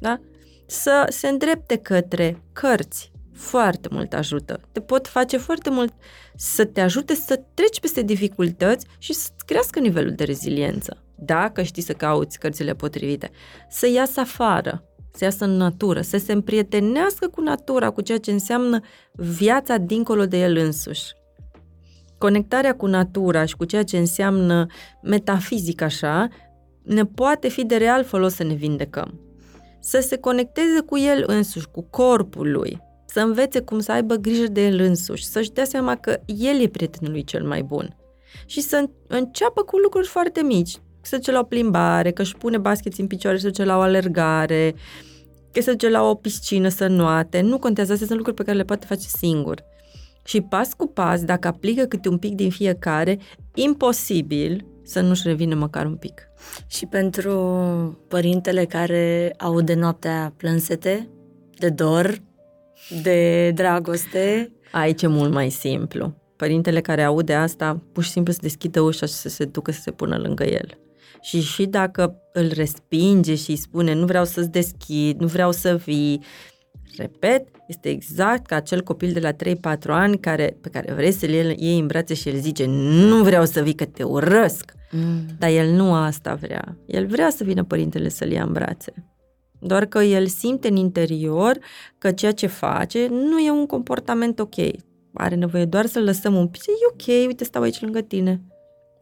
da? 0.00 0.20
Să 0.66 1.06
se 1.08 1.28
îndrepte 1.28 1.76
către 1.76 2.42
cărți, 2.52 3.12
foarte 3.32 3.88
mult 3.90 4.12
ajută. 4.12 4.60
Te 4.72 4.80
pot 4.80 5.06
face 5.06 5.36
foarte 5.36 5.70
mult 5.70 5.92
să 6.36 6.64
te 6.64 6.80
ajute 6.80 7.14
să 7.14 7.42
treci 7.54 7.80
peste 7.80 8.02
dificultăți 8.02 8.86
și 8.98 9.12
să 9.12 9.28
crească 9.46 9.78
nivelul 9.78 10.12
de 10.12 10.24
reziliență. 10.24 11.05
Dacă 11.18 11.62
știi 11.62 11.82
să 11.82 11.92
cauți 11.92 12.38
cărțile 12.38 12.74
potrivite, 12.74 13.30
să 13.68 13.88
iasă 13.88 14.20
afară, 14.20 14.84
să 15.12 15.24
iasă 15.24 15.44
în 15.44 15.56
natură, 15.56 16.00
să 16.00 16.18
se 16.18 16.32
împrietenească 16.32 17.28
cu 17.28 17.40
natura, 17.40 17.90
cu 17.90 18.00
ceea 18.00 18.18
ce 18.18 18.30
înseamnă 18.30 18.80
viața 19.12 19.76
dincolo 19.76 20.26
de 20.26 20.38
el 20.38 20.56
însuși. 20.56 21.12
Conectarea 22.18 22.76
cu 22.76 22.86
natura 22.86 23.44
și 23.44 23.56
cu 23.56 23.64
ceea 23.64 23.82
ce 23.82 23.98
înseamnă 23.98 24.66
metafizic 25.02 25.80
așa, 25.80 26.28
ne 26.82 27.04
poate 27.04 27.48
fi 27.48 27.64
de 27.64 27.76
real 27.76 28.04
folos 28.04 28.34
să 28.34 28.44
ne 28.44 28.54
vindecăm. 28.54 29.20
Să 29.80 30.00
se 30.00 30.16
conecteze 30.16 30.80
cu 30.80 30.98
el 30.98 31.24
însuși, 31.26 31.68
cu 31.68 31.82
corpul 31.82 32.50
lui, 32.50 32.82
să 33.06 33.20
învețe 33.20 33.60
cum 33.60 33.78
să 33.78 33.92
aibă 33.92 34.14
grijă 34.14 34.46
de 34.46 34.66
el 34.66 34.80
însuși, 34.80 35.24
să-și 35.24 35.52
dea 35.52 35.64
seama 35.64 35.96
că 35.96 36.20
el 36.26 36.60
e 36.60 36.68
prietenul 36.68 37.12
lui 37.12 37.24
cel 37.24 37.44
mai 37.44 37.62
bun. 37.62 37.96
Și 38.46 38.60
să 38.60 38.84
înceapă 39.06 39.62
cu 39.62 39.76
lucruri 39.76 40.06
foarte 40.06 40.42
mici, 40.42 40.70
să 40.70 40.78
se 41.06 41.16
duce 41.16 41.32
la 41.32 41.38
o 41.38 41.42
plimbare, 41.42 42.10
că 42.10 42.22
își 42.22 42.36
pune 42.36 42.58
baskeți 42.58 43.00
în 43.00 43.06
picioare, 43.06 43.36
să 43.36 43.42
se 43.42 43.48
duce 43.48 43.64
la 43.64 43.76
o 43.76 43.80
alergare, 43.80 44.74
că 45.52 45.60
se 45.60 45.70
duce 45.70 45.88
la 45.88 46.02
o 46.08 46.14
piscină 46.14 46.68
să 46.68 46.86
nuate, 46.86 47.40
nu 47.40 47.58
contează, 47.58 47.92
astea 47.92 48.06
sunt 48.06 48.18
lucruri 48.18 48.38
pe 48.38 48.44
care 48.44 48.56
le 48.56 48.64
poate 48.64 48.86
face 48.86 49.08
singur. 49.08 49.64
Și 50.24 50.40
pas 50.40 50.74
cu 50.74 50.86
pas, 50.86 51.24
dacă 51.24 51.48
aplică 51.48 51.84
câte 51.84 52.08
un 52.08 52.18
pic 52.18 52.34
din 52.34 52.50
fiecare, 52.50 53.18
imposibil 53.54 54.66
să 54.82 55.00
nu-și 55.00 55.26
revină 55.26 55.54
măcar 55.54 55.86
un 55.86 55.96
pic. 55.96 56.22
Și 56.66 56.86
pentru 56.86 57.34
părintele 58.08 58.64
care 58.64 59.34
aude 59.38 59.74
noaptea 59.74 60.34
plânsete, 60.36 61.08
de 61.58 61.68
dor, 61.68 62.22
de 63.02 63.50
dragoste, 63.54 64.50
Aici 64.76 65.02
e 65.02 65.06
mult 65.06 65.32
mai 65.32 65.50
simplu. 65.50 66.14
Părintele 66.36 66.80
care 66.80 67.02
aude 67.02 67.34
asta, 67.34 67.82
pur 67.92 68.02
și 68.02 68.10
simplu 68.10 68.32
să 68.32 68.38
deschidă 68.42 68.80
ușa 68.80 69.06
și 69.06 69.12
să 69.12 69.28
se 69.28 69.44
ducă 69.44 69.72
să 69.72 69.80
se 69.80 69.90
pună 69.90 70.16
lângă 70.16 70.44
el. 70.44 70.78
Și 71.26 71.40
și 71.40 71.66
dacă 71.66 72.16
îl 72.32 72.50
respinge 72.54 73.34
și 73.34 73.50
îi 73.50 73.56
spune 73.56 73.94
nu 73.94 74.04
vreau 74.06 74.24
să-ți 74.24 74.50
deschid, 74.50 75.20
nu 75.20 75.26
vreau 75.26 75.52
să 75.52 75.76
vii, 75.84 76.20
repet, 76.96 77.48
este 77.68 77.88
exact 77.88 78.46
ca 78.46 78.56
acel 78.56 78.82
copil 78.82 79.12
de 79.12 79.20
la 79.20 79.32
3-4 79.32 79.34
ani 79.86 80.18
care, 80.18 80.56
pe 80.60 80.68
care 80.68 80.92
vrei 80.92 81.12
să-l 81.12 81.28
iei- 81.28 81.56
iei 81.58 81.78
în 81.78 81.86
brațe 81.86 82.14
și 82.14 82.28
el 82.28 82.36
zice 82.40 82.64
nu 82.68 83.22
vreau 83.22 83.44
să 83.44 83.60
vii 83.62 83.74
că 83.74 83.84
te 83.84 84.02
urăsc. 84.02 84.72
mm, 84.90 85.26
Dar 85.38 85.50
el 85.50 85.70
nu 85.70 85.94
asta 85.94 86.34
vrea. 86.34 86.76
El 86.86 87.06
vrea 87.06 87.30
să 87.30 87.44
vină 87.44 87.64
părintele 87.64 88.08
să-l 88.08 88.30
ia 88.30 88.42
în 88.42 88.52
brațe. 88.52 88.92
Doar 89.60 89.84
că 89.86 89.98
el 90.02 90.26
simte 90.26 90.68
în 90.68 90.76
interior 90.76 91.58
că 91.98 92.10
ceea 92.12 92.32
ce 92.32 92.46
face 92.46 93.06
nu 93.10 93.38
e 93.38 93.50
un 93.50 93.66
comportament 93.66 94.38
ok. 94.38 94.54
Are 95.12 95.34
nevoie 95.34 95.64
doar 95.64 95.86
să-l 95.86 96.02
lăsăm 96.04 96.34
un 96.34 96.48
pic. 96.48 96.62
E 96.66 96.70
ok, 96.92 97.26
uite, 97.26 97.44
stau 97.44 97.62
aici 97.62 97.80
lângă 97.80 98.00
tine. 98.00 98.40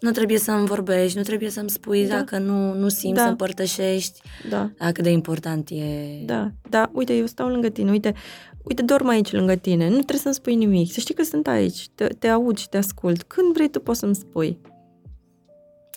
Nu 0.04 0.10
trebuie 0.10 0.38
să-mi 0.38 0.66
vorbești, 0.66 1.16
nu 1.16 1.22
trebuie 1.22 1.50
să-mi 1.50 1.70
spui 1.70 2.06
Da. 2.06 2.14
dacă 2.16 2.38
nu, 2.38 2.74
nu 2.74 2.88
simți 2.88 3.16
Da. 3.16 3.22
să 3.22 3.28
împărtășești. 3.28 4.20
Da, 4.50 4.70
Da, 4.78 4.92
cât 4.92 5.04
de 5.04 5.10
important 5.10 5.68
e. 5.70 6.22
da, 6.24 6.50
da, 6.68 6.90
uite, 6.92 7.16
eu 7.16 7.26
stau 7.26 7.48
lângă 7.48 7.68
tine, 7.68 7.90
uite, 7.90 8.14
uite, 8.62 8.82
dorm 8.82 9.06
aici 9.08 9.32
lângă 9.32 9.54
tine, 9.54 9.84
nu 9.88 9.94
trebuie 9.94 10.18
să-mi 10.18 10.34
spui 10.34 10.54
nimic, 10.54 10.92
să 10.92 11.00
știi 11.00 11.14
că 11.14 11.22
sunt 11.22 11.46
aici, 11.46 11.88
te, 11.94 12.06
te 12.06 12.28
aud 12.28 12.58
și 12.58 12.68
te 12.68 12.76
ascult. 12.76 13.22
Când 13.22 13.52
vrei 13.52 13.68
tu 13.70 13.80
poți 13.80 13.98
să-mi 13.98 14.14
spui. 14.14 14.58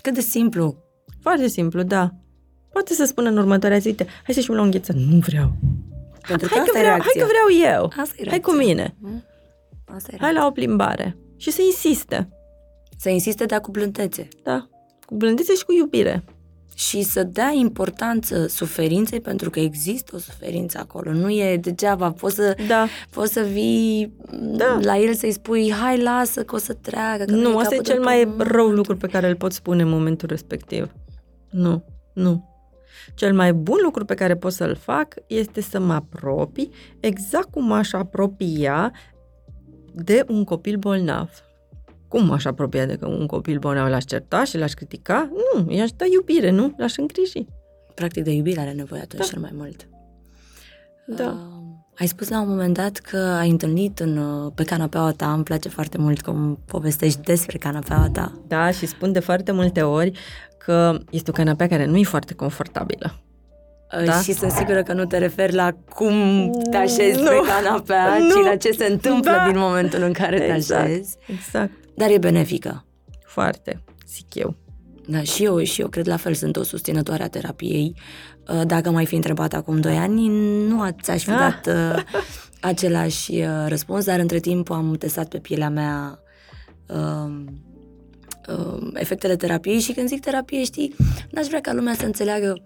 Cât 0.01 0.13
de 0.13 0.21
simplu. 0.21 0.75
Foarte 1.21 1.47
simplu, 1.47 1.83
da. 1.83 2.11
Poate 2.71 2.93
să 2.93 3.05
spună 3.05 3.29
în 3.29 3.37
următoarea 3.37 3.77
zi, 3.77 3.87
uite, 3.87 4.03
hai 4.05 4.33
să 4.33 4.39
ieșim 4.39 4.53
la 4.53 4.61
o 4.61 4.63
îngheță. 4.63 4.93
Nu 4.93 5.17
vreau. 5.19 5.51
Pentru 6.27 6.47
că 6.47 6.53
Hai 6.55 6.63
că, 6.65 6.69
asta 6.69 6.77
e 6.77 6.81
vreau, 6.81 6.99
hai 6.99 7.11
reacția. 7.13 7.21
că 7.21 7.27
vreau 7.27 7.73
eu. 7.73 7.91
Asta 8.01 8.15
e 8.17 8.29
Hai 8.29 8.39
cu 8.39 8.51
reacția. 8.51 8.73
mine. 8.73 8.95
Mm? 8.99 9.23
Asta 9.95 10.11
e 10.13 10.17
Hai 10.19 10.33
la 10.33 10.45
o 10.45 10.51
plimbare. 10.51 11.17
Și 11.37 11.51
să 11.51 11.61
insiste. 11.61 12.29
Să 12.99 13.09
insiste, 13.09 13.45
dar 13.45 13.59
cu 13.61 13.71
blândețe. 13.71 14.27
Da. 14.43 14.67
Cu 15.05 15.15
blândețe 15.15 15.53
și 15.55 15.65
cu 15.65 15.73
iubire. 15.73 16.23
și 16.75 17.01
să 17.01 17.23
dea 17.23 17.51
importanță 17.53 18.47
suferinței 18.47 19.19
pentru 19.21 19.49
că 19.49 19.59
există 19.59 20.15
o 20.15 20.19
suferință 20.19 20.77
acolo. 20.81 21.11
Nu 21.11 21.29
e 21.29 21.57
degeaba. 21.57 22.11
Poți 22.11 22.35
să, 22.35 22.55
Da. 22.67 22.87
poți 23.09 23.33
să 23.33 23.41
vii 23.41 24.13
Da. 24.41 24.79
la 24.81 24.97
el 24.97 25.13
să-i 25.13 25.31
spui 25.31 25.71
hai 25.71 26.01
lasă 26.01 26.43
că 26.43 26.55
o 26.55 26.57
să 26.57 26.73
treacă. 26.73 27.23
Că 27.23 27.31
Nu, 27.35 27.49
e 27.49 27.55
asta 27.61 27.73
e 27.73 27.77
capătul 27.77 27.83
cel 27.93 28.03
mai 28.03 28.19
pământului." 28.21 28.51
rău 28.51 28.67
lucru 28.67 28.95
pe 28.97 29.07
care 29.07 29.27
îl 29.27 29.35
pot 29.35 29.51
spune 29.51 29.81
în 29.81 29.89
momentul 29.89 30.27
respectiv. 30.27 30.91
Nu, 31.49 31.83
nu. 32.13 32.49
Cel 33.15 33.33
mai 33.33 33.53
bun 33.53 33.77
lucru 33.83 34.05
pe 34.05 34.13
care 34.15 34.35
pot 34.35 34.51
să-l 34.53 34.75
fac 34.75 35.13
este 35.27 35.61
să 35.61 35.79
mă 35.79 35.93
apropii 35.93 36.69
exact 36.99 37.51
cum 37.51 37.65
m-aș 37.65 37.93
apropia 37.93 38.91
de 39.93 40.25
un 40.27 40.43
copil 40.43 40.77
bolnav. 40.77 41.29
Cum 42.07 42.25
m-aș 42.25 42.45
apropia 42.45 42.85
de 42.85 42.97
un 43.01 43.25
copil 43.25 43.59
bolnav? 43.59 43.89
L-aș 43.89 44.03
certa 44.03 44.43
și 44.43 44.57
l-aș 44.57 44.71
critica? 44.73 45.29
Nu, 45.33 45.71
i-aș 45.71 45.91
da 45.91 46.05
iubire, 46.13 46.49
nu? 46.49 46.73
L-aș 46.77 46.95
îngriji. 46.97 47.45
Practic 47.93 48.23
de 48.23 48.31
iubire 48.31 48.59
are 48.59 48.71
nevoie 48.71 49.01
atunci 49.01 49.21
Da. 49.21 49.27
cel 49.27 49.39
mai 49.41 49.51
mult. 49.53 49.87
Da. 51.07 51.23
Uh, 51.23 51.63
ai 51.99 52.07
spus 52.07 52.29
la 52.29 52.41
un 52.41 52.47
moment 52.47 52.73
dat 52.73 52.97
că 52.97 53.17
ai 53.17 53.49
întâlnit 53.49 53.99
în, 53.99 54.17
uh, 54.17 54.51
pe 54.55 54.63
canapeaua 54.63 55.11
ta, 55.11 55.33
îmi 55.33 55.43
place 55.43 55.69
foarte 55.69 55.97
mult 55.97 56.21
cum 56.21 56.59
povestești 56.65 57.21
despre 57.21 57.57
canapeaua 57.57 58.09
ta. 58.13 58.31
Da, 58.47 58.71
și 58.71 58.85
spun 58.85 59.11
de 59.11 59.19
foarte 59.19 59.51
multe 59.51 59.81
ori 59.81 60.11
că 60.57 60.97
este 61.09 61.29
o 61.29 61.33
canapea 61.33 61.67
care 61.67 61.85
nu 61.85 61.97
e 61.97 62.03
foarte 62.03 62.33
confortabilă. 62.33 63.15
Uh, 63.99 64.05
Da. 64.05 64.21
Și 64.21 64.33
sunt 64.33 64.51
sigură 64.51 64.83
că 64.83 64.93
nu 64.93 65.05
te 65.05 65.17
referi 65.17 65.53
la 65.53 65.71
cum 65.95 66.13
te 66.71 66.77
așezi 66.77 67.19
Nu. 67.21 67.29
pe 67.29 67.35
canapea, 67.47 68.17
Nu. 68.17 68.29
ci 68.41 68.43
la 68.45 68.55
ce 68.55 68.71
se 68.71 68.85
întâmplă 68.85 69.31
Da. 69.31 69.51
din 69.51 69.59
momentul 69.59 70.01
în 70.03 70.11
care 70.13 70.37
te 70.39 70.53
Exact. 70.53 70.83
așezi. 70.83 71.15
Exact. 71.27 71.71
Dar 71.97 72.09
e 72.09 72.17
benefică. 72.17 72.85
Foarte, 73.25 73.83
zic 74.07 74.35
eu. 74.35 74.55
Da, 75.07 75.21
și 75.21 75.43
eu, 75.43 75.63
și 75.63 75.81
eu 75.81 75.87
cred 75.87 76.07
la 76.07 76.17
fel, 76.17 76.33
sunt 76.33 76.55
o 76.55 76.63
susținătoare 76.63 77.23
a 77.23 77.27
terapiei. 77.29 77.95
Uh, 78.53 78.61
Dacă 78.65 78.89
m-ai 78.91 79.05
fi 79.05 79.15
întrebat 79.15 79.53
acum 79.53 79.79
doi 79.81 79.95
ani, 79.97 80.27
nu 80.67 80.89
ți-aș 81.01 81.23
fi 81.23 81.29
Ah. 81.31 81.37
dat 81.63 81.75
uh, 81.75 82.03
același 82.61 83.31
uh, 83.31 83.65
răspuns, 83.67 84.05
dar 84.05 84.19
între 84.19 84.39
timp 84.39 84.71
am 84.71 84.93
testat 84.93 85.27
pe 85.27 85.37
pielea 85.39 85.69
mea 85.69 86.19
uh, 86.87 87.43
uh, 88.57 88.89
efectele 88.93 89.35
terapiei 89.35 89.79
și 89.79 89.91
când 89.93 90.07
zic 90.07 90.21
terapie, 90.21 90.63
știi, 90.63 90.95
n-aș 91.31 91.47
vrea 91.47 91.61
ca 91.61 91.73
lumea 91.73 91.93
să 91.93 92.05
înțeleagă 92.05 92.63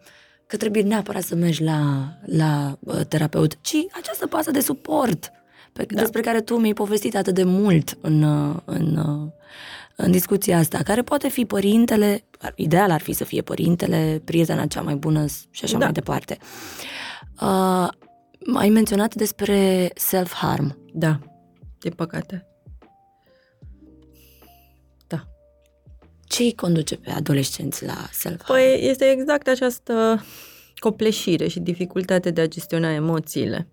că 0.47 0.57
trebuie 0.57 0.83
neapărat 0.83 1.23
să 1.23 1.35
mergi 1.35 1.63
la, 1.63 2.09
la 2.25 2.77
uh, 2.79 2.99
terapeut, 3.07 3.57
ci 3.61 3.75
această 3.99 4.27
pasă 4.27 4.51
de 4.51 4.59
suport 4.59 5.31
pe, 5.73 5.85
Da. 5.89 5.99
despre 5.99 6.21
care 6.21 6.41
tu 6.41 6.55
mi-ai 6.57 6.73
povestit 6.73 7.15
atât 7.15 7.33
de 7.33 7.43
mult 7.43 7.97
în, 8.01 8.23
uh, 8.23 8.55
în, 8.65 8.95
uh, 8.95 9.29
în 9.95 10.11
discuția 10.11 10.57
asta, 10.57 10.77
care 10.83 11.01
poate 11.01 11.29
fi 11.29 11.45
părintele, 11.45 12.23
ar- 12.39 12.53
ideal 12.55 12.91
ar 12.91 13.01
fi 13.01 13.13
să 13.13 13.23
fie 13.23 13.41
părintele, 13.41 14.21
prietena 14.25 14.65
cea 14.65 14.81
mai 14.81 14.95
bună 14.95 15.25
și 15.49 15.63
așa 15.63 15.77
Da. 15.77 15.83
mai 15.83 15.93
departe. 15.93 16.37
Uh, 17.41 17.87
ai 18.55 18.69
menționat 18.69 19.15
despre 19.15 19.89
self-harm. 19.95 20.77
Da, 20.93 21.19
din 21.79 21.91
păcate. 21.91 22.45
Da. 25.07 25.23
Ce 26.23 26.43
îi 26.43 26.55
conduce 26.55 26.95
pe 26.95 27.11
adolescenți 27.11 27.85
la 27.85 28.07
self-harm? 28.11 28.45
Păi 28.47 28.77
este 28.89 29.05
exact 29.05 29.47
această 29.47 30.23
copleșire 30.79 31.47
și 31.47 31.59
dificultate 31.59 32.31
de 32.31 32.41
a 32.41 32.47
gestiona 32.47 32.91
emoțiile. 32.93 33.67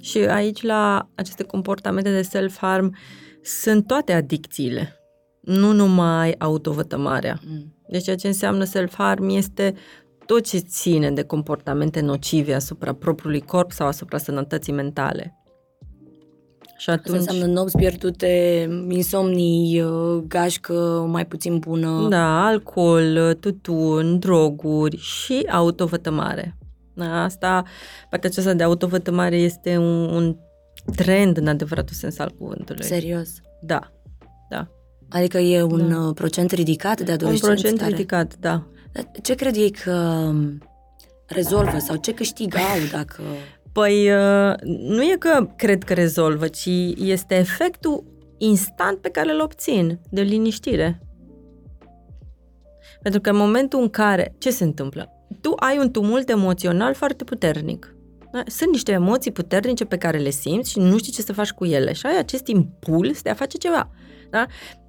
Și 0.00 0.18
aici, 0.18 0.62
la 0.62 1.08
aceste 1.14 1.42
comportamente 1.42 2.10
de 2.10 2.22
self-harm, 2.22 2.96
sunt 3.42 3.86
toate 3.86 4.12
adicțiile, 4.12 4.96
nu 5.40 5.72
numai 5.72 6.34
autovătămarea. 6.38 7.40
Mm. 7.46 7.74
Deci 7.88 8.02
ceea 8.02 8.16
ce 8.16 8.26
înseamnă 8.26 8.64
self-harm 8.64 9.28
este 9.28 9.74
tot 10.26 10.46
ce 10.46 10.58
ține 10.58 11.10
de 11.10 11.22
comportamente 11.22 12.00
nocive 12.00 12.54
asupra 12.54 12.92
propriului 12.92 13.40
corp 13.40 13.72
sau 13.72 13.86
asupra 13.86 14.18
sănătății 14.18 14.72
mentale. 14.72 15.32
Și 16.76 16.90
Asta 16.90 16.92
atunci... 16.92 17.16
înseamnă 17.16 17.46
nopți 17.46 17.76
pierdute, 17.76 18.66
insomnii, 18.88 19.80
uh, 19.82 20.22
gașcă 20.26 21.06
mai 21.08 21.26
puțin 21.26 21.58
bună. 21.58 22.06
Da, 22.08 22.46
alcool, 22.46 23.34
tutun, 23.40 24.18
droguri 24.18 24.96
și 24.96 25.46
autovătămare. 25.50 26.57
Da, 26.98 27.22
Asta, 27.22 27.62
partea 28.10 28.28
aceasta 28.28 28.54
de 28.54 28.62
autovătămare 28.62 29.36
este 29.36 29.76
un, 29.76 30.14
un 30.14 30.36
trend 30.96 31.36
în 31.36 31.46
adevăratul 31.46 31.94
sens 31.94 32.18
al 32.18 32.30
cuvântului. 32.38 32.84
Serios. 32.84 33.28
Da, 33.60 33.92
da. 34.50 34.68
Adică 35.08 35.38
e 35.38 35.62
un 35.62 35.88
Da. 35.88 35.98
uh, 35.98 36.14
procent 36.14 36.50
ridicat 36.50 36.96
de 36.96 37.04
Un 37.10 37.12
adolescenți 37.12 37.60
procent 37.60 37.78
care... 37.78 37.90
ridicat, 37.90 38.36
da. 38.36 38.66
Dar 38.92 39.10
Ce 39.22 39.34
cred 39.34 39.56
ei 39.56 39.70
că 39.70 39.92
um, 39.92 40.62
rezolvă 41.26 41.78
sau 41.78 41.96
ce 41.96 42.14
câștigă 42.14 42.58
au 42.58 42.98
dacă... 42.98 43.22
Păi, 43.72 44.10
uh, 44.10 44.54
nu 44.64 45.02
e 45.02 45.16
că 45.18 45.48
cred 45.56 45.84
că 45.84 45.94
rezolvă, 45.94 46.48
ci 46.48 46.68
este 46.96 47.34
efectul 47.34 48.04
instant 48.38 48.98
pe 48.98 49.08
care 49.08 49.32
îl 49.32 49.40
obțin 49.40 50.00
de 50.10 50.20
liniștire. 50.22 51.02
Pentru 53.02 53.20
că 53.20 53.30
în 53.30 53.36
momentul 53.36 53.80
în 53.80 53.88
care, 53.88 54.34
ce 54.38 54.50
se 54.50 54.64
întâmplă? 54.64 55.12
Tu 55.40 55.52
ai 55.56 55.78
un 55.78 55.90
tumult 55.90 56.28
emoțional 56.28 56.94
foarte 56.94 57.24
puternic. 57.24 57.94
Da? 58.32 58.42
Sunt 58.46 58.70
niște 58.70 58.92
emoții 58.92 59.32
puternice 59.32 59.84
pe 59.84 59.96
care 59.96 60.18
le 60.18 60.30
simți 60.30 60.70
și 60.70 60.78
nu 60.78 60.98
știi 60.98 61.12
ce 61.12 61.22
să 61.22 61.32
faci 61.32 61.50
cu 61.50 61.64
ele. 61.64 61.92
Și 61.92 62.06
ai 62.06 62.18
acest 62.18 62.46
impuls 62.46 63.22
de 63.22 63.30
a 63.30 63.34
face 63.34 63.56
ceva. 63.56 63.90
Da? 64.30 64.46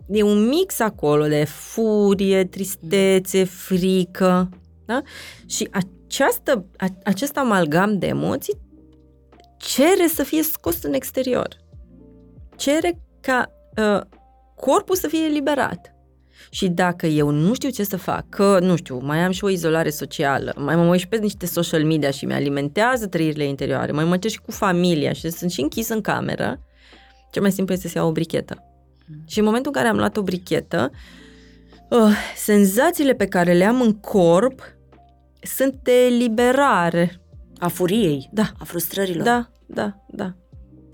E 0.07 0.23
un 0.23 0.47
mix 0.47 0.79
acolo 0.79 1.27
de 1.27 1.43
furie, 1.43 2.45
tristețe, 2.45 3.43
frică. 3.43 4.49
Da? 4.85 5.01
Și 5.45 5.67
această, 5.71 6.65
a, 6.77 6.87
acest 7.03 7.37
amalgam 7.37 7.99
de 7.99 8.07
emoții 8.07 8.57
cere 9.57 10.07
să 10.07 10.23
fie 10.23 10.43
scos 10.43 10.83
în 10.83 10.93
exterior. 10.93 11.47
Cere 12.55 13.01
ca 13.21 13.51
uh, 13.77 14.01
corpul 14.55 14.95
să 14.95 15.07
fie 15.07 15.23
eliberat. 15.23 15.93
Și 16.49 16.67
dacă 16.67 17.05
eu 17.05 17.29
nu 17.29 17.53
știu 17.53 17.69
ce 17.69 17.83
să 17.83 17.97
fac, 17.97 18.29
că, 18.29 18.59
nu 18.61 18.75
știu, 18.75 18.99
mai 19.03 19.19
am 19.19 19.31
și 19.31 19.43
o 19.43 19.49
izolare 19.49 19.89
socială, 19.89 20.53
mai 20.57 20.75
mă 20.75 20.87
uit 20.87 20.99
și 20.99 21.07
pe 21.07 21.17
niște 21.17 21.45
social 21.45 21.83
media 21.83 22.11
și 22.11 22.25
mi 22.25 22.33
alimentează 22.33 23.07
trăirile 23.07 23.43
interioare, 23.43 23.91
mai 23.91 24.03
mă 24.05 24.17
cer 24.17 24.31
și 24.31 24.41
cu 24.41 24.51
familia 24.51 25.13
și 25.13 25.29
sunt 25.29 25.51
și 25.51 25.61
închis 25.61 25.89
în 25.89 26.01
cameră, 26.01 26.59
cel 27.31 27.41
mai 27.41 27.51
simplu 27.51 27.73
este 27.73 27.87
să 27.87 27.97
iau 27.97 28.07
o 28.07 28.11
brichetă. 28.11 28.63
Și 29.27 29.39
în 29.39 29.45
momentul 29.45 29.71
în 29.75 29.81
care 29.81 29.91
am 29.91 29.97
luat 29.97 30.17
o 30.17 30.21
brichetă, 30.21 30.91
uh, 31.89 32.11
senzațiile 32.35 33.13
pe 33.13 33.25
care 33.25 33.53
le 33.53 33.63
am 33.65 33.81
în 33.81 33.93
corp 33.93 34.61
sunt 35.41 35.75
de 35.83 36.05
eliberare. 36.05 37.21
A 37.57 37.67
furiei, 37.67 38.29
Da. 38.31 38.51
a 38.59 38.63
frustrărilor. 38.63 39.23
Da, 39.23 39.49
da, 39.65 40.05
da. 40.07 40.35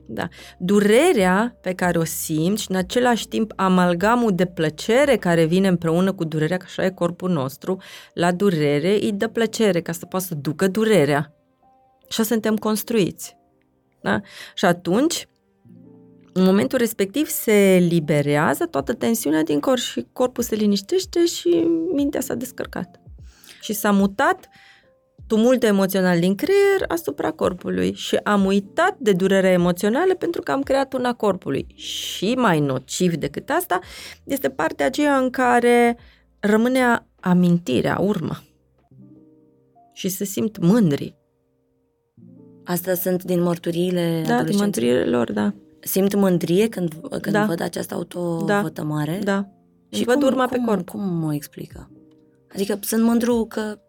Da. 0.07 0.27
Durerea 0.57 1.57
pe 1.61 1.73
care 1.73 1.97
o 1.97 2.03
simți 2.03 2.61
și 2.61 2.71
în 2.71 2.75
același 2.75 3.27
timp 3.27 3.51
amalgamul 3.55 4.35
de 4.35 4.45
plăcere 4.45 5.17
care 5.17 5.45
vine 5.45 5.67
împreună 5.67 6.13
cu 6.13 6.23
durerea, 6.23 6.57
că 6.57 6.65
așa 6.67 6.85
e 6.85 6.89
corpul 6.89 7.31
nostru, 7.31 7.81
la 8.13 8.31
durere 8.31 8.91
îi 9.01 9.11
dă 9.11 9.27
plăcere 9.27 9.81
ca 9.81 9.91
să 9.91 10.05
poată 10.05 10.25
să 10.25 10.35
ducă 10.35 10.67
durerea. 10.67 11.33
Așa 12.09 12.23
suntem 12.23 12.55
construiți. 12.55 13.37
Da? 14.01 14.21
Și 14.53 14.65
atunci, 14.65 15.27
în 16.33 16.43
momentul 16.43 16.77
respectiv 16.77 17.27
se 17.27 17.85
liberează 17.89 18.65
toată 18.65 18.93
tensiunea 18.93 19.43
din 19.43 19.59
corp 19.59 19.81
și 19.81 20.05
corpul 20.13 20.43
se 20.43 20.55
liniștește 20.55 21.25
și 21.25 21.67
mintea 21.93 22.21
s-a 22.21 22.33
descărcat. 22.33 23.01
Și 23.61 23.73
s-a 23.73 23.91
mutat 23.91 24.49
tumultul 25.27 25.67
emoțional 25.69 26.19
din 26.19 26.35
creier 26.35 26.85
asupra 26.87 27.31
corpului 27.31 27.93
și 27.93 28.15
am 28.15 28.45
uitat 28.45 28.95
de 28.99 29.11
durerea 29.11 29.51
emoțională 29.51 30.15
pentru 30.15 30.41
că 30.41 30.51
am 30.51 30.61
creat 30.61 30.93
una 30.93 31.13
corpului. 31.13 31.67
Și 31.75 32.33
mai 32.37 32.59
nociv 32.59 33.15
decât 33.15 33.49
asta 33.49 33.79
este 34.23 34.49
partea 34.49 34.85
aceea 34.85 35.17
în 35.17 35.29
care 35.29 35.97
rămâne 36.39 37.05
amintirea, 37.19 37.97
urmă. 37.99 38.37
Și 39.93 40.09
se 40.09 40.23
simt 40.25 40.57
mândri. 40.57 41.15
Astea 42.63 42.95
sunt 42.95 43.23
din 43.23 43.41
mărturiile 43.41 44.01
Da, 44.01 44.21
din 44.21 44.31
adolescenților. 44.33 44.63
mântuirile 44.63 45.05
lor, 45.17 45.31
da. 45.31 45.53
Simt 45.79 46.15
mândrie 46.15 46.69
când, 46.69 46.93
când 47.21 47.35
Da. 47.35 47.45
văd 47.45 47.61
această 47.61 47.93
autovătămare? 47.93 49.19
Da. 49.23 49.49
Și 49.89 49.99
Și 49.99 50.05
văd 50.05 50.15
cum, 50.15 50.25
urma 50.25 50.45
cum, 50.47 50.57
pe 50.57 50.63
corp. 50.65 50.89
Cum 50.89 51.01
mă 51.17 51.33
explică? 51.33 51.89
Adică 52.53 52.79
sunt 52.81 53.03
mândru 53.03 53.45
că 53.49 53.79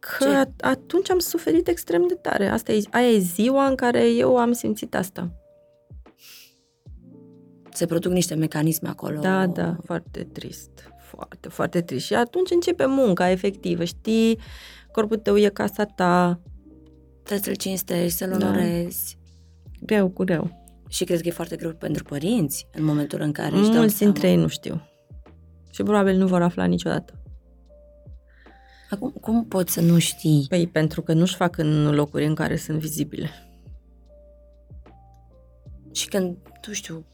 Că 0.00 0.24
Ce? 0.24 0.44
at- 0.44 0.60
atunci 0.60 1.10
am 1.10 1.18
suferit 1.18 1.68
extrem 1.68 2.06
de 2.08 2.14
tare. 2.14 2.48
Asta 2.48 2.72
e, 2.72 2.82
aia 2.90 3.08
e 3.08 3.18
ziua 3.18 3.66
în 3.66 3.74
care 3.74 4.10
eu 4.10 4.36
am 4.36 4.52
simțit 4.52 4.94
asta. 4.94 5.30
se 7.72 7.86
produc 7.86 8.12
niște 8.12 8.34
mecanisme 8.34 8.88
acolo. 8.88 9.20
Da, 9.20 9.46
da, 9.46 9.76
foarte 9.84 10.28
trist. 10.32 10.70
Foarte, 11.10 11.48
foarte 11.48 11.80
trist. 11.80 12.04
Și 12.06 12.14
atunci 12.14 12.50
începe 12.50 12.86
munca 12.86 13.30
efectivă, 13.30 13.84
știi? 13.84 14.38
Corpul 14.92 15.16
tău 15.16 15.36
e 15.38 15.48
casa 15.48 15.84
ta. 15.84 16.40
Trebuie 17.22 17.44
să-l 17.44 17.54
cinstești, 17.54 18.16
să-l 18.18 18.28
Da. 18.38 18.46
onorezi. 18.46 19.18
Greu 19.82 20.08
cu 20.08 20.24
greu. 20.24 20.58
Și 20.88 21.04
cred 21.04 21.20
că 21.20 21.28
e 21.28 21.30
foarte 21.30 21.56
greu 21.56 21.70
pentru 21.72 22.04
părinți 22.04 22.66
în 22.72 22.84
momentul 22.84 23.20
în 23.20 23.32
care 23.32 23.56
își 23.56 23.68
dau 23.70 23.78
Mulți 23.78 23.94
seama. 23.96 24.12
dintre 24.12 24.30
ei 24.30 24.36
nu 24.36 24.48
știu. 24.48 24.82
Și 25.70 25.82
probabil 25.82 26.16
nu 26.16 26.26
vor 26.26 26.42
afla 26.42 26.64
niciodată. 26.64 27.19
Acum, 28.90 29.10
cum 29.20 29.44
poți 29.44 29.72
să 29.72 29.80
nu 29.80 29.98
știi? 29.98 30.46
Păi 30.48 30.66
pentru 30.66 31.02
că 31.02 31.12
nu-și 31.12 31.36
fac 31.36 31.58
în 31.58 31.94
locuri 31.94 32.26
în 32.26 32.34
care 32.34 32.56
sunt 32.56 32.78
vizibile. 32.78 33.30
Și 35.92 36.08
când, 36.08 36.36
nu 36.66 36.72
știu, 36.72 37.04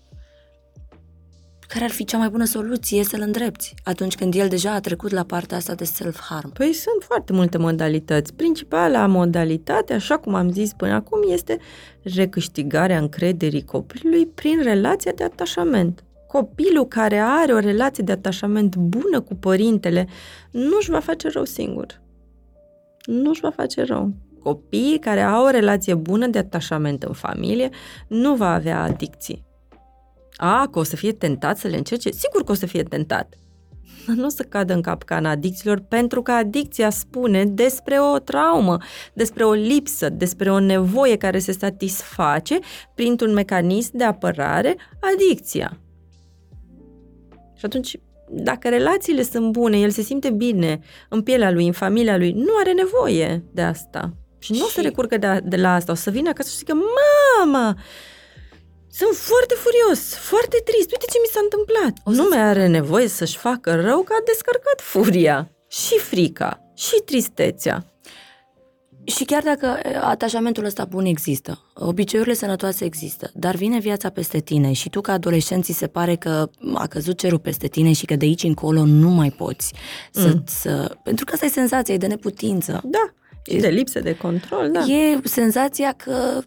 care 1.69 1.85
ar 1.85 1.91
fi 1.91 2.05
cea 2.05 2.19
mai 2.19 2.29
bună 2.29 2.45
soluție 2.45 3.05
să-l 3.05 3.21
îndrepți 3.21 3.75
atunci 3.85 4.15
când 4.15 4.35
el 4.35 4.49
deja 4.49 4.73
a 4.73 4.81
trecut 4.81 5.11
la 5.11 5.23
partea 5.23 5.57
asta 5.57 5.75
de 5.75 5.85
self-harm? 5.85 6.53
Păi 6.53 6.73
sunt 6.73 7.03
foarte 7.03 7.33
multe 7.33 7.59
modalități. 7.59 8.35
Principala 8.35 9.07
modalitate, 9.07 9.93
așa 9.93 10.19
cum 10.19 10.35
am 10.35 10.53
zis 10.53 10.73
până 10.73 10.93
acum, 10.93 11.33
este 11.33 11.59
recâștigarea 12.03 12.99
încrederii 12.99 13.65
copilului 13.65 14.27
prin 14.27 14.63
relația 14.63 15.13
de 15.13 15.25
atașament. 15.25 16.05
Copilul 16.27 16.87
care 16.87 17.19
are 17.19 17.53
o 17.53 17.59
relație 17.59 18.05
de 18.05 18.13
atașament 18.13 18.77
bună 18.77 19.21
cu 19.21 19.35
părintele 19.35 20.07
nu-și 20.51 20.91
va 20.91 21.01
face 21.01 21.29
rău 21.29 21.45
singur. 21.45 22.01
Nu-și 23.05 23.41
va 23.41 23.51
face 23.51 23.83
rău. 23.85 24.13
Copiii 24.43 24.99
care 24.99 25.23
au 25.23 25.45
o 25.45 25.51
relație 25.51 25.95
bună 25.95 26.27
de 26.27 26.39
atașament 26.39 27.03
în 27.03 27.13
familie 27.13 27.71
nu 28.09 28.35
va 28.35 28.53
avea 28.53 28.83
adicții 28.83 29.47
a, 30.37 30.69
că 30.71 30.79
o 30.79 30.83
să 30.83 30.97
fie 30.97 31.13
tentat 31.13 31.59
să 31.59 31.69
le 31.69 31.77
încerce? 31.77 32.11
Sigur 32.11 32.45
că 32.45 32.53
o 32.53 32.55
să 32.55 32.67
fie 32.67 32.83
tentat. 32.83 33.35
Dar 34.07 34.17
nu 34.17 34.25
o 34.25 34.29
să 34.29 34.43
cadă 34.43 34.73
în 34.73 34.83
capcana 34.83 35.31
adicțiilor, 35.31 35.79
pentru 35.79 36.23
că 36.23 36.33
adicția 36.33 36.91
spune 36.91 37.45
despre 37.45 38.01
o 38.01 38.19
traumă, 38.19 38.77
despre 39.13 39.45
o 39.45 39.53
lipsă, 39.53 40.09
despre 40.09 40.51
o 40.51 40.59
nevoie 40.59 41.17
care 41.17 41.39
se 41.39 41.53
satisface 41.53 42.59
printr-un 42.95 43.33
mecanism 43.33 43.97
de 43.97 44.05
apărare, 44.05 44.77
adicția. 45.15 45.81
Și 47.57 47.65
atunci, 47.65 47.97
dacă 48.31 48.69
relațiile 48.69 49.23
sunt 49.23 49.51
bune, 49.53 49.79
el 49.79 49.91
se 49.91 50.03
simte 50.03 50.31
bine 50.31 50.81
în 51.09 51.23
pielea 51.23 51.51
lui, 51.51 51.67
în 51.67 51.73
familia 51.73 52.17
lui, 52.17 52.33
nu 52.33 52.57
are 52.61 52.73
nevoie 52.73 53.45
de 53.53 53.63
asta. 53.63 54.13
Și, 54.39 54.53
și... 54.53 54.59
nu 54.59 54.65
o 54.65 54.69
să 54.69 54.81
recurgă 54.81 55.17
de, 55.17 55.41
de 55.45 55.57
la 55.57 55.75
asta, 55.75 55.93
o 55.93 55.95
să 55.95 56.11
vină 56.11 56.29
acasă 56.29 56.49
și 56.49 56.55
să 56.55 56.63
zică, 56.67 56.75
mama, 56.75 57.77
sunt 58.91 59.15
foarte 59.15 59.55
furios, 59.55 60.15
foarte 60.15 60.63
trist. 60.65 60.91
Uite 60.91 61.07
ce 61.13 61.19
mi 61.23 61.33
s-a 61.33 61.41
întâmplat. 61.43 61.93
O 62.05 62.11
nu 62.11 62.29
mai 62.31 62.43
are 62.43 62.67
nevoie 62.67 63.09
să-și 63.09 63.37
facă 63.37 63.75
rău 63.75 64.03
că 64.03 64.13
a 64.13 64.23
descărcat 64.25 64.81
furia 64.81 65.51
și 65.69 65.99
frica 65.99 66.61
și 66.75 67.03
tristețea. 67.05 67.85
Și 69.07 69.25
chiar 69.25 69.43
dacă 69.43 69.79
atașamentul 70.01 70.65
ăsta 70.65 70.85
bun 70.85 71.05
există, 71.05 71.61
obiceiurile 71.75 72.35
sănătoase 72.35 72.85
există, 72.85 73.31
dar 73.35 73.55
vine 73.55 73.79
viața 73.79 74.09
peste 74.11 74.39
tine 74.39 74.73
și 74.73 74.89
tu 74.89 75.01
ca 75.01 75.13
adolescent 75.13 75.65
ți 75.65 75.73
se 75.73 75.87
pare 75.87 76.17
că 76.17 76.49
a 76.75 76.87
căzut 76.87 77.19
cerul 77.19 77.39
peste 77.39 77.67
tine 77.67 77.93
și 77.93 78.07
că 78.07 78.17
de 78.17 78.25
aici 78.25 78.43
încolo 78.43 78.85
nu 78.85 79.09
mai 79.09 79.31
poți 79.31 79.73
să... 80.11 80.27
Mm. 80.27 80.43
să 80.47 80.97
pentru 81.03 81.25
că 81.25 81.33
asta 81.35 81.47
e 81.47 81.49
senzația, 81.49 81.95
e 81.95 81.99
de 81.99 82.07
neputință. 82.07 82.81
Da, 82.85 83.13
și 83.51 83.57
de 83.57 83.69
lipsă 83.69 84.01
de 84.01 84.17
control, 84.17 84.71
da. 84.71 84.81
E 84.81 85.21
senzația 85.25 85.93
că 85.97 86.41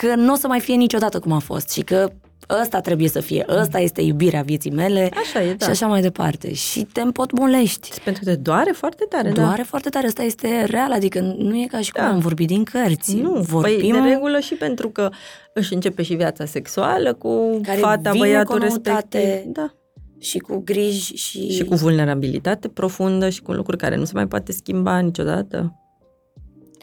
că 0.00 0.14
nu 0.14 0.32
o 0.32 0.36
să 0.36 0.46
mai 0.46 0.60
fie 0.60 0.74
niciodată 0.74 1.18
cum 1.18 1.32
a 1.32 1.38
fost 1.38 1.70
și 1.70 1.80
că 1.80 2.12
ăsta 2.60 2.80
trebuie 2.80 3.08
să 3.08 3.20
fie, 3.20 3.44
ăsta 3.48 3.78
este 3.78 4.02
iubirea 4.02 4.42
vieții 4.42 4.70
mele 4.70 5.08
așa 5.14 5.42
e, 5.42 5.54
da. 5.54 5.64
și 5.64 5.70
așa 5.70 5.86
mai 5.86 6.00
departe. 6.00 6.54
Și 6.54 6.86
te 6.92 7.00
împotmolești. 7.00 8.00
Pentru 8.04 8.24
că 8.24 8.30
te 8.30 8.36
doare 8.36 8.70
foarte 8.70 9.04
tare, 9.08 9.28
da. 9.28 9.40
Doare 9.40 9.56
da. 9.56 9.62
foarte 9.62 9.88
tare, 9.88 10.06
ăsta 10.06 10.22
este 10.22 10.64
real, 10.64 10.92
adică 10.92 11.20
nu 11.20 11.56
e 11.56 11.66
ca 11.70 11.80
și 11.80 11.92
cum 11.92 12.02
da. 12.02 12.08
am 12.08 12.18
vorbit 12.18 12.46
din 12.46 12.64
cărți. 12.64 13.16
Nu, 13.16 13.32
păi, 13.32 13.42
vorbim... 13.42 13.90
Păi, 13.90 14.00
de 14.00 14.08
regulă 14.08 14.38
și 14.38 14.54
pentru 14.54 14.90
că 14.90 15.10
își 15.54 15.74
începe 15.74 16.02
și 16.02 16.14
viața 16.14 16.44
sexuală 16.44 17.14
cu 17.14 17.60
Care 17.62 17.78
fata, 17.78 18.12
băiatul 18.16 18.58
respectiv. 18.58 19.20
Da. 19.46 19.72
Și 20.18 20.38
cu 20.38 20.62
griji 20.64 21.14
și... 21.14 21.50
Și 21.50 21.64
cu 21.64 21.74
vulnerabilitate 21.74 22.68
profundă 22.68 23.28
și 23.28 23.42
cu 23.42 23.52
lucruri 23.52 23.78
care 23.78 23.96
nu 23.96 24.04
se 24.04 24.12
mai 24.14 24.26
poate 24.26 24.52
schimba 24.52 24.98
niciodată. 24.98 25.82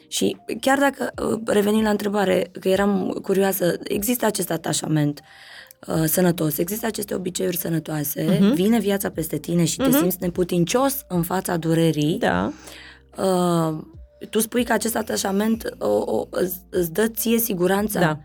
Și 0.08 0.38
chiar 0.62 0.80
dacă, 0.80 1.12
uh, 1.30 1.40
revenind 1.46 1.84
la 1.84 1.90
întrebare, 1.90 2.52
că 2.60 2.70
eram 2.70 3.20
curioasă, 3.22 3.74
există 3.84 4.26
acest 4.26 4.52
atașament 4.52 5.20
uh, 5.20 5.26
sănătos, 6.06 6.58
există 6.58 6.86
aceste 6.86 7.16
obiceiuri 7.16 7.58
sănătoase, 7.58 8.38
uh-huh. 8.38 8.54
vine 8.54 8.80
viața 8.80 9.10
peste 9.10 9.38
tine 9.38 9.66
și 9.66 9.78
te 9.78 9.88
uh-huh. 9.88 10.00
simți 10.00 10.18
neputincios 10.20 11.02
în 11.08 11.24
fața 11.24 11.58
durerii. 11.58 12.18
Da. 12.18 12.54
Uh, 13.18 13.78
tu 14.30 14.40
spui 14.40 14.64
că 14.64 14.74
acest 14.74 14.96
atașament 14.96 15.76
o, 15.80 15.88
o, 15.88 16.28
îți, 16.30 16.58
îți 16.70 16.92
dă 16.92 17.08
ție 17.08 17.38
siguranța. 17.38 18.00
Da. 18.00 18.20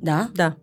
Da? 0.00 0.30
Da. 0.34 0.56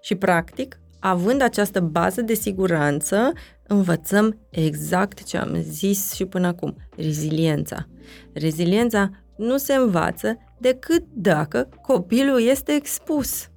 Și 0.00 0.14
practic, 0.14 0.80
având 1.00 1.42
această 1.42 1.80
bază 1.80 2.22
de 2.22 2.34
siguranță, 2.34 3.32
învățăm 3.66 4.38
exact 4.50 5.22
ce 5.22 5.36
am 5.36 5.62
zis 5.68 6.12
și 6.12 6.24
până 6.24 6.46
acum, 6.46 6.76
reziliența. 6.96 7.88
Reziliența 8.32 9.10
nu 9.36 9.56
se 9.56 9.74
învață 9.74 10.38
decât 10.58 11.04
dacă 11.12 11.68
copilul 11.82 12.42
este 12.42 12.72
expus. 12.72 13.48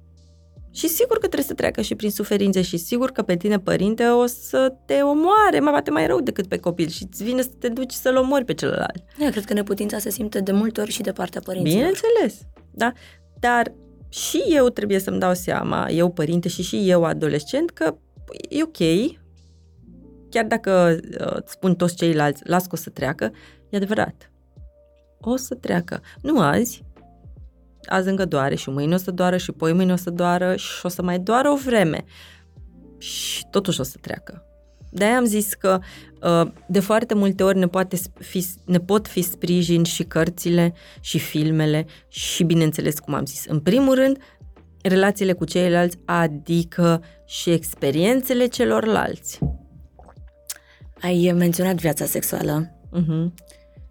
Și 0.78 0.88
sigur 0.88 1.18
că 1.18 1.26
trebuie 1.26 1.42
să 1.42 1.54
treacă 1.54 1.80
și 1.80 1.94
prin 1.94 2.10
suferințe 2.10 2.62
și 2.62 2.76
sigur 2.76 3.10
că 3.10 3.22
pe 3.22 3.36
tine, 3.36 3.58
părinte, 3.58 4.04
o 4.04 4.26
să 4.26 4.74
te 4.84 5.00
omoare, 5.02 5.60
mai 5.60 5.72
bate 5.72 5.90
mai 5.90 6.06
rău 6.06 6.20
decât 6.20 6.46
pe 6.46 6.58
copil 6.58 6.88
și 6.88 7.06
îți 7.10 7.24
vine 7.24 7.42
să 7.42 7.50
te 7.58 7.68
duci 7.68 7.92
să-l 7.92 8.16
omori 8.16 8.44
pe 8.44 8.54
celălalt. 8.54 9.04
Eu 9.18 9.30
cred 9.30 9.44
că 9.44 9.52
neputința 9.52 9.98
se 9.98 10.10
simte 10.10 10.40
de 10.40 10.52
multe 10.52 10.80
ori 10.80 10.90
și 10.90 11.02
de 11.02 11.12
partea 11.12 11.40
părinților. 11.44 11.76
Bineînțeles, 11.76 12.46
da. 12.70 12.92
Dar 13.38 13.72
și 14.08 14.42
eu 14.48 14.68
trebuie 14.68 14.98
să-mi 14.98 15.18
dau 15.18 15.34
seama, 15.34 15.88
eu 15.88 16.10
părinte 16.10 16.48
și 16.48 16.62
și 16.62 16.90
eu 16.90 17.04
adolescent, 17.04 17.70
că 17.70 17.96
e 18.48 18.62
ok, 18.62 19.16
chiar 20.30 20.44
dacă 20.44 20.98
uh, 21.20 21.36
spun 21.44 21.74
toți 21.74 21.96
ceilalți, 21.96 22.42
las 22.44 22.62
că 22.62 22.70
o 22.72 22.76
să 22.76 22.90
treacă, 22.90 23.32
e 23.68 23.76
adevărat 23.76 24.30
o 25.20 25.36
să 25.36 25.54
treacă. 25.54 26.00
Nu 26.22 26.40
azi, 26.40 26.84
azi 27.86 28.08
încă 28.08 28.24
doare 28.24 28.54
și 28.54 28.70
mâine 28.70 28.94
o 28.94 28.98
să 28.98 29.10
doară 29.10 29.36
și 29.36 29.52
poi 29.52 29.72
mâine 29.72 29.92
o 29.92 29.96
să 29.96 30.10
doară 30.10 30.56
și 30.56 30.86
o 30.86 30.88
să 30.88 31.02
mai 31.02 31.18
doară 31.18 31.50
o 31.50 31.56
vreme. 31.56 32.04
Și 32.98 33.46
totuși 33.50 33.80
o 33.80 33.82
să 33.82 33.96
treacă. 34.00 34.42
De-aia 34.90 35.16
am 35.16 35.24
zis 35.24 35.54
că 35.54 35.78
uh, 36.22 36.50
de 36.66 36.80
foarte 36.80 37.14
multe 37.14 37.42
ori 37.42 37.58
ne, 37.58 37.66
poate 37.66 37.96
fi, 38.18 38.46
ne 38.64 38.78
pot 38.78 39.08
fi 39.08 39.22
sprijin 39.22 39.84
și 39.84 40.02
cărțile 40.02 40.74
și 41.00 41.18
filmele 41.18 41.86
și, 42.08 42.44
bineînțeles, 42.44 42.98
cum 42.98 43.14
am 43.14 43.26
zis, 43.26 43.44
în 43.48 43.60
primul 43.60 43.94
rând, 43.94 44.18
relațiile 44.82 45.32
cu 45.32 45.44
ceilalți, 45.44 45.98
adică 46.04 47.02
și 47.26 47.50
experiențele 47.50 48.46
celorlalți. 48.46 49.38
Ai 51.00 51.32
menționat 51.36 51.74
viața 51.74 52.04
sexuală. 52.04 52.78
Uh-huh. 52.92 53.32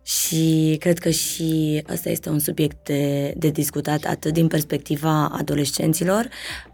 Și 0.08 0.76
cred 0.80 1.00
că 1.00 1.10
și 1.10 1.84
ăsta 1.90 2.10
este 2.10 2.30
un 2.30 2.40
subiect 2.40 2.86
de, 2.86 3.34
de 3.38 3.50
discutat 3.50 4.04
atât 4.04 4.34
din 4.34 4.48
perspectiva 4.48 5.28
adolescenților, 5.28 6.26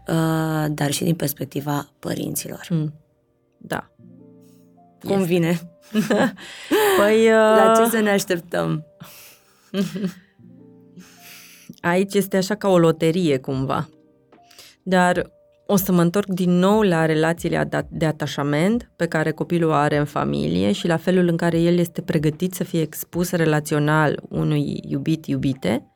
uh, 0.06 0.64
dar 0.70 0.90
și 0.90 1.04
din 1.04 1.14
perspectiva 1.14 1.88
părinților. 1.98 2.66
Mm. 2.70 2.94
Da. 3.58 3.90
Cum 5.00 5.20
este. 5.20 5.24
vine? 5.24 5.60
păi... 6.98 7.26
Uh... 7.26 7.32
La 7.32 7.72
ce 7.76 7.90
să 7.90 8.00
ne 8.00 8.10
așteptăm? 8.10 8.86
Aici 11.80 12.14
este 12.14 12.36
așa 12.36 12.54
ca 12.54 12.68
o 12.68 12.78
loterie 12.78 13.38
cumva. 13.38 13.88
Dar 14.82 15.30
o 15.66 15.76
să 15.76 15.92
mă 15.92 16.00
întorc 16.00 16.28
din 16.28 16.50
nou 16.50 16.82
la 16.82 17.06
relațiile 17.06 17.68
de 17.90 18.06
atașament 18.06 18.90
pe 18.96 19.06
care 19.06 19.30
copilul 19.30 19.72
are 19.72 19.96
în 19.96 20.04
familie 20.04 20.72
și 20.72 20.86
la 20.86 20.96
felul 20.96 21.28
în 21.28 21.36
care 21.36 21.60
el 21.60 21.78
este 21.78 22.02
pregătit 22.02 22.54
să 22.54 22.64
fie 22.64 22.80
expus 22.80 23.30
relațional 23.30 24.22
unui 24.28 24.80
iubit-iubite 24.88 25.88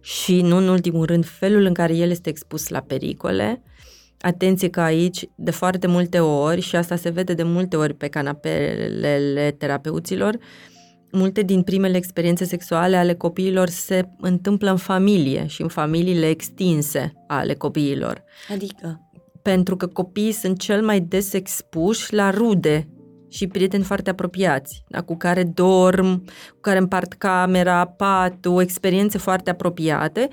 și, 0.00 0.40
nu 0.40 0.56
în 0.56 0.68
ultimul 0.68 1.04
rând, 1.04 1.24
felul 1.26 1.64
în 1.64 1.72
care 1.72 1.96
el 1.96 2.10
este 2.10 2.28
expus 2.28 2.68
la 2.68 2.80
pericole. 2.80 3.62
Atenție 4.20 4.68
că 4.68 4.80
aici, 4.80 5.28
de 5.34 5.50
foarte 5.50 5.86
multe 5.86 6.20
ori, 6.20 6.60
și 6.60 6.76
asta 6.76 6.96
se 6.96 7.10
vede 7.10 7.34
de 7.34 7.42
multe 7.42 7.76
ori 7.76 7.94
pe 7.94 8.08
canapelele 8.08 9.54
terapeuților, 9.58 10.38
multe 11.12 11.42
din 11.42 11.62
primele 11.62 11.96
experiențe 11.96 12.44
sexuale 12.44 12.96
ale 12.96 13.14
copiilor 13.14 13.68
se 13.68 14.08
întâmplă 14.20 14.70
în 14.70 14.76
familie 14.76 15.46
și 15.46 15.62
în 15.62 15.68
familiile 15.68 16.28
extinse 16.28 17.12
ale 17.26 17.54
copiilor. 17.54 18.22
Adică? 18.52 19.10
Pentru 19.42 19.76
că 19.76 19.86
copiii 19.86 20.32
sunt 20.32 20.58
cel 20.58 20.84
mai 20.84 21.00
des 21.00 21.32
expuși 21.32 22.14
la 22.14 22.30
rude 22.30 22.88
și 23.28 23.46
prieteni 23.46 23.84
foarte 23.84 24.10
apropiați, 24.10 24.84
da, 24.88 25.02
cu 25.02 25.16
care 25.16 25.44
dorm, 25.44 26.24
cu 26.50 26.60
care 26.60 26.78
împart 26.78 27.12
camera, 27.12 27.86
patul, 27.86 28.62
experiențe 28.62 29.18
foarte 29.18 29.50
apropiate 29.50 30.28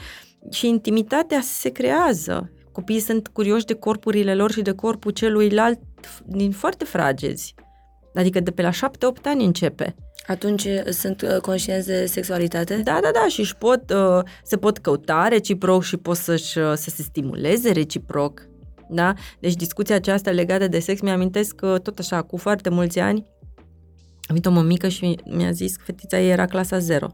și 0.51 0.67
intimitatea 0.67 1.39
se 1.41 1.69
creează. 1.69 2.51
Copiii 2.71 2.99
sunt 2.99 3.27
curioși 3.27 3.65
de 3.65 3.73
corpurile 3.73 4.35
lor 4.35 4.51
și 4.51 4.61
de 4.61 4.71
corpul 4.71 5.11
celuilalt 5.11 5.79
din 6.25 6.51
foarte 6.51 6.85
fragezi. 6.85 7.53
Adică 8.15 8.39
de 8.39 8.51
pe 8.51 8.61
la 8.61 8.71
șapte-opt 8.71 9.25
ani 9.25 9.45
începe. 9.45 9.95
Atunci 10.27 10.63
uh, 10.63 10.85
sunt 10.89 11.21
uh, 11.21 11.37
conștienți 11.41 11.87
de 11.87 12.05
sexualitate? 12.05 12.75
Da, 12.75 12.99
da, 13.01 13.11
da, 13.13 13.27
și 13.27 13.39
își 13.39 13.55
pot, 13.55 13.91
uh, 13.91 14.23
se 14.43 14.57
pot 14.57 14.77
căuta 14.77 15.27
reciproc 15.27 15.83
și 15.83 15.97
pot 15.97 16.15
să-și, 16.15 16.51
să 16.53 16.89
se 16.89 17.01
stimuleze 17.01 17.71
reciproc. 17.71 18.47
Da? 18.89 19.13
Deci 19.39 19.53
discuția 19.53 19.95
aceasta 19.95 20.31
legată 20.31 20.67
de 20.67 20.79
sex, 20.79 21.01
mi-amintesc 21.01 21.55
că 21.55 21.77
tot 21.77 21.99
așa, 21.99 22.21
cu 22.21 22.37
foarte 22.37 22.69
mulți 22.69 22.99
ani, 22.99 23.25
A 24.21 24.33
venit 24.33 24.45
o 24.45 24.51
mămică 24.51 24.87
și 24.87 25.19
mi-a 25.25 25.51
zis 25.51 25.75
că 25.75 25.83
fetița 25.85 26.19
ei 26.19 26.29
era 26.29 26.45
clasa 26.45 26.79
0. 26.79 27.07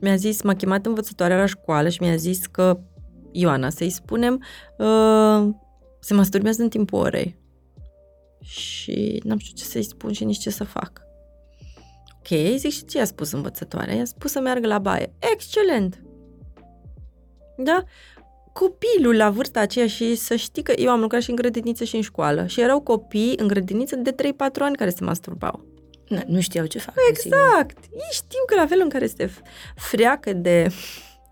Mi-a 0.00 0.16
zis, 0.16 0.42
m-a 0.42 0.54
chemat 0.54 0.86
învățătoarea 0.86 1.36
la 1.36 1.46
școală 1.46 1.88
și 1.88 2.02
mi-a 2.02 2.16
zis 2.16 2.46
că 2.46 2.78
Ioana, 3.32 3.70
să-i 3.70 3.90
spunem, 3.90 4.42
uh, 4.78 5.48
se 6.00 6.14
masturbează 6.14 6.62
în 6.62 6.68
timpul 6.68 6.98
orei. 6.98 7.38
Și 8.40 9.20
n-am 9.24 9.38
știut 9.38 9.56
ce 9.56 9.64
să-i 9.64 9.82
spun 9.82 10.12
și 10.12 10.24
nici 10.24 10.38
ce 10.38 10.50
să 10.50 10.64
fac. 10.64 11.05
Ok, 12.30 12.56
zic 12.56 12.70
și 12.70 12.84
ce 12.84 12.98
i-a 12.98 13.04
spus 13.04 13.32
învățătoarea? 13.32 13.94
I-a 13.94 14.04
spus 14.04 14.30
să 14.30 14.40
meargă 14.40 14.66
la 14.66 14.78
baie. 14.78 15.12
Excelent! 15.32 16.02
Da? 17.56 17.84
Copilul 18.52 19.16
la 19.16 19.30
vârsta 19.30 19.60
aceea 19.60 19.86
și 19.86 20.14
să 20.14 20.36
știi 20.36 20.62
că 20.62 20.72
eu 20.76 20.90
am 20.90 21.00
lucrat 21.00 21.22
și 21.22 21.30
în 21.30 21.36
grădiniță 21.36 21.84
și 21.84 21.96
în 21.96 22.02
școală 22.02 22.46
și 22.46 22.60
erau 22.60 22.80
copii 22.80 23.34
în 23.36 23.46
grădiniță 23.46 23.96
de 23.96 24.14
3-4 24.14 24.14
ani 24.58 24.76
care 24.76 24.90
se 24.90 25.04
masturbau. 25.04 25.64
Nu, 26.08 26.22
nu 26.26 26.40
știau 26.40 26.66
ce 26.66 26.78
fac. 26.78 26.94
Exact! 27.08 27.78
Ei 27.92 28.10
știu 28.10 28.44
că 28.46 28.54
la 28.54 28.66
fel 28.66 28.80
în 28.82 28.88
care 28.88 29.04
este 29.04 29.30
freacă 29.74 30.32
de 30.32 30.66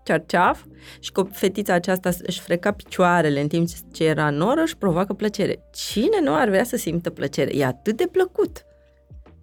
cearceaf 0.03 0.63
și 0.99 1.11
că 1.11 1.23
fetița 1.23 1.73
aceasta 1.73 2.09
își 2.23 2.39
freca 2.39 2.71
picioarele 2.71 3.41
în 3.41 3.47
timp 3.47 3.67
ce 3.91 4.03
era 4.03 4.29
noră 4.29 4.61
își 4.61 4.77
provoacă 4.77 5.13
plăcere. 5.13 5.59
Cine 5.73 6.19
nu 6.21 6.33
ar 6.33 6.47
vrea 6.47 6.63
să 6.63 6.77
simtă 6.77 7.09
plăcere? 7.09 7.55
E 7.55 7.65
atât 7.65 7.97
de 7.97 8.07
plăcut. 8.11 8.65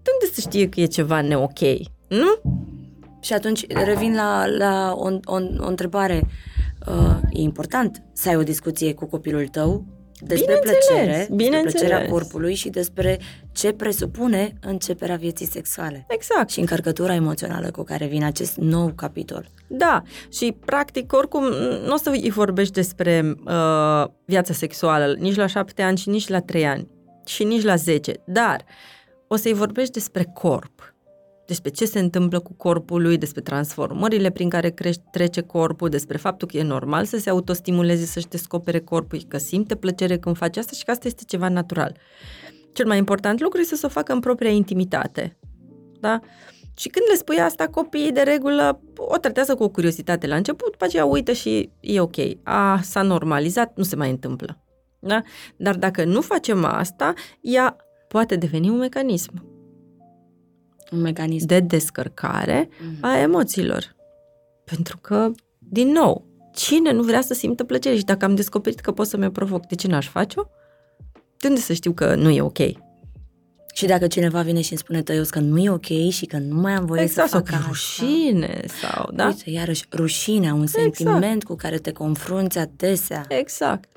De 0.02 0.10
unde 0.12 0.34
să 0.34 0.40
știe 0.40 0.68
că 0.68 0.80
e 0.80 0.86
ceva 0.86 1.20
neok? 1.20 1.58
Nu? 2.08 2.40
Și 3.20 3.32
atunci 3.32 3.66
revin 3.66 4.14
la, 4.14 4.46
la 4.46 4.92
o, 4.96 5.08
o, 5.24 5.38
o 5.58 5.66
întrebare. 5.66 6.22
Uh, 6.86 7.16
e 7.30 7.40
important 7.40 8.02
să 8.12 8.28
ai 8.28 8.36
o 8.36 8.42
discuție 8.42 8.94
cu 8.94 9.06
copilul 9.06 9.48
tău 9.48 9.84
despre 10.24 10.58
plăcere, 10.58 11.26
despre 11.30 11.60
plăcerea 11.60 12.06
corpului 12.06 12.54
și 12.54 12.68
despre 12.68 13.18
ce 13.52 13.72
presupune 13.72 14.52
începerea 14.60 15.16
vieții 15.16 15.46
sexuale. 15.46 16.06
Exact. 16.08 16.50
Și 16.50 16.60
încărcătura 16.60 17.14
emoțională 17.14 17.70
cu 17.70 17.82
care 17.82 18.06
vine 18.06 18.24
acest 18.24 18.56
nou 18.56 18.92
capitol. 18.94 19.48
Da, 19.66 20.02
și 20.32 20.56
practic 20.64 21.12
oricum 21.12 21.42
nu 21.86 21.92
o 21.92 21.96
să 21.96 22.10
îi 22.10 22.30
vorbești 22.30 22.72
despre 22.72 23.34
uh, 23.44 24.04
viața 24.24 24.52
sexuală 24.52 25.16
nici 25.18 25.36
la 25.36 25.46
șapte 25.46 25.82
ani 25.82 25.98
și 25.98 26.08
nici 26.08 26.28
la 26.28 26.40
trei 26.40 26.66
ani 26.66 26.88
și 27.26 27.44
nici 27.44 27.62
la 27.62 27.74
zece, 27.74 28.12
dar 28.26 28.64
o 29.32 29.36
să-i 29.36 29.52
vorbești 29.52 29.92
despre 29.92 30.24
corp 30.34 30.94
despre 31.46 31.70
ce 31.70 31.84
se 31.84 31.98
întâmplă 31.98 32.40
cu 32.40 32.52
corpul 32.52 33.02
lui, 33.02 33.18
despre 33.18 33.40
transformările 33.40 34.30
prin 34.30 34.48
care 34.48 34.70
crește, 34.70 35.02
trece 35.10 35.40
corpul, 35.40 35.88
despre 35.88 36.16
faptul 36.16 36.48
că 36.48 36.56
e 36.56 36.62
normal 36.62 37.04
să 37.04 37.18
se 37.18 37.30
autostimuleze, 37.30 38.04
să-și 38.04 38.28
descopere 38.28 38.80
corpul, 38.80 39.18
că 39.28 39.38
simte 39.38 39.74
plăcere 39.74 40.18
când 40.18 40.36
face 40.36 40.58
asta 40.58 40.72
și 40.74 40.84
că 40.84 40.90
asta 40.90 41.06
este 41.06 41.22
ceva 41.26 41.48
natural. 41.48 41.96
Cel 42.72 42.86
mai 42.86 42.98
important 42.98 43.40
lucru 43.40 43.60
este 43.60 43.76
să 43.76 43.86
o 43.86 43.88
facă 43.88 44.12
în 44.12 44.20
propria 44.20 44.50
intimitate. 44.50 45.38
Da? 46.00 46.20
Și 46.76 46.88
când 46.88 47.06
le 47.10 47.16
spui 47.16 47.40
asta, 47.40 47.68
copiii 47.68 48.12
de 48.12 48.20
regulă 48.20 48.80
o 48.96 49.16
tratează 49.16 49.54
cu 49.54 49.62
o 49.62 49.68
curiozitate 49.68 50.26
la 50.26 50.36
început, 50.36 50.70
după 50.70 50.84
aceea 50.84 51.04
uită 51.04 51.32
și 51.32 51.70
e 51.80 52.00
ok. 52.00 52.16
A, 52.42 52.80
s-a 52.82 53.02
normalizat, 53.02 53.72
nu 53.76 53.82
se 53.82 53.96
mai 53.96 54.10
întâmplă. 54.10 54.62
Da? 54.98 55.22
Dar 55.56 55.76
dacă 55.76 56.04
nu 56.04 56.20
facem 56.20 56.64
asta, 56.64 57.14
ea 57.40 57.76
poate 58.12 58.36
deveni 58.36 58.68
un 58.68 58.76
mecanism 58.76 59.52
un 60.92 61.00
mecanism 61.00 61.46
de 61.46 61.60
descărcare 61.60 62.68
mm-hmm. 62.68 63.00
a 63.00 63.18
emoțiilor. 63.18 63.96
Pentru 64.64 64.98
că, 64.98 65.30
din 65.58 65.88
nou, 65.88 66.24
cine 66.54 66.92
nu 66.92 67.02
vrea 67.02 67.20
să 67.20 67.34
simtă 67.34 67.64
plăcere? 67.64 67.96
Și 67.96 68.04
dacă 68.04 68.24
am 68.24 68.34
descoperit 68.34 68.80
că 68.80 68.92
pot 68.92 69.06
să 69.06 69.16
mi-o 69.16 69.30
provoc, 69.30 69.66
de 69.66 69.74
ce 69.74 69.86
n-aș 69.86 70.08
face-o? 70.08 70.42
De 71.38 71.48
unde 71.48 71.60
să 71.60 71.72
știu 71.72 71.92
că 71.92 72.14
nu 72.14 72.30
e 72.30 72.42
ok? 72.42 72.58
Și 73.74 73.86
dacă 73.86 74.06
cineva 74.06 74.42
vine 74.42 74.60
și 74.60 74.70
îmi 74.70 74.78
spune 74.78 75.02
tăios 75.02 75.30
că 75.30 75.38
nu 75.38 75.58
e 75.58 75.70
ok 75.70 76.10
și 76.10 76.26
că 76.26 76.38
nu 76.38 76.60
mai 76.60 76.72
am 76.72 76.84
voie 76.84 77.02
exact, 77.02 77.28
să 77.28 77.36
fac 77.36 77.48
sau 77.48 77.60
rușine 77.66 78.60
sau, 78.80 79.10
da? 79.14 79.26
Uite, 79.26 79.50
iarăși, 79.50 79.84
rușinea, 79.92 80.54
un 80.54 80.62
exact. 80.62 80.94
sentiment 80.94 81.44
cu 81.44 81.54
care 81.54 81.76
te 81.76 81.92
confrunți 81.92 82.58
adesea. 82.58 83.24
Exact. 83.28 83.91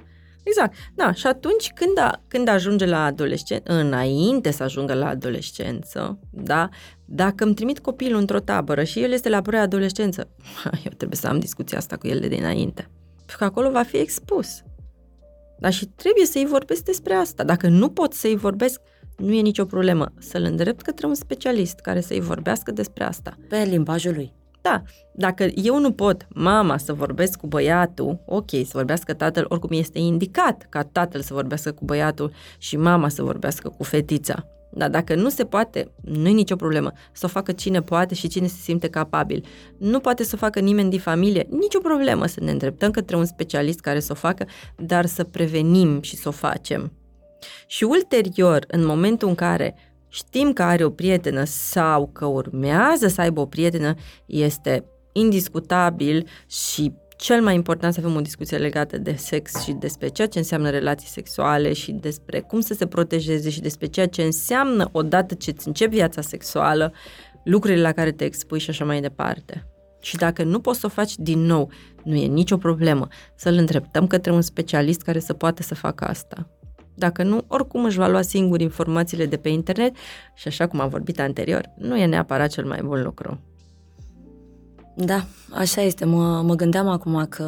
Exact. 0.46 0.74
Da, 0.94 1.14
și 1.14 1.28
atunci 1.28 1.72
când, 1.76 1.98
a, 1.98 2.22
când 2.28 2.48
ajunge 2.48 2.86
la 2.86 3.04
adolescență, 3.04 3.74
înainte 3.74 4.52
să 4.52 4.64
ajungă 4.64 4.94
la 4.94 5.08
adolescență, 5.08 6.20
da, 6.30 6.70
dacă 7.06 7.44
îmi 7.44 7.54
trimit 7.54 7.80
copilul 7.80 8.20
într-o 8.20 8.40
tabără 8.40 8.84
și 8.84 9.02
el 9.02 9.12
este 9.12 9.30
la 9.30 9.42
preadolescență, 9.42 10.30
eu 10.86 10.92
trebuie 10.98 11.18
să 11.18 11.28
am 11.28 11.40
discuția 11.40 11.78
asta 11.78 11.98
cu 11.98 12.08
el 12.08 12.20
de 12.20 12.28
dinainte. 12.28 12.90
Pentru 13.16 13.38
că 13.38 13.44
acolo 13.44 13.72
va 13.72 13.84
fi 13.84 13.98
expus. 13.98 14.64
Dar 15.60 15.74
și 15.74 15.86
trebuie 15.86 16.26
să-i 16.26 16.46
vorbesc 16.46 16.84
despre 16.84 17.14
asta. 17.14 17.44
Dacă 17.44 17.68
nu 17.68 17.90
pot 17.90 18.14
să-i 18.14 18.36
vorbesc, 18.36 18.82
nu 19.18 19.34
e 19.34 19.42
nicio 19.42 19.66
problemă. 19.66 20.14
Să-l 20.20 20.44
îndrept 20.44 20.82
către 20.82 21.08
un 21.08 21.16
specialist 21.16 21.80
care 21.80 22.02
să-i 22.02 22.20
vorbească 22.20 22.72
despre 22.72 23.04
asta. 23.04 23.38
Pe 23.50 23.64
limbajul 23.64 24.14
lui. 24.14 24.34
Da, 24.66 24.82
dacă 25.12 25.48
eu 25.56 25.80
nu 25.80 25.92
pot, 25.92 26.28
mama, 26.30 26.78
să 26.78 26.94
vorbesc 26.94 27.40
cu 27.40 27.48
băiatul, 27.48 28.20
ok, 28.26 28.50
să 28.50 28.72
vorbească 28.72 29.14
tatăl, 29.14 29.46
oricum 29.48 29.70
este 29.72 30.00
indicat 30.00 30.66
ca 30.70 30.84
tatăl 30.84 31.22
să 31.22 31.34
vorbească 31.34 31.72
cu 31.72 31.86
băiatul 31.86 32.32
și 32.58 32.78
mama 32.78 33.10
să 33.10 33.24
vorbească 33.24 33.70
cu 33.70 33.84
fetița. 33.84 34.48
Dar 34.72 34.90
dacă 34.90 35.16
nu 35.16 35.30
se 35.30 35.46
poate, 35.46 35.92
nu 36.02 36.28
e 36.28 36.32
nicio 36.32 36.56
problemă. 36.56 36.92
Să 37.12 37.26
o 37.26 37.30
facă 37.30 37.52
cine 37.52 37.82
poate 37.82 38.16
și 38.16 38.28
cine 38.28 38.48
se 38.48 38.60
simte 38.62 38.90
capabil. 38.90 39.46
Nu 39.78 40.00
poate 40.00 40.24
să 40.24 40.32
o 40.34 40.38
facă 40.38 40.60
nimeni 40.60 40.90
din 40.90 41.00
familie, 41.00 41.48
nicio 41.50 41.80
problemă 41.80 42.26
să 42.26 42.40
ne 42.44 42.52
îndreptăm 42.52 42.92
către 42.92 43.16
un 43.16 43.26
specialist 43.26 43.80
care 43.80 44.00
să 44.00 44.12
o 44.12 44.16
facă, 44.16 44.46
dar 44.78 45.06
să 45.06 45.24
prevenim 45.24 46.02
și 46.02 46.16
să 46.16 46.28
o 46.28 46.32
facem. 46.32 46.92
Și 47.68 47.84
ulterior, 47.84 48.66
în 48.68 48.86
momentul 48.86 49.28
în 49.28 49.36
care 49.36 49.76
știm 50.16 50.54
că 50.54 50.64
are 50.64 50.84
o 50.84 50.90
prietenă 50.90 51.44
sau 51.44 52.10
că 52.14 52.26
urmează 52.26 53.08
să 53.08 53.22
aibă 53.22 53.42
o 53.42 53.46
prietenă, 53.46 53.94
este 54.26 54.86
indiscutabil 55.12 56.28
și 56.48 56.94
cel 57.18 57.42
mai 57.42 57.56
important 57.56 57.94
să 57.94 58.00
avem 58.04 58.16
o 58.16 58.22
discuție 58.22 58.58
legată 58.58 58.98
de 58.98 59.14
sex 59.16 59.64
și 59.64 59.72
despre 59.72 60.08
ceea 60.08 60.28
ce 60.28 60.38
înseamnă 60.38 60.70
relații 60.70 61.08
sexuale 61.08 61.74
și 61.74 61.92
despre 61.92 62.40
cum 62.40 62.60
să 62.60 62.74
se 62.74 62.86
protejeze 62.86 63.50
și 63.50 63.62
despre 63.62 63.86
ceea 63.86 64.08
ce 64.08 64.22
înseamnă 64.22 64.90
odată 64.92 65.34
ce 65.34 65.52
îți 65.56 65.68
începi 65.68 65.96
viața 65.96 66.22
sexuală, 66.22 66.94
lucrurile 67.44 67.82
la 67.82 67.92
care 67.92 68.12
te 68.12 68.24
expui 68.24 68.60
și 68.60 68.70
așa 68.70 68.86
mai 68.86 69.02
departe. 69.02 69.68
Și 70.02 70.16
dacă 70.16 70.44
nu 70.44 70.60
poți 70.60 70.80
să 70.80 70.86
o 70.86 70.90
faci 70.90 71.16
din 71.16 71.40
nou, 71.40 71.72
nu 72.04 72.16
e 72.16 72.26
nicio 72.26 72.58
problemă 72.58 73.08
să-l 73.36 73.54
îndreptăm 73.54 74.08
către 74.08 74.32
un 74.32 74.42
specialist 74.42 75.02
care 75.02 75.20
să 75.20 75.34
poată 75.34 75.64
să 75.64 75.76
facă 75.76 76.06
asta. 76.06 76.50
Dacă 76.96 77.24
nu, 77.24 77.44
oricum 77.48 77.84
își 77.84 77.98
va 77.98 78.08
lua 78.08 78.22
singur 78.22 78.62
informațiile 78.62 79.26
de 79.26 79.38
pe 79.38 79.50
internet 79.50 79.96
și 80.34 80.48
așa 80.48 80.68
cum 80.68 80.80
am 80.80 80.90
vorbit 80.90 81.20
anterior, 81.20 81.70
nu 81.78 81.98
e 81.98 82.06
neapărat 82.06 82.50
cel 82.50 82.66
mai 82.66 82.82
bun 82.84 83.04
lucru. 83.04 83.40
Da, 84.98 85.26
așa 85.52 85.82
este. 85.82 86.06
Mă, 86.06 86.42
mă 86.42 86.56
gândeam 86.56 86.88
acum 86.88 87.26
că 87.30 87.44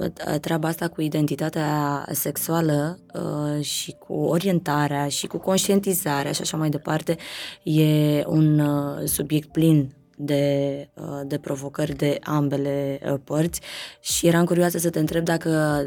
uh, 0.00 0.38
treaba 0.40 0.68
asta 0.68 0.88
cu 0.88 1.00
identitatea 1.00 2.04
sexuală 2.10 2.98
uh, 3.14 3.64
și 3.64 3.96
cu 3.98 4.12
orientarea 4.12 5.08
și 5.08 5.26
cu 5.26 5.38
conștientizarea 5.38 6.32
și 6.32 6.40
așa 6.40 6.56
mai 6.56 6.68
departe 6.68 7.16
e 7.62 8.22
un 8.26 8.58
uh, 8.58 9.04
subiect 9.04 9.48
plin 9.52 9.94
de, 10.16 10.88
uh, 10.94 11.20
de 11.26 11.38
provocări 11.38 11.96
de 11.96 12.18
ambele 12.22 13.00
uh, 13.04 13.14
părți 13.24 13.60
și 14.00 14.26
eram 14.26 14.44
curioasă 14.44 14.78
să 14.78 14.90
te 14.90 14.98
întreb 14.98 15.24
dacă 15.24 15.82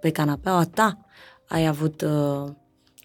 pe 0.00 0.10
canapeaua 0.10 0.64
ta 0.64 0.98
ai 1.50 1.66
avut 1.66 2.02
uh, 2.02 2.52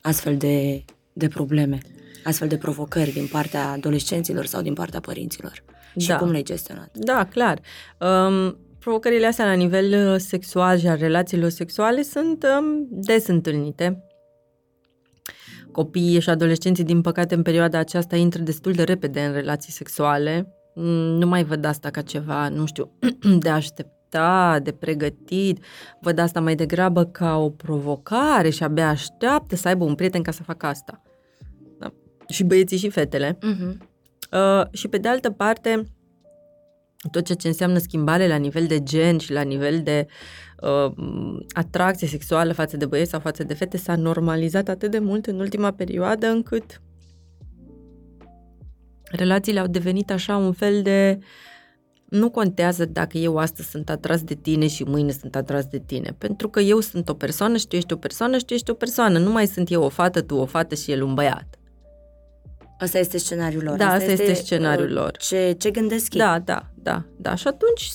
astfel 0.02 0.38
de, 0.38 0.86
de 1.14 1.28
probleme, 1.28 1.80
astfel 2.24 2.48
de 2.48 2.58
provocări 2.58 3.12
din 3.12 3.28
partea 3.28 3.72
adolescenților 3.72 4.46
sau 4.46 4.62
din 4.62 4.74
partea 4.74 5.00
părinților? 5.00 5.64
Și 5.98 6.08
da. 6.08 6.18
cum 6.18 6.30
le-ai 6.30 6.44
gestionat? 6.44 6.98
Da, 6.98 7.26
clar. 7.26 7.60
Um, 8.00 8.58
provocările 8.80 9.26
astea 9.26 9.46
la 9.46 9.54
nivel 9.54 10.12
uh, 10.12 10.20
sexual 10.20 10.78
și 10.78 10.88
a 10.88 10.96
relațiilor 10.96 11.50
sexuale 11.50 12.02
sunt 12.02 12.46
um, 12.60 12.88
des 12.90 13.28
întâlnite. 13.28 14.04
Copiii 15.72 16.20
și 16.20 16.30
adolescenții, 16.30 16.84
din 16.84 17.02
păcate, 17.02 17.36
în 17.36 17.42
perioada 17.42 17.78
aceasta 17.78 18.16
intră 18.16 18.42
destul 18.42 18.72
de 18.72 18.84
repede 18.84 19.22
în 19.22 19.34
relații 19.34 19.72
sexuale. 19.72 20.54
Mm, 20.76 21.18
nu 21.18 21.26
mai 21.26 21.44
văd 21.44 21.66
asta 21.66 21.90
ca 21.90 22.02
ceva, 22.02 22.50
nu 22.50 22.66
știu, 22.66 22.92
de 23.40 23.50
aștept 23.50 23.95
aștepta, 24.16 24.60
de 24.60 24.72
pregătit, 24.72 25.64
văd 26.02 26.20
asta 26.20 26.42
mai 26.42 26.56
degrabă 26.56 27.06
ca 27.06 27.38
o 27.38 27.50
provocare 27.50 28.50
și 28.50 28.64
abia 28.64 28.90
așteaptă 28.90 29.56
să 29.56 29.68
aibă 29.68 29.84
un 29.84 29.96
prieten 29.96 30.22
ca 30.22 30.32
să 30.32 30.44
facă 30.44 30.66
asta. 30.66 31.02
Da? 31.80 31.94
Și 32.28 32.44
băieții 32.44 32.78
și 32.78 32.90
fetele. 32.90 33.38
Uh-huh. 33.38 33.78
Uh, 34.32 34.66
și 34.72 34.88
pe 34.88 34.98
de 34.98 35.08
altă 35.08 35.32
parte, 35.32 35.84
tot 37.12 37.26
ceea 37.26 37.38
ce 37.38 37.48
înseamnă 37.48 37.78
schimbare 37.78 38.28
la 38.28 38.36
nivel 38.36 38.66
de 38.66 38.84
gen 38.84 39.18
și 39.18 39.32
la 39.32 39.42
nivel 39.42 39.82
de 39.84 40.08
uh, 40.62 40.92
atracție 41.54 42.08
sexuală 42.08 42.54
față 42.54 42.78
de 42.78 42.86
băieți 42.86 43.10
sau 43.10 43.20
față 43.20 43.44
de 43.44 43.54
fete 43.54 43.78
s-a 43.78 43.96
normalizat 43.96 44.68
atât 44.68 44.92
de 44.92 45.00
mult 45.00 45.26
în 45.26 45.40
ultima 45.40 45.72
perioadă 45.72 46.28
încât 46.28 46.82
relațiile 49.12 49.60
au 49.60 49.68
devenit 49.68 50.12
așa 50.12 50.38
un 50.38 50.52
fel 50.54 50.82
de 50.82 51.18
uh, 51.20 51.26
nu 52.16 52.30
contează 52.30 52.86
dacă 52.86 53.18
eu 53.18 53.38
astăzi 53.38 53.70
sunt 53.70 53.90
atras 53.90 54.22
de 54.22 54.34
tine 54.34 54.68
și 54.68 54.84
mâine 54.84 55.12
sunt 55.12 55.36
atras 55.36 55.66
de 55.66 55.80
tine, 55.86 56.16
pentru 56.18 56.50
că 56.50 56.60
eu 56.60 56.80
sunt 56.80 57.10
o 57.10 57.14
persoană 57.14 57.58
și 57.58 57.68
tu 57.68 57.76
ești 57.76 57.94
o 57.94 57.96
persoană 57.96 58.38
și 58.38 58.46
tu 58.46 58.54
ești 58.54 58.70
o 58.70 58.74
persoană, 58.74 59.20
nu 59.20 59.32
mai 59.32 59.48
sunt 59.48 59.72
eu 59.72 59.84
o 59.84 59.90
fată, 59.90 60.22
tu 60.22 60.36
o 60.36 60.46
fată 60.46 60.76
și 60.76 60.92
el 60.92 61.02
un 61.04 61.14
băiat. 61.14 61.48
Asta 62.80 63.00
este 63.00 63.18
scenariul 63.18 63.64
lor. 63.64 63.78
Da, 63.78 63.88
asta 63.92 64.12
este 64.12 64.34
scenariul 64.34 64.88
uh, 64.88 64.94
lor. 64.94 65.18
Ce, 65.18 65.56
ce 65.58 65.72
gândesc 65.72 66.14
ei. 66.14 66.20
Da, 66.20 66.40
da, 66.40 66.66
da, 66.76 67.04
da. 67.16 67.36
Și 67.36 67.48
atunci, 67.48 67.92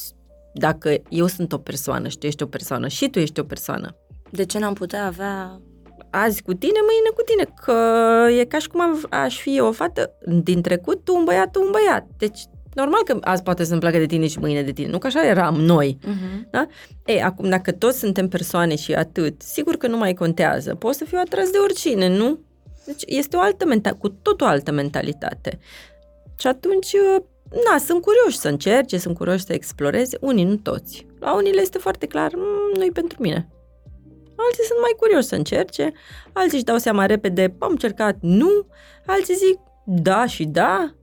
dacă 0.55 0.97
eu 1.09 1.27
sunt 1.27 1.53
o 1.53 1.59
persoană 1.59 2.09
și 2.09 2.19
tu 2.19 2.27
ești 2.27 2.43
o 2.43 2.47
persoană 2.47 2.89
și 2.89 3.09
tu 3.09 3.19
ești 3.19 3.41
o 3.41 3.45
persoană, 3.45 3.97
De 4.31 4.45
ce 4.45 4.59
n-am 4.59 4.75
putea 4.75 5.07
avea... 5.07 5.61
azi 6.11 6.43
cu 6.43 6.53
tine, 6.53 6.79
mâine 6.89 7.11
cu 7.15 7.23
tine, 7.23 7.55
că 7.65 8.27
e 8.41 8.45
ca 8.45 8.59
și 8.59 8.69
cum 8.69 8.81
am- 8.81 9.07
aș 9.11 9.41
fi 9.41 9.57
eu 9.57 9.67
o 9.67 9.73
fată 9.73 10.13
din 10.43 10.63
trecut, 10.63 11.05
tu 11.05 11.15
un 11.17 11.25
băiat, 11.25 11.51
tu 11.51 11.61
un 11.63 11.71
băiat. 11.71 12.07
Deci, 12.19 12.41
normal 12.75 13.03
că 13.05 13.19
azi 13.21 13.43
poate 13.43 13.65
să-mi 13.65 13.81
placă 13.81 13.99
de 13.99 14.07
tine 14.07 14.27
și 14.27 14.39
mâine 14.39 14.63
de 14.63 14.73
tine, 14.73 14.89
nu 14.89 14.99
că 14.99 15.07
așa 15.07 15.27
eram 15.27 15.55
noi. 15.55 15.99
Uh-huh. 16.03 16.67
Ei, 17.05 17.23
acum, 17.23 17.49
dacă 17.49 17.73
toți 17.73 17.99
suntem 17.99 18.29
persoane 18.29 18.77
și 18.77 18.93
atât, 18.95 19.43
sigur 19.43 19.77
că 19.77 19.87
nu 19.87 19.97
mai 19.97 20.15
contează. 20.15 20.75
Poți 20.75 20.99
să 20.99 21.05
fiu 21.05 21.19
atras 21.21 21.51
de 21.51 21.59
oricine, 21.59 22.09
nu? 22.17 22.39
Deci 22.87 23.03
este 23.07 23.37
o 23.37 23.41
altă 23.41 23.67
mental, 23.67 23.95
cu 23.95 24.09
tot 24.09 24.41
o 24.41 24.45
altă 24.45 24.71
mentalitate. 24.73 25.59
Și 26.39 26.47
atunci, 26.47 26.93
na, 27.71 27.79
sunt 27.79 28.03
curioși 28.03 28.39
să 28.39 28.49
încerce, 28.49 28.99
sunt 28.99 29.17
curioși 29.17 29.45
să 29.45 29.53
exploreze, 29.53 30.17
unii, 30.21 30.45
nu 30.45 30.57
toți. 30.57 31.07
La 31.19 31.35
unii 31.35 31.53
le 31.53 31.61
este 31.61 31.79
foarte 31.79 32.07
clar, 32.07 32.31
"Mm, 32.35 32.79
nu-i 32.79 32.91
pentru 32.93 33.23
mine. 33.23 33.49
Alții 34.37 34.65
sunt 34.65 34.79
mai 34.81 34.95
curioși 34.99 35.27
să 35.27 35.35
încerce, 35.35 35.93
alții 36.33 36.57
își 36.57 36.65
dau 36.65 36.77
seama 36.77 37.07
repede, 37.07 37.55
am 37.59 37.71
încercat, 37.71 38.17
nu, 38.21 38.67
alții 39.07 39.35
zic 39.35 39.59
da 39.85 40.27
și 40.27 40.45
da. 40.45 40.95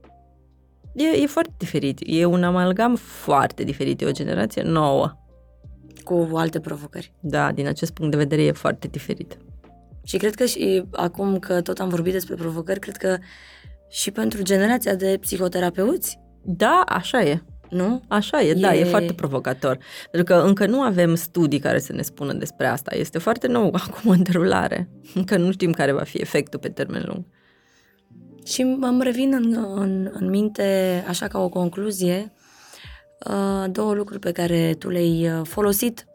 E, 0.98 1.22
e 1.22 1.26
foarte 1.26 1.54
diferit, 1.58 1.98
e 2.06 2.24
un 2.24 2.42
amalgam 2.44 2.96
foarte 2.96 3.62
diferit, 3.64 4.00
e 4.00 4.04
o 4.06 4.10
generație 4.10 4.62
nouă. 4.62 5.12
Cu 6.04 6.28
alte 6.34 6.60
provocări. 6.60 7.12
Da, 7.20 7.52
din 7.52 7.66
acest 7.66 7.92
punct 7.92 8.10
de 8.10 8.16
vedere 8.16 8.42
e 8.42 8.52
foarte 8.52 8.88
diferit. 8.90 9.38
Și 10.04 10.16
cred 10.16 10.34
că 10.34 10.44
și 10.44 10.84
acum 10.90 11.38
că 11.38 11.60
tot 11.60 11.78
am 11.78 11.88
vorbit 11.88 12.12
despre 12.12 12.34
provocări, 12.34 12.80
cred 12.80 12.96
că 12.96 13.16
și 13.90 14.10
pentru 14.10 14.42
generația 14.42 14.94
de 14.94 15.16
psihoterapeuți, 15.20 16.18
Da, 16.44 16.82
așa 16.86 17.22
e. 17.22 17.42
nu? 17.70 18.02
Așa 18.08 18.40
e, 18.42 18.54
da, 18.54 18.74
e 18.74 18.80
E- 18.80 18.84
foarte 18.84 19.12
provocator. 19.12 19.78
Pentru 20.10 20.34
că 20.34 20.42
încă 20.46 20.66
nu 20.66 20.80
avem 20.80 21.14
studii 21.14 21.58
care 21.58 21.78
să 21.78 21.92
ne 21.92 22.02
spună 22.02 22.32
despre 22.32 22.66
asta. 22.66 22.94
Este 22.94 23.18
foarte 23.18 23.46
nou 23.46 23.74
acum 23.82 24.10
în 24.10 24.22
derulare. 24.22 24.88
Încă 25.14 25.36
nu 25.36 25.50
știm 25.52 25.72
care 25.72 25.92
va 25.92 26.02
fi 26.02 26.18
efectul 26.18 26.58
pe 26.58 26.68
termen 26.68 27.02
lung. 27.06 27.24
Și 28.48 28.60
îmi 28.60 29.02
revin 29.02 29.32
în, 29.34 29.52
în, 29.74 30.10
în 30.12 30.28
minte, 30.28 31.04
așa 31.08 31.28
ca 31.28 31.38
o 31.38 31.48
concluzie, 31.48 32.32
uh, 33.30 33.70
două 33.70 33.94
lucruri 33.94 34.20
pe 34.20 34.32
care 34.32 34.74
tu 34.78 34.88
le-ai 34.88 35.30
uh, 35.30 35.40
folosit 35.46 36.06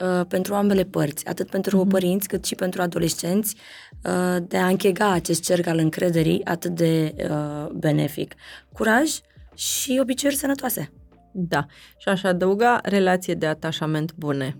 uh, 0.00 0.26
pentru 0.28 0.54
ambele 0.54 0.82
părți, 0.84 1.26
atât 1.26 1.50
pentru 1.50 1.76
Mhm. 1.78 1.88
părinți 1.88 2.28
cât 2.28 2.44
și 2.44 2.54
pentru 2.54 2.82
adolescenți, 2.82 3.56
uh, 4.04 4.36
de 4.48 4.56
a 4.56 4.66
închega 4.66 5.10
acest 5.10 5.42
cerc 5.42 5.66
al 5.66 5.78
încrederii 5.78 6.44
atât 6.44 6.70
de 6.74 7.14
uh, 7.30 7.66
benefic. 7.72 8.34
Curaj 8.72 9.10
și 9.54 9.98
obiceiuri 10.00 10.38
sănătoase, 10.38 10.92
Da. 11.32 11.66
Și 11.98 12.08
aș 12.08 12.22
adăuga 12.22 12.80
relație 12.82 13.34
de 13.34 13.46
atașament 13.46 14.14
bune. 14.14 14.56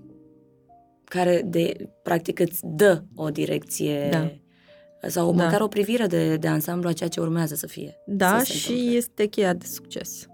care 1.04 1.42
de, 1.44 1.90
practic 2.02 2.38
îți 2.38 2.60
dă 2.64 3.02
o 3.14 3.28
direcție 3.30 4.08
Da. 4.10 4.32
Sau 5.02 5.34
Da. 5.34 5.44
măcar 5.44 5.60
o 5.60 5.68
privire 5.68 6.06
de, 6.06 6.36
de 6.36 6.48
ansamblu 6.48 6.88
a 6.88 6.92
ceea 6.92 7.08
ce 7.08 7.20
urmează 7.20 7.54
să 7.54 7.66
fie. 7.66 7.96
Da, 8.06 8.38
să 8.38 8.44
se 8.44 8.52
și 8.52 8.70
întâmple. 8.70 8.96
este 8.96 9.26
cheia 9.26 9.52
de 9.52 9.66
succes. 9.66 10.26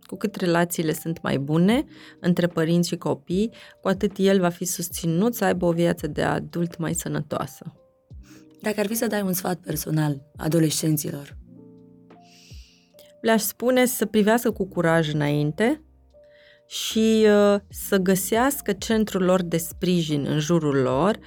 Cu 0.00 0.16
cât 0.16 0.34
relațiile 0.34 0.92
sunt 0.92 1.22
mai 1.22 1.38
bune 1.38 1.84
între 2.20 2.46
părinți 2.46 2.88
și 2.88 2.96
copii, 2.96 3.50
cu 3.80 3.88
atât 3.88 4.12
el 4.16 4.40
va 4.40 4.48
fi 4.48 4.64
susținut 4.64 5.34
să 5.34 5.44
aibă 5.44 5.66
o 5.66 5.72
viață 5.72 6.06
de 6.06 6.22
adult 6.22 6.76
mai 6.78 6.94
sănătoasă. 6.94 7.72
Dacă 8.62 8.80
ar 8.80 8.86
fi 8.86 8.94
să 8.94 9.06
dai 9.06 9.22
un 9.22 9.32
sfat 9.32 9.56
personal 9.58 10.22
adolescenților, 10.36 11.36
Le-aș 13.20 13.42
spune 13.42 13.84
să 13.84 14.06
privească 14.06 14.50
cu 14.50 14.66
curaj 14.66 15.12
înainte 15.12 15.82
și 16.66 17.26
uh, 17.26 17.60
să 17.68 17.96
găsească 17.96 18.72
centrul 18.72 19.22
lor 19.22 19.42
de 19.42 19.56
sprijin 19.56 20.26
în 20.28 20.38
jurul 20.38 20.76
lor 20.76 21.18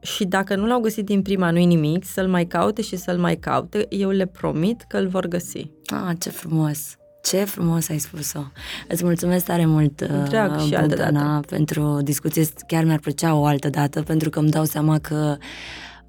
și 0.00 0.24
dacă 0.24 0.56
nu 0.56 0.66
l-au 0.66 0.80
găsit 0.80 1.04
din 1.04 1.22
prima, 1.22 1.50
nu-i 1.50 1.64
nimic, 1.66 2.04
să-l 2.04 2.28
mai 2.28 2.46
caute 2.46 2.82
și 2.82 2.96
să-l 2.96 3.18
mai 3.18 3.36
caute. 3.36 3.86
Eu 3.88 4.10
le 4.10 4.26
promit 4.26 4.84
că 4.88 4.96
îl 4.96 5.08
vor 5.08 5.26
găsi. 5.26 5.70
Ah, 5.86 6.16
ce 6.18 6.30
frumos! 6.30 6.96
Ce 7.22 7.44
frumos 7.44 7.88
ai 7.88 7.98
spus-o! 7.98 8.40
Îți 8.88 9.04
mulțumesc 9.04 9.44
tare 9.44 9.66
mult, 9.66 10.02
Drag 10.28 10.60
și 10.60 10.74
altă 10.74 10.86
Bogdana, 10.88 11.40
pentru 11.40 11.98
discuție. 12.02 12.44
Chiar 12.66 12.84
mi-ar 12.84 12.98
plăcea 12.98 13.34
o 13.34 13.44
altă 13.44 13.68
dată, 13.68 14.02
pentru 14.02 14.30
că 14.30 14.38
îmi 14.38 14.50
dau 14.50 14.64
seama 14.64 14.98
că 14.98 15.36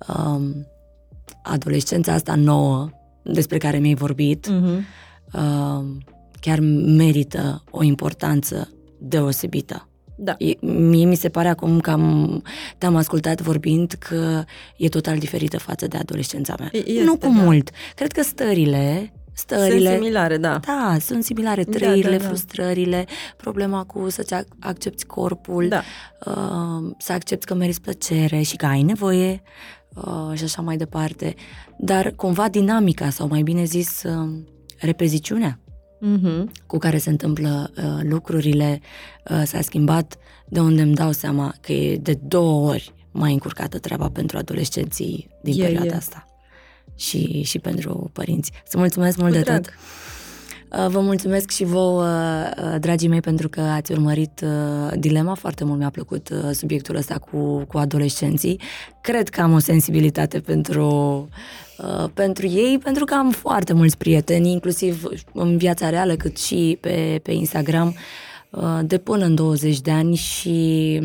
um, 0.08 0.68
adolescența 1.44 2.14
asta 2.14 2.36
nouă, 2.36 2.90
despre 3.24 3.58
care 3.58 3.78
mi-ai 3.78 3.96
vorbit, 3.96 4.48
Mm-hmm. 4.50 4.84
um, 5.34 6.04
chiar 6.40 6.60
merită 6.86 7.64
o 7.72 7.84
importanță 7.84 8.70
deosebită. 9.00 9.89
Da. 10.22 10.36
E- 10.38 10.66
Mie 10.66 11.06
mi 11.06 11.16
se 11.16 11.30
pare 11.30 11.48
acum 11.48 11.80
că 11.80 11.92
am, 11.92 12.44
te-am 12.78 12.96
ascultat 12.96 13.42
vorbind 13.42 13.92
că 14.00 14.44
e 14.78 14.90
total 14.90 15.18
diferită 15.18 15.60
față 15.60 15.88
de 15.88 15.98
adolescența 15.98 16.56
mea. 16.60 16.70
Este, 16.72 17.04
nu 17.04 17.12
cu 17.12 17.18
da. 17.20 17.28
mult. 17.28 17.70
Cred 17.96 18.12
că 18.12 18.22
stările, 18.24 19.14
stările 19.34 19.90
Sunt 19.90 20.02
similare, 20.02 20.38
da. 20.38 20.60
da, 20.66 20.98
sunt 21.00 21.24
similare. 21.24 21.64
Da, 21.64 21.78
Trăirile, 21.78 22.18
da, 22.18 22.22
da. 22.24 22.28
frustrările, 22.28 23.06
problema 23.38 23.84
cu 23.84 24.10
să-ți 24.10 24.34
ac- 24.36 24.58
accepti 24.60 25.06
corpul, 25.06 25.68
Da. 25.68 25.82
uh, 26.26 26.92
să 26.98 27.12
accepti 27.14 27.46
că 27.46 27.54
meriți 27.54 27.82
plăcere 27.82 28.42
și 28.42 28.56
că 28.56 28.66
ai 28.66 28.82
nevoie 28.82 29.42
uh, 29.96 30.38
și 30.38 30.44
așa 30.44 30.62
mai 30.62 30.78
departe. 30.78 31.36
Dar 31.78 32.12
cumva 32.16 32.48
dinamica, 32.50 33.10
sau 33.10 33.28
mai 33.28 33.42
bine 33.42 33.64
zis, 33.64 34.04
uh, 34.04 34.30
repeziciunea 34.80 35.60
Mm-hmm. 36.02 36.66
cu 36.66 36.78
care 36.78 36.98
se 36.98 37.10
întâmplă 37.10 37.72
uh, 37.78 38.00
lucrurile 38.04 38.82
uh, 39.30 39.42
s-a 39.46 39.62
schimbat, 39.62 40.18
de 40.48 40.60
unde 40.60 40.82
îmi 40.82 40.96
dau 40.96 41.12
seama 41.12 41.54
că 41.62 41.72
e 41.72 41.98
de 41.98 42.14
două 42.24 42.70
ori 42.70 42.94
mai 43.12 43.34
încurcată 43.34 43.80
treaba 43.80 44.10
pentru 44.10 44.38
adolescenții 44.38 45.30
din 45.44 45.62
E, 45.62 45.64
perioada 45.64 45.94
e. 45.94 45.98
asta. 45.98 46.26
Și, 46.96 47.42
și 47.42 47.60
pentru 47.60 48.10
părinți. 48.14 48.52
Să 48.66 48.78
mulțumesc 48.78 49.18
mult 49.18 49.32
Cu 49.32 49.38
de 49.38 49.44
drag. 49.44 49.62
tot. 49.66 49.74
Uh, 50.72 50.88
Vă 50.88 51.00
mulțumesc 51.00 51.50
și 51.50 51.64
vouă, 51.64 52.04
uh, 52.04 52.76
dragii 52.80 53.08
mei, 53.08 53.22
pentru 53.22 53.50
că 53.50 53.62
ați 53.62 53.92
urmărit 53.92 54.42
uh, 54.44 54.92
dilema. 55.00 55.34
Foarte 55.34 55.64
mult 55.64 55.80
mi-a 55.80 55.90
plăcut 55.90 56.30
uh, 56.30 56.50
subiectul 56.52 56.96
ăsta 56.96 57.18
cu, 57.18 57.64
cu 57.68 57.78
adolescenții. 57.78 58.60
Cred 59.02 59.30
că 59.30 59.42
am 59.42 59.54
o 59.54 59.60
sensibilitate 59.60 60.40
pentru, 60.40 60.88
uh, 61.78 62.10
pentru 62.14 62.48
ei, 62.48 62.80
pentru 62.84 63.06
că 63.06 63.14
am 63.14 63.32
foarte 63.32 63.74
mulți 63.74 63.98
prieteni, 63.98 64.52
inclusiv 64.52 65.04
în 65.34 65.58
viața 65.58 65.90
reală, 65.90 66.16
cât 66.16 66.38
și 66.38 66.78
pe, 66.82 67.20
pe 67.24 67.32
Instagram, 67.32 67.96
uh, 68.50 68.80
de 68.84 68.98
până 68.98 69.26
în 69.26 69.36
20 69.36 69.82
de 69.82 69.92
ani 69.92 70.16
și 70.16 71.00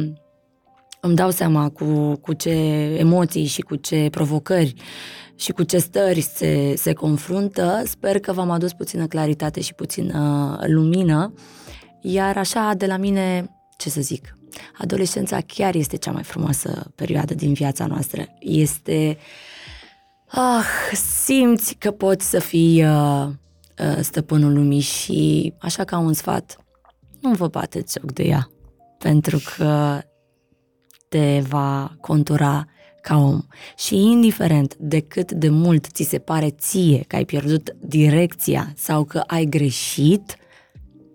îmi 1.01 1.15
dau 1.15 1.31
seama 1.31 1.69
cu, 1.69 2.17
cu 2.21 2.33
ce 2.33 2.51
emoții 2.99 3.45
și 3.45 3.61
cu 3.61 3.77
ce 3.77 4.09
provocări 4.11 4.75
și 5.45 5.53
cu 5.53 5.63
ce 5.63 5.79
stări 5.79 6.21
se, 6.21 6.75
se 6.77 6.93
confruntă. 6.93 7.83
Sper 7.87 8.21
că 8.21 8.33
v-am 8.33 8.51
adus 8.51 8.73
puțină 8.73 9.07
claritate 9.07 9.61
și 9.61 9.75
puțină 9.75 10.59
lumină. 10.67 11.33
Iar 12.01 12.37
așa, 12.37 12.73
de 12.77 12.87
la 12.87 12.97
mine, 12.97 13.51
ce 13.77 13.91
să 13.91 14.01
zic, 14.01 14.39
adolescența 14.79 15.41
chiar 15.41 15.75
este 15.75 15.97
cea 15.97 16.11
mai 16.11 16.23
frumoasă 16.23 16.93
perioadă 16.95 17.35
din 17.35 17.53
viața 17.53 17.87
noastră. 17.87 18.27
Este... 18.39 19.19
Ah, 20.27 20.65
simți 21.25 21.75
că 21.75 21.91
poți 21.91 22.31
să 22.31 22.39
fii 22.39 22.85
uh, 22.85 23.27
uh, 23.27 23.99
stăpânul 24.01 24.53
lumii 24.53 24.81
și, 24.81 25.53
așa 25.59 25.85
ca 25.85 25.99
un 25.99 26.13
sfat, 26.13 26.57
nu 27.21 27.31
vă 27.31 27.47
bateți 27.47 27.99
joc 28.01 28.13
de 28.13 28.23
ea, 28.23 28.51
pentru 28.99 29.41
că 29.57 30.01
te 31.09 31.41
va 31.41 31.97
contura 32.01 32.67
ca 33.05 33.17
om. 33.17 33.41
Și 33.77 33.97
indiferent 33.97 34.75
de 34.79 35.01
cât 35.01 35.33
de 35.33 35.49
mult 35.49 35.87
ți 35.87 36.03
se 36.03 36.19
pare 36.19 36.51
ție 36.51 37.05
că 37.07 37.17
ai 37.17 37.25
pierdut 37.25 37.77
direcția 37.81 38.73
sau 38.77 39.05
că 39.05 39.19
ai 39.27 39.45
greșit, 39.45 40.37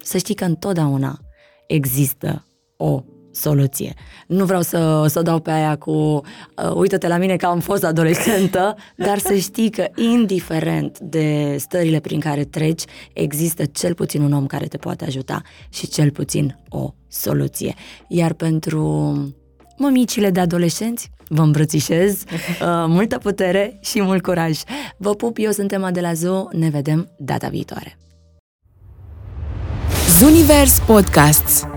să 0.04 0.18
știi 0.18 0.36
că 0.36 0.44
întotdeauna 0.44 1.20
există 1.68 2.46
o 2.78 3.04
soluție. 3.32 3.94
Nu 4.28 4.46
vreau 4.46 4.62
să, 4.62 5.06
să 5.08 5.22
dau 5.22 5.40
pe 5.40 5.52
aia 5.52 5.76
cu 5.76 5.92
uh, 5.92 6.72
uită-te 6.74 7.08
la 7.08 7.18
mine 7.18 7.36
că 7.36 7.46
am 7.46 7.60
fost 7.60 7.84
adolescentă, 7.84 8.76
dar 9.06 9.18
să 9.18 9.36
știi 9.36 9.70
că 9.70 9.88
indiferent 9.96 11.00
de 11.00 11.56
stările 11.60 12.00
prin 12.00 12.20
care 12.20 12.44
treci, 12.44 12.84
există 13.14 13.66
cel 13.66 13.94
puțin 13.94 14.22
un 14.22 14.34
om 14.34 14.46
care 14.46 14.66
te 14.66 14.78
poate 14.78 15.06
ajuta 15.06 15.42
și 15.70 15.88
cel 15.88 16.12
puțin 16.12 16.60
o 16.70 16.94
soluție. 17.08 17.74
Iar 18.08 18.34
pentru 18.34 19.14
mămicile 19.80 20.30
de 20.30 20.40
adolescenți, 20.40 21.12
vă 21.28 21.42
îmbrățișez, 21.42 22.14
uh, 22.22 22.26
multă 22.88 23.18
putere 23.18 23.80
și 23.82 24.02
mult 24.02 24.24
curaj. 24.24 24.60
Vă 24.98 25.16
pup, 25.16 25.38
eu 25.40 25.52
sunt 25.52 25.72
Emma 25.72 25.92
de 25.92 26.02
la 26.02 26.14
Zoo, 26.14 26.48
ne 26.52 26.70
vedem 26.70 27.10
data 27.18 27.48
viitoare. 27.48 27.98
Zunivers 30.20 30.80
Podcasts 30.80 31.68